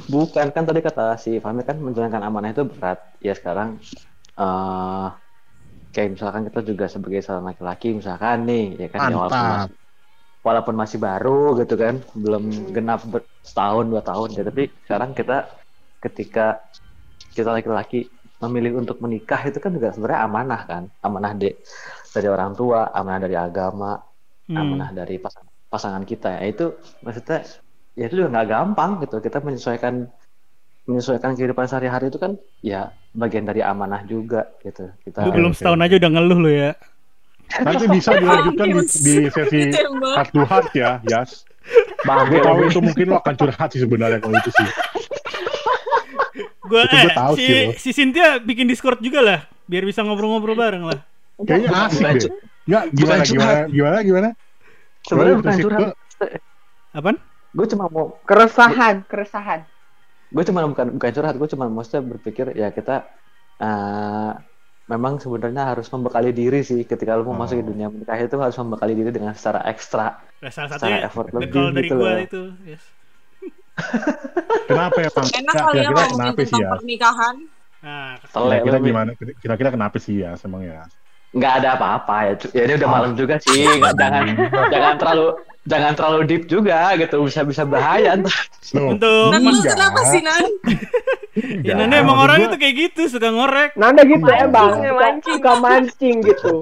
Bukan 0.07 0.47
kan 0.51 0.62
tadi 0.64 0.80
kata 0.80 1.07
si 1.16 1.38
Fahmi 1.38 1.62
kan 1.62 1.74
menjalankan 1.76 2.18
amanah 2.20 2.51
itu 2.51 2.62
berat. 2.64 3.03
Ya 3.18 3.34
sekarang 3.34 3.82
eh 4.32 5.09
kayak 5.91 6.14
misalkan 6.14 6.47
kita 6.47 6.61
juga 6.64 6.86
sebagai 6.86 7.18
seorang 7.18 7.51
laki-laki 7.51 7.91
misalkan 7.93 8.47
nih 8.47 8.78
ya 8.78 8.88
kan 8.88 9.11
ya 9.11 9.16
Mantap. 9.16 9.68
Walaupun 10.47 10.74
masih 10.82 10.99
baru 11.07 11.57
gitu 11.61 11.74
kan 11.76 11.95
belum 12.16 12.45
genap 12.76 13.01
ber- 13.12 13.28
setahun 13.45 13.84
dua 13.93 14.03
tahun 14.05 14.28
ya 14.36 14.43
tapi 14.49 14.62
sekarang 14.88 15.11
kita 15.18 15.36
ketika 16.05 16.47
kita 17.36 17.51
laki-laki 17.57 18.09
memilih 18.41 18.80
untuk 18.80 18.99
menikah 19.05 19.41
itu 19.49 19.59
kan 19.61 19.70
juga 19.76 19.93
sebenarnya 19.95 20.20
amanah 20.26 20.61
kan 20.70 20.82
amanah 21.05 21.32
de- 21.36 21.59
dari 22.14 22.28
orang 22.34 22.53
tua 22.57 22.88
amanah 22.99 23.20
dari 23.24 23.36
agama 23.36 24.01
Hmm. 24.49 24.57
amanah 24.61 24.91
dari 24.91 25.16
pasangan 25.22 25.51
pasangan 25.70 26.05
kita 26.11 26.28
ya. 26.38 26.43
Itu 26.51 26.64
maksudnya 27.05 27.38
ya 27.99 28.05
itu 28.09 28.14
juga 28.20 28.28
nggak 28.34 28.49
gampang 28.55 28.91
gitu. 29.07 29.16
Kita 29.22 29.38
menyesuaikan 29.47 29.95
menyesuaikan 30.88 31.32
kehidupan 31.38 31.66
sehari-hari 31.70 32.11
itu 32.11 32.18
kan 32.18 32.32
ya 32.64 32.91
bagian 33.14 33.47
dari 33.47 33.62
amanah 33.62 34.03
juga 34.09 34.51
gitu. 34.64 34.91
Kita 35.07 35.24
Lu 35.24 35.30
belum 35.36 35.53
setahun 35.57 35.80
aja 35.84 35.95
udah 36.01 36.11
ngeluh 36.12 36.38
lu 36.45 36.51
ya. 36.51 36.70
Nanti 37.61 37.85
bisa 37.87 38.11
dilanjutkan 38.15 38.67
di, 38.67 38.81
di 38.87 39.15
sesi 39.35 39.61
heart 40.15 40.31
to 40.31 40.43
heart 40.45 40.71
ya, 40.73 41.03
Yas. 41.05 41.43
bangke 42.03 42.31
Gue 42.31 42.41
tahu 42.41 42.59
itu 42.65 42.81
mungkin 42.81 43.07
lo 43.07 43.17
akan 43.19 43.35
curhat 43.37 43.69
sih 43.71 43.81
sebenarnya 43.81 44.19
kalau 44.19 44.35
itu 44.35 44.51
sih. 44.51 44.69
Gua 46.63 46.87
Itu 46.87 46.97
eh, 46.97 47.13
tahu 47.13 47.33
si 47.35 47.43
sih 47.43 47.55
lo. 47.61 47.71
si 47.75 47.91
Cynthia 47.91 48.39
bikin 48.39 48.65
Discord 48.65 48.99
juga 48.99 49.21
lah, 49.21 49.39
biar 49.67 49.83
bisa 49.83 50.01
ngobrol-ngobrol 50.01 50.55
bareng 50.55 50.85
lah. 50.87 51.01
Kayaknya 51.41 51.69
Bukan- 51.69 51.85
asik 51.85 51.99
bukan 51.99 52.15
deh. 52.17 52.33
Nggak, 52.61 52.83
gimana, 52.93 53.23
gimana, 53.25 53.53
gimana, 53.67 53.99
gimana? 54.01 54.29
sebenarnya 55.01 55.37
bukan 55.39 55.55
curhat 55.59 55.83
Apaan? 56.93 57.17
gue 57.51 57.67
cuma 57.67 57.85
mau 57.89 58.15
Keresahan, 58.23 59.03
keresahan. 59.05 59.61
gue 60.29 60.45
cuma 60.45 60.63
bukan 60.63 60.87
bukan 60.95 61.11
curhat 61.11 61.35
gue 61.35 61.49
cuma 61.49 61.65
maksudnya 61.67 62.03
berpikir 62.07 62.47
ya 62.53 62.69
kita 62.69 63.09
eh, 63.59 64.31
memang 64.91 65.22
sebenarnya 65.22 65.62
harus 65.70 65.86
membekali 65.86 66.34
diri 66.34 66.61
sih 66.61 66.82
ketika 66.82 67.14
lu 67.14 67.22
mau 67.22 67.38
Oh. 67.38 67.41
masuk 67.41 67.62
ke 67.62 67.66
dunia 67.70 67.86
menikah 67.86 68.18
itu 68.18 68.34
harus 68.34 68.57
membekali 68.59 68.93
diri 68.93 69.11
dengan 69.14 69.32
secara 69.32 69.62
ekstra 69.70 70.18
Nah, 70.43 70.51
salah 70.51 70.68
secara 70.68 70.80
satunya 70.82 70.99
effort 71.07 71.26
lebih 71.30 71.62
dari 71.70 71.86
gitu 71.86 71.95
gua 71.95 72.11
loh 72.11 72.20
itu. 72.20 72.43
Yes. 72.66 72.82
Kenapa 74.68 74.99
ya, 75.01 75.11
Bang? 75.14 75.28
Enak 75.30 75.55
kali 75.55 75.78
ya 75.78 75.88
Kira-kira 75.88 75.95
ngomongin 75.95 76.11
kenapa 76.12 76.41
sih 76.41 76.47
tentang 76.51 76.61
ya? 76.61 76.70
pernikahan. 76.76 77.34
Nah, 77.80 78.12
Kira-kira 78.20 78.78
gimana? 78.82 79.11
Kira-kira 79.16 79.70
kenapa 79.72 79.97
sih 79.97 80.14
ya, 80.20 80.30
emang 80.45 80.62
ya? 80.64 80.80
Nggak 81.31 81.53
ada 81.62 81.68
apa-apa 81.78 82.16
ya 82.24 82.33
ya 82.51 82.62
ini 82.64 82.74
udah 82.74 82.89
malam 82.89 83.11
juga 83.14 83.39
sih 83.39 83.62
nggak- 83.62 83.95
jangan 83.95 84.24
jangan 84.74 84.95
terlalu 84.97 85.26
jangan 85.62 85.93
terlalu 85.93 86.20
deep 86.24 86.45
juga 86.45 86.78
gitu 86.97 87.16
bisa 87.22 87.41
bisa 87.43 87.62
bahaya 87.62 88.18
untuk 88.74 89.31
Nan, 89.31 89.41
lu 89.41 89.61
kenapa 89.61 90.01
sih, 90.09 90.20
Nan? 90.20 90.45
ya. 91.66 91.74
Nanda 91.74 91.97
emang 91.99 92.18
orang 92.18 92.39
gua- 92.39 92.49
itu 92.49 92.57
kayak 92.57 92.74
gitu, 92.81 93.03
suka 93.09 93.28
ngorek. 93.28 93.70
Nanda 93.74 94.03
gitu 94.03 94.22
Mancing, 94.22 94.47
emang, 94.47 94.70
ya, 94.70 94.74
suka, 94.81 94.95
mancing. 94.97 95.35
suka 95.35 95.53
mancing 95.57 96.16
gitu. 96.22 96.53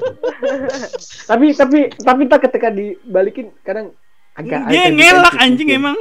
tapi 1.30 1.46
tapi 1.52 1.78
tapi 1.94 2.22
tak 2.26 2.40
ketika 2.44 2.68
dibalikin 2.70 3.52
kadang 3.60 3.92
agak 4.34 4.66
Dia 4.66 4.82
agak 4.84 4.92
ngelak 4.94 5.34
anjing 5.38 5.68
mungkin. 5.68 5.80
emang. 5.84 5.98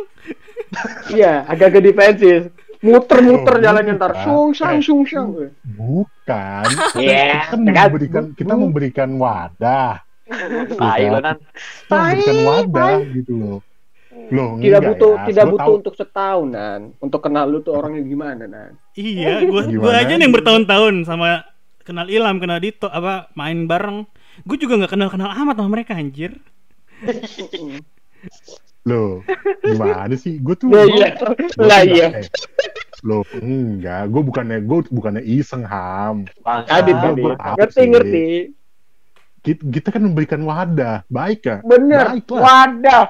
Iya, 1.10 1.34
agak 1.46 1.70
ke 1.70 1.80
defensif. 1.82 2.40
Muter-muter 2.78 3.56
Oh, 3.58 3.62
jalannya 3.62 3.94
ntar 3.96 4.14
sung 4.22 4.54
sang 4.54 4.78
Eh. 4.78 4.86
sung 4.86 5.02
sang. 5.04 5.34
Bukan. 5.66 6.66
Iya, 7.02 7.50
Kita 7.50 7.72
kan? 7.74 7.88
memberikan 7.90 8.24
kita 8.34 8.54
memberikan 8.54 9.10
wadah. 9.16 10.04
tai 10.82 11.08
nan 11.08 11.40
Kita 11.88 11.96
memberikan 11.96 12.38
wadah 12.44 12.96
gitu 13.12 13.34
loh. 13.34 13.60
Loh, 14.28 14.60
Tidak 14.60 14.60
enggak 14.60 14.82
butuh 14.92 15.14
ya. 15.14 15.26
tidak 15.30 15.46
butuh 15.48 15.62
tahu- 15.64 15.78
untuk 15.80 15.94
setahunan 15.96 16.80
untuk 17.00 17.22
kenal 17.22 17.46
lu 17.48 17.62
tuh 17.62 17.74
orangnya 17.74 18.04
gimana 18.04 18.44
nan. 18.44 18.72
Iya, 18.94 19.42
gua 19.50 19.64
gua 19.66 19.94
aja 19.98 20.14
nih 20.14 20.26
yang 20.26 20.36
bertahun-tahun 20.36 21.06
sama 21.06 21.46
kenal 21.82 22.06
Ilham, 22.06 22.38
kenal 22.38 22.60
Dito, 22.60 22.90
apa 22.90 23.32
main 23.34 23.64
bareng. 23.64 24.04
Gue 24.44 24.60
juga 24.60 24.76
nggak 24.76 24.92
kenal-kenal 24.94 25.32
amat 25.34 25.56
sama 25.56 25.70
mereka 25.72 25.96
anjir. 25.96 26.36
Loh, 28.88 29.20
gimana 29.60 30.16
sih? 30.16 30.40
Gue 30.40 30.56
tuh 30.56 30.72
Lah 30.72 30.82
gua- 30.82 30.96
iya, 30.96 31.10
lah 31.60 31.82
nggak- 31.84 31.92
iya. 31.92 32.08
eh, 32.16 32.28
Loh, 33.04 33.22
enggak. 33.36 34.04
Gue 34.08 34.22
bukannya 34.24 34.58
gue 34.60 34.80
bukannya 34.88 35.22
iseng 35.22 35.62
ham. 35.62 36.24
Ah, 36.42 36.64
tadi. 36.64 36.96
Ngerti 36.96 37.82
ngerti. 37.86 38.26
Kita, 39.38 39.62
kita 39.64 39.88
kan 39.92 40.02
memberikan 40.02 40.42
wadah, 40.42 41.04
baik 41.08 41.46
ya? 41.46 41.58
Bener. 41.62 42.16
Baiklah. 42.16 42.42
Wadah. 42.42 43.04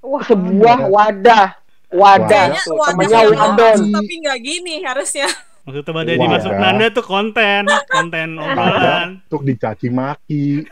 Sebuah 0.00 0.78
wadah. 0.86 1.46
Wadah. 1.90 2.46
Wadah 2.58 3.22
wadon. 3.30 3.54
bagus, 3.54 3.80
tapi 3.92 4.14
nggak 4.20 4.38
gini 4.40 4.74
harusnya. 4.82 5.28
Maksudnya 5.64 5.92
Wah. 5.94 6.04
dimasuk 6.04 6.52
Nanda 6.52 6.86
tuh 6.90 7.04
konten, 7.04 7.62
konten 7.86 8.28
obrolan. 8.36 9.08
Untuk 9.24 9.42
dicaci 9.46 9.88
maki. 9.88 10.66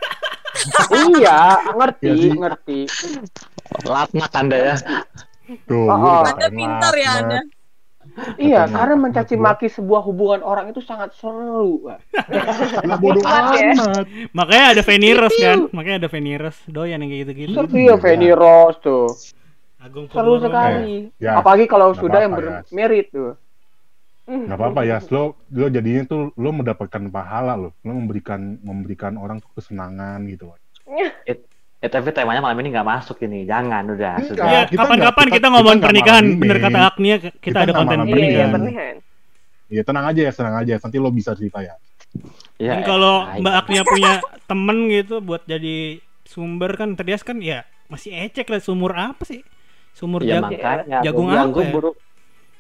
iya, 1.16 1.40
ngerti, 1.70 2.06
Iya 2.06 2.14
sih. 2.18 2.30
ngerti. 2.34 2.78
Latnak 3.84 4.32
anda 4.34 4.56
ya 4.56 4.76
Tuh, 5.68 5.84
Oh, 5.84 5.92
oh. 5.92 6.20
Anda 6.24 6.48
pintar 6.48 6.94
ya, 6.96 7.10
laknat. 7.18 7.22
Anda. 7.22 7.40
Iya, 8.36 8.68
karena 8.68 8.94
mencaci 8.98 9.34
maki 9.40 9.68
sebuah 9.72 10.04
hubungan 10.04 10.44
orang 10.44 10.68
itu 10.68 10.84
sangat 10.84 11.16
seru. 11.16 11.80
Lah 12.88 12.96
bodoh 13.00 13.24
ya. 13.24 13.72
amat. 13.72 14.04
Makanya 14.36 14.66
ada 14.76 14.82
Veniros 14.84 15.32
kan, 15.32 15.58
makanya 15.72 15.96
ada 16.04 16.10
Veniros 16.12 16.56
doyan 16.68 17.00
yang 17.00 17.08
kayak 17.08 17.22
gitu-gitu. 17.24 17.56
Seru 17.56 17.76
ya 17.80 17.96
Feni 17.96 18.30
Rose 18.32 18.78
tuh. 18.84 19.06
Agung 19.80 20.06
Seru 20.12 20.38
sekali. 20.40 21.08
Ya, 21.16 21.40
Apalagi 21.40 21.64
kalau 21.64 21.96
sudah 21.96 22.20
yang 22.20 22.32
apa-apa, 22.36 22.62
ya. 22.62 22.68
bermerit 22.68 23.06
tuh. 23.12 23.32
nggak 24.28 24.56
apa-apa 24.60 24.80
ya. 24.86 24.96
Lo 25.08 25.36
lo 25.50 25.66
jadinya 25.68 26.02
tuh 26.06 26.20
lo 26.36 26.48
mendapatkan 26.52 27.02
pahala 27.08 27.58
lo. 27.58 27.74
Lo 27.82 27.92
memberikan 27.96 28.60
memberikan 28.60 29.16
orang 29.16 29.40
tuh 29.40 29.50
kesenangan 29.56 30.20
gitu. 30.28 30.52
Eh 31.82 31.90
tapi 31.90 32.14
temanya 32.14 32.38
malam 32.38 32.54
ini 32.62 32.70
nggak 32.70 32.86
masuk 32.86 33.18
ini 33.26 33.42
jangan 33.42 33.82
udah 33.90 34.14
Enggak. 34.14 34.28
sudah 34.30 34.44
Iya, 34.46 34.60
kita 34.70 34.78
kapan-kapan 34.78 35.26
kita, 35.26 35.34
kita- 35.34 35.48
nggak 35.50 35.82
pernikahan. 35.82 36.24
Bener 36.38 36.56
kata 36.62 36.78
Agnia, 36.86 37.16
kita, 37.18 37.30
Kita 37.42 37.58
ada 37.58 37.72
konten 37.74 37.98
Iya, 37.98 38.06
iya, 38.06 38.12
pernikahan. 38.14 38.50
pernikahan. 38.54 38.96
Ya 39.66 39.82
tenang 39.82 40.04
aja 40.06 40.20
ya, 40.22 40.32
tenang 40.32 40.54
aja. 40.62 40.74
Nanti 40.78 40.96
lo 40.96 41.10
bisa 41.10 41.30
cerita 41.34 41.58
ya. 41.58 41.74
ya 42.56 42.78
Dan 42.78 42.82
kalau 42.86 43.26
eh, 43.26 43.42
Mbak 43.42 43.54
Agnia 43.58 43.82
punya 43.82 44.12
temen 44.46 44.78
gitu 44.86 45.18
buat 45.18 45.42
jadi 45.42 45.98
sumber 46.22 46.78
kan 46.78 46.94
terdias 46.94 47.26
kan 47.26 47.42
ya 47.42 47.66
masih 47.90 48.14
ecek 48.14 48.46
lah 48.46 48.62
sumur 48.62 48.94
apa 48.94 49.26
sih? 49.26 49.42
Sumur 49.90 50.22
ya 50.22 50.38
jagung. 50.38 50.54
makanya 50.54 50.98
jagung 51.02 51.26
bilang, 51.26 51.50
apa 51.50 51.60
ya? 51.60 51.72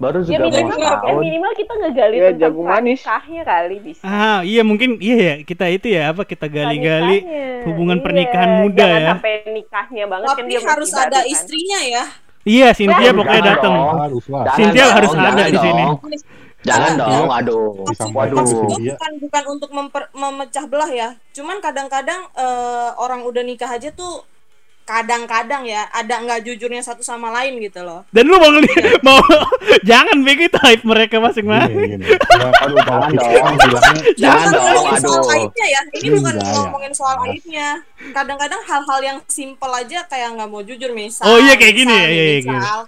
Baru 0.02 0.18
Ya 0.20 0.26
juga 0.26 0.42
mau 0.42 0.50
minimal, 0.50 0.78
ya 0.82 0.92
tahun 0.98 1.20
minimal 1.22 1.52
kita 1.54 1.72
ngegali 1.74 2.12
Ya, 2.12 2.22
tentang 2.24 2.40
jagung 2.42 2.66
manis. 2.66 3.00
kali 3.44 3.76
bisa. 3.78 4.02
Ah, 4.02 4.40
iya 4.42 4.62
mungkin 4.62 4.90
iya 4.98 5.16
ya 5.16 5.34
kita 5.40 5.64
itu 5.68 5.86
ya 5.88 6.02
apa 6.10 6.22
kita 6.24 6.46
gali-gali 6.48 7.18
hubungan 7.62 7.96
Iya, 7.96 8.04
pernikahan 8.04 8.50
muda 8.60 8.82
jangan 8.82 8.98
ya. 8.98 9.10
sampai 9.14 9.32
nikahnya 9.48 10.04
banget 10.04 10.26
kan 10.26 10.34
Tapi 10.34 10.42
dia 10.44 10.58
masih 10.58 10.68
harus 10.68 10.90
ada 10.92 11.18
kan. 11.18 11.30
istrinya 11.30 11.80
ya. 11.80 12.04
Iya, 12.42 12.68
Cynthia 12.74 13.06
Ya, 13.06 13.12
pokoknya 13.14 13.42
datang. 13.48 13.74
Cynthia 14.52 14.82
dong, 14.82 14.94
harus 14.98 15.10
ada 15.14 15.42
di 15.46 15.58
sini. 15.60 15.84
dong. 15.86 15.98
jangan 16.62 16.92
dong 16.94 17.26
aduh 17.28 17.74
Bisa 17.84 18.06
waduh 18.08 18.38
Maksud 18.38 18.58
bukan 18.86 19.12
bukan 19.18 19.42
untuk 19.48 19.70
memper- 19.70 20.10
memecah 20.12 20.64
belah 20.64 20.90
ya. 20.90 21.08
Cuman 21.30 21.58
kadang-kadang 21.58 22.26
eh, 22.34 22.90
orang 22.96 23.22
udah 23.22 23.42
nikah 23.42 23.66
aja 23.68 23.90
tuh 23.90 24.22
kadang-kadang 24.82 25.62
ya 25.62 25.86
ada 25.88 26.14
nggak 26.18 26.42
jujurnya 26.42 26.80
satu 26.80 27.00
sama 27.00 27.30
lain 27.30 27.58
gitu 27.58 27.80
loh. 27.80 28.02
Dan 28.08 28.26
lu 28.26 28.36
mau 28.36 28.50
ngeli- 28.50 28.70
mau 29.06 29.18
jangan 29.80 30.18
begitu 30.20 30.58
hype 30.58 30.82
mereka 30.82 31.16
masing-masing. 31.18 31.72
Gini, 31.72 31.96
gini. 31.96 32.06
Ya, 32.10 32.48
kalau 32.52 32.76
kalau 32.84 33.06
Jangan 33.08 33.54
dong. 33.56 33.82
jangan 34.16 34.46
dong 34.48 34.62
ngomongin 34.64 35.00
soal 35.00 35.20
aduh 35.20 35.34
aibnya 35.34 35.66
ya. 35.68 35.80
Ini 35.88 36.02
Iya, 36.02 36.12
bukan 36.12 36.34
iya. 36.34 36.50
ngomongin 36.52 36.92
soal 36.92 37.16
aibnya. 37.22 37.68
Kadang-kadang 38.10 38.60
hal-hal 38.62 39.00
yang 39.00 39.18
simpel 39.26 39.70
aja 39.70 39.98
kayak 40.04 40.28
nggak 40.34 40.48
mau 40.48 40.62
jujur 40.62 40.90
misal. 40.90 41.24
Oh, 41.24 41.38
iya, 41.38 41.54
kayak 41.54 41.74
gini 41.74 41.88
misal 41.88 42.02
ya, 42.02 42.10
iya, 42.10 42.24
iya, 42.24 42.38
misal, 42.42 42.78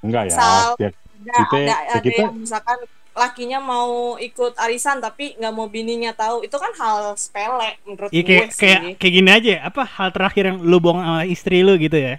enggak 0.00 0.22
ya. 0.22 0.30
Misal- 0.30 0.76
Ya, 0.80 0.88
ada, 1.30 1.36
Kita- 1.36 1.52
ada, 1.52 1.60
ya 1.60 1.76
ada 1.76 2.00
kita- 2.00 2.20
yang 2.22 2.32
misalkan 2.34 2.78
lakinya 3.20 3.58
mau 3.60 3.90
ikut 4.18 4.52
arisan 4.56 4.96
tapi 4.98 5.24
nggak 5.36 5.52
mau 5.52 5.68
bininya 5.68 6.12
tahu 6.16 6.36
itu 6.46 6.56
kan 6.56 6.72
hal 6.80 6.96
sepele 7.20 7.70
menurut 7.84 8.12
Iya 8.14 8.22
gue 8.24 8.28
kayak 8.28 8.46
sih 8.48 8.58
kayak 8.60 8.80
kayak 9.00 9.14
gini 9.16 9.30
aja. 9.38 9.54
Apa 9.68 9.82
hal 9.96 10.08
terakhir 10.16 10.42
yang 10.48 10.58
lu 10.64 10.76
bohong 10.80 11.04
sama 11.04 11.22
istri 11.28 11.60
lu 11.60 11.76
gitu 11.76 11.96
ya? 11.96 12.14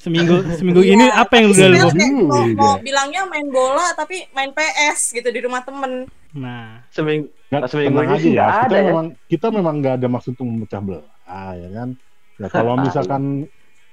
Seminggu 0.00 0.36
seminggu 0.58 0.80
Iya, 0.80 0.92
ini 0.96 1.04
apa 1.12 1.32
yang 1.40 1.46
udah 1.52 1.66
lu 1.72 1.78
kayak 1.92 2.12
mau, 2.24 2.44
mau 2.56 2.72
bilangnya 2.80 3.22
main 3.28 3.48
bola 3.48 3.92
tapi 3.92 4.16
main 4.32 4.50
PS 4.52 5.12
gitu 5.12 5.28
di 5.28 5.40
rumah 5.44 5.60
temen 5.64 6.08
Nah, 6.34 6.82
Seminggu 6.90 7.30
Nggak, 7.46 7.64
seminggu 7.70 7.98
ini 8.02 8.10
aja 8.10 8.16
sih 8.18 8.32
ya. 8.34 8.42
nggak 8.42 8.48
Kita 8.50 8.66
ada 8.66 8.76
ya. 8.76 8.84
memang 8.90 9.06
kita 9.30 9.46
memang 9.54 9.74
nggak 9.78 9.94
ada 10.02 10.08
maksud 10.10 10.30
untuk 10.34 10.46
memecah 10.50 10.80
belah, 10.82 11.06
ya 11.54 11.68
kan. 11.70 11.88
Ya 12.34 12.48
kalau 12.50 12.74
misalkan 12.84 13.22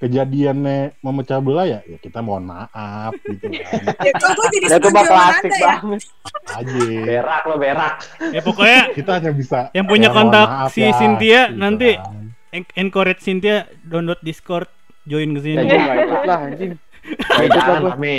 kejadiannya 0.01 0.97
memecah 0.97 1.37
belah 1.37 1.63
ya, 1.63 1.79
ya 1.83 1.95
kita 1.95 2.19
mohon 2.19 2.43
maaf 2.43 3.13
gitu 3.21 3.45
kan. 3.45 3.53
ya 4.07 4.11
kok 4.11 4.29
gue 4.33 4.47
jadi 4.51 4.65
Ya 4.67 4.77
itu 4.77 4.89
mah 4.89 5.05
klasik 5.05 5.51
ya 5.51 5.67
banget. 5.77 6.01
Aja. 6.47 6.79
Berak 7.05 7.41
lo 7.43 7.55
berak. 7.55 7.93
ya 8.27 8.41
pokoknya 8.41 8.81
Kita 8.91 9.11
hanya 9.15 9.31
bisa 9.31 9.59
Yang 9.71 9.85
punya 9.87 10.09
ya, 10.09 10.15
kontak 10.15 10.47
maaf 10.47 10.69
si 10.71 10.81
ya, 10.81 10.91
Cynthia 10.91 11.41
gitu 11.45 11.55
nanti 11.55 11.89
kan. 11.95 12.33
en- 12.51 12.73
encourage 12.75 13.21
Cynthia 13.21 13.57
download 13.81 14.17
Discord, 14.19 14.65
join 15.03 15.31
ke 15.31 15.39
Ya 15.39 15.45
sini. 15.45 15.63
gue 15.63 15.77
nggak 15.77 15.97
ikut 16.01 16.21
lah 16.23 16.39
anjing. 16.43 16.71
Nggak 17.01 17.45
ikut 17.47 17.61
lah 17.61 17.77
gue. 17.77 17.91
Mami. 17.91 18.17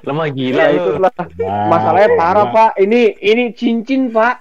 Lo 0.00 0.12
mah 0.12 0.28
gila 0.28 0.62
lo. 0.62 0.70
ikut 0.72 0.96
lah. 1.00 1.12
Nah, 1.34 1.66
Masalahnya 1.68 2.08
parah 2.14 2.46
pak. 2.48 2.70
Ini 2.76 3.00
ini 3.20 3.44
cincin 3.52 4.08
pak. 4.08 4.38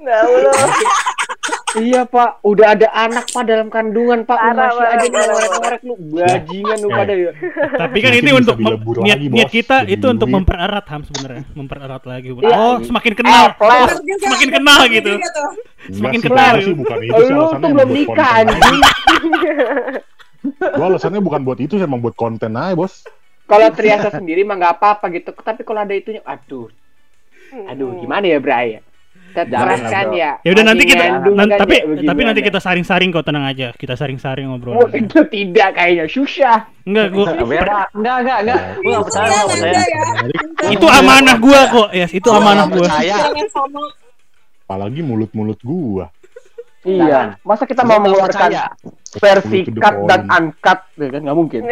Allah. 0.00 0.54
Iya 1.76 2.08
pak. 2.08 2.40
Udah 2.40 2.72
ada 2.72 2.88
anak 2.96 3.28
pak 3.28 3.44
dalam 3.44 3.68
kandungan 3.68 4.24
pak. 4.24 4.40
Lu 4.40 4.48
Parah, 4.56 4.70
masih 4.72 4.86
aja 4.88 5.06
ngorek-ngorek 5.28 5.80
lu. 5.84 5.94
Bajingan 6.16 6.76
lu 6.80 6.88
Eh. 6.88 6.96
pada 6.96 7.12
ya. 7.12 7.32
Tapi 7.76 7.98
kan 8.00 8.12
ini 8.16 8.30
untuk 8.32 8.56
niat 9.04 9.20
niat 9.20 9.50
kita 9.52 9.76
itu 9.84 10.06
untuk 10.08 10.28
mempererat 10.32 10.86
ham 10.88 11.02
sebenarnya, 11.04 11.44
mempererat 11.52 12.02
lagi. 12.08 12.28
Iya. 12.32 12.56
Oh, 12.56 12.76
semakin 12.80 13.12
kenal. 13.12 13.44
Eh, 13.52 13.84
juga, 14.00 14.24
Semakin 14.24 14.48
kenal 14.48 14.80
gitu. 14.88 15.12
Semakin 15.92 16.20
kenal. 16.24 16.52
sih, 16.60 16.72
bukan 16.72 16.98
itu 17.04 17.20
sih 17.20 17.34
Lu 17.36 17.44
tuh 17.52 17.68
belum 17.68 17.90
nikah 17.92 18.30
anjing. 18.40 18.80
Gua 20.78 20.86
alasannya 20.88 21.20
bukan 21.20 21.40
buat 21.42 21.58
itu, 21.58 21.74
emang 21.76 22.00
buat 22.00 22.14
konten 22.14 22.54
aja, 22.54 22.72
bos. 22.72 23.04
Kalau 23.44 23.68
Triasa 23.72 24.12
sendiri 24.12 24.44
mah 24.44 24.56
nggak 24.56 24.74
apa-apa 24.78 25.08
gitu. 25.12 25.32
Tapi 25.34 25.64
kalau 25.64 25.80
ada 25.84 25.92
itunya, 25.92 26.20
aduh, 26.24 26.68
aduh 27.66 27.96
gimana 27.98 28.24
ya 28.24 28.38
Bray? 28.38 28.80
Bro. 29.46 30.12
ya. 30.12 30.30
Ya 30.42 30.50
udah 30.50 30.64
nanti 30.64 30.82
kita 30.82 31.04
ngandung 31.04 31.36
nan- 31.36 31.46
kan 31.46 31.58
tapi 31.62 31.76
ya, 31.76 31.84
tapi 32.02 32.20
nanti 32.24 32.40
kita 32.42 32.58
saring-saring 32.58 33.10
kok 33.12 33.22
tenang 33.22 33.44
aja. 33.44 33.70
Kita 33.70 33.94
saring-saring 33.94 34.50
ngobrol. 34.50 34.74
Oh, 34.74 34.88
itu 34.90 35.18
tidak 35.28 35.68
kayaknya 35.72 36.06
susah. 36.08 36.66
Enggak, 36.82 37.06
gua. 37.12 37.26
Enggak 37.94 38.16
enggak 38.24 38.38
enggak. 38.42 38.60
Gue 38.74 38.90
nggak 38.90 39.04
percaya 39.04 39.28
Iya, 39.28 39.36
nggak 39.36 39.48
percaya. 39.48 39.84
Ya. 39.84 40.68
itu 40.72 40.86
amanah 40.88 41.36
gua 41.38 41.60
kok. 41.68 41.88
Yes, 41.92 42.10
itu 42.10 42.28
amanah 42.28 42.66
gua. 42.66 42.86
Apalagi 44.64 45.00
mulut-mulut 45.00 45.60
gua. 45.62 46.10
Iya. 46.82 47.36
Masa 47.42 47.64
kita 47.66 47.82
Gua 47.82 47.88
mau 47.88 47.92
nggak 47.92 48.02
mengeluarkan 48.02 48.50
percaya. 48.50 48.64
versi 49.18 49.58
cut 49.66 49.96
dan 50.06 50.20
uncut, 50.26 50.78
ya 50.94 51.08
kan 51.10 51.20
nggak 51.20 51.36
mungkin. 51.36 51.62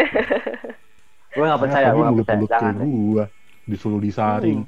Gue 1.33 1.45
nggak 1.45 1.61
percaya. 1.61 1.89
Gue 1.93 2.03
nggak 2.03 2.17
percaya. 2.21 2.39
Jangan. 2.49 2.75
ke 2.75 2.87
gua. 2.87 3.25
Disuruh 3.67 4.01
disaring. 4.01 4.61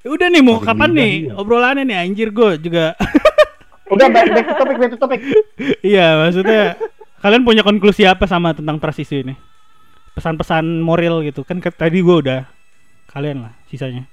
Udah 0.00 0.32
nih 0.32 0.40
mau 0.40 0.56
kapan 0.58 0.90
nih 0.90 1.12
iya. 1.28 1.32
obrolannya 1.36 1.84
nih 1.84 1.96
anjir 1.98 2.28
gua 2.32 2.56
juga. 2.56 2.96
Udah 3.92 4.06
back, 4.06 4.26
back 4.30 4.46
to 4.46 4.54
topic, 4.54 4.76
back 4.78 4.90
to 4.90 4.98
topic. 4.98 5.20
Iya, 5.82 6.14
maksudnya 6.16 6.78
kalian 7.20 7.42
punya 7.42 7.60
konklusi 7.60 8.06
apa 8.06 8.24
sama 8.24 8.54
tentang 8.54 8.78
trust 8.78 9.02
issue 9.02 9.20
ini? 9.20 9.34
Pesan-pesan 10.14 10.80
moral 10.80 11.20
gitu 11.26 11.42
kan 11.42 11.58
ke- 11.58 11.74
tadi 11.74 12.00
gua 12.00 12.16
udah 12.18 12.40
kalian 13.08 13.44
lah 13.44 13.52
sisanya. 13.66 14.06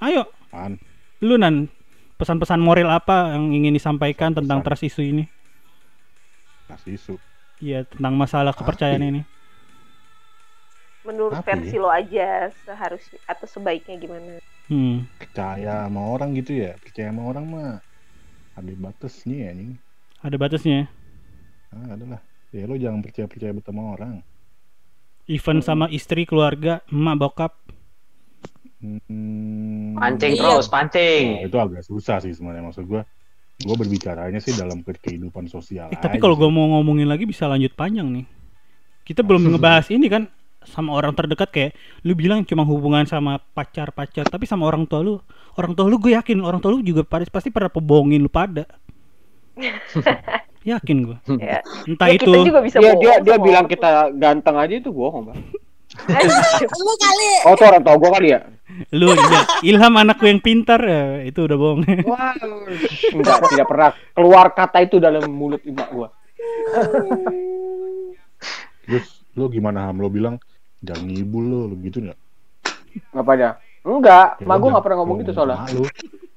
Ayo, 0.00 0.28
Kan? 0.50 0.76
lu 1.22 1.36
nan 1.36 1.68
pesan-pesan 2.16 2.58
moral 2.58 2.90
apa 2.90 3.32
yang 3.36 3.52
ingin 3.52 3.72
disampaikan 3.72 4.34
tentang 4.34 4.60
Pesan. 4.60 4.66
trust 4.66 4.84
issue 4.84 5.06
ini? 5.06 5.24
Kasih 6.66 6.96
isu. 6.96 7.14
Iya, 7.60 7.86
tentang 7.86 8.16
masalah 8.16 8.50
kepercayaan 8.50 9.00
ya? 9.00 9.08
ini. 9.14 9.22
Menurut 11.04 11.36
Apa 11.36 11.52
versi 11.52 11.76
ya? 11.76 11.82
lo 11.84 11.88
aja 11.92 12.48
seharusnya 12.64 13.20
atau 13.28 13.44
sebaiknya 13.44 13.94
gimana? 14.00 14.40
Hmm. 14.72 15.04
Percaya 15.20 15.84
sama 15.84 16.00
orang 16.08 16.32
gitu 16.40 16.56
ya. 16.56 16.72
Percaya 16.80 17.12
sama 17.12 17.22
orang 17.28 17.44
mah 17.44 17.70
ada 18.56 18.72
batasnya 18.80 19.36
ya, 19.36 19.50
nih. 19.52 19.70
Ada 20.24 20.36
batasnya. 20.40 20.88
Ah, 21.74 21.92
adalah. 21.92 22.20
Ya 22.54 22.64
lo 22.70 22.78
jangan 22.78 23.02
percaya-percaya 23.04 23.52
betul 23.52 23.74
sama 23.74 23.82
orang. 23.98 24.14
Even 25.28 25.60
sama 25.60 25.88
istri, 25.92 26.24
keluarga, 26.24 26.80
emak, 26.88 27.16
bokap. 27.20 27.52
Hmm, 28.80 29.96
Pancing 29.96 30.36
Iya. 30.36 30.40
terus, 30.40 30.64
Nah, 30.68 30.72
pancing. 30.72 31.24
itu 31.48 31.56
agak 31.56 31.82
susah 31.84 32.16
sih 32.24 32.32
sebenarnya 32.32 32.64
maksud 32.68 32.84
gua. 32.88 33.02
Gua 33.64 33.76
berbicaranya 33.78 34.40
sih 34.42 34.52
dalam 34.52 34.82
ke- 34.84 34.98
kehidupan 35.00 35.46
sosial. 35.48 35.88
Eh, 35.92 35.98
tapi 36.00 36.20
kalau 36.20 36.36
gua 36.36 36.50
mau 36.52 36.66
ngomongin 36.76 37.08
lagi 37.08 37.24
bisa 37.24 37.48
lanjut 37.48 37.72
panjang 37.72 38.08
nih. 38.12 38.26
Kita 39.04 39.20
belum 39.24 39.52
ngebahas 39.52 39.88
ini 39.92 40.06
kan 40.08 40.24
sama 40.66 40.96
orang 40.96 41.12
terdekat 41.14 41.48
kayak 41.52 41.72
lu 42.02 42.16
bilang 42.16 42.42
cuma 42.44 42.64
hubungan 42.66 43.04
sama 43.04 43.38
pacar-pacar, 43.52 44.26
tapi 44.28 44.44
sama 44.48 44.66
orang 44.68 44.84
tua 44.88 45.00
lu, 45.04 45.14
orang 45.56 45.72
tua 45.76 45.86
lu 45.86 45.96
gue 46.00 46.16
yakin 46.16 46.40
orang 46.40 46.60
tua 46.60 46.74
lu 46.74 46.80
juga 46.82 47.04
pasti 47.06 47.28
pasti 47.30 47.48
pernah 47.52 47.70
pebohongin 47.70 48.20
lu 48.20 48.30
pada. 48.32 48.64
yakin 50.64 50.96
gua. 51.04 51.18
Ya. 51.36 51.60
Entah 51.84 52.08
Ya, 52.08 52.16
itu 52.16 52.32
kita 52.32 52.48
juga 52.48 52.60
bisa 52.64 52.76
Dia 52.80 52.92
dia 52.96 53.14
dia 53.20 53.36
bilang 53.36 53.68
orang 53.68 53.72
kita 53.76 53.90
ganteng 54.16 54.56
aja 54.56 54.74
itu 54.80 54.90
bohong, 54.90 55.30
Bang. 55.30 55.38
lu 56.74 56.92
kali 56.98 57.28
Oh, 57.46 57.54
tuh 57.54 57.66
orang 57.70 57.82
tua 57.86 57.94
gua 58.00 58.10
kali 58.18 58.34
ya? 58.34 58.40
lu 58.90 59.12
iya, 59.12 59.40
Ilham 59.62 59.94
anakku 59.94 60.24
yang 60.26 60.40
pintar 60.42 60.80
ya, 60.82 61.22
itu 61.22 61.44
udah 61.46 61.54
bohong. 61.54 61.84
Wah, 62.08 62.34
enggak 63.14 63.38
tidak 63.52 63.66
pernah 63.70 63.90
keluar 64.16 64.46
kata 64.50 64.78
itu 64.82 64.96
dalam 64.98 65.28
mulut 65.30 65.62
ibu 65.62 65.78
gua. 65.92 66.08
Terus 68.88 69.06
lo 69.36 69.46
gimana 69.52 69.86
Ham? 69.86 70.00
Lo 70.00 70.08
bilang 70.10 70.40
jangan 70.84 71.04
ngibul 71.04 71.44
lo, 71.44 71.60
lo 71.68 71.74
gitu 71.80 71.98
nggak? 72.00 72.18
Ngapa 73.10 73.32
dia? 73.34 73.50
Enggak, 73.82 74.28
Ya 74.38 74.46
mak 74.46 74.56
udah, 74.56 74.68
nggak 74.70 74.84
pernah 74.84 74.98
ngomong 75.02 75.16
gitu 75.20 75.32
soalnya. 75.32 75.56
sama 75.58 75.74
lo. 75.74 75.84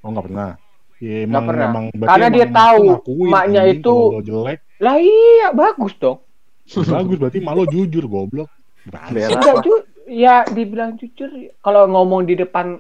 Oh 0.02 0.10
nggak 0.12 0.26
pernah. 0.26 0.50
Ya, 0.98 1.16
emang, 1.24 1.46
pernah. 1.46 1.68
emang 1.70 1.86
Karena 1.94 2.28
dia 2.28 2.46
tahu 2.50 2.84
maknya 3.28 3.62
itu- 3.70 4.10
jelek 4.20 4.60
Lah 4.78 4.98
iya, 4.98 5.54
bagus 5.54 5.94
dong. 5.96 6.26
bagus 6.94 7.16
berarti 7.16 7.40
malu 7.40 7.64
jujur 7.66 8.06
goblok. 8.06 8.50
Berak. 8.84 9.30
Enggak 9.30 9.56
ju 9.62 9.74
ya 10.08 10.48
dibilang 10.48 10.96
jujur 10.96 11.28
kalau 11.60 11.86
ngomong 11.86 12.24
di 12.24 12.34
depan 12.34 12.80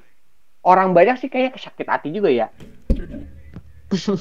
orang 0.61 0.91
banyak 0.91 1.15
sih 1.17 1.27
kayaknya 1.27 1.55
sakit 1.57 1.85
hati 1.85 2.09
juga 2.09 2.27
ya. 2.27 2.47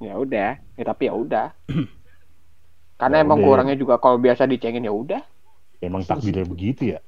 ya 0.00 0.16
udah, 0.16 0.56
ya 0.56 0.82
tapi 0.82 1.06
ya 1.06 1.14
udah. 1.14 1.48
Karena 3.00 3.16
Ya 3.16 3.22
emang 3.22 3.38
udah. 3.38 3.46
gua 3.46 3.54
orangnya 3.54 3.76
juga 3.76 3.94
kalau 3.96 4.16
biasa 4.16 4.44
dicengin 4.44 4.84
ya 4.84 4.92
udah. 4.92 5.22
Emang 5.80 6.04
takdirnya 6.04 6.44
begitu 6.44 6.96
ya. 6.96 6.98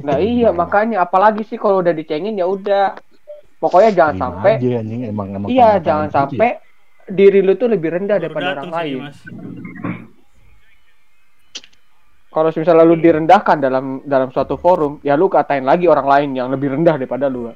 Nah 0.00 0.16
iya 0.16 0.48
makanya 0.48 1.04
apalagi 1.04 1.44
sih 1.44 1.60
kalau 1.60 1.84
udah 1.84 1.92
dicengin 1.92 2.40
ya 2.40 2.48
udah. 2.48 2.96
Pokoknya 3.58 3.90
jangan 3.90 4.14
Terima 4.14 4.22
sampai 4.22 4.52
aja, 4.54 4.70
anjing. 4.78 5.00
emang 5.10 5.28
emang 5.34 5.48
iya 5.50 5.70
jangan 5.82 6.06
ya. 6.06 6.14
sampai 6.14 6.50
diri 7.10 7.42
lu 7.42 7.58
tuh 7.58 7.66
lebih 7.66 7.90
rendah 7.90 8.22
Baru 8.22 8.24
daripada 8.30 8.46
orang 8.54 8.70
lain. 8.70 9.00
Kalau 12.28 12.54
misalnya 12.54 12.84
lu 12.86 12.96
direndahkan 13.02 13.56
dalam 13.58 13.84
dalam 14.06 14.30
suatu 14.30 14.54
forum, 14.54 15.02
ya 15.02 15.18
lu 15.18 15.26
katain 15.26 15.66
lagi 15.66 15.90
orang 15.90 16.06
lain 16.06 16.28
yang 16.38 16.54
lebih 16.54 16.70
rendah 16.70 16.94
daripada 17.02 17.26
lu. 17.26 17.50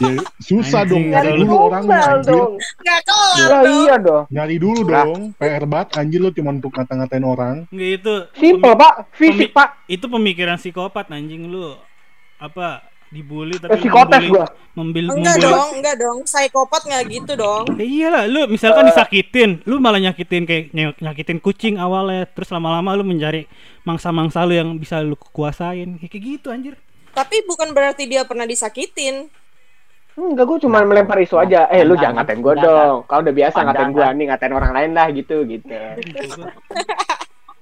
Ya, 0.00 0.10
susah 0.38 0.82
Anjing, 0.82 0.88
dong 0.88 1.04
nyari 1.12 1.30
dulu 1.36 1.56
anjir. 1.68 2.32
dong. 2.32 2.52
nggak 2.56 3.00
kelar 3.04 3.36
Ya 3.36 3.46
dong 3.46 3.64
iya 3.76 3.94
dong. 3.98 4.24
Nyari 4.28 4.56
dulu 4.56 4.80
Nah. 4.82 5.04
dong. 5.04 5.20
PR 5.36 5.64
banget 5.64 5.88
anjir 5.94 6.18
lo 6.18 6.30
cuma 6.30 6.50
untuk 6.50 6.72
ngata-ngatain 6.72 7.20
orang. 7.22 7.56
Nggak 7.68 7.90
itu. 7.94 8.14
Simple 8.34 8.72
pak, 8.74 8.94
fisik 9.12 9.36
pemi- 9.46 9.52
pak. 9.52 9.68
Itu 9.86 10.06
pemikiran 10.06 10.56
psikopat 10.56 11.06
anjing 11.10 11.44
lu. 11.44 11.76
Apa 12.38 12.80
dibully 13.06 13.58
tapi 13.58 13.74
Eh, 13.74 13.78
psikotes 13.78 14.16
membuli- 14.16 14.30
gua. 14.32 14.46
membil 14.72 15.04
enggak 15.10 15.34
membuli- 15.34 15.44
dong 15.44 15.68
enggak 15.74 15.96
dong 15.98 16.18
psikopat 16.22 16.82
nggak 16.86 17.02
gitu 17.10 17.32
dong 17.34 17.64
Ya 17.74 17.84
iyalah, 17.84 18.24
lu 18.24 18.40
misalkan 18.46 18.86
disakitin, 18.86 19.50
lu 19.64 19.76
malah 19.76 19.98
nyakitin 20.00 20.46
kayak 20.46 20.70
ny- 20.70 20.94
nyakitin 20.96 21.36
kucing 21.36 21.74
awalnya, 21.76 22.24
terus 22.24 22.48
lama-lama 22.48 22.94
lu 22.94 23.02
mencari 23.02 23.50
mangsa-mangsa 23.82 24.40
lu 24.42 24.54
yang 24.54 24.70
bisa 24.74 25.02
lu 25.02 25.18
kuasain. 25.18 25.98
Kayak 25.98 26.12
gitu 26.16 26.48
anjir. 26.48 26.78
Tapi 27.12 27.42
bukan 27.46 27.74
berarti 27.74 28.06
dia 28.06 28.22
pernah 28.26 28.46
disakitin 28.46 29.30
Enggak, 30.20 30.52
gue 30.52 30.58
cuma 30.66 30.84
melempar 30.84 31.16
isu 31.22 31.40
aja. 31.40 31.70
Eh, 31.70 31.80
lu 31.80 31.96
Jangan, 31.96 31.96
jangan 31.96 32.14
ngatain 32.20 32.40
gue 32.42 32.54
dong. 32.60 32.98
Kalau 33.08 33.20
udah 33.24 33.34
biasa 33.40 33.58
ngatain 33.62 33.90
gue, 33.94 34.04
kan? 34.04 34.14
nih 34.18 34.26
ngatain 34.28 34.52
orang 34.52 34.72
lain 34.74 34.90
lah 34.92 35.06
gitu, 35.14 35.36
gitu. 35.48 35.70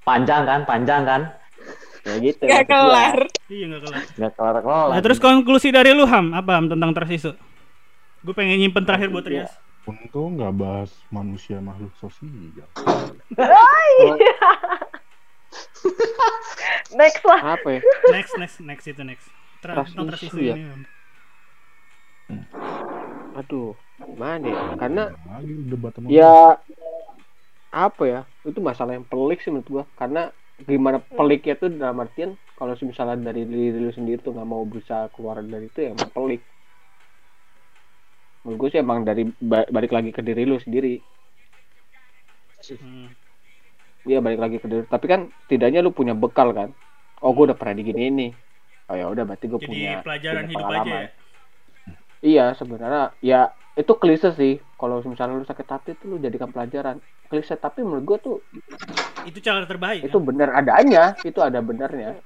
Panjang 0.03 0.43
kan, 0.49 0.61
panjang 0.65 1.03
kan. 1.05 1.23
Ya 2.09 2.15
gitu. 2.25 2.49
gua. 2.49 2.65
kelar 2.65 3.19
Iya 3.53 3.65
enggak 3.69 3.83
kelar. 3.85 4.03
Nggak 4.16 4.33
kelar-kelar. 4.33 4.89
Nah, 4.97 5.01
terus 5.05 5.19
konklusi 5.20 5.69
dari 5.69 5.93
lu 5.93 6.09
Ham, 6.09 6.33
apa 6.33 6.57
Ham 6.57 6.73
tentang 6.73 6.97
trust 6.97 7.12
issue? 7.12 7.37
Gue 8.25 8.35
pengen 8.35 8.59
nyimpen 8.59 8.89
terakhir 8.89 9.12
buat 9.12 9.29
Rias. 9.29 9.53
Untung 9.85 10.41
nggak 10.41 10.55
bahas 10.57 10.91
manusia 11.12 11.61
makhluk 11.61 11.93
sosial. 12.01 12.65
Next 16.99 17.23
lah. 17.25 17.57
Apa 17.57 17.69
ya? 17.79 17.81
Next, 18.12 18.33
next, 18.37 18.57
next 18.61 18.85
itu 18.89 19.03
next. 19.05 19.29
Tra- 19.59 19.74
Trust 19.74 19.93
tentang 19.94 20.09
trust 20.14 20.22
issue 20.22 20.39
issue 20.39 20.48
ya? 20.51 20.55
ini. 20.55 20.86
Aduh, 23.39 23.74
gimana 23.98 24.47
ya? 24.47 24.62
Karena 24.78 25.05
lagi 25.10 25.52
debat 25.66 25.93
sama 25.94 26.06
ya 26.10 26.35
apa 27.68 28.02
ya? 28.06 28.20
Itu 28.47 28.60
masalah 28.64 28.97
yang 28.97 29.06
pelik 29.06 29.43
sih 29.43 29.51
menurut 29.51 29.68
gua. 29.68 29.85
Karena 29.98 30.30
gimana 30.59 30.98
peliknya 31.02 31.55
tuh 31.55 31.70
dalam 31.70 32.02
artian 32.02 32.35
kalau 32.59 32.74
misalnya 32.82 33.30
dari 33.30 33.47
diri 33.47 33.78
lu 33.78 33.94
sendiri 33.94 34.18
tuh 34.18 34.35
nggak 34.35 34.48
mau 34.48 34.66
berusaha 34.66 35.06
keluar 35.14 35.39
dari 35.43 35.70
itu 35.70 35.78
ya 35.86 35.90
emang 35.94 36.10
pelik. 36.10 36.43
Menurut 38.43 38.59
gue 38.59 38.68
sih 38.74 38.80
emang 38.82 39.06
dari 39.06 39.22
ba- 39.39 39.68
balik 39.70 39.93
lagi 39.94 40.10
ke 40.10 40.22
diri 40.24 40.43
lu 40.43 40.59
sendiri. 40.59 40.98
Hmm. 42.82 43.06
Iya 44.09 44.18
balik 44.24 44.40
lagi 44.43 44.56
ke 44.59 44.66
diri. 44.66 44.82
Tapi 44.90 45.06
kan 45.06 45.20
setidaknya 45.47 45.85
lu 45.85 45.94
punya 45.94 46.14
bekal 46.18 46.51
kan. 46.51 46.74
Oh 47.22 47.30
gue 47.35 47.51
udah 47.51 47.59
pernah 47.59 47.74
digini 47.78 48.02
ini. 48.10 48.28
Oh 48.89 48.97
ya 48.97 49.06
udah 49.09 49.24
berarti 49.28 49.47
gue 49.47 49.60
Jadi 49.60 49.69
punya 49.69 49.93
pelajaran 50.01 50.43
punya 50.44 50.52
hidup 50.52 50.65
aja 50.65 50.73
pengalaman. 50.81 51.01
ya. 51.05 51.09
Iya 52.19 52.44
sebenarnya 52.56 53.05
ya 53.20 53.40
itu 53.77 53.93
klise 53.94 54.32
sih. 54.35 54.59
Kalau 54.74 55.02
misalnya 55.05 55.39
lu 55.39 55.47
sakit 55.47 55.69
hati 55.69 55.90
tuh 55.94 56.06
lu 56.12 56.16
jadikan 56.19 56.48
pelajaran. 56.48 56.98
Klise 57.28 57.55
tapi 57.60 57.85
menurut 57.85 58.05
gue 58.09 58.19
tuh 58.24 58.36
Itu 59.28 59.39
cara 59.44 59.69
terbaik. 59.69 60.09
itu 60.09 60.16
kan? 60.16 60.24
bener 60.24 60.48
adanya. 60.56 61.12
Itu 61.20 61.44
ada 61.44 61.60
benernya. 61.60 62.16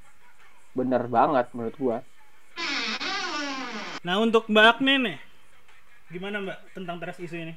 Bener 0.73 1.05
banget 1.11 1.51
menurut 1.53 1.77
gua. 1.77 1.99
Nah 4.03 4.19
untuk 4.19 4.49
Mbak 4.51 4.67
Agne 4.79 4.95
nih, 4.99 5.19
gimana 6.11 6.43
Mbak 6.43 6.59
tentang 6.75 6.97
trust 6.99 7.21
issue 7.23 7.39
ini? 7.39 7.55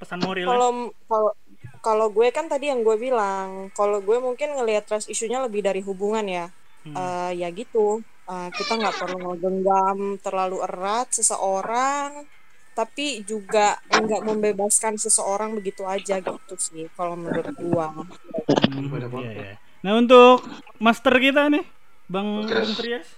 Pesan 0.00 0.18
moral 0.18 0.42
Kalau 0.48 0.70
kalau 1.06 1.30
kalau 1.78 2.06
gue 2.10 2.26
kan 2.34 2.50
tadi 2.50 2.66
yang 2.72 2.82
gue 2.82 2.96
bilang, 2.98 3.70
kalau 3.76 4.02
gue 4.02 4.18
mungkin 4.18 4.56
ngelihat 4.58 4.88
trust 4.88 5.06
isunya 5.06 5.38
lebih 5.38 5.62
dari 5.62 5.78
hubungan 5.84 6.26
ya. 6.26 6.46
Hmm. 6.84 6.94
Eh, 6.94 7.30
ya 7.40 7.48
gitu. 7.50 8.04
Eh, 8.24 8.48
kita 8.56 8.80
nggak 8.80 8.96
perlu 9.00 9.18
menggenggam 9.20 10.16
terlalu 10.20 10.64
erat 10.64 11.12
seseorang, 11.12 12.24
tapi 12.72 13.20
juga 13.24 13.78
nggak 13.88 14.22
membebaskan 14.24 14.96
seseorang 14.98 15.54
begitu 15.54 15.84
aja 15.86 16.18
gitu 16.18 16.54
sih 16.56 16.88
kalau 16.96 17.14
menurut 17.14 17.52
gua. 17.60 17.92
Hmm, 17.92 18.88
iya, 19.20 19.32
iya. 19.32 19.54
Nah 19.84 20.00
untuk 20.00 20.40
master 20.80 21.14
kita 21.20 21.52
nih, 21.52 21.64
Bang 22.08 22.48
Trias. 22.48 23.08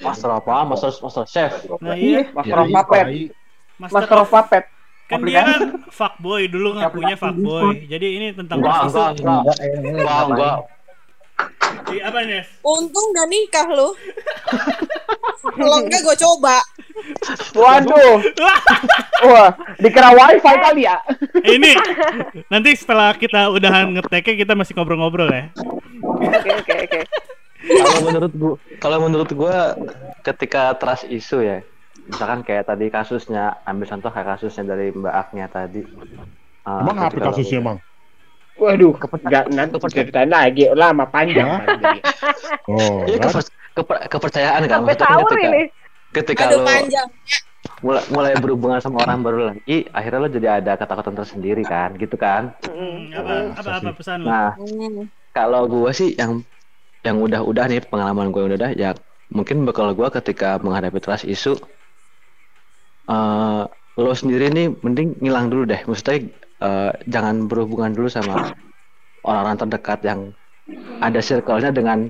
Master 0.00 0.30
apa? 0.36 0.64
Master 0.64 0.90
Master 1.00 1.24
Chef. 1.28 1.52
Nah 1.80 1.96
iya, 1.96 2.28
Master 2.32 2.58
of 2.60 2.68
Puppet. 2.72 3.04
master, 3.76 3.94
Master 3.96 4.18
of 4.20 4.30
Puppet. 4.32 4.64
kan 5.06 5.22
dia 5.22 5.46
kan 5.46 5.86
fuckboy 5.86 6.50
dulu 6.50 6.74
ngakunya 6.82 7.14
fuckboy. 7.14 7.86
Jadi 7.86 8.06
ini 8.18 8.26
tentang 8.34 8.58
Enggak, 8.58 8.90
enggak. 8.90 9.54
Enggak, 9.86 10.20
enggak. 10.34 10.56
Ih, 11.92 12.02
apa 12.02 12.18
Nes? 12.26 12.46
Untung 12.62 13.06
gak 13.14 13.28
nikah 13.30 13.66
lu. 13.70 13.88
Kalau 15.56 15.78
enggak 15.82 16.02
gue 16.02 16.16
coba. 16.18 16.56
Waduh. 17.54 18.18
Wah, 19.30 19.50
dikira 19.80 20.10
wifi 20.12 20.52
kali 20.60 20.82
ya. 20.84 21.00
Eh, 21.44 21.56
ini 21.56 21.72
nanti 22.52 22.76
setelah 22.76 23.14
kita 23.16 23.48
udahan 23.52 23.92
ngeteknya 23.96 24.34
kita 24.44 24.52
masih 24.52 24.76
ngobrol-ngobrol 24.76 25.30
ya. 25.30 25.48
Oke 26.02 26.50
oke 26.52 26.74
oke. 26.86 27.00
Kalau 27.66 28.00
menurut 28.04 28.32
gua, 28.36 28.54
kalau 28.78 28.98
menurut 29.02 29.30
gua 29.32 29.74
ketika 30.22 30.76
trust 30.76 31.08
issue 31.08 31.42
ya, 31.42 31.64
misalkan 32.06 32.44
kayak 32.46 32.68
tadi 32.68 32.86
kasusnya, 32.92 33.58
ambil 33.66 33.86
contoh 33.90 34.10
kayak 34.12 34.38
kasusnya 34.38 34.76
dari 34.76 34.92
Mbak 34.92 35.14
Agnia 35.14 35.46
tadi. 35.50 35.82
Ah, 36.62 36.82
Emang 36.82 36.98
apa 37.00 37.18
kasusnya, 37.32 37.62
Bang? 37.62 37.78
Waduh, 38.56 38.96
enggak 38.96 39.44
nanti 39.52 39.76
ceritain 39.92 40.32
lagi 40.32 40.64
lama 40.72 41.04
panjang. 41.08 41.48
Oh, 42.66 43.06
keper- 43.06 43.46
keper- 43.78 44.02
kepercayaan 44.10 44.66
kan 44.66 44.82
Sampai 44.82 44.98
sahur 44.98 45.30
ketika, 45.30 45.46
ini. 45.46 45.62
ketika 46.10 46.42
Aduh 46.50 46.58
lo 46.58 46.66
panjang. 46.66 47.08
mulai, 47.78 48.02
mulai 48.10 48.32
berhubungan 48.38 48.78
sama 48.82 49.06
orang 49.06 49.22
baru 49.22 49.38
lagi, 49.54 49.86
akhirnya 49.94 50.18
lo 50.18 50.28
jadi 50.30 50.48
ada 50.62 50.72
ketakutan 50.74 51.14
tersendiri 51.14 51.62
kan, 51.62 51.94
gitu 51.94 52.18
kan? 52.18 52.58
Mm. 52.66 53.14
apa, 53.14 53.32
apa 53.54 53.70
apa 53.78 53.90
pesan 53.94 54.18
lu? 54.22 54.26
Nah, 54.26 54.50
kalau 55.30 55.70
gua 55.70 55.94
sih 55.94 56.18
yang 56.18 56.42
yang 57.06 57.22
udah-udah 57.22 57.70
nih 57.70 57.86
pengalaman 57.86 58.34
gue 58.34 58.42
udah 58.58 58.74
ya 58.74 58.90
mungkin 59.30 59.62
bakal 59.62 59.94
gua 59.94 60.10
ketika 60.10 60.58
menghadapi 60.58 60.98
trust 60.98 61.22
issue 61.22 61.54
eh 63.06 63.62
lo 63.96 64.12
sendiri 64.12 64.50
nih 64.50 64.74
mending 64.82 65.22
ngilang 65.22 65.46
dulu 65.48 65.70
deh 65.70 65.80
maksudnya 65.86 66.26
eh, 66.62 66.92
jangan 67.08 67.46
berhubungan 67.50 67.92
dulu 67.96 68.08
sama 68.08 68.54
orang-orang 69.26 69.56
terdekat 69.66 69.98
yang 70.06 70.20
ada 71.02 71.20
circle-nya 71.20 71.70
dengan 71.74 72.08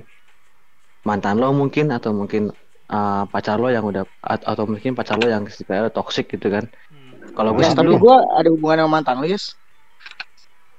mantan 1.07 1.39
lo 1.39 1.51
mungkin 1.55 1.91
atau 1.91 2.11
mungkin 2.15 2.51
eh, 2.91 3.23
pacar 3.31 3.57
lo 3.59 3.67
yang 3.71 3.85
udah 3.87 4.03
at- 4.23 4.45
atau 4.47 4.63
mungkin 4.67 4.93
pacar 4.95 5.15
lo 5.19 5.27
yang 5.27 5.43
sekiranya 5.47 5.91
toxic 5.91 6.27
gitu 6.31 6.47
kan. 6.51 6.65
Kalau 7.35 7.51
gue 7.55 7.63
Nah, 7.63 7.69
sih 7.69 7.77
tapi 7.77 7.87
dulu 7.87 7.97
gua 8.03 8.17
ada 8.39 8.49
hubungan 8.53 8.77
sama 8.85 8.91
mantan 8.99 9.15
lu, 9.21 9.27
Yus. 9.33 9.45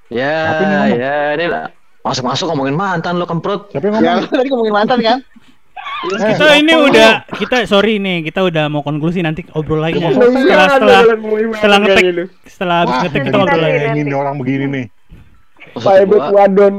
ya 0.09 0.33
Tapi 0.49 0.65
ya 0.97 1.15
ini 1.37 1.47
lah. 1.49 1.67
Masuk-masuk 2.05 2.49
ngomongin 2.49 2.77
mantan 2.79 3.21
lo 3.21 3.27
kemprut. 3.29 3.69
Siapa 3.69 3.85
yang 3.91 4.01
Ya, 4.01 4.13
tadi 4.33 4.49
ngomongin 4.49 4.75
mantan 4.75 4.99
kan? 5.05 5.19
Kita 5.99 6.55
ini 6.55 6.73
udah 6.79 7.11
kita 7.27 7.57
sorry 7.67 7.99
nih 7.99 8.23
kita 8.31 8.47
udah 8.47 8.71
mau 8.71 8.87
konklusi 8.87 9.19
nanti 9.19 9.43
obrol 9.59 9.83
lagi 9.83 9.99
ya. 9.99 10.15
Iya, 10.15 10.23
setelah 10.23 10.69
setelah 10.71 11.01
setelah 11.59 11.79
ngetek 11.83 12.05
setelah 12.47 12.77
habis 12.87 12.97
ngetek 13.03 13.21
kita 13.27 13.37
nanti, 13.37 13.59
lagi. 13.59 14.01
ini 14.07 14.13
orang 14.15 14.35
begini 14.39 14.65
nih. 14.71 14.85
gua 16.07 16.31
Wadon. 16.31 16.75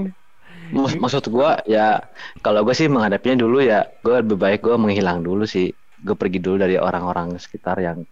Mak- 0.69 1.01
maksud 1.01 1.25
gua 1.33 1.59
ya 1.65 1.97
kalau 2.45 2.61
gue 2.61 2.77
sih 2.77 2.85
menghadapinya 2.85 3.41
dulu 3.41 3.57
ya 3.57 3.89
gue 4.05 4.21
lebih 4.21 4.37
baik 4.37 4.61
gue 4.61 4.77
menghilang 4.77 5.25
dulu 5.25 5.41
sih 5.41 5.73
gue 5.73 6.13
pergi 6.13 6.37
dulu 6.37 6.61
dari 6.61 6.77
orang-orang 6.77 7.33
sekitar 7.41 7.81
yang 7.81 8.05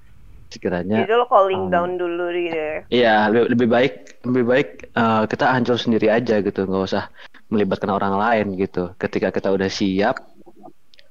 sekiranya 0.49 1.05
Jadi 1.05 1.13
lo 1.13 1.27
calling 1.29 1.67
um, 1.67 1.71
down 1.71 1.91
dulu 1.99 2.34
gitu 2.34 2.57
ya. 2.57 2.75
iya 2.89 3.15
lebih, 3.29 3.53
lebih 3.53 3.67
baik 3.67 3.93
lebih 4.25 4.43
baik 4.47 4.67
eh, 4.89 5.23
kita 5.29 5.45
hancur 5.53 5.77
sendiri 5.77 6.07
aja 6.09 6.39
gitu 6.41 6.65
nggak 6.65 6.84
usah 6.88 7.11
melibatkan 7.51 7.91
orang 7.91 8.15
lain 8.15 8.57
gitu 8.57 8.95
ketika 8.97 9.29
kita 9.29 9.51
udah 9.53 9.69
siap 9.69 10.17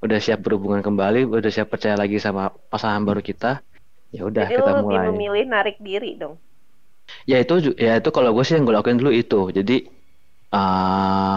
udah 0.07 0.19
siap 0.27 0.41
berhubungan 0.45 0.83
kembali 0.87 1.21
udah 1.29 1.53
siap 1.57 1.69
percaya 1.73 1.97
lagi 2.03 2.17
sama 2.27 2.43
pasangan 2.73 3.03
baru 3.09 3.21
kita 3.31 3.51
ya 4.17 4.23
udah 4.31 4.47
Jadi 4.47 4.55
kita 4.57 4.71
lo 4.71 4.79
lebih 4.79 4.85
mulai. 4.87 5.07
memilih 5.07 5.45
narik 5.55 5.77
diri 5.87 6.11
dong. 6.23 6.35
ya 7.31 7.37
itu 7.45 7.55
ya 7.87 7.93
itu 8.01 8.09
kalau 8.17 8.31
gue 8.35 8.45
sih 8.47 8.55
yang 8.57 8.65
gue 8.67 8.75
lakuin 8.77 8.99
dulu 9.01 9.13
itu. 9.15 9.41
Jadi 9.59 9.77
ah 10.55 11.37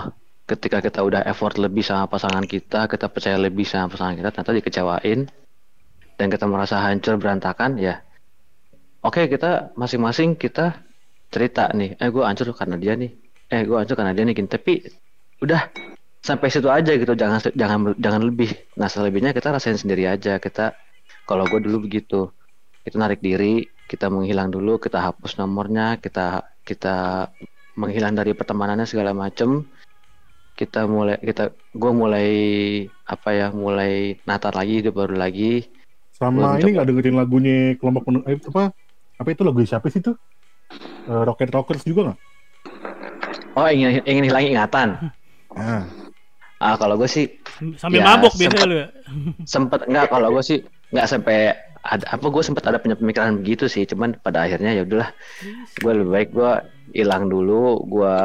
ketika 0.50 0.78
kita 0.86 1.00
udah 1.08 1.22
effort 1.32 1.56
lebih 1.66 1.84
sama 1.90 2.06
pasangan 2.14 2.46
kita 2.54 2.90
kita 2.92 3.06
percaya 3.14 3.38
lebih 3.46 3.66
sama 3.72 3.88
pasangan 3.94 4.16
kita 4.20 4.30
ternyata 4.34 4.54
dikecewain 4.58 5.20
dan 6.18 6.28
kita 6.34 6.46
merasa 6.54 6.76
hancur 6.86 7.16
berantakan 7.22 7.72
ya. 7.80 8.02
Oke 9.08 9.32
kita 9.32 9.72
masing-masing 9.80 10.36
kita 10.36 10.66
cerita 11.34 11.72
nih. 11.80 11.96
Eh 12.02 12.10
gue 12.12 12.24
hancur 12.28 12.52
karena 12.56 12.76
dia 12.84 12.94
nih. 13.00 13.12
Eh 13.54 13.62
gue 13.68 13.78
hancur 13.80 13.96
karena 14.00 14.12
dia 14.16 14.24
nih 14.28 14.36
gini. 14.36 14.50
Tapi 14.52 14.74
udah 15.44 15.62
sampai 16.20 16.48
situ 16.52 16.68
aja 16.68 16.92
gitu. 16.96 17.14
Jangan 17.16 17.54
jangan 17.56 17.80
jangan 17.98 18.22
lebih. 18.24 18.52
Nah 18.80 18.88
selebihnya 18.92 19.32
kita 19.32 19.52
rasain 19.56 19.80
sendiri 19.80 20.08
aja. 20.08 20.38
Kita 20.38 20.76
kalau 21.26 21.46
gue 21.48 21.60
dulu 21.64 21.86
begitu 21.86 22.30
kita 22.84 22.96
narik 22.98 23.22
diri 23.22 23.68
kita 23.86 24.10
menghilang 24.10 24.50
dulu 24.50 24.78
kita 24.82 25.02
hapus 25.02 25.38
nomornya 25.38 25.98
kita 25.98 26.46
kita 26.66 27.30
menghilang 27.78 28.14
dari 28.14 28.34
pertemanannya 28.34 28.86
segala 28.86 29.16
macem. 29.16 29.66
Kita 30.54 30.84
mulai 30.86 31.16
kita 31.24 31.56
gue 31.72 31.92
mulai 31.96 32.30
apa 33.08 33.30
ya 33.32 33.48
mulai 33.56 34.20
natar 34.28 34.54
lagi 34.54 34.84
hidup 34.84 35.00
baru 35.00 35.16
lagi. 35.16 35.66
Sama 36.12 36.60
ini 36.60 36.76
nggak 36.76 36.88
dengerin 36.92 37.16
lagunya 37.16 37.58
kelompok 37.80 38.12
penuh 38.12 38.22
eh, 38.28 38.36
apa? 38.36 38.76
Apa 39.20 39.30
itu 39.32 39.42
lagu 39.48 39.64
siapa 39.64 39.88
sih 39.88 40.04
itu? 40.04 40.12
Eh, 41.08 41.22
Rocket 41.24 41.52
Rockers 41.52 41.88
juga 41.88 42.12
nggak? 42.12 42.20
oh 43.56 43.68
ingin 43.68 44.04
ingin 44.08 44.24
hilang 44.30 44.46
ingatan. 44.46 44.90
Nah, 45.56 45.84
ah 46.60 46.76
kalau 46.76 46.96
gue 46.96 47.08
sih 47.08 47.26
Sambil 47.76 48.00
Ya, 48.00 48.06
mabok 48.06 48.34
biasa 48.34 48.52
sempet. 48.56 48.68
lu 48.68 48.76
ya. 48.78 48.88
sempet 49.44 49.80
nggak 49.86 50.06
kalau 50.08 50.28
gue 50.32 50.44
sih 50.44 50.60
nggak 50.90 51.08
sampai 51.08 51.38
ada 51.80 52.06
apa 52.12 52.26
gue 52.28 52.44
sempat 52.44 52.64
ada 52.66 52.78
punya 52.78 52.96
pemikiran 52.96 53.40
begitu 53.40 53.66
sih 53.66 53.84
cuman 53.84 54.20
pada 54.20 54.44
akhirnya 54.44 54.76
ya 54.76 54.84
udahlah 54.84 55.10
gue 55.78 55.92
lebih 55.94 56.10
baik 56.10 56.30
gue 56.32 56.52
hilang 56.94 57.28
dulu 57.28 57.80
gue 57.86 58.16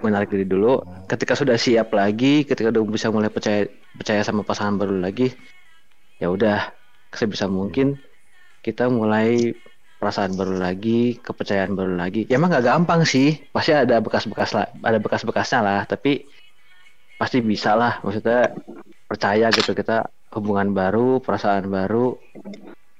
menarik 0.00 0.28
diri 0.28 0.46
dulu 0.46 0.78
ketika 1.06 1.34
sudah 1.34 1.54
siap 1.54 1.90
lagi 1.90 2.42
ketika 2.42 2.70
udah 2.70 2.82
bisa 2.84 3.10
mulai 3.10 3.28
percaya 3.28 3.66
percaya 3.94 4.22
sama 4.22 4.42
pasangan 4.42 4.78
baru 4.78 4.98
lagi 4.98 5.34
ya 6.18 6.30
udah 6.30 6.70
sebisa 7.10 7.46
mungkin 7.46 7.98
kita 8.60 8.86
mulai 8.86 9.54
perasaan 9.98 10.38
baru 10.38 10.54
lagi 10.56 11.18
kepercayaan 11.18 11.74
baru 11.74 11.94
lagi 11.94 12.26
ya 12.26 12.38
emang 12.38 12.54
nggak 12.54 12.64
gampang 12.64 13.02
sih 13.02 13.38
pasti 13.50 13.74
ada 13.74 13.98
bekas-bekas 13.98 14.54
lah 14.54 14.66
ada 14.82 14.98
bekas-bekasnya 14.98 15.60
lah 15.60 15.80
tapi 15.84 16.22
pasti 17.18 17.42
bisa 17.42 17.74
lah 17.74 17.98
maksudnya 18.00 18.54
percaya 19.04 19.50
gitu 19.50 19.74
kita 19.74 20.06
hubungan 20.32 20.70
baru 20.70 21.18
perasaan 21.18 21.66
baru 21.66 22.14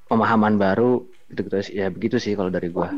pemahaman 0.07 0.59
baru 0.59 1.07
gitu 1.29 1.47
gitu 1.47 1.57
ya 1.71 1.87
begitu 1.89 2.17
sih 2.19 2.35
kalau 2.35 2.51
dari 2.51 2.69
gua 2.69 2.91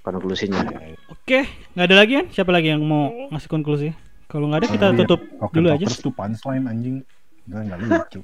konklusinya 0.00 0.62
Oke, 1.08 1.44
nggak 1.76 1.86
ada 1.92 1.96
lagi 2.00 2.12
kan? 2.16 2.26
Siapa 2.32 2.48
lagi 2.48 2.72
yang 2.72 2.80
mau 2.80 3.12
ngasih 3.28 3.50
konklusi? 3.52 3.92
Kalau 4.32 4.48
nggak 4.48 4.64
ada 4.64 4.68
kita 4.72 4.86
Iya. 4.88 4.98
tutup 5.04 5.20
Rocket 5.36 5.56
dulu 5.60 5.68
aja. 5.68 5.86
Tuh 5.92 6.12
punchline 6.12 6.64
anjing. 6.64 6.96
Enggak, 7.44 7.60
enggak 7.64 7.78
lucu. 7.84 8.20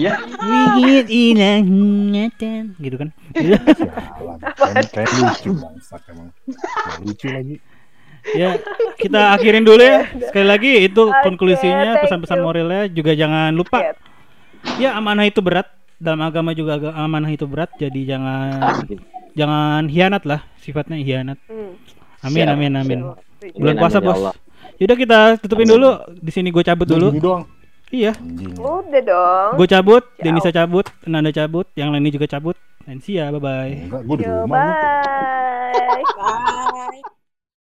Ya, 0.00 0.12
Wihit 0.76 1.08
ilang 1.12 1.64
ingatan 1.68 2.72
gitu 2.80 2.96
kan. 2.96 3.08
Kayak, 3.36 3.60
kayak 4.92 5.10
lucu 5.12 5.50
emang. 5.52 6.28
Nggak 6.48 6.98
lucu 7.04 7.26
lagi. 7.28 7.54
Ya 8.36 8.58
kita 8.98 9.34
akhirin 9.34 9.66
dulu 9.66 9.82
ya. 9.82 10.06
Sekali 10.30 10.46
lagi 10.46 10.70
itu 10.86 11.02
Oke, 11.10 11.22
konklusinya 11.26 12.02
pesan-pesan 12.06 12.38
moralnya 12.38 12.86
juga 12.90 13.12
jangan 13.18 13.50
lupa. 13.54 13.94
Ya 14.78 14.94
amanah 14.94 15.26
itu 15.26 15.42
berat. 15.42 15.66
Dalam 16.02 16.18
agama 16.26 16.50
juga 16.50 16.78
amanah 16.94 17.30
itu 17.30 17.46
berat. 17.46 17.70
Jadi 17.78 18.06
jangan 18.06 18.82
jangan 19.38 19.86
hianat 19.86 20.22
lah 20.26 20.40
sifatnya 20.58 20.98
hianat. 20.98 21.38
Hmm. 21.46 21.74
Amin 22.22 22.46
Siap, 22.46 22.54
amin 22.54 22.72
amin. 22.78 23.00
Bulan 23.58 23.74
puasa 23.78 23.98
ya 23.98 24.06
bos. 24.06 24.18
Yaudah 24.78 24.96
kita 24.98 25.18
tutupin 25.42 25.66
Amin. 25.66 25.74
dulu. 25.78 25.90
Di 26.18 26.30
sini 26.30 26.48
gue 26.50 26.62
cabut 26.62 26.86
dulu. 26.86 27.10
Iya. 27.92 28.16
Udah 28.56 29.02
dong. 29.04 29.50
Gue 29.60 29.68
cabut, 29.68 30.00
Ciao. 30.16 30.24
Denisa 30.24 30.48
cabut, 30.48 30.86
Nanda 31.04 31.28
cabut, 31.28 31.68
yang 31.76 31.92
lainnya 31.92 32.08
juga 32.16 32.24
cabut. 32.24 32.56
See 33.04 33.20
ya, 33.20 33.28
bye 33.30 33.38
bye. 33.46 33.74
Gue 34.02 34.16
di 34.16 34.24
rumah. 34.24 34.48
bye. 34.48 36.02
Bye. 36.16 37.21